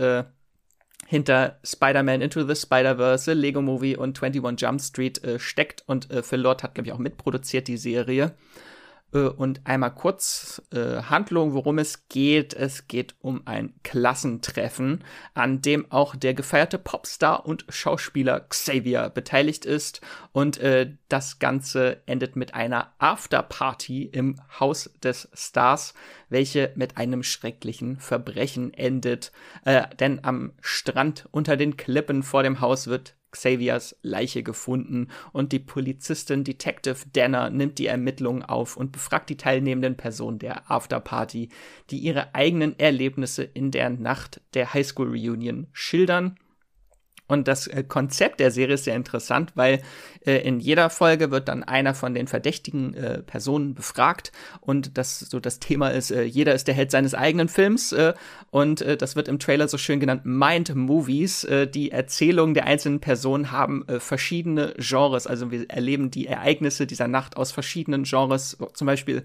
hinter 1.10 1.58
Spider-Man 1.64 2.20
Into 2.20 2.46
the 2.46 2.54
Spider-Verse, 2.54 3.32
Lego 3.32 3.60
Movie 3.60 3.96
und 3.96 4.22
21 4.22 4.60
Jump 4.60 4.80
Street 4.80 5.22
äh, 5.24 5.40
steckt. 5.40 5.82
Und 5.86 6.08
äh, 6.08 6.22
Phil 6.22 6.38
Lord 6.38 6.62
hat, 6.62 6.74
glaube 6.74 6.86
ich, 6.86 6.92
auch 6.92 6.98
mitproduziert 6.98 7.66
die 7.66 7.78
Serie. 7.78 8.32
Äh, 9.12 9.18
und 9.18 9.60
einmal 9.64 9.94
kurz 9.94 10.62
äh, 10.72 11.02
Handlung, 11.02 11.54
worum 11.54 11.78
es 11.78 12.08
geht. 12.08 12.54
Es 12.54 12.88
geht 12.88 13.14
um 13.20 13.42
ein 13.46 13.74
Klassentreffen, 13.82 15.04
an 15.34 15.62
dem 15.62 15.90
auch 15.90 16.16
der 16.16 16.34
gefeierte 16.34 16.78
Popstar 16.78 17.46
und 17.46 17.64
Schauspieler 17.68 18.40
Xavier 18.40 19.10
beteiligt 19.10 19.64
ist. 19.64 20.00
Und 20.32 20.58
äh, 20.58 20.92
das 21.08 21.38
Ganze 21.38 22.02
endet 22.06 22.36
mit 22.36 22.54
einer 22.54 22.92
Afterparty 22.98 24.04
im 24.04 24.40
Haus 24.58 24.90
des 25.02 25.28
Stars, 25.34 25.94
welche 26.28 26.72
mit 26.76 26.96
einem 26.96 27.22
schrecklichen 27.22 27.98
Verbrechen 27.98 28.72
endet. 28.74 29.32
Äh, 29.64 29.82
denn 29.98 30.24
am 30.24 30.52
Strand 30.60 31.28
unter 31.30 31.56
den 31.56 31.76
Klippen 31.76 32.22
vor 32.22 32.42
dem 32.42 32.60
Haus 32.60 32.86
wird 32.86 33.14
Xaviers 33.30 33.96
Leiche 34.02 34.42
gefunden 34.42 35.08
und 35.32 35.52
die 35.52 35.58
Polizistin 35.58 36.44
Detective 36.44 36.96
Danner 37.12 37.50
nimmt 37.50 37.78
die 37.78 37.86
Ermittlungen 37.86 38.42
auf 38.42 38.76
und 38.76 38.92
befragt 38.92 39.30
die 39.30 39.36
teilnehmenden 39.36 39.96
Personen 39.96 40.38
der 40.38 40.70
Afterparty, 40.70 41.48
die 41.90 41.98
ihre 41.98 42.34
eigenen 42.34 42.78
Erlebnisse 42.78 43.42
in 43.42 43.70
der 43.70 43.90
Nacht 43.90 44.40
der 44.54 44.74
Highschool 44.74 45.08
Reunion 45.08 45.68
schildern. 45.72 46.38
Und 47.30 47.46
das 47.46 47.68
äh, 47.68 47.84
Konzept 47.86 48.40
der 48.40 48.50
Serie 48.50 48.74
ist 48.74 48.84
sehr 48.84 48.96
interessant, 48.96 49.52
weil 49.54 49.80
äh, 50.26 50.38
in 50.38 50.58
jeder 50.58 50.90
Folge 50.90 51.30
wird 51.30 51.46
dann 51.46 51.62
einer 51.62 51.94
von 51.94 52.12
den 52.12 52.26
verdächtigen 52.26 52.92
äh, 52.94 53.22
Personen 53.22 53.74
befragt 53.74 54.32
und 54.60 54.98
das 54.98 55.20
so 55.20 55.38
das 55.38 55.60
Thema 55.60 55.88
ist, 55.90 56.10
äh, 56.10 56.24
jeder 56.24 56.54
ist 56.54 56.66
der 56.66 56.74
Held 56.74 56.90
seines 56.90 57.14
eigenen 57.14 57.48
Films 57.48 57.92
äh, 57.92 58.14
und 58.50 58.82
äh, 58.82 58.96
das 58.96 59.14
wird 59.14 59.28
im 59.28 59.38
Trailer 59.38 59.68
so 59.68 59.78
schön 59.78 60.00
genannt 60.00 60.22
Mind 60.24 60.74
Movies. 60.74 61.46
die 61.74 61.92
Erzählungen 61.92 62.54
der 62.54 62.66
einzelnen 62.66 63.00
Personen 63.00 63.52
haben 63.52 63.84
verschiedene 63.98 64.74
Genres, 64.78 65.26
also 65.26 65.50
wir 65.50 65.70
erleben 65.70 66.10
die 66.10 66.26
Ereignisse 66.26 66.86
dieser 66.86 67.08
Nacht 67.08 67.36
aus 67.36 67.52
verschiedenen 67.52 68.02
Genres, 68.02 68.56
zum 68.74 68.86
Beispiel 68.86 69.22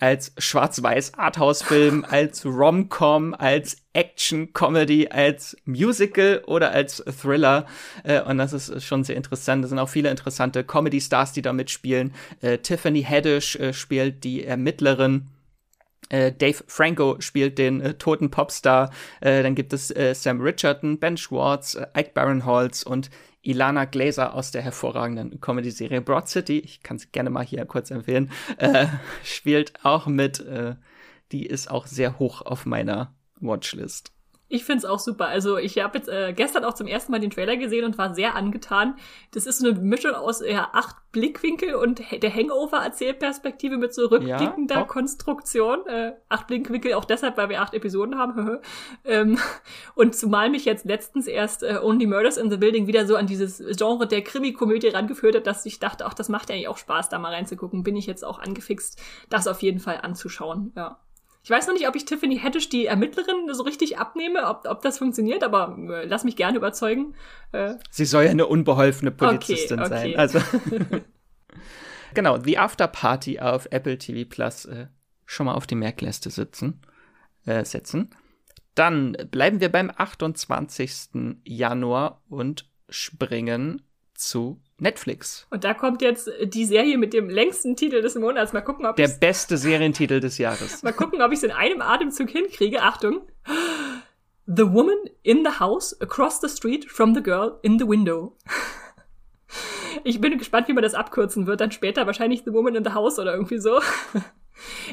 als 0.00 0.32
schwarz-weiß 0.38 1.14
Arthouse-Film, 1.14 2.04
als 2.08 2.44
Rom-Com, 2.44 3.34
als 3.34 3.78
Action-Comedy, 3.92 5.08
als 5.08 5.56
Musical 5.64 6.42
oder 6.46 6.70
als 6.72 7.02
Thriller. 7.20 7.66
Äh, 8.04 8.22
und 8.22 8.38
das 8.38 8.52
ist 8.52 8.84
schon 8.84 9.04
sehr 9.04 9.16
interessant. 9.16 9.64
Da 9.64 9.68
sind 9.68 9.78
auch 9.78 9.88
viele 9.88 10.10
interessante 10.10 10.64
Comedy-Stars, 10.64 11.32
die 11.32 11.42
da 11.42 11.52
mitspielen. 11.52 12.14
Äh, 12.40 12.58
Tiffany 12.58 13.02
Haddish 13.02 13.56
äh, 13.56 13.72
spielt 13.72 14.24
die 14.24 14.44
Ermittlerin. 14.44 15.28
Dave 16.08 16.62
Franco 16.68 17.16
spielt 17.18 17.58
den 17.58 17.80
äh, 17.80 17.94
toten 17.94 18.30
Popstar. 18.30 18.90
Äh, 19.20 19.42
dann 19.42 19.56
gibt 19.56 19.72
es 19.72 19.90
äh, 19.90 20.14
Sam 20.14 20.40
Richardson, 20.40 20.98
Ben 20.98 21.16
Schwartz, 21.16 21.76
Ike 21.96 22.12
Barinholtz 22.14 22.84
und 22.84 23.10
Ilana 23.46 23.84
Glazer 23.84 24.34
aus 24.34 24.50
der 24.50 24.62
hervorragenden 24.62 25.40
Comedy-Serie 25.40 26.00
Broad 26.00 26.28
City, 26.28 26.58
ich 26.58 26.82
kann 26.82 26.98
sie 26.98 27.08
gerne 27.12 27.30
mal 27.30 27.44
hier 27.44 27.64
kurz 27.64 27.90
empfehlen, 27.90 28.30
äh, 28.58 28.86
spielt 29.24 29.84
auch 29.84 30.06
mit. 30.06 30.40
Äh, 30.40 30.76
die 31.32 31.46
ist 31.46 31.70
auch 31.70 31.86
sehr 31.86 32.18
hoch 32.18 32.42
auf 32.42 32.66
meiner 32.66 33.14
Watchlist. 33.40 34.12
Ich 34.48 34.64
find's 34.64 34.84
auch 34.84 35.00
super. 35.00 35.26
Also 35.26 35.56
ich 35.58 35.78
habe 35.78 35.98
jetzt 35.98 36.08
äh, 36.08 36.32
gestern 36.32 36.64
auch 36.64 36.74
zum 36.74 36.86
ersten 36.86 37.10
Mal 37.10 37.18
den 37.18 37.30
Trailer 37.30 37.56
gesehen 37.56 37.84
und 37.84 37.98
war 37.98 38.14
sehr 38.14 38.36
angetan. 38.36 38.94
Das 39.32 39.44
ist 39.44 39.58
so 39.58 39.68
eine 39.68 39.80
Mischung 39.80 40.12
aus 40.12 40.40
ja, 40.40 40.68
acht 40.72 40.96
Blickwinkel 41.10 41.74
und 41.74 42.00
der 42.22 42.32
Hangover-Erzählperspektive 42.32 43.76
mit 43.76 43.92
so 43.92 44.06
rückblickender 44.06 44.76
ja, 44.76 44.84
Konstruktion. 44.84 45.84
Äh, 45.86 46.12
acht 46.28 46.46
Blickwinkel 46.46 46.94
auch 46.94 47.04
deshalb, 47.04 47.36
weil 47.36 47.48
wir 47.48 47.60
acht 47.60 47.74
Episoden 47.74 48.18
haben. 48.18 48.58
ähm, 49.04 49.38
und 49.96 50.14
zumal 50.14 50.48
mich 50.48 50.64
jetzt 50.64 50.84
letztens 50.84 51.26
erst 51.26 51.64
äh, 51.64 51.80
Only 51.82 52.06
Murders 52.06 52.36
in 52.36 52.48
the 52.48 52.56
Building 52.56 52.86
wieder 52.86 53.04
so 53.06 53.16
an 53.16 53.26
dieses 53.26 53.60
Genre 53.76 54.06
der 54.06 54.22
Krimi-Komödie 54.22 54.88
rangeführt 54.88 55.34
hat, 55.34 55.46
dass 55.48 55.66
ich 55.66 55.80
dachte, 55.80 56.06
ach, 56.06 56.14
das 56.14 56.28
macht 56.28 56.52
eigentlich 56.52 56.68
auch 56.68 56.78
Spaß, 56.78 57.08
da 57.08 57.18
mal 57.18 57.32
reinzugucken. 57.32 57.82
Bin 57.82 57.96
ich 57.96 58.06
jetzt 58.06 58.24
auch 58.24 58.38
angefixt, 58.38 59.02
das 59.28 59.48
auf 59.48 59.62
jeden 59.62 59.80
Fall 59.80 59.98
anzuschauen. 60.02 60.72
Ja. 60.76 61.00
Ich 61.46 61.50
weiß 61.50 61.68
noch 61.68 61.74
nicht, 61.74 61.86
ob 61.86 61.94
ich 61.94 62.04
Tiffany 62.04 62.40
Haddish, 62.40 62.70
die 62.70 62.86
Ermittlerin, 62.86 63.54
so 63.54 63.62
richtig 63.62 63.98
abnehme, 63.98 64.48
ob, 64.48 64.66
ob 64.66 64.82
das 64.82 64.98
funktioniert, 64.98 65.44
aber 65.44 65.78
äh, 65.78 66.04
lass 66.04 66.24
mich 66.24 66.34
gerne 66.34 66.56
überzeugen. 66.56 67.14
Äh. 67.52 67.74
Sie 67.88 68.04
soll 68.04 68.24
ja 68.24 68.30
eine 68.32 68.46
unbeholfene 68.46 69.12
Polizistin 69.12 69.78
okay, 69.78 69.94
okay. 69.94 70.12
sein. 70.12 70.16
Also 70.16 70.40
genau, 72.14 72.40
The 72.40 72.58
After 72.58 72.88
Party 72.88 73.38
auf 73.38 73.68
Apple 73.70 73.96
TV 73.96 74.28
Plus 74.28 74.64
äh, 74.64 74.88
schon 75.24 75.46
mal 75.46 75.54
auf 75.54 75.68
die 75.68 75.76
Merkliste 75.76 76.30
sitzen, 76.30 76.82
äh, 77.44 77.64
setzen. 77.64 78.10
Dann 78.74 79.16
bleiben 79.30 79.60
wir 79.60 79.70
beim 79.70 79.92
28. 79.96 81.38
Januar 81.44 82.24
und 82.28 82.68
springen 82.88 83.82
zu 84.16 84.60
Netflix. 84.78 85.46
Und 85.50 85.64
da 85.64 85.74
kommt 85.74 86.02
jetzt 86.02 86.30
die 86.42 86.64
Serie 86.64 86.98
mit 86.98 87.12
dem 87.12 87.30
längsten 87.30 87.76
Titel 87.76 88.02
des 88.02 88.14
Monats. 88.14 88.52
Mal 88.52 88.60
gucken, 88.60 88.86
ob 88.86 88.96
Der 88.96 89.08
beste 89.08 89.56
Serientitel 89.56 90.20
des 90.20 90.38
Jahres. 90.38 90.82
Mal 90.82 90.92
gucken, 90.92 91.22
ob 91.22 91.32
ich 91.32 91.38
es 91.38 91.42
in 91.44 91.50
einem 91.50 91.80
Atemzug 91.80 92.28
hinkriege. 92.30 92.82
Achtung. 92.82 93.22
The 94.46 94.72
Woman 94.72 94.98
in 95.22 95.44
the 95.44 95.58
House 95.58 95.98
Across 96.00 96.40
the 96.40 96.48
Street 96.48 96.90
from 96.90 97.14
the 97.14 97.22
Girl 97.22 97.58
in 97.62 97.78
the 97.78 97.86
Window. 97.86 98.36
Ich 100.04 100.20
bin 100.20 100.38
gespannt, 100.38 100.68
wie 100.68 100.72
man 100.72 100.84
das 100.84 100.94
abkürzen 100.94 101.46
wird. 101.46 101.60
Dann 101.60 101.72
später 101.72 102.06
wahrscheinlich 102.06 102.42
The 102.44 102.52
Woman 102.52 102.76
in 102.76 102.84
the 102.84 102.92
House 102.92 103.18
oder 103.18 103.32
irgendwie 103.34 103.58
so. 103.58 103.80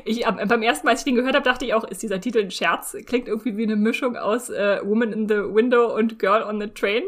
Ich, 0.05 0.25
äh, 0.25 0.45
beim 0.45 0.61
ersten 0.61 0.85
Mal, 0.85 0.91
als 0.91 1.01
ich 1.01 1.05
den 1.05 1.15
gehört 1.15 1.35
habe, 1.35 1.45
dachte 1.45 1.65
ich 1.65 1.73
auch, 1.73 1.85
ist 1.85 2.03
dieser 2.03 2.19
Titel 2.19 2.39
ein 2.39 2.51
Scherz? 2.51 2.97
Klingt 3.05 3.29
irgendwie 3.29 3.55
wie 3.55 3.63
eine 3.63 3.77
Mischung 3.77 4.17
aus 4.17 4.49
äh, 4.49 4.79
Woman 4.83 5.13
in 5.13 5.29
the 5.29 5.35
Window 5.35 5.95
und 5.95 6.19
Girl 6.19 6.43
on 6.43 6.59
the 6.59 6.67
Train 6.67 7.03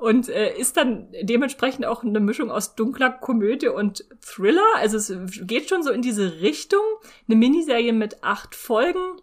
und 0.00 0.30
äh, 0.30 0.56
ist 0.56 0.78
dann 0.78 1.08
dementsprechend 1.20 1.84
auch 1.84 2.02
eine 2.02 2.20
Mischung 2.20 2.50
aus 2.50 2.74
dunkler 2.74 3.10
Komödie 3.10 3.68
und 3.68 4.06
Thriller. 4.22 4.64
Also 4.76 4.96
es 4.96 5.12
geht 5.42 5.68
schon 5.68 5.82
so 5.82 5.90
in 5.90 6.00
diese 6.00 6.40
Richtung. 6.40 6.80
Eine 7.28 7.36
Miniserie 7.36 7.92
mit 7.92 8.24
acht 8.24 8.54
Folgen 8.54 9.20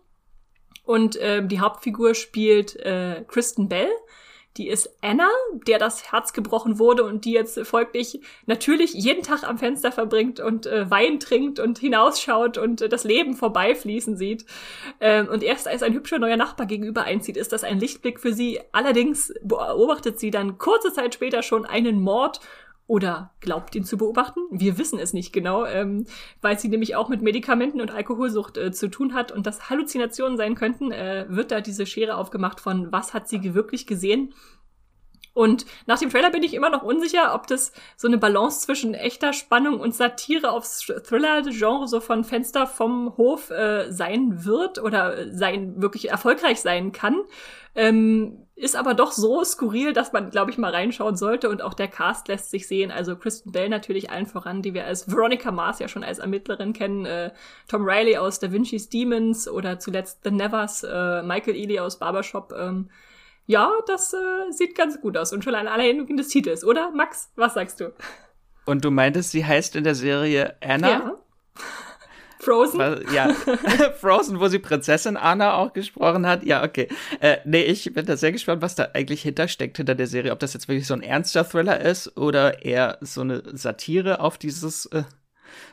und 0.83 1.15
äh, 1.15 1.45
die 1.45 1.59
Hauptfigur 1.59 2.13
spielt 2.13 2.75
äh, 2.75 3.25
Kristen 3.27 3.69
Bell 3.69 3.89
die 4.57 4.67
ist 4.67 4.89
Anna, 5.01 5.29
der 5.67 5.77
das 5.77 6.11
Herz 6.11 6.33
gebrochen 6.33 6.79
wurde 6.79 7.03
und 7.03 7.25
die 7.25 7.31
jetzt 7.31 7.59
folglich 7.65 8.21
natürlich 8.45 8.93
jeden 8.93 9.23
Tag 9.23 9.43
am 9.43 9.57
Fenster 9.57 9.91
verbringt 9.91 10.39
und 10.39 10.65
äh, 10.65 10.89
Wein 10.89 11.19
trinkt 11.19 11.59
und 11.59 11.79
hinausschaut 11.79 12.57
und 12.57 12.81
äh, 12.81 12.89
das 12.89 13.03
Leben 13.03 13.35
vorbeifließen 13.35 14.17
sieht. 14.17 14.45
Ähm, 14.99 15.27
und 15.27 15.43
erst 15.43 15.67
als 15.67 15.83
ein 15.83 15.93
hübscher 15.93 16.19
neuer 16.19 16.37
Nachbar 16.37 16.65
gegenüber 16.65 17.03
einzieht, 17.03 17.37
ist 17.37 17.53
das 17.53 17.63
ein 17.63 17.79
Lichtblick 17.79 18.19
für 18.19 18.33
sie. 18.33 18.59
Allerdings 18.71 19.33
beobachtet 19.43 20.19
sie 20.19 20.31
dann 20.31 20.57
kurze 20.57 20.91
Zeit 20.91 21.13
später 21.13 21.43
schon 21.43 21.65
einen 21.65 22.01
Mord 22.01 22.39
oder 22.87 23.31
glaubt 23.41 23.75
ihn 23.75 23.83
zu 23.83 23.97
beobachten. 23.97 24.39
Wir 24.49 24.77
wissen 24.77 24.97
es 24.97 25.13
nicht 25.13 25.33
genau, 25.33 25.65
ähm, 25.65 26.05
weil 26.41 26.57
sie 26.57 26.69
nämlich 26.69 26.95
auch 26.95 27.09
mit 27.09 27.21
Medikamenten 27.21 27.81
und 27.81 27.91
Alkoholsucht 27.91 28.57
äh, 28.57 28.71
zu 28.71 28.89
tun 28.89 29.13
hat 29.13 29.31
und 29.31 29.45
das 29.45 29.69
Halluzinationen 29.69 30.37
sein 30.37 30.55
könnten, 30.55 30.91
äh, 30.91 31.25
wird 31.27 31.51
da 31.51 31.59
diese 31.59 31.85
Schere 31.85 32.15
aufgemacht 32.15 32.61
von 32.61 32.91
was 32.91 33.13
hat 33.13 33.27
sie 33.27 33.53
wirklich 33.53 33.87
gesehen. 33.87 34.33
Und 35.37 35.67
nach 35.85 35.99
dem 35.99 36.09
Trailer 36.09 36.31
bin 36.31 36.41
ich 36.41 36.55
immer 36.55 36.71
noch 36.71 36.81
unsicher, 36.81 37.35
ob 37.35 37.45
das 37.45 37.71
so 37.95 38.07
eine 38.07 38.17
Balance 38.17 38.61
zwischen 38.61 38.95
echter 38.95 39.33
Spannung 39.33 39.79
und 39.79 39.93
Satire 39.93 40.51
aufs 40.51 40.79
Thriller-Genre 40.87 41.87
so 41.87 41.99
von 41.99 42.23
Fenster 42.23 42.65
vom 42.65 43.15
Hof 43.17 43.51
äh, 43.51 43.91
sein 43.91 44.45
wird 44.45 44.81
oder 44.81 45.31
sein 45.31 45.79
wirklich 45.79 46.09
erfolgreich 46.09 46.59
sein 46.59 46.91
kann. 46.91 47.21
Ähm, 47.75 48.47
ist 48.55 48.75
aber 48.75 48.95
doch 48.95 49.11
so 49.11 49.43
skurril, 49.43 49.93
dass 49.93 50.11
man, 50.11 50.31
glaube 50.31 50.49
ich, 50.49 50.57
mal 50.57 50.71
reinschauen 50.71 51.15
sollte. 51.15 51.49
Und 51.49 51.61
auch 51.61 51.75
der 51.75 51.87
Cast 51.87 52.27
lässt 52.29 52.49
sich 52.49 52.67
sehen. 52.67 52.89
Also 52.89 53.15
Kristen 53.15 53.51
Bell 53.51 53.69
natürlich 53.69 54.09
allen 54.09 54.25
voran, 54.25 54.63
die 54.63 54.73
wir 54.73 54.85
als 54.85 55.07
Veronica 55.07 55.51
Mars 55.51 55.77
ja 55.77 55.87
schon 55.87 56.03
als 56.03 56.17
Ermittlerin 56.17 56.73
kennen. 56.73 57.05
Äh, 57.05 57.29
Tom 57.67 57.87
Riley 57.87 58.17
aus 58.17 58.39
Da 58.39 58.51
Vinci's 58.51 58.89
Demons 58.89 59.47
oder 59.47 59.77
zuletzt 59.77 60.21
The 60.23 60.31
Nevers, 60.31 60.81
äh, 60.81 61.21
Michael 61.21 61.55
Ealy 61.55 61.79
aus 61.79 61.99
Barbershop. 61.99 62.55
Ähm, 62.57 62.89
ja, 63.47 63.71
das 63.87 64.13
äh, 64.13 64.51
sieht 64.51 64.75
ganz 64.75 65.01
gut 65.01 65.17
aus. 65.17 65.33
Und 65.33 65.43
schon 65.43 65.55
allein 65.55 65.99
wegen 65.99 66.17
des 66.17 66.27
Titels, 66.27 66.63
oder? 66.63 66.91
Max, 66.91 67.31
was 67.35 67.53
sagst 67.53 67.79
du? 67.79 67.93
Und 68.65 68.83
du 68.83 68.91
meintest, 68.91 69.31
sie 69.31 69.45
heißt 69.45 69.77
in 69.77 69.85
der 69.85 69.95
Serie 69.95 70.55
Anna? 70.61 70.89
Ja. 70.89 71.17
Frozen? 72.39 73.05
Ja, 73.13 73.33
Frozen, 73.99 74.39
wo 74.39 74.47
sie 74.47 74.59
Prinzessin 74.59 75.17
Anna 75.17 75.55
auch 75.55 75.73
gesprochen 75.73 76.27
hat. 76.27 76.43
Ja, 76.43 76.63
okay. 76.63 76.87
Äh, 77.19 77.37
nee, 77.45 77.63
ich 77.63 77.93
bin 77.93 78.05
da 78.05 78.15
sehr 78.15 78.31
gespannt, 78.31 78.61
was 78.61 78.75
da 78.75 78.89
eigentlich 78.93 79.21
hintersteckt 79.21 79.77
hinter 79.77 79.95
der 79.95 80.07
Serie. 80.07 80.31
Ob 80.31 80.39
das 80.39 80.53
jetzt 80.53 80.67
wirklich 80.67 80.87
so 80.87 80.93
ein 80.93 81.01
ernster 81.01 81.47
Thriller 81.47 81.79
ist 81.79 82.17
oder 82.17 82.63
eher 82.63 82.97
so 83.01 83.21
eine 83.21 83.43
Satire 83.53 84.19
auf 84.19 84.37
dieses 84.37 84.85
äh, 84.87 85.03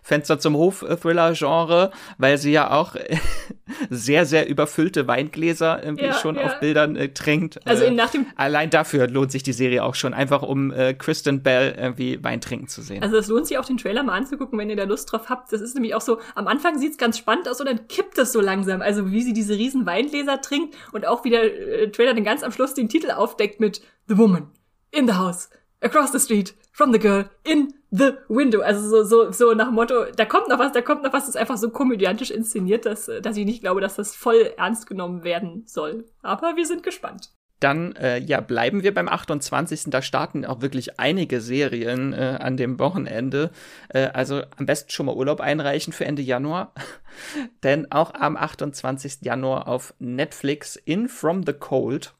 Fenster 0.03 0.39
zum 0.39 0.57
Hof-Thriller-Genre, 0.57 1.91
weil 2.19 2.39
sie 2.39 2.53
ja 2.53 2.71
auch 2.71 2.95
sehr, 3.91 4.27
sehr 4.27 4.49
überfüllte 4.49 5.07
Weingläser 5.07 5.83
irgendwie 5.83 6.07
ja, 6.07 6.15
schon 6.15 6.37
ja. 6.37 6.45
auf 6.45 6.61
Bildern 6.61 6.97
äh, 6.97 7.09
trinkt. 7.09 7.67
Also 7.67 7.85
äh, 7.85 7.91
nach 7.91 8.11
dem 8.11 8.27
allein 8.37 8.71
dafür 8.71 9.09
lohnt 9.09 9.33
sich 9.33 9.43
die 9.43 9.53
Serie 9.53 9.85
auch 9.85 9.95
schon, 9.95 10.15
einfach 10.15 10.43
um 10.43 10.73
äh, 10.73 10.95
Kristen 10.95 11.43
Bell 11.43 11.75
irgendwie 11.79 12.23
Wein 12.23 12.41
trinken 12.41 12.69
zu 12.69 12.83
sehen. 12.83 13.03
Also 13.03 13.17
es 13.17 13.29
lohnt 13.29 13.47
sich 13.47 13.59
auch 13.59 13.65
den 13.65 13.79
Trailer 13.79 14.03
mal 14.03 14.15
anzugucken, 14.15 14.59
wenn 14.59 14.71
ihr 14.71 14.77
da 14.77 14.85
Lust 14.85 15.11
drauf 15.11 15.29
habt. 15.29 15.53
Das 15.53 15.61
ist 15.61 15.75
nämlich 15.75 15.95
auch 15.95 16.01
so, 16.01 16.19
am 16.35 16.47
Anfang 16.47 16.79
sieht's 16.79 16.99
ganz 16.99 17.19
spannend 17.19 17.49
aus 17.49 17.61
und 17.61 17.67
dann 17.67 17.89
kippt 17.89 18.19
es 18.19 18.33
so 18.33 18.41
langsam. 18.41 18.83
Also 18.83 19.11
wie 19.11 19.23
sie 19.23 19.33
diese 19.33 19.55
riesen 19.55 19.87
Weingläser 19.87 20.41
trinkt 20.41 20.77
und 20.93 21.07
auch 21.07 21.25
wie 21.25 21.31
der 21.31 21.45
äh, 21.45 21.91
Trailer 21.91 22.15
dann 22.15 22.25
ganz 22.25 22.43
am 22.43 22.53
Schluss 22.53 22.75
den 22.75 22.89
Titel 22.89 23.11
aufdeckt 23.11 23.61
mit 23.61 23.81
The 24.09 24.19
Woman 24.19 24.51
in 24.91 25.07
the 25.07 25.15
House 25.15 25.49
across 25.81 26.13
the 26.13 26.19
street 26.19 26.55
from 26.73 26.93
the 26.93 26.99
girl 26.99 27.29
in 27.45 27.75
the 27.95 28.15
window. 28.29 28.61
Also 28.61 28.89
so, 28.89 29.05
so, 29.05 29.31
so 29.31 29.55
nach 29.55 29.71
Motto, 29.71 30.07
da 30.17 30.25
kommt 30.25 30.49
noch 30.49 30.59
was, 30.59 30.73
da 30.73 30.83
kommt 30.83 31.03
noch 31.05 31.13
was, 31.13 31.27
das 31.27 31.31
ist 31.31 31.41
einfach 31.41 31.57
so 31.57 31.71
komödiantisch 31.71 32.31
inszeniert, 32.31 32.87
dass, 32.87 33.11
dass 33.23 33.37
ich 33.37 33.45
nicht 33.45 33.61
glaube, 33.61 33.81
dass 33.81 33.97
das 33.97 34.15
voll 34.17 34.53
ernst 34.57 34.87
genommen 34.89 35.23
werden 35.23 35.65
soll. 35.67 36.05
Aber 36.23 36.57
wir 36.57 36.67
sind 36.67 36.83
gespannt. 36.83 37.31
Dann, 37.61 37.95
äh, 37.97 38.19
ja, 38.19 38.41
bleiben 38.41 38.83
wir 38.83 38.93
beim 38.93 39.09
28. 39.09 39.85
Da 39.87 40.03
starten 40.03 40.45
auch 40.45 40.61
wirklich 40.61 40.99
einige 40.99 41.41
Serien 41.41 42.13
äh, 42.13 42.39
an 42.41 42.57
dem 42.57 42.79
Wochenende. 42.81 43.53
Äh, 43.89 44.09
also 44.09 44.43
am 44.57 44.67
besten 44.67 44.91
schon 44.91 45.07
mal 45.07 45.15
Urlaub 45.15 45.41
einreichen 45.41 45.93
für 45.93 46.05
Ende 46.05 46.21
Januar. 46.21 46.75
Denn 47.63 47.91
auch 47.93 48.13
am 48.13 48.37
28. 48.37 49.19
Januar 49.23 49.69
auf 49.69 49.95
Netflix 50.01 50.77
In 50.77 51.09
From 51.09 51.47
the 51.47 51.53
Cold. 51.53 52.13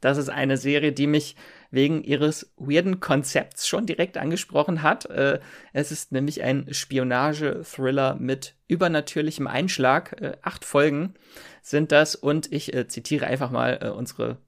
Das 0.00 0.16
ist 0.16 0.28
eine 0.28 0.56
Serie, 0.56 0.92
die 0.92 1.08
mich 1.08 1.34
wegen 1.70 2.02
ihres 2.02 2.52
weirden 2.56 3.00
Konzepts 3.00 3.68
schon 3.68 3.86
direkt 3.86 4.16
angesprochen 4.16 4.82
hat. 4.82 5.06
Äh, 5.06 5.40
es 5.72 5.92
ist 5.92 6.12
nämlich 6.12 6.42
ein 6.42 6.66
Spionage-Thriller 6.72 8.16
mit 8.18 8.54
übernatürlichem 8.68 9.46
Einschlag. 9.46 10.20
Äh, 10.20 10.36
acht 10.42 10.64
Folgen 10.64 11.14
sind 11.62 11.92
das 11.92 12.14
und 12.14 12.52
ich 12.52 12.74
äh, 12.74 12.88
zitiere 12.88 13.26
einfach 13.26 13.50
mal 13.50 13.78
äh, 13.82 13.88
unsere 13.90 14.38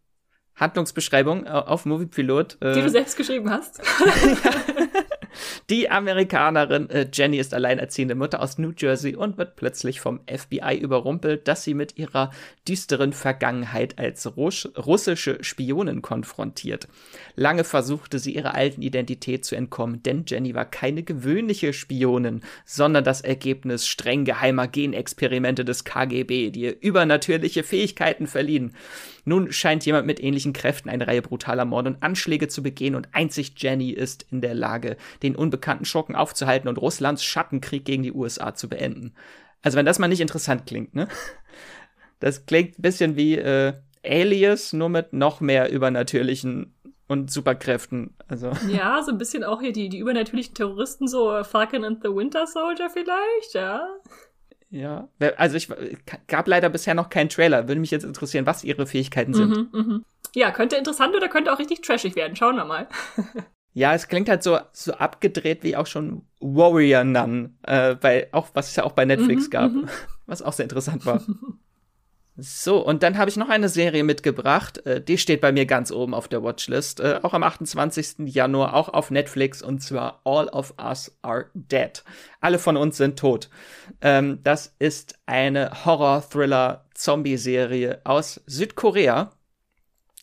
Handlungsbeschreibung 0.56 1.46
äh, 1.46 1.50
auf 1.50 1.86
Moviepilot. 1.86 2.58
Äh, 2.60 2.74
Die 2.74 2.82
du 2.82 2.90
selbst 2.90 3.16
geschrieben 3.16 3.50
hast. 3.50 3.80
Die 5.68 5.90
Amerikanerin 5.90 6.90
äh, 6.90 7.08
Jenny 7.12 7.38
ist 7.38 7.54
alleinerziehende 7.54 8.14
Mutter 8.14 8.40
aus 8.40 8.58
New 8.58 8.72
Jersey 8.76 9.14
und 9.16 9.38
wird 9.38 9.56
plötzlich 9.56 10.00
vom 10.00 10.20
FBI 10.26 10.78
überrumpelt, 10.78 11.48
dass 11.48 11.64
sie 11.64 11.74
mit 11.74 11.98
ihrer 11.98 12.30
düsteren 12.68 13.12
Vergangenheit 13.12 13.98
als 13.98 14.30
russische 14.36 15.42
Spionin 15.42 16.02
konfrontiert. 16.02 16.88
Lange 17.36 17.64
versuchte 17.64 18.18
sie 18.18 18.34
ihrer 18.34 18.54
alten 18.54 18.82
Identität 18.82 19.44
zu 19.44 19.54
entkommen, 19.54 20.02
denn 20.02 20.24
Jenny 20.26 20.54
war 20.54 20.64
keine 20.64 21.02
gewöhnliche 21.02 21.72
Spionin, 21.72 22.42
sondern 22.64 23.04
das 23.04 23.20
Ergebnis 23.20 23.86
streng 23.86 24.24
geheimer 24.24 24.68
Genexperimente 24.68 25.64
des 25.64 25.84
KGB, 25.84 26.50
die 26.50 26.60
ihr 26.60 26.80
übernatürliche 26.80 27.62
Fähigkeiten 27.62 28.26
verliehen. 28.26 28.74
Nun 29.24 29.52
scheint 29.52 29.84
jemand 29.86 30.06
mit 30.06 30.22
ähnlichen 30.22 30.52
Kräften 30.52 30.88
eine 30.88 31.06
Reihe 31.06 31.22
brutaler 31.22 31.64
Morde 31.64 31.90
und 31.90 32.02
Anschläge 32.02 32.48
zu 32.48 32.62
begehen 32.62 32.94
und 32.94 33.08
einzig 33.12 33.52
Jenny 33.56 33.90
ist 33.90 34.26
in 34.30 34.40
der 34.40 34.54
Lage, 34.54 34.96
den 35.22 35.36
unbekannten 35.36 35.84
Schurken 35.84 36.14
aufzuhalten 36.14 36.68
und 36.68 36.78
Russlands 36.78 37.24
Schattenkrieg 37.24 37.84
gegen 37.84 38.02
die 38.02 38.12
USA 38.12 38.54
zu 38.54 38.68
beenden. 38.68 39.14
Also 39.62 39.76
wenn 39.76 39.86
das 39.86 39.98
mal 39.98 40.08
nicht 40.08 40.20
interessant 40.20 40.66
klingt, 40.66 40.94
ne? 40.94 41.08
Das 42.18 42.44
klingt 42.44 42.78
ein 42.78 42.82
bisschen 42.82 43.16
wie 43.16 43.36
äh, 43.36 43.72
Alias, 44.04 44.72
nur 44.72 44.90
mit 44.90 45.12
noch 45.12 45.40
mehr 45.40 45.72
übernatürlichen 45.72 46.74
und 47.08 47.30
Superkräften. 47.30 48.14
Also. 48.28 48.52
Ja, 48.68 49.02
so 49.02 49.10
ein 49.10 49.18
bisschen 49.18 49.42
auch 49.42 49.60
hier 49.60 49.72
die, 49.72 49.88
die 49.88 49.98
übernatürlichen 49.98 50.54
Terroristen, 50.54 51.08
so 51.08 51.42
Falcon 51.44 51.84
and 51.84 52.02
the 52.02 52.14
Winter 52.14 52.46
Soldier 52.46 52.88
vielleicht, 52.88 53.54
ja. 53.54 53.86
Ja, 54.70 55.08
also 55.36 55.56
ich 55.56 55.68
gab 56.28 56.46
leider 56.46 56.68
bisher 56.68 56.94
noch 56.94 57.10
keinen 57.10 57.28
Trailer. 57.28 57.66
Würde 57.66 57.80
mich 57.80 57.90
jetzt 57.90 58.04
interessieren, 58.04 58.46
was 58.46 58.62
ihre 58.62 58.86
Fähigkeiten 58.86 59.34
sind. 59.34 59.50
Mhm, 59.50 59.68
mh. 59.72 60.00
Ja, 60.34 60.52
könnte 60.52 60.76
interessant 60.76 61.14
oder 61.14 61.28
könnte 61.28 61.52
auch 61.52 61.58
richtig 61.58 61.82
trashig 61.82 62.14
werden. 62.14 62.36
Schauen 62.36 62.54
wir 62.56 62.64
mal. 62.64 62.86
ja, 63.74 63.94
es 63.94 64.06
klingt 64.06 64.28
halt 64.28 64.44
so, 64.44 64.58
so 64.72 64.92
abgedreht 64.92 65.64
wie 65.64 65.76
auch 65.76 65.86
schon 65.86 66.22
Warrior 66.38 67.02
Nun, 67.02 67.58
äh, 67.62 67.96
bei, 67.96 68.28
auch, 68.32 68.48
was 68.54 68.68
es 68.68 68.76
ja 68.76 68.84
auch 68.84 68.92
bei 68.92 69.04
Netflix 69.04 69.46
mhm, 69.46 69.50
gab, 69.50 69.72
mhm. 69.72 69.88
was 70.26 70.40
auch 70.40 70.52
sehr 70.52 70.64
interessant 70.64 71.04
war. 71.04 71.20
So, 72.42 72.78
und 72.78 73.02
dann 73.02 73.18
habe 73.18 73.28
ich 73.28 73.36
noch 73.36 73.50
eine 73.50 73.68
Serie 73.68 74.02
mitgebracht. 74.02 74.78
Äh, 74.86 75.02
die 75.02 75.18
steht 75.18 75.42
bei 75.42 75.52
mir 75.52 75.66
ganz 75.66 75.92
oben 75.92 76.14
auf 76.14 76.26
der 76.26 76.42
Watchlist. 76.42 77.00
Äh, 77.00 77.20
auch 77.22 77.34
am 77.34 77.42
28. 77.42 78.26
Januar, 78.26 78.72
auch 78.74 78.88
auf 78.88 79.10
Netflix. 79.10 79.60
Und 79.62 79.82
zwar 79.82 80.22
All 80.24 80.48
of 80.48 80.72
Us 80.82 81.14
Are 81.22 81.48
Dead. 81.52 82.02
Alle 82.40 82.58
von 82.58 82.78
uns 82.78 82.96
sind 82.96 83.18
tot. 83.18 83.50
Ähm, 84.00 84.38
das 84.42 84.74
ist 84.78 85.18
eine 85.26 85.84
Horror-Thriller-Zombie-Serie 85.84 88.00
aus 88.04 88.40
Südkorea. 88.46 89.32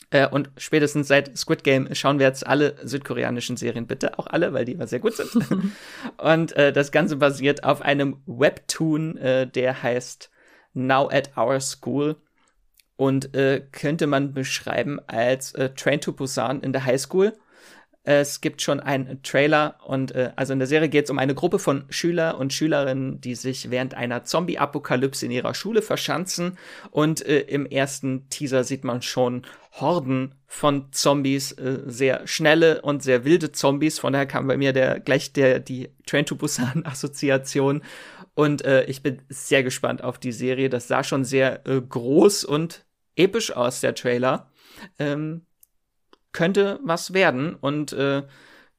Äh, 0.10 0.28
und 0.28 0.50
spätestens 0.58 1.08
seit 1.08 1.38
Squid 1.38 1.64
Game 1.64 1.94
schauen 1.94 2.18
wir 2.18 2.26
jetzt 2.26 2.48
alle 2.48 2.78
südkoreanischen 2.84 3.58
Serien, 3.58 3.86
bitte 3.86 4.18
auch 4.18 4.26
alle, 4.28 4.54
weil 4.54 4.66
die 4.66 4.72
immer 4.72 4.88
sehr 4.88 5.00
gut 5.00 5.18
sind. 5.18 5.30
und 6.18 6.56
äh, 6.56 6.74
das 6.74 6.92
Ganze 6.92 7.18
basiert 7.18 7.64
auf 7.64 7.82
einem 7.82 8.24
Webtoon, 8.26 9.18
äh, 9.18 9.46
der 9.46 9.84
heißt 9.84 10.32
Now 10.78 11.10
at 11.10 11.32
Our 11.38 11.60
School 11.60 12.16
und 12.96 13.36
äh, 13.36 13.62
könnte 13.72 14.08
man 14.08 14.34
beschreiben 14.34 15.00
als 15.08 15.54
äh, 15.54 15.70
Train 15.70 16.02
to 16.02 16.12
Busan 16.12 16.62
in 16.62 16.74
der 16.74 16.86
High 16.86 17.00
School. 17.00 17.34
Es 18.10 18.40
gibt 18.40 18.62
schon 18.62 18.80
einen 18.80 19.22
Trailer 19.22 19.80
und 19.86 20.16
äh, 20.16 20.32
also 20.38 20.54
in 20.54 20.60
der 20.60 20.68
Serie 20.68 20.88
geht 20.88 21.04
es 21.04 21.12
um 21.12 21.20
eine 21.20 21.36
Gruppe 21.36 21.60
von 21.60 21.84
Schüler 21.90 22.38
und 22.38 22.54
Schülerinnen, 22.54 23.20
die 23.20 23.36
sich 23.36 23.70
während 23.70 23.96
einer 23.96 24.24
Zombie-Apokalypse 24.24 25.26
in 25.26 25.32
ihrer 25.32 25.54
Schule 25.54 25.82
verschanzen. 25.82 26.58
Und 26.90 27.26
äh, 27.26 27.42
im 27.42 27.66
ersten 27.66 28.30
Teaser 28.30 28.64
sieht 28.64 28.86
man 28.86 29.02
schon 29.02 29.46
Horden 29.74 30.36
von 30.46 30.86
Zombies, 30.94 31.52
äh, 31.52 31.82
sehr 31.86 32.26
schnelle 32.26 32.82
und 32.82 33.04
sehr 33.04 33.26
wilde 33.26 33.52
Zombies. 33.52 34.00
Von 34.00 34.14
daher 34.14 34.26
kam 34.26 34.48
bei 34.48 34.56
mir 34.56 34.72
der 34.72 35.02
gleich 35.02 35.34
der 35.34 35.60
die 35.60 35.90
Train 36.06 36.26
to 36.26 36.38
Busan 36.38 36.86
Assoziation. 36.86 37.84
Und 38.38 38.64
äh, 38.66 38.84
ich 38.84 39.02
bin 39.02 39.24
sehr 39.30 39.64
gespannt 39.64 40.04
auf 40.04 40.20
die 40.20 40.32
Serie. 40.32 40.70
Das 40.70 40.88
sah 40.88 41.04
schon 41.04 41.26
sehr 41.26 41.66
äh, 41.66 41.82
groß 41.82 42.44
und 42.44 42.86
episch 43.16 43.52
aus, 43.52 43.82
der 43.82 43.96
Trailer. 43.96 44.52
Ähm, 45.00 45.48
könnte 46.34 46.80
was 46.84 47.16
werden 47.16 47.56
und 47.56 47.94
äh, 47.94 48.22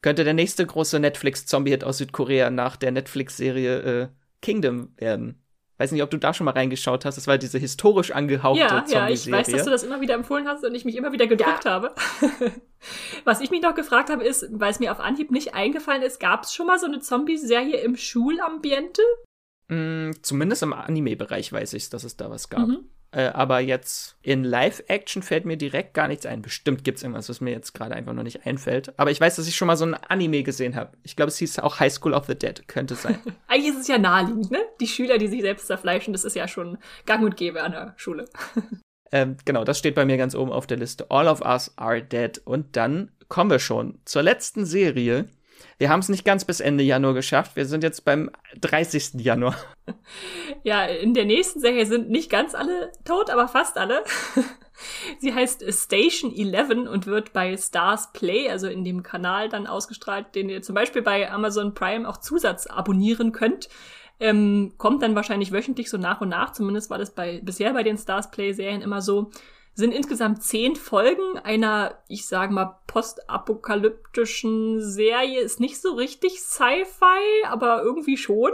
könnte 0.00 0.22
der 0.22 0.34
nächste 0.34 0.64
große 0.64 1.00
Netflix-Zombie-Hit 1.00 1.82
aus 1.82 1.98
Südkorea 1.98 2.50
nach 2.50 2.76
der 2.76 2.92
Netflix-Serie 2.92 3.78
äh, 3.80 4.08
Kingdom 4.42 4.92
werden. 4.96 5.42
Weiß 5.76 5.90
nicht, 5.90 6.04
ob 6.04 6.10
du 6.10 6.18
da 6.18 6.32
schon 6.32 6.44
mal 6.44 6.52
reingeschaut 6.52 7.04
hast. 7.04 7.16
Das 7.16 7.26
war 7.26 7.36
diese 7.36 7.58
historisch 7.58 8.12
angehauchte 8.12 8.60
ja, 8.60 8.68
Zombie-Serie. 8.68 9.08
Ja, 9.08 9.12
ich 9.12 9.32
weiß, 9.32 9.52
dass 9.52 9.64
du 9.64 9.70
das 9.70 9.82
immer 9.82 10.00
wieder 10.00 10.14
empfohlen 10.14 10.46
hast 10.46 10.64
und 10.64 10.72
ich 10.72 10.84
mich 10.84 10.94
immer 10.94 11.10
wieder 11.10 11.26
gedrückt 11.26 11.64
ja. 11.64 11.72
habe. 11.72 11.96
Was 13.24 13.40
ich 13.40 13.50
mich 13.50 13.62
noch 13.62 13.74
gefragt 13.74 14.08
habe, 14.08 14.22
ist, 14.22 14.46
weil 14.52 14.70
es 14.70 14.78
mir 14.78 14.92
auf 14.92 15.00
Anhieb 15.00 15.32
nicht 15.32 15.54
eingefallen 15.54 16.02
ist, 16.02 16.20
gab 16.20 16.44
es 16.44 16.54
schon 16.54 16.68
mal 16.68 16.78
so 16.78 16.86
eine 16.86 17.00
Zombie-Serie 17.00 17.78
im 17.78 17.96
Schulambiente? 17.96 19.02
Mm, 19.68 20.10
zumindest 20.22 20.62
im 20.62 20.72
Anime-Bereich 20.72 21.52
weiß 21.52 21.74
ich, 21.74 21.90
dass 21.90 22.04
es 22.04 22.16
da 22.16 22.30
was 22.30 22.48
gab. 22.48 22.68
Mhm. 22.68 22.88
Äh, 23.10 23.28
aber 23.28 23.60
jetzt 23.60 24.16
in 24.20 24.44
Live-Action 24.44 25.22
fällt 25.22 25.46
mir 25.46 25.56
direkt 25.56 25.94
gar 25.94 26.08
nichts 26.08 26.26
ein. 26.26 26.42
Bestimmt 26.42 26.84
gibt 26.84 26.98
es 26.98 27.04
irgendwas, 27.04 27.28
was 27.30 27.40
mir 27.40 27.52
jetzt 27.52 27.72
gerade 27.72 27.94
einfach 27.94 28.12
noch 28.12 28.22
nicht 28.22 28.44
einfällt. 28.44 28.98
Aber 28.98 29.10
ich 29.10 29.20
weiß, 29.20 29.36
dass 29.36 29.48
ich 29.48 29.56
schon 29.56 29.66
mal 29.66 29.76
so 29.76 29.86
ein 29.86 29.94
Anime 29.94 30.42
gesehen 30.42 30.76
habe. 30.76 30.92
Ich 31.02 31.16
glaube, 31.16 31.28
es 31.28 31.38
hieß 31.38 31.60
auch 31.60 31.80
High 31.80 31.92
School 31.92 32.12
of 32.12 32.26
the 32.26 32.34
Dead. 32.34 32.68
Könnte 32.68 32.96
sein. 32.96 33.18
Eigentlich 33.48 33.70
ist 33.74 33.80
es 33.80 33.88
ja 33.88 33.96
naheliegend, 33.96 34.50
ne? 34.50 34.58
Die 34.80 34.86
Schüler, 34.86 35.16
die 35.16 35.28
sich 35.28 35.40
selbst 35.40 35.68
zerfleischen, 35.68 36.12
das 36.12 36.24
ist 36.24 36.36
ja 36.36 36.48
schon 36.48 36.76
gang 37.06 37.24
und 37.24 37.36
gäbe 37.38 37.62
an 37.62 37.72
der 37.72 37.94
Schule. 37.96 38.26
ähm, 39.12 39.38
genau, 39.46 39.64
das 39.64 39.78
steht 39.78 39.94
bei 39.94 40.04
mir 40.04 40.18
ganz 40.18 40.34
oben 40.34 40.52
auf 40.52 40.66
der 40.66 40.76
Liste. 40.76 41.10
All 41.10 41.28
of 41.28 41.40
Us 41.40 41.72
Are 41.76 42.02
Dead. 42.02 42.38
Und 42.44 42.76
dann 42.76 43.10
kommen 43.28 43.50
wir 43.50 43.58
schon 43.58 44.00
zur 44.04 44.22
letzten 44.22 44.66
Serie 44.66 45.28
wir 45.78 45.90
haben 45.90 46.00
es 46.00 46.08
nicht 46.08 46.24
ganz 46.24 46.44
bis 46.44 46.60
Ende 46.60 46.82
Januar 46.82 47.14
geschafft. 47.14 47.54
Wir 47.54 47.64
sind 47.64 47.84
jetzt 47.84 48.04
beim 48.04 48.30
30. 48.60 49.14
Januar. 49.14 49.56
Ja, 50.64 50.84
in 50.84 51.14
der 51.14 51.24
nächsten 51.24 51.60
Serie 51.60 51.86
sind 51.86 52.10
nicht 52.10 52.30
ganz 52.30 52.54
alle 52.54 52.90
tot, 53.04 53.30
aber 53.30 53.46
fast 53.46 53.78
alle. 53.78 54.02
Sie 55.18 55.32
heißt 55.32 55.64
Station 55.72 56.34
11 56.34 56.88
und 56.88 57.06
wird 57.06 57.32
bei 57.32 57.56
Stars 57.56 58.12
Play, 58.12 58.48
also 58.50 58.66
in 58.66 58.84
dem 58.84 59.02
Kanal 59.02 59.48
dann 59.48 59.66
ausgestrahlt, 59.66 60.34
den 60.34 60.48
ihr 60.48 60.62
zum 60.62 60.74
Beispiel 60.74 61.02
bei 61.02 61.30
Amazon 61.30 61.74
Prime 61.74 62.08
auch 62.08 62.18
Zusatz 62.18 62.66
abonnieren 62.66 63.32
könnt. 63.32 63.68
Ähm, 64.20 64.72
kommt 64.78 65.02
dann 65.02 65.14
wahrscheinlich 65.14 65.52
wöchentlich 65.52 65.90
so 65.90 65.96
nach 65.96 66.20
und 66.20 66.30
nach. 66.30 66.52
Zumindest 66.52 66.90
war 66.90 66.98
das 66.98 67.14
bei, 67.14 67.40
bisher 67.42 67.72
bei 67.72 67.84
den 67.84 67.98
Stars 67.98 68.32
Play 68.32 68.52
Serien 68.52 68.82
immer 68.82 69.00
so 69.00 69.30
sind 69.78 69.92
insgesamt 69.92 70.42
zehn 70.42 70.74
Folgen 70.74 71.38
einer, 71.38 72.02
ich 72.08 72.26
sage 72.26 72.52
mal, 72.52 72.80
postapokalyptischen 72.88 74.82
Serie. 74.82 75.40
Ist 75.40 75.60
nicht 75.60 75.80
so 75.80 75.94
richtig 75.94 76.40
Sci-Fi, 76.40 77.46
aber 77.46 77.82
irgendwie 77.84 78.16
schon. 78.16 78.50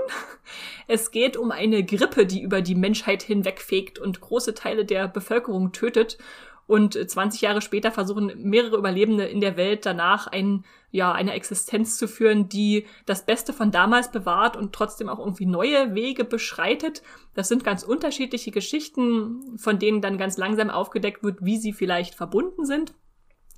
Es 0.87 1.13
geht 1.13 1.39
um 1.39 1.51
eine 1.51 1.83
Grippe, 1.83 2.27
die 2.27 2.43
über 2.43 2.61
die 2.61 2.75
Menschheit 2.75 3.23
hinwegfegt 3.23 3.99
und 3.99 4.21
große 4.21 4.53
Teile 4.53 4.85
der 4.85 5.09
Bevölkerung 5.09 5.73
tötet. 5.73 6.19
Und 6.67 6.95
20 6.95 7.43
Jahre 7.43 7.61
später 7.61 7.91
versuchen 7.93 8.33
mehrere 8.39 8.77
Überlebende 8.77 9.25
in 9.25 9.41
der 9.41 9.57
Welt 9.57 9.85
danach 9.85 10.27
ein, 10.27 10.65
ja, 10.91 11.13
eine 11.13 11.35
Existenz 11.35 11.99
zu 11.99 12.09
führen, 12.09 12.49
die 12.49 12.87
das 13.05 13.27
Beste 13.27 13.53
von 13.53 13.71
damals 13.71 14.11
bewahrt 14.11 14.57
und 14.57 14.73
trotzdem 14.73 15.09
auch 15.09 15.19
irgendwie 15.19 15.47
neue 15.47 15.95
Wege 15.95 16.25
beschreitet. 16.25 17.03
Das 17.35 17.49
sind 17.49 17.65
ganz 17.65 17.83
unterschiedliche 17.83 18.51
Geschichten, 18.51 19.59
von 19.59 19.79
denen 19.79 20.01
dann 20.01 20.17
ganz 20.17 20.39
langsam 20.39 20.71
aufgedeckt 20.71 21.23
wird, 21.23 21.45
wie 21.45 21.59
sie 21.59 21.73
vielleicht 21.73 22.15
verbunden 22.15 22.65
sind. 22.65 22.95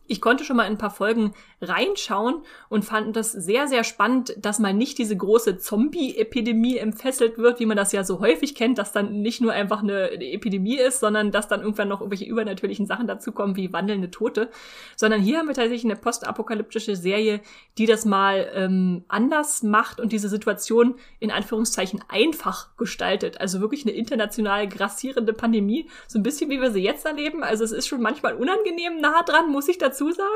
Ich 0.09 0.21
konnte 0.21 0.45
schon 0.45 0.57
mal 0.57 0.65
in 0.65 0.73
ein 0.73 0.79
paar 0.79 0.91
Folgen 0.91 1.35
reinschauen 1.61 2.43
und 2.69 2.85
fand 2.85 3.17
das 3.17 3.33
sehr, 3.33 3.67
sehr 3.67 3.83
spannend, 3.83 4.35
dass 4.39 4.59
mal 4.59 4.75
nicht 4.75 4.99
diese 4.99 5.17
große 5.17 5.59
Zombie-Epidemie 5.59 6.77
entfesselt 6.77 7.39
wird, 7.39 7.61
wie 7.61 7.67
man 7.67 7.77
das 7.77 7.93
ja 7.93 8.05
so 8.05 8.21
häufig 8.21 8.55
kennt, 8.55 8.79
dass 8.79 8.93
dann 8.93 9.23
nicht 9.23 9.41
nur 9.41 9.53
einfach 9.53 9.83
eine, 9.83 10.11
Epidemie 10.11 10.77
ist, 10.77 11.01
sondern 11.01 11.31
dass 11.31 11.49
dann 11.49 11.63
irgendwann 11.63 11.89
noch 11.89 12.01
irgendwelche 12.01 12.27
übernatürlichen 12.27 12.87
Sachen 12.87 13.07
dazukommen, 13.07 13.57
wie 13.57 13.73
wandelnde 13.73 14.11
Tote. 14.11 14.51
Sondern 14.97 15.21
hier 15.21 15.39
haben 15.39 15.49
wir 15.49 15.55
tatsächlich 15.55 15.85
eine 15.85 15.97
postapokalyptische 15.97 16.95
Serie, 16.95 17.41
die 17.79 17.87
das 17.87 18.05
mal 18.05 18.51
ähm, 18.55 19.05
anders 19.09 19.63
macht 19.63 19.99
und 19.99 20.13
diese 20.13 20.29
Situation 20.29 20.97
in 21.21 21.31
Anführungszeichen 21.31 22.05
einfach 22.09 22.77
gestaltet. 22.77 23.41
Also 23.41 23.61
wirklich 23.61 23.85
eine 23.85 23.95
international 23.95 24.69
grassierende 24.69 25.33
Pandemie, 25.33 25.89
so 26.07 26.19
ein 26.19 26.23
bisschen 26.23 26.51
wie 26.51 26.61
wir 26.61 26.71
sie 26.71 26.83
jetzt 26.83 27.07
erleben. 27.07 27.43
Also 27.43 27.65
es 27.65 27.73
ist 27.73 27.87
schon 27.87 28.03
manchmal 28.03 28.35
unangenehm 28.35 29.01
nah 29.01 29.23
dran, 29.23 29.51
muss 29.51 29.69
ich 29.69 29.79
dazu 29.79 29.96
dazu 29.97 30.13
sagen, 30.13 30.29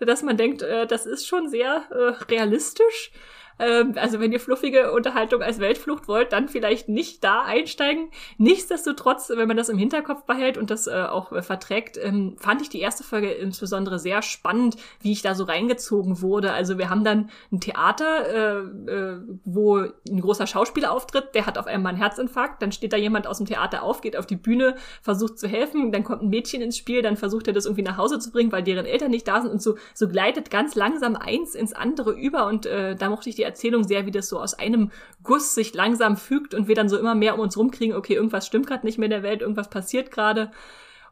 dass 0.00 0.22
man 0.22 0.36
denkt, 0.36 0.62
äh, 0.62 0.86
das 0.86 1.06
ist 1.06 1.26
schon 1.26 1.48
sehr 1.48 1.84
äh, 1.90 2.24
realistisch. 2.30 3.10
Ähm, 3.58 3.94
also 3.96 4.20
wenn 4.20 4.32
ihr 4.32 4.40
fluffige 4.40 4.92
Unterhaltung 4.92 5.42
als 5.42 5.58
Weltflucht 5.58 6.08
wollt, 6.08 6.32
dann 6.32 6.48
vielleicht 6.48 6.88
nicht 6.88 7.22
da 7.24 7.42
einsteigen. 7.42 8.10
Nichtsdestotrotz, 8.38 9.30
wenn 9.34 9.48
man 9.48 9.56
das 9.56 9.68
im 9.68 9.78
Hinterkopf 9.78 10.24
behält 10.24 10.58
und 10.58 10.70
das 10.70 10.86
äh, 10.86 11.04
auch 11.08 11.32
äh, 11.32 11.42
verträgt, 11.42 11.98
ähm, 11.98 12.36
fand 12.38 12.62
ich 12.62 12.68
die 12.68 12.80
erste 12.80 13.04
Folge 13.04 13.30
insbesondere 13.30 13.98
sehr 13.98 14.22
spannend, 14.22 14.76
wie 15.00 15.12
ich 15.12 15.22
da 15.22 15.34
so 15.34 15.44
reingezogen 15.44 16.20
wurde. 16.20 16.52
Also 16.52 16.78
wir 16.78 16.90
haben 16.90 17.04
dann 17.04 17.30
ein 17.50 17.60
Theater, 17.60 18.26
äh, 18.28 18.90
äh, 18.90 19.20
wo 19.44 19.78
ein 19.78 20.20
großer 20.20 20.46
Schauspieler 20.46 20.92
auftritt, 20.92 21.34
der 21.34 21.46
hat 21.46 21.58
auf 21.58 21.66
einmal 21.66 21.90
einen 21.92 22.02
Herzinfarkt, 22.02 22.62
dann 22.62 22.72
steht 22.72 22.92
da 22.92 22.96
jemand 22.96 23.26
aus 23.26 23.38
dem 23.38 23.46
Theater 23.46 23.82
auf, 23.82 24.00
geht 24.00 24.16
auf 24.16 24.26
die 24.26 24.36
Bühne, 24.36 24.76
versucht 25.02 25.38
zu 25.38 25.48
helfen, 25.48 25.92
dann 25.92 26.04
kommt 26.04 26.22
ein 26.22 26.28
Mädchen 26.28 26.62
ins 26.62 26.76
Spiel, 26.76 27.02
dann 27.02 27.16
versucht 27.16 27.46
er 27.46 27.52
das 27.52 27.66
irgendwie 27.66 27.82
nach 27.82 27.96
Hause 27.96 28.18
zu 28.18 28.30
bringen, 28.30 28.52
weil 28.52 28.62
deren 28.62 28.86
Eltern 28.86 29.10
nicht 29.10 29.28
da 29.28 29.40
sind 29.40 29.50
und 29.50 29.62
so, 29.62 29.76
so 29.94 30.08
gleitet 30.08 30.50
ganz 30.50 30.74
langsam 30.74 31.16
eins 31.16 31.54
ins 31.54 31.72
andere 31.72 32.12
über 32.12 32.46
und 32.46 32.66
äh, 32.66 32.96
da 32.96 33.08
mochte 33.08 33.28
ich 33.28 33.36
die 33.36 33.41
Erzählung 33.42 33.84
sehr, 33.84 34.06
wie 34.06 34.10
das 34.10 34.28
so 34.28 34.40
aus 34.40 34.54
einem 34.54 34.90
Guss 35.22 35.54
sich 35.54 35.74
langsam 35.74 36.16
fügt 36.16 36.54
und 36.54 36.68
wir 36.68 36.74
dann 36.74 36.88
so 36.88 36.98
immer 36.98 37.14
mehr 37.14 37.34
um 37.34 37.40
uns 37.40 37.56
rumkriegen, 37.56 37.96
okay, 37.96 38.14
irgendwas 38.14 38.46
stimmt 38.46 38.66
gerade 38.66 38.86
nicht 38.86 38.98
mehr 38.98 39.06
in 39.06 39.10
der 39.10 39.22
Welt, 39.22 39.40
irgendwas 39.40 39.70
passiert 39.70 40.10
gerade 40.10 40.50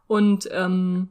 und 0.06 0.48
ähm, 0.52 1.10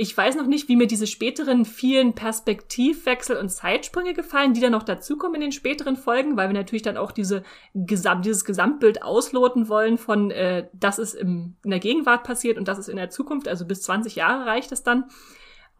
ich 0.00 0.16
weiß 0.16 0.36
noch 0.36 0.46
nicht, 0.46 0.66
wie 0.68 0.76
mir 0.76 0.86
diese 0.86 1.06
späteren 1.06 1.66
vielen 1.66 2.14
Perspektivwechsel 2.14 3.36
und 3.36 3.50
Zeitsprünge 3.50 4.14
gefallen, 4.14 4.54
die 4.54 4.60
dann 4.62 4.72
noch 4.72 4.82
dazukommen 4.82 5.34
in 5.34 5.40
den 5.42 5.52
späteren 5.52 5.94
Folgen, 5.94 6.38
weil 6.38 6.48
wir 6.48 6.54
natürlich 6.54 6.80
dann 6.80 6.96
auch 6.96 7.12
diese 7.12 7.42
Gesam 7.74 8.22
dieses 8.22 8.46
Gesamtbild 8.46 9.02
ausloten 9.02 9.68
wollen 9.68 9.98
von, 9.98 10.30
äh, 10.30 10.68
das 10.72 10.98
ist 10.98 11.12
im, 11.12 11.56
in 11.64 11.70
der 11.70 11.80
Gegenwart 11.80 12.24
passiert 12.24 12.56
und 12.56 12.66
das 12.66 12.78
ist 12.78 12.88
in 12.88 12.96
der 12.96 13.10
Zukunft, 13.10 13.46
also 13.46 13.66
bis 13.66 13.82
20 13.82 14.16
Jahre 14.16 14.46
reicht 14.46 14.72
es 14.72 14.82
dann. 14.82 15.04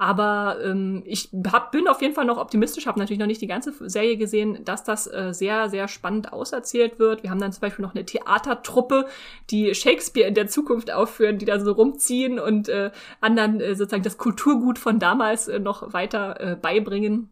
Aber 0.00 0.56
ähm, 0.64 1.02
ich 1.04 1.28
hab, 1.52 1.72
bin 1.72 1.86
auf 1.86 2.00
jeden 2.00 2.14
Fall 2.14 2.24
noch 2.24 2.38
optimistisch, 2.38 2.86
habe 2.86 2.98
natürlich 2.98 3.18
noch 3.18 3.26
nicht 3.26 3.42
die 3.42 3.46
ganze 3.46 3.74
Serie 3.86 4.16
gesehen, 4.16 4.64
dass 4.64 4.82
das 4.82 5.06
äh, 5.06 5.34
sehr, 5.34 5.68
sehr 5.68 5.88
spannend 5.88 6.32
auserzählt 6.32 6.98
wird. 6.98 7.22
Wir 7.22 7.28
haben 7.28 7.38
dann 7.38 7.52
zum 7.52 7.60
Beispiel 7.60 7.82
noch 7.82 7.94
eine 7.94 8.06
Theatertruppe, 8.06 9.04
die 9.50 9.74
Shakespeare 9.74 10.26
in 10.26 10.32
der 10.32 10.48
Zukunft 10.48 10.90
aufführen, 10.90 11.36
die 11.36 11.44
da 11.44 11.60
so 11.60 11.72
rumziehen 11.72 12.38
und 12.38 12.70
äh, 12.70 12.92
anderen 13.20 13.60
äh, 13.60 13.74
sozusagen 13.74 14.02
das 14.02 14.16
Kulturgut 14.16 14.78
von 14.78 14.98
damals 14.98 15.48
äh, 15.48 15.58
noch 15.58 15.92
weiter 15.92 16.40
äh, 16.40 16.56
beibringen. 16.56 17.28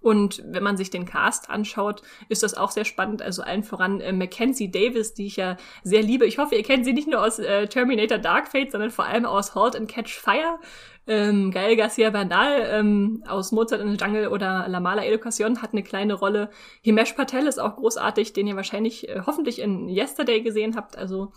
Und 0.00 0.42
wenn 0.46 0.62
man 0.62 0.76
sich 0.76 0.90
den 0.90 1.04
Cast 1.04 1.50
anschaut, 1.50 2.02
ist 2.28 2.42
das 2.42 2.54
auch 2.54 2.70
sehr 2.70 2.86
spannend. 2.86 3.20
Also 3.20 3.42
allen 3.42 3.62
voran 3.62 4.00
äh, 4.00 4.12
Mackenzie 4.12 4.70
Davis, 4.70 5.12
die 5.12 5.26
ich 5.26 5.36
ja 5.36 5.56
sehr 5.82 6.02
liebe. 6.02 6.24
Ich 6.26 6.38
hoffe, 6.38 6.54
ihr 6.54 6.62
kennt 6.62 6.84
sie 6.84 6.94
nicht 6.94 7.08
nur 7.08 7.22
aus 7.22 7.38
äh, 7.38 7.66
Terminator 7.66 8.18
Dark 8.18 8.48
Fate, 8.48 8.72
sondern 8.72 8.90
vor 8.90 9.04
allem 9.04 9.26
aus 9.26 9.54
Halt 9.54 9.76
and 9.76 9.88
Catch 9.88 10.18
Fire. 10.18 10.58
Ähm, 11.06 11.50
Gael 11.50 11.76
Garcia 11.76 12.10
Bernal 12.10 12.66
ähm, 12.70 13.24
aus 13.26 13.52
Mozart 13.52 13.80
in 13.80 13.90
the 13.90 13.96
Jungle 14.02 14.28
oder 14.28 14.66
La 14.68 14.80
Mala 14.80 15.02
Educación 15.02 15.60
hat 15.60 15.72
eine 15.72 15.82
kleine 15.82 16.14
Rolle. 16.14 16.50
Himesh 16.82 17.12
Patel 17.12 17.46
ist 17.46 17.58
auch 17.58 17.76
großartig, 17.76 18.32
den 18.32 18.46
ihr 18.46 18.56
wahrscheinlich 18.56 19.08
äh, 19.08 19.22
hoffentlich 19.26 19.60
in 19.60 19.88
Yesterday 19.88 20.40
gesehen 20.40 20.76
habt. 20.76 20.96
Also 20.96 21.32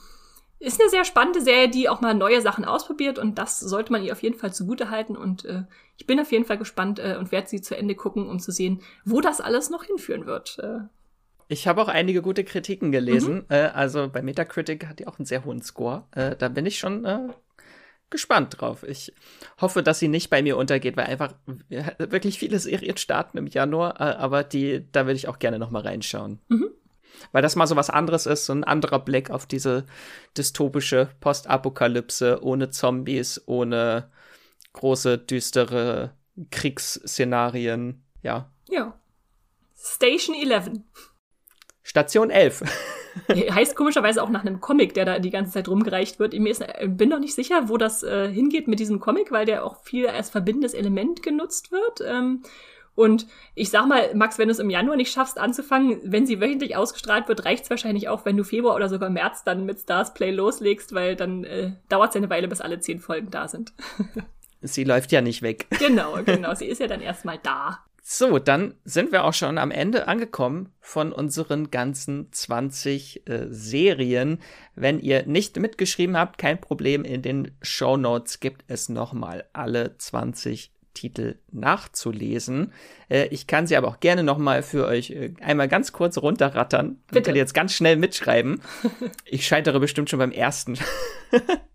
ist 0.60 0.80
eine 0.80 0.90
sehr 0.90 1.04
spannende 1.04 1.42
Serie, 1.42 1.70
die 1.70 1.90
auch 1.90 2.00
mal 2.00 2.14
neue 2.14 2.42
Sachen 2.42 2.64
ausprobiert 2.64 3.20
und 3.20 3.38
das 3.38 3.60
sollte 3.60 3.92
man 3.92 4.04
ihr 4.04 4.14
auf 4.14 4.24
jeden 4.24 4.38
Fall 4.38 4.54
zugute 4.54 4.90
halten 4.90 5.18
und 5.18 5.44
äh, 5.44 5.64
ich 5.98 6.06
bin 6.06 6.20
auf 6.20 6.32
jeden 6.32 6.46
Fall 6.46 6.58
gespannt 6.58 7.00
äh, 7.00 7.16
und 7.18 7.32
werde 7.32 7.48
sie 7.48 7.62
zu 7.62 7.76
Ende 7.76 7.96
gucken, 7.96 8.28
um 8.30 8.40
zu 8.40 8.52
sehen, 8.52 8.82
wo 9.06 9.22
das 9.22 9.42
alles 9.42 9.70
noch 9.70 9.84
hinführen 9.84 10.26
wird. 10.26 10.58
Äh. 10.60 10.80
Ich 11.48 11.68
habe 11.68 11.82
auch 11.82 11.88
einige 11.88 12.22
gute 12.22 12.44
Kritiken 12.44 12.92
gelesen. 12.92 13.36
Mhm. 13.36 13.46
Äh, 13.50 13.68
also 13.68 14.10
bei 14.10 14.22
Metacritic 14.22 14.88
hat 14.88 15.00
die 15.00 15.08
auch 15.08 15.20
einen 15.20 15.26
sehr 15.26 15.46
hohen 15.46 15.62
Score. 15.62 16.06
Äh, 16.12 16.36
da 16.36 16.50
bin 16.50 16.66
ich 16.66 16.80
schon 16.80 17.06
äh, 17.06 17.30
gespannt 18.10 18.60
drauf. 18.60 18.84
Ich 18.84 19.14
hoffe, 19.62 19.84
dass 19.84 20.00
sie 20.00 20.08
nicht 20.08 20.30
bei 20.30 20.42
mir 20.42 20.58
untergeht, 20.58 20.98
weil 20.98 21.06
einfach 21.06 21.36
wirklich 21.98 22.40
viele 22.40 22.60
Serien 22.60 22.98
starten 22.98 23.38
im 23.38 23.48
Januar, 23.48 24.00
aber 24.00 24.44
die, 24.44 24.86
da 24.92 25.06
würde 25.06 25.16
ich 25.16 25.28
auch 25.28 25.40
gerne 25.40 25.58
noch 25.58 25.72
mal 25.72 25.82
reinschauen. 25.82 26.40
Mhm 26.48 26.70
weil 27.32 27.42
das 27.42 27.56
mal 27.56 27.68
so 27.68 27.76
was 27.76 27.90
anderes 27.90 28.26
ist, 28.26 28.46
so 28.46 28.54
ein 28.54 28.64
anderer 28.64 29.00
Blick 29.00 29.30
auf 29.30 29.46
diese 29.46 29.86
dystopische 30.38 31.10
Postapokalypse 31.20 32.44
ohne 32.44 32.70
Zombies, 32.70 33.42
ohne 33.46 34.10
große, 34.74 35.18
düstere 35.18 36.16
Kriegsszenarien, 36.52 38.04
ja. 38.22 38.52
Ja. 38.70 39.00
Station 39.76 40.36
11. 40.36 40.72
Station 41.84 42.30
11. 42.30 42.64
heißt 43.52 43.76
komischerweise 43.76 44.24
auch 44.24 44.30
nach 44.30 44.42
einem 44.42 44.62
Comic, 44.62 44.94
der 44.94 45.06
da 45.06 45.20
die 45.20 45.30
ganze 45.30 45.54
Zeit 45.54 45.68
rumgereicht 45.68 46.20
wird. 46.20 46.34
Ich 46.34 46.62
äh, 46.62 46.88
bin 46.88 47.10
noch 47.10 47.20
nicht 47.20 47.36
sicher, 47.36 47.70
wo 47.70 47.78
das 47.78 48.04
äh, 48.04 48.32
hingeht 48.32 48.68
mit 48.68 48.80
diesem 48.80 49.00
Comic, 49.00 49.32
weil 49.32 49.46
der 49.46 49.66
auch 49.66 49.84
viel 49.84 50.08
als 50.08 50.30
verbindendes 50.30 50.74
Element 50.74 51.22
genutzt 51.22 51.72
wird. 51.72 52.02
Ähm, 52.06 52.44
und 52.96 53.28
ich 53.56 53.72
sag 53.72 53.88
mal, 53.88 54.14
Max, 54.14 54.38
wenn 54.38 54.48
du 54.48 54.52
es 54.52 54.60
im 54.60 54.70
Januar 54.70 54.96
nicht 54.96 55.12
schaffst 55.12 55.40
anzufangen, 55.40 56.00
wenn 56.04 56.28
sie 56.28 56.40
wöchentlich 56.40 56.76
ausgestrahlt 56.76 57.28
wird, 57.28 57.44
reicht 57.44 57.64
es 57.64 57.70
wahrscheinlich 57.70 58.08
auch, 58.08 58.24
wenn 58.26 58.38
du 58.38 58.44
Februar 58.44 58.76
oder 58.76 58.88
sogar 58.88 59.10
März 59.10 59.44
dann 59.44 59.66
mit 59.66 59.80
Stars 59.80 60.14
Play 60.14 60.32
loslegst, 60.32 60.94
weil 60.94 61.16
dann 61.16 61.44
äh, 61.44 61.72
dauert 61.90 62.10
es 62.10 62.16
ja 62.16 62.20
eine 62.20 62.30
Weile, 62.30 62.48
bis 62.48 62.62
alle 62.62 62.80
zehn 62.80 63.00
Folgen 63.00 63.32
da 63.32 63.48
sind. 63.48 63.74
sie 64.64 64.84
läuft 64.84 65.12
ja 65.12 65.22
nicht 65.22 65.42
weg. 65.42 65.68
Genau, 65.80 66.24
genau. 66.24 66.54
Sie 66.56 66.66
ist 66.66 66.80
ja 66.80 66.88
dann 66.88 67.02
erstmal 67.02 67.38
da. 67.44 67.80
So, 68.02 68.40
dann 68.40 68.76
sind 68.84 69.12
wir 69.12 69.24
auch 69.24 69.34
schon 69.34 69.58
am 69.58 69.72
Ende 69.72 70.08
angekommen 70.08 70.74
von 70.82 71.14
unseren 71.14 71.72
ganzen 71.72 72.32
20 72.32 73.28
äh, 73.28 73.48
Serien. 73.50 74.40
Wenn 74.76 75.00
ihr 75.00 75.26
nicht 75.26 75.58
mitgeschrieben 75.58 76.18
habt, 76.18 76.38
kein 76.38 76.60
Problem. 76.60 77.06
In 77.06 77.22
den 77.22 77.52
Show 77.62 77.96
Notes 77.96 78.40
gibt 78.40 78.66
es 78.68 78.90
nochmal 78.90 79.46
alle 79.54 79.98
20 79.98 80.74
Titel 80.94 81.40
nachzulesen. 81.52 82.74
Äh, 83.10 83.28
ich 83.28 83.48
kann 83.48 83.68
sie 83.68 83.78
aber 83.78 83.88
auch 83.88 84.00
gerne 84.00 84.24
noch 84.24 84.38
mal 84.38 84.64
für 84.64 84.86
euch 84.86 85.12
äh, 85.12 85.34
einmal 85.42 85.68
ganz 85.68 85.92
kurz 85.92 86.18
runterrattern. 86.18 86.98
Bitte. 87.08 87.14
Könnt 87.14 87.28
ihr 87.28 87.36
jetzt 87.36 87.54
ganz 87.54 87.74
schnell 87.74 87.96
mitschreiben. 87.96 88.62
ich 89.26 89.48
scheitere 89.48 89.80
bestimmt 89.80 90.10
schon 90.10 90.20
beim 90.20 90.32
ersten. 90.32 90.78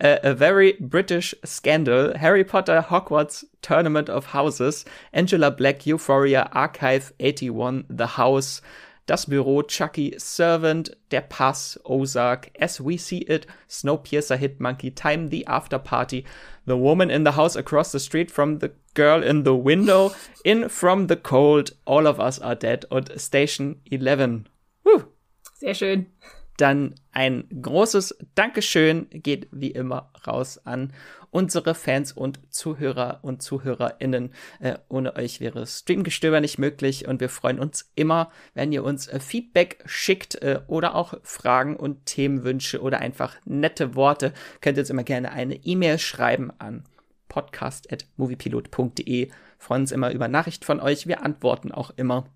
A 0.00 0.34
Very 0.34 0.76
British 0.80 1.34
Scandal, 1.44 2.16
Harry 2.16 2.44
Potter, 2.44 2.84
Hogwarts, 2.88 3.44
Tournament 3.62 4.08
of 4.08 4.26
Houses, 4.26 4.84
Angela 5.12 5.50
Black, 5.50 5.86
Euphoria, 5.86 6.48
Archive 6.52 7.12
81, 7.18 7.84
The 7.88 8.06
House, 8.06 8.62
Das 9.08 9.24
Büro, 9.24 9.66
Chucky, 9.66 10.14
Servant, 10.18 10.90
Der 11.10 11.22
Pass, 11.22 11.78
Ozark, 11.86 12.50
As 12.60 12.78
We 12.78 12.98
See 12.98 13.20
It, 13.26 13.46
Snowpiercer, 13.66 14.36
Hitmonkey, 14.36 14.94
Time, 14.94 15.30
The 15.30 15.46
After 15.46 15.78
Party, 15.78 16.26
The 16.66 16.76
Woman 16.76 17.10
in 17.10 17.24
the 17.24 17.32
House 17.32 17.56
Across 17.56 17.92
the 17.92 18.00
Street 18.00 18.30
from 18.30 18.58
the 18.58 18.72
Girl 18.92 19.22
in 19.22 19.44
the 19.44 19.54
Window, 19.54 20.12
In 20.44 20.68
From 20.68 21.06
the 21.06 21.16
Cold, 21.16 21.70
All 21.86 22.06
of 22.06 22.20
Us 22.20 22.38
Are 22.38 22.54
Dead 22.54 22.84
und 22.90 23.18
Station 23.18 23.76
11. 23.86 24.46
Whew. 24.82 25.08
Sehr 25.54 25.74
schön. 25.74 26.06
Dann 26.58 26.94
ein 27.12 27.48
großes 27.62 28.18
Dankeschön 28.34 29.06
geht 29.10 29.48
wie 29.52 29.70
immer 29.70 30.12
raus 30.26 30.66
an 30.66 30.92
unsere 31.30 31.76
Fans 31.76 32.10
und 32.12 32.40
Zuhörer 32.52 33.20
und 33.22 33.40
ZuhörerInnen. 33.42 34.34
Äh, 34.58 34.74
ohne 34.88 35.14
euch 35.14 35.40
wäre 35.40 35.64
Streamgestöber 35.66 36.40
nicht 36.40 36.58
möglich 36.58 37.06
und 37.06 37.20
wir 37.20 37.28
freuen 37.28 37.60
uns 37.60 37.92
immer, 37.94 38.32
wenn 38.54 38.72
ihr 38.72 38.82
uns 38.82 39.06
äh, 39.06 39.20
Feedback 39.20 39.84
schickt 39.86 40.42
äh, 40.42 40.58
oder 40.66 40.96
auch 40.96 41.14
Fragen 41.22 41.76
und 41.76 42.06
Themenwünsche 42.06 42.82
oder 42.82 42.98
einfach 42.98 43.36
nette 43.44 43.94
Worte. 43.94 44.32
Könnt 44.60 44.78
ihr 44.78 44.82
uns 44.82 44.90
immer 44.90 45.04
gerne 45.04 45.30
eine 45.30 45.64
E-Mail 45.64 46.00
schreiben 46.00 46.50
an 46.58 46.82
podcast.moviepilot.de. 47.28 49.30
Freuen 49.58 49.82
uns 49.82 49.92
immer 49.92 50.10
über 50.10 50.26
Nachrichten 50.26 50.64
von 50.64 50.80
euch. 50.80 51.06
Wir 51.06 51.22
antworten 51.22 51.70
auch 51.70 51.92
immer. 51.94 52.26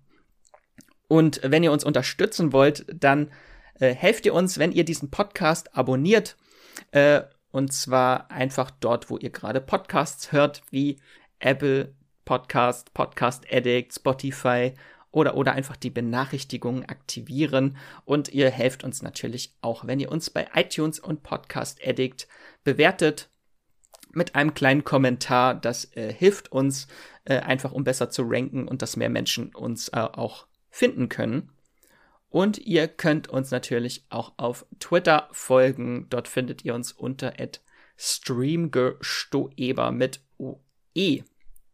Und 1.09 1.41
wenn 1.43 1.63
ihr 1.63 1.73
uns 1.73 1.83
unterstützen 1.83 2.53
wollt, 2.53 2.85
dann 2.89 3.29
äh, 3.79 3.93
helft 3.93 4.25
ihr 4.25 4.33
uns, 4.33 4.57
wenn 4.57 4.71
ihr 4.71 4.85
diesen 4.85 5.11
Podcast 5.11 5.75
abonniert. 5.75 6.37
Äh, 6.91 7.21
und 7.51 7.71
zwar 7.71 8.31
einfach 8.31 8.71
dort, 8.71 9.09
wo 9.09 9.17
ihr 9.17 9.29
gerade 9.29 9.61
Podcasts 9.61 10.31
hört, 10.31 10.63
wie 10.71 10.99
Apple 11.39 11.93
Podcast, 12.25 12.93
Podcast 12.93 13.45
Addict, 13.51 13.93
Spotify 13.93 14.73
oder, 15.11 15.35
oder 15.35 15.53
einfach 15.53 15.77
die 15.77 15.91
Benachrichtigungen 15.91 16.85
aktivieren. 16.85 17.77
Und 18.05 18.29
ihr 18.29 18.49
helft 18.49 18.83
uns 18.83 19.01
natürlich 19.01 19.55
auch, 19.61 19.85
wenn 19.85 19.99
ihr 19.99 20.11
uns 20.11 20.29
bei 20.29 20.47
iTunes 20.55 20.99
und 20.99 21.21
Podcast 21.21 21.79
Addict 21.85 22.27
bewertet 22.63 23.29
mit 24.11 24.35
einem 24.35 24.53
kleinen 24.53 24.83
Kommentar. 24.83 25.53
Das 25.53 25.95
äh, 25.95 26.11
hilft 26.11 26.51
uns 26.51 26.87
äh, 27.25 27.37
einfach, 27.39 27.71
um 27.71 27.83
besser 27.83 28.09
zu 28.09 28.23
ranken 28.25 28.67
und 28.67 28.81
dass 28.81 28.97
mehr 28.97 29.09
Menschen 29.09 29.53
uns 29.53 29.89
äh, 29.89 29.99
auch 29.99 30.47
finden 30.69 31.09
können. 31.09 31.52
Und 32.33 32.57
ihr 32.57 32.87
könnt 32.87 33.29
uns 33.29 33.51
natürlich 33.51 34.07
auch 34.09 34.33
auf 34.37 34.65
Twitter 34.79 35.29
folgen. 35.31 36.07
Dort 36.09 36.27
findet 36.27 36.65
ihr 36.65 36.73
uns 36.73 36.91
unter 36.91 37.31
streamgestoeber 37.95 39.91
mit 39.91 40.19
OE. 40.39 41.21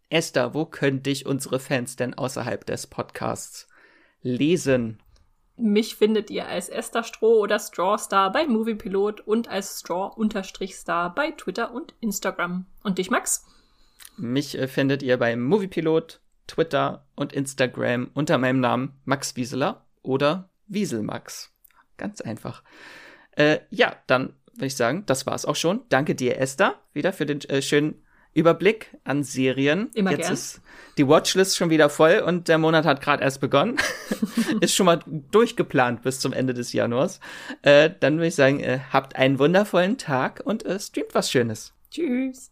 Esther, 0.10 0.54
wo 0.54 0.66
können 0.66 1.02
dich 1.02 1.26
unsere 1.26 1.62
Fans 1.62 1.96
denn 1.96 2.14
außerhalb 2.14 2.66
des 2.66 2.88
Podcasts 2.88 3.70
lesen? 4.22 5.02
Mich 5.56 5.96
findet 5.96 6.30
ihr 6.30 6.46
als 6.46 6.68
Esther 6.68 7.04
Stroh 7.04 7.40
oder 7.40 7.58
Strawstar 7.58 8.30
bei 8.30 8.46
Moviepilot 8.46 9.22
und 9.22 9.48
als 9.48 9.80
Straw-Star 9.80 11.16
bei 11.16 11.32
Twitter 11.32 11.74
und 11.74 11.94
Instagram. 12.02 12.66
Und 12.84 12.98
dich, 12.98 13.10
Max? 13.10 13.46
Mich 14.18 14.58
äh, 14.58 14.68
findet 14.68 15.04
ihr 15.04 15.16
beim 15.16 15.42
Moviepilot 15.42 16.20
Twitter 16.48 17.06
und 17.16 17.32
Instagram 17.32 18.12
unter 18.14 18.38
meinem 18.38 18.60
Namen 18.60 19.00
Max 19.06 19.38
Wieseler 19.38 19.86
oder 20.02 20.49
Wieselmax. 20.70 21.52
Ganz 21.98 22.22
einfach. 22.22 22.64
Äh, 23.32 23.60
ja, 23.70 23.96
dann 24.08 24.34
würde 24.54 24.68
ich 24.68 24.76
sagen, 24.76 25.04
das 25.06 25.26
war's 25.26 25.46
auch 25.46 25.56
schon. 25.56 25.82
Danke 25.90 26.16
dir, 26.16 26.40
Esther, 26.40 26.76
wieder 26.94 27.14
für 27.14 27.26
den 27.26 27.42
äh, 27.42 27.62
schönen 27.62 28.04
Überblick 28.34 28.96
an 29.04 29.24
Serien. 29.24 29.90
Immer 29.94 30.12
Jetzt 30.12 30.22
gern. 30.22 30.34
ist 30.34 30.62
die 30.98 31.08
Watchlist 31.08 31.58
schon 31.58 31.70
wieder 31.70 31.90
voll 31.90 32.20
und 32.20 32.48
der 32.48 32.58
Monat 32.58 32.86
hat 32.86 33.02
gerade 33.02 33.24
erst 33.24 33.42
begonnen. 33.42 33.78
ist 34.62 34.76
schon 34.76 34.86
mal 34.86 35.00
durchgeplant 35.08 36.04
bis 36.04 36.20
zum 36.20 36.34
Ende 36.34 36.54
des 36.54 36.72
Januars. 36.74 37.20
Äh, 37.64 37.90
dann 38.00 38.18
würde 38.18 38.28
ich 38.28 38.36
sagen, 38.36 38.60
äh, 38.60 38.80
habt 38.92 39.16
einen 39.16 39.40
wundervollen 39.40 39.98
Tag 39.98 40.42
und 40.44 40.66
äh, 40.66 40.80
streamt 40.80 41.16
was 41.16 41.32
Schönes. 41.32 41.74
Tschüss. 41.90 42.52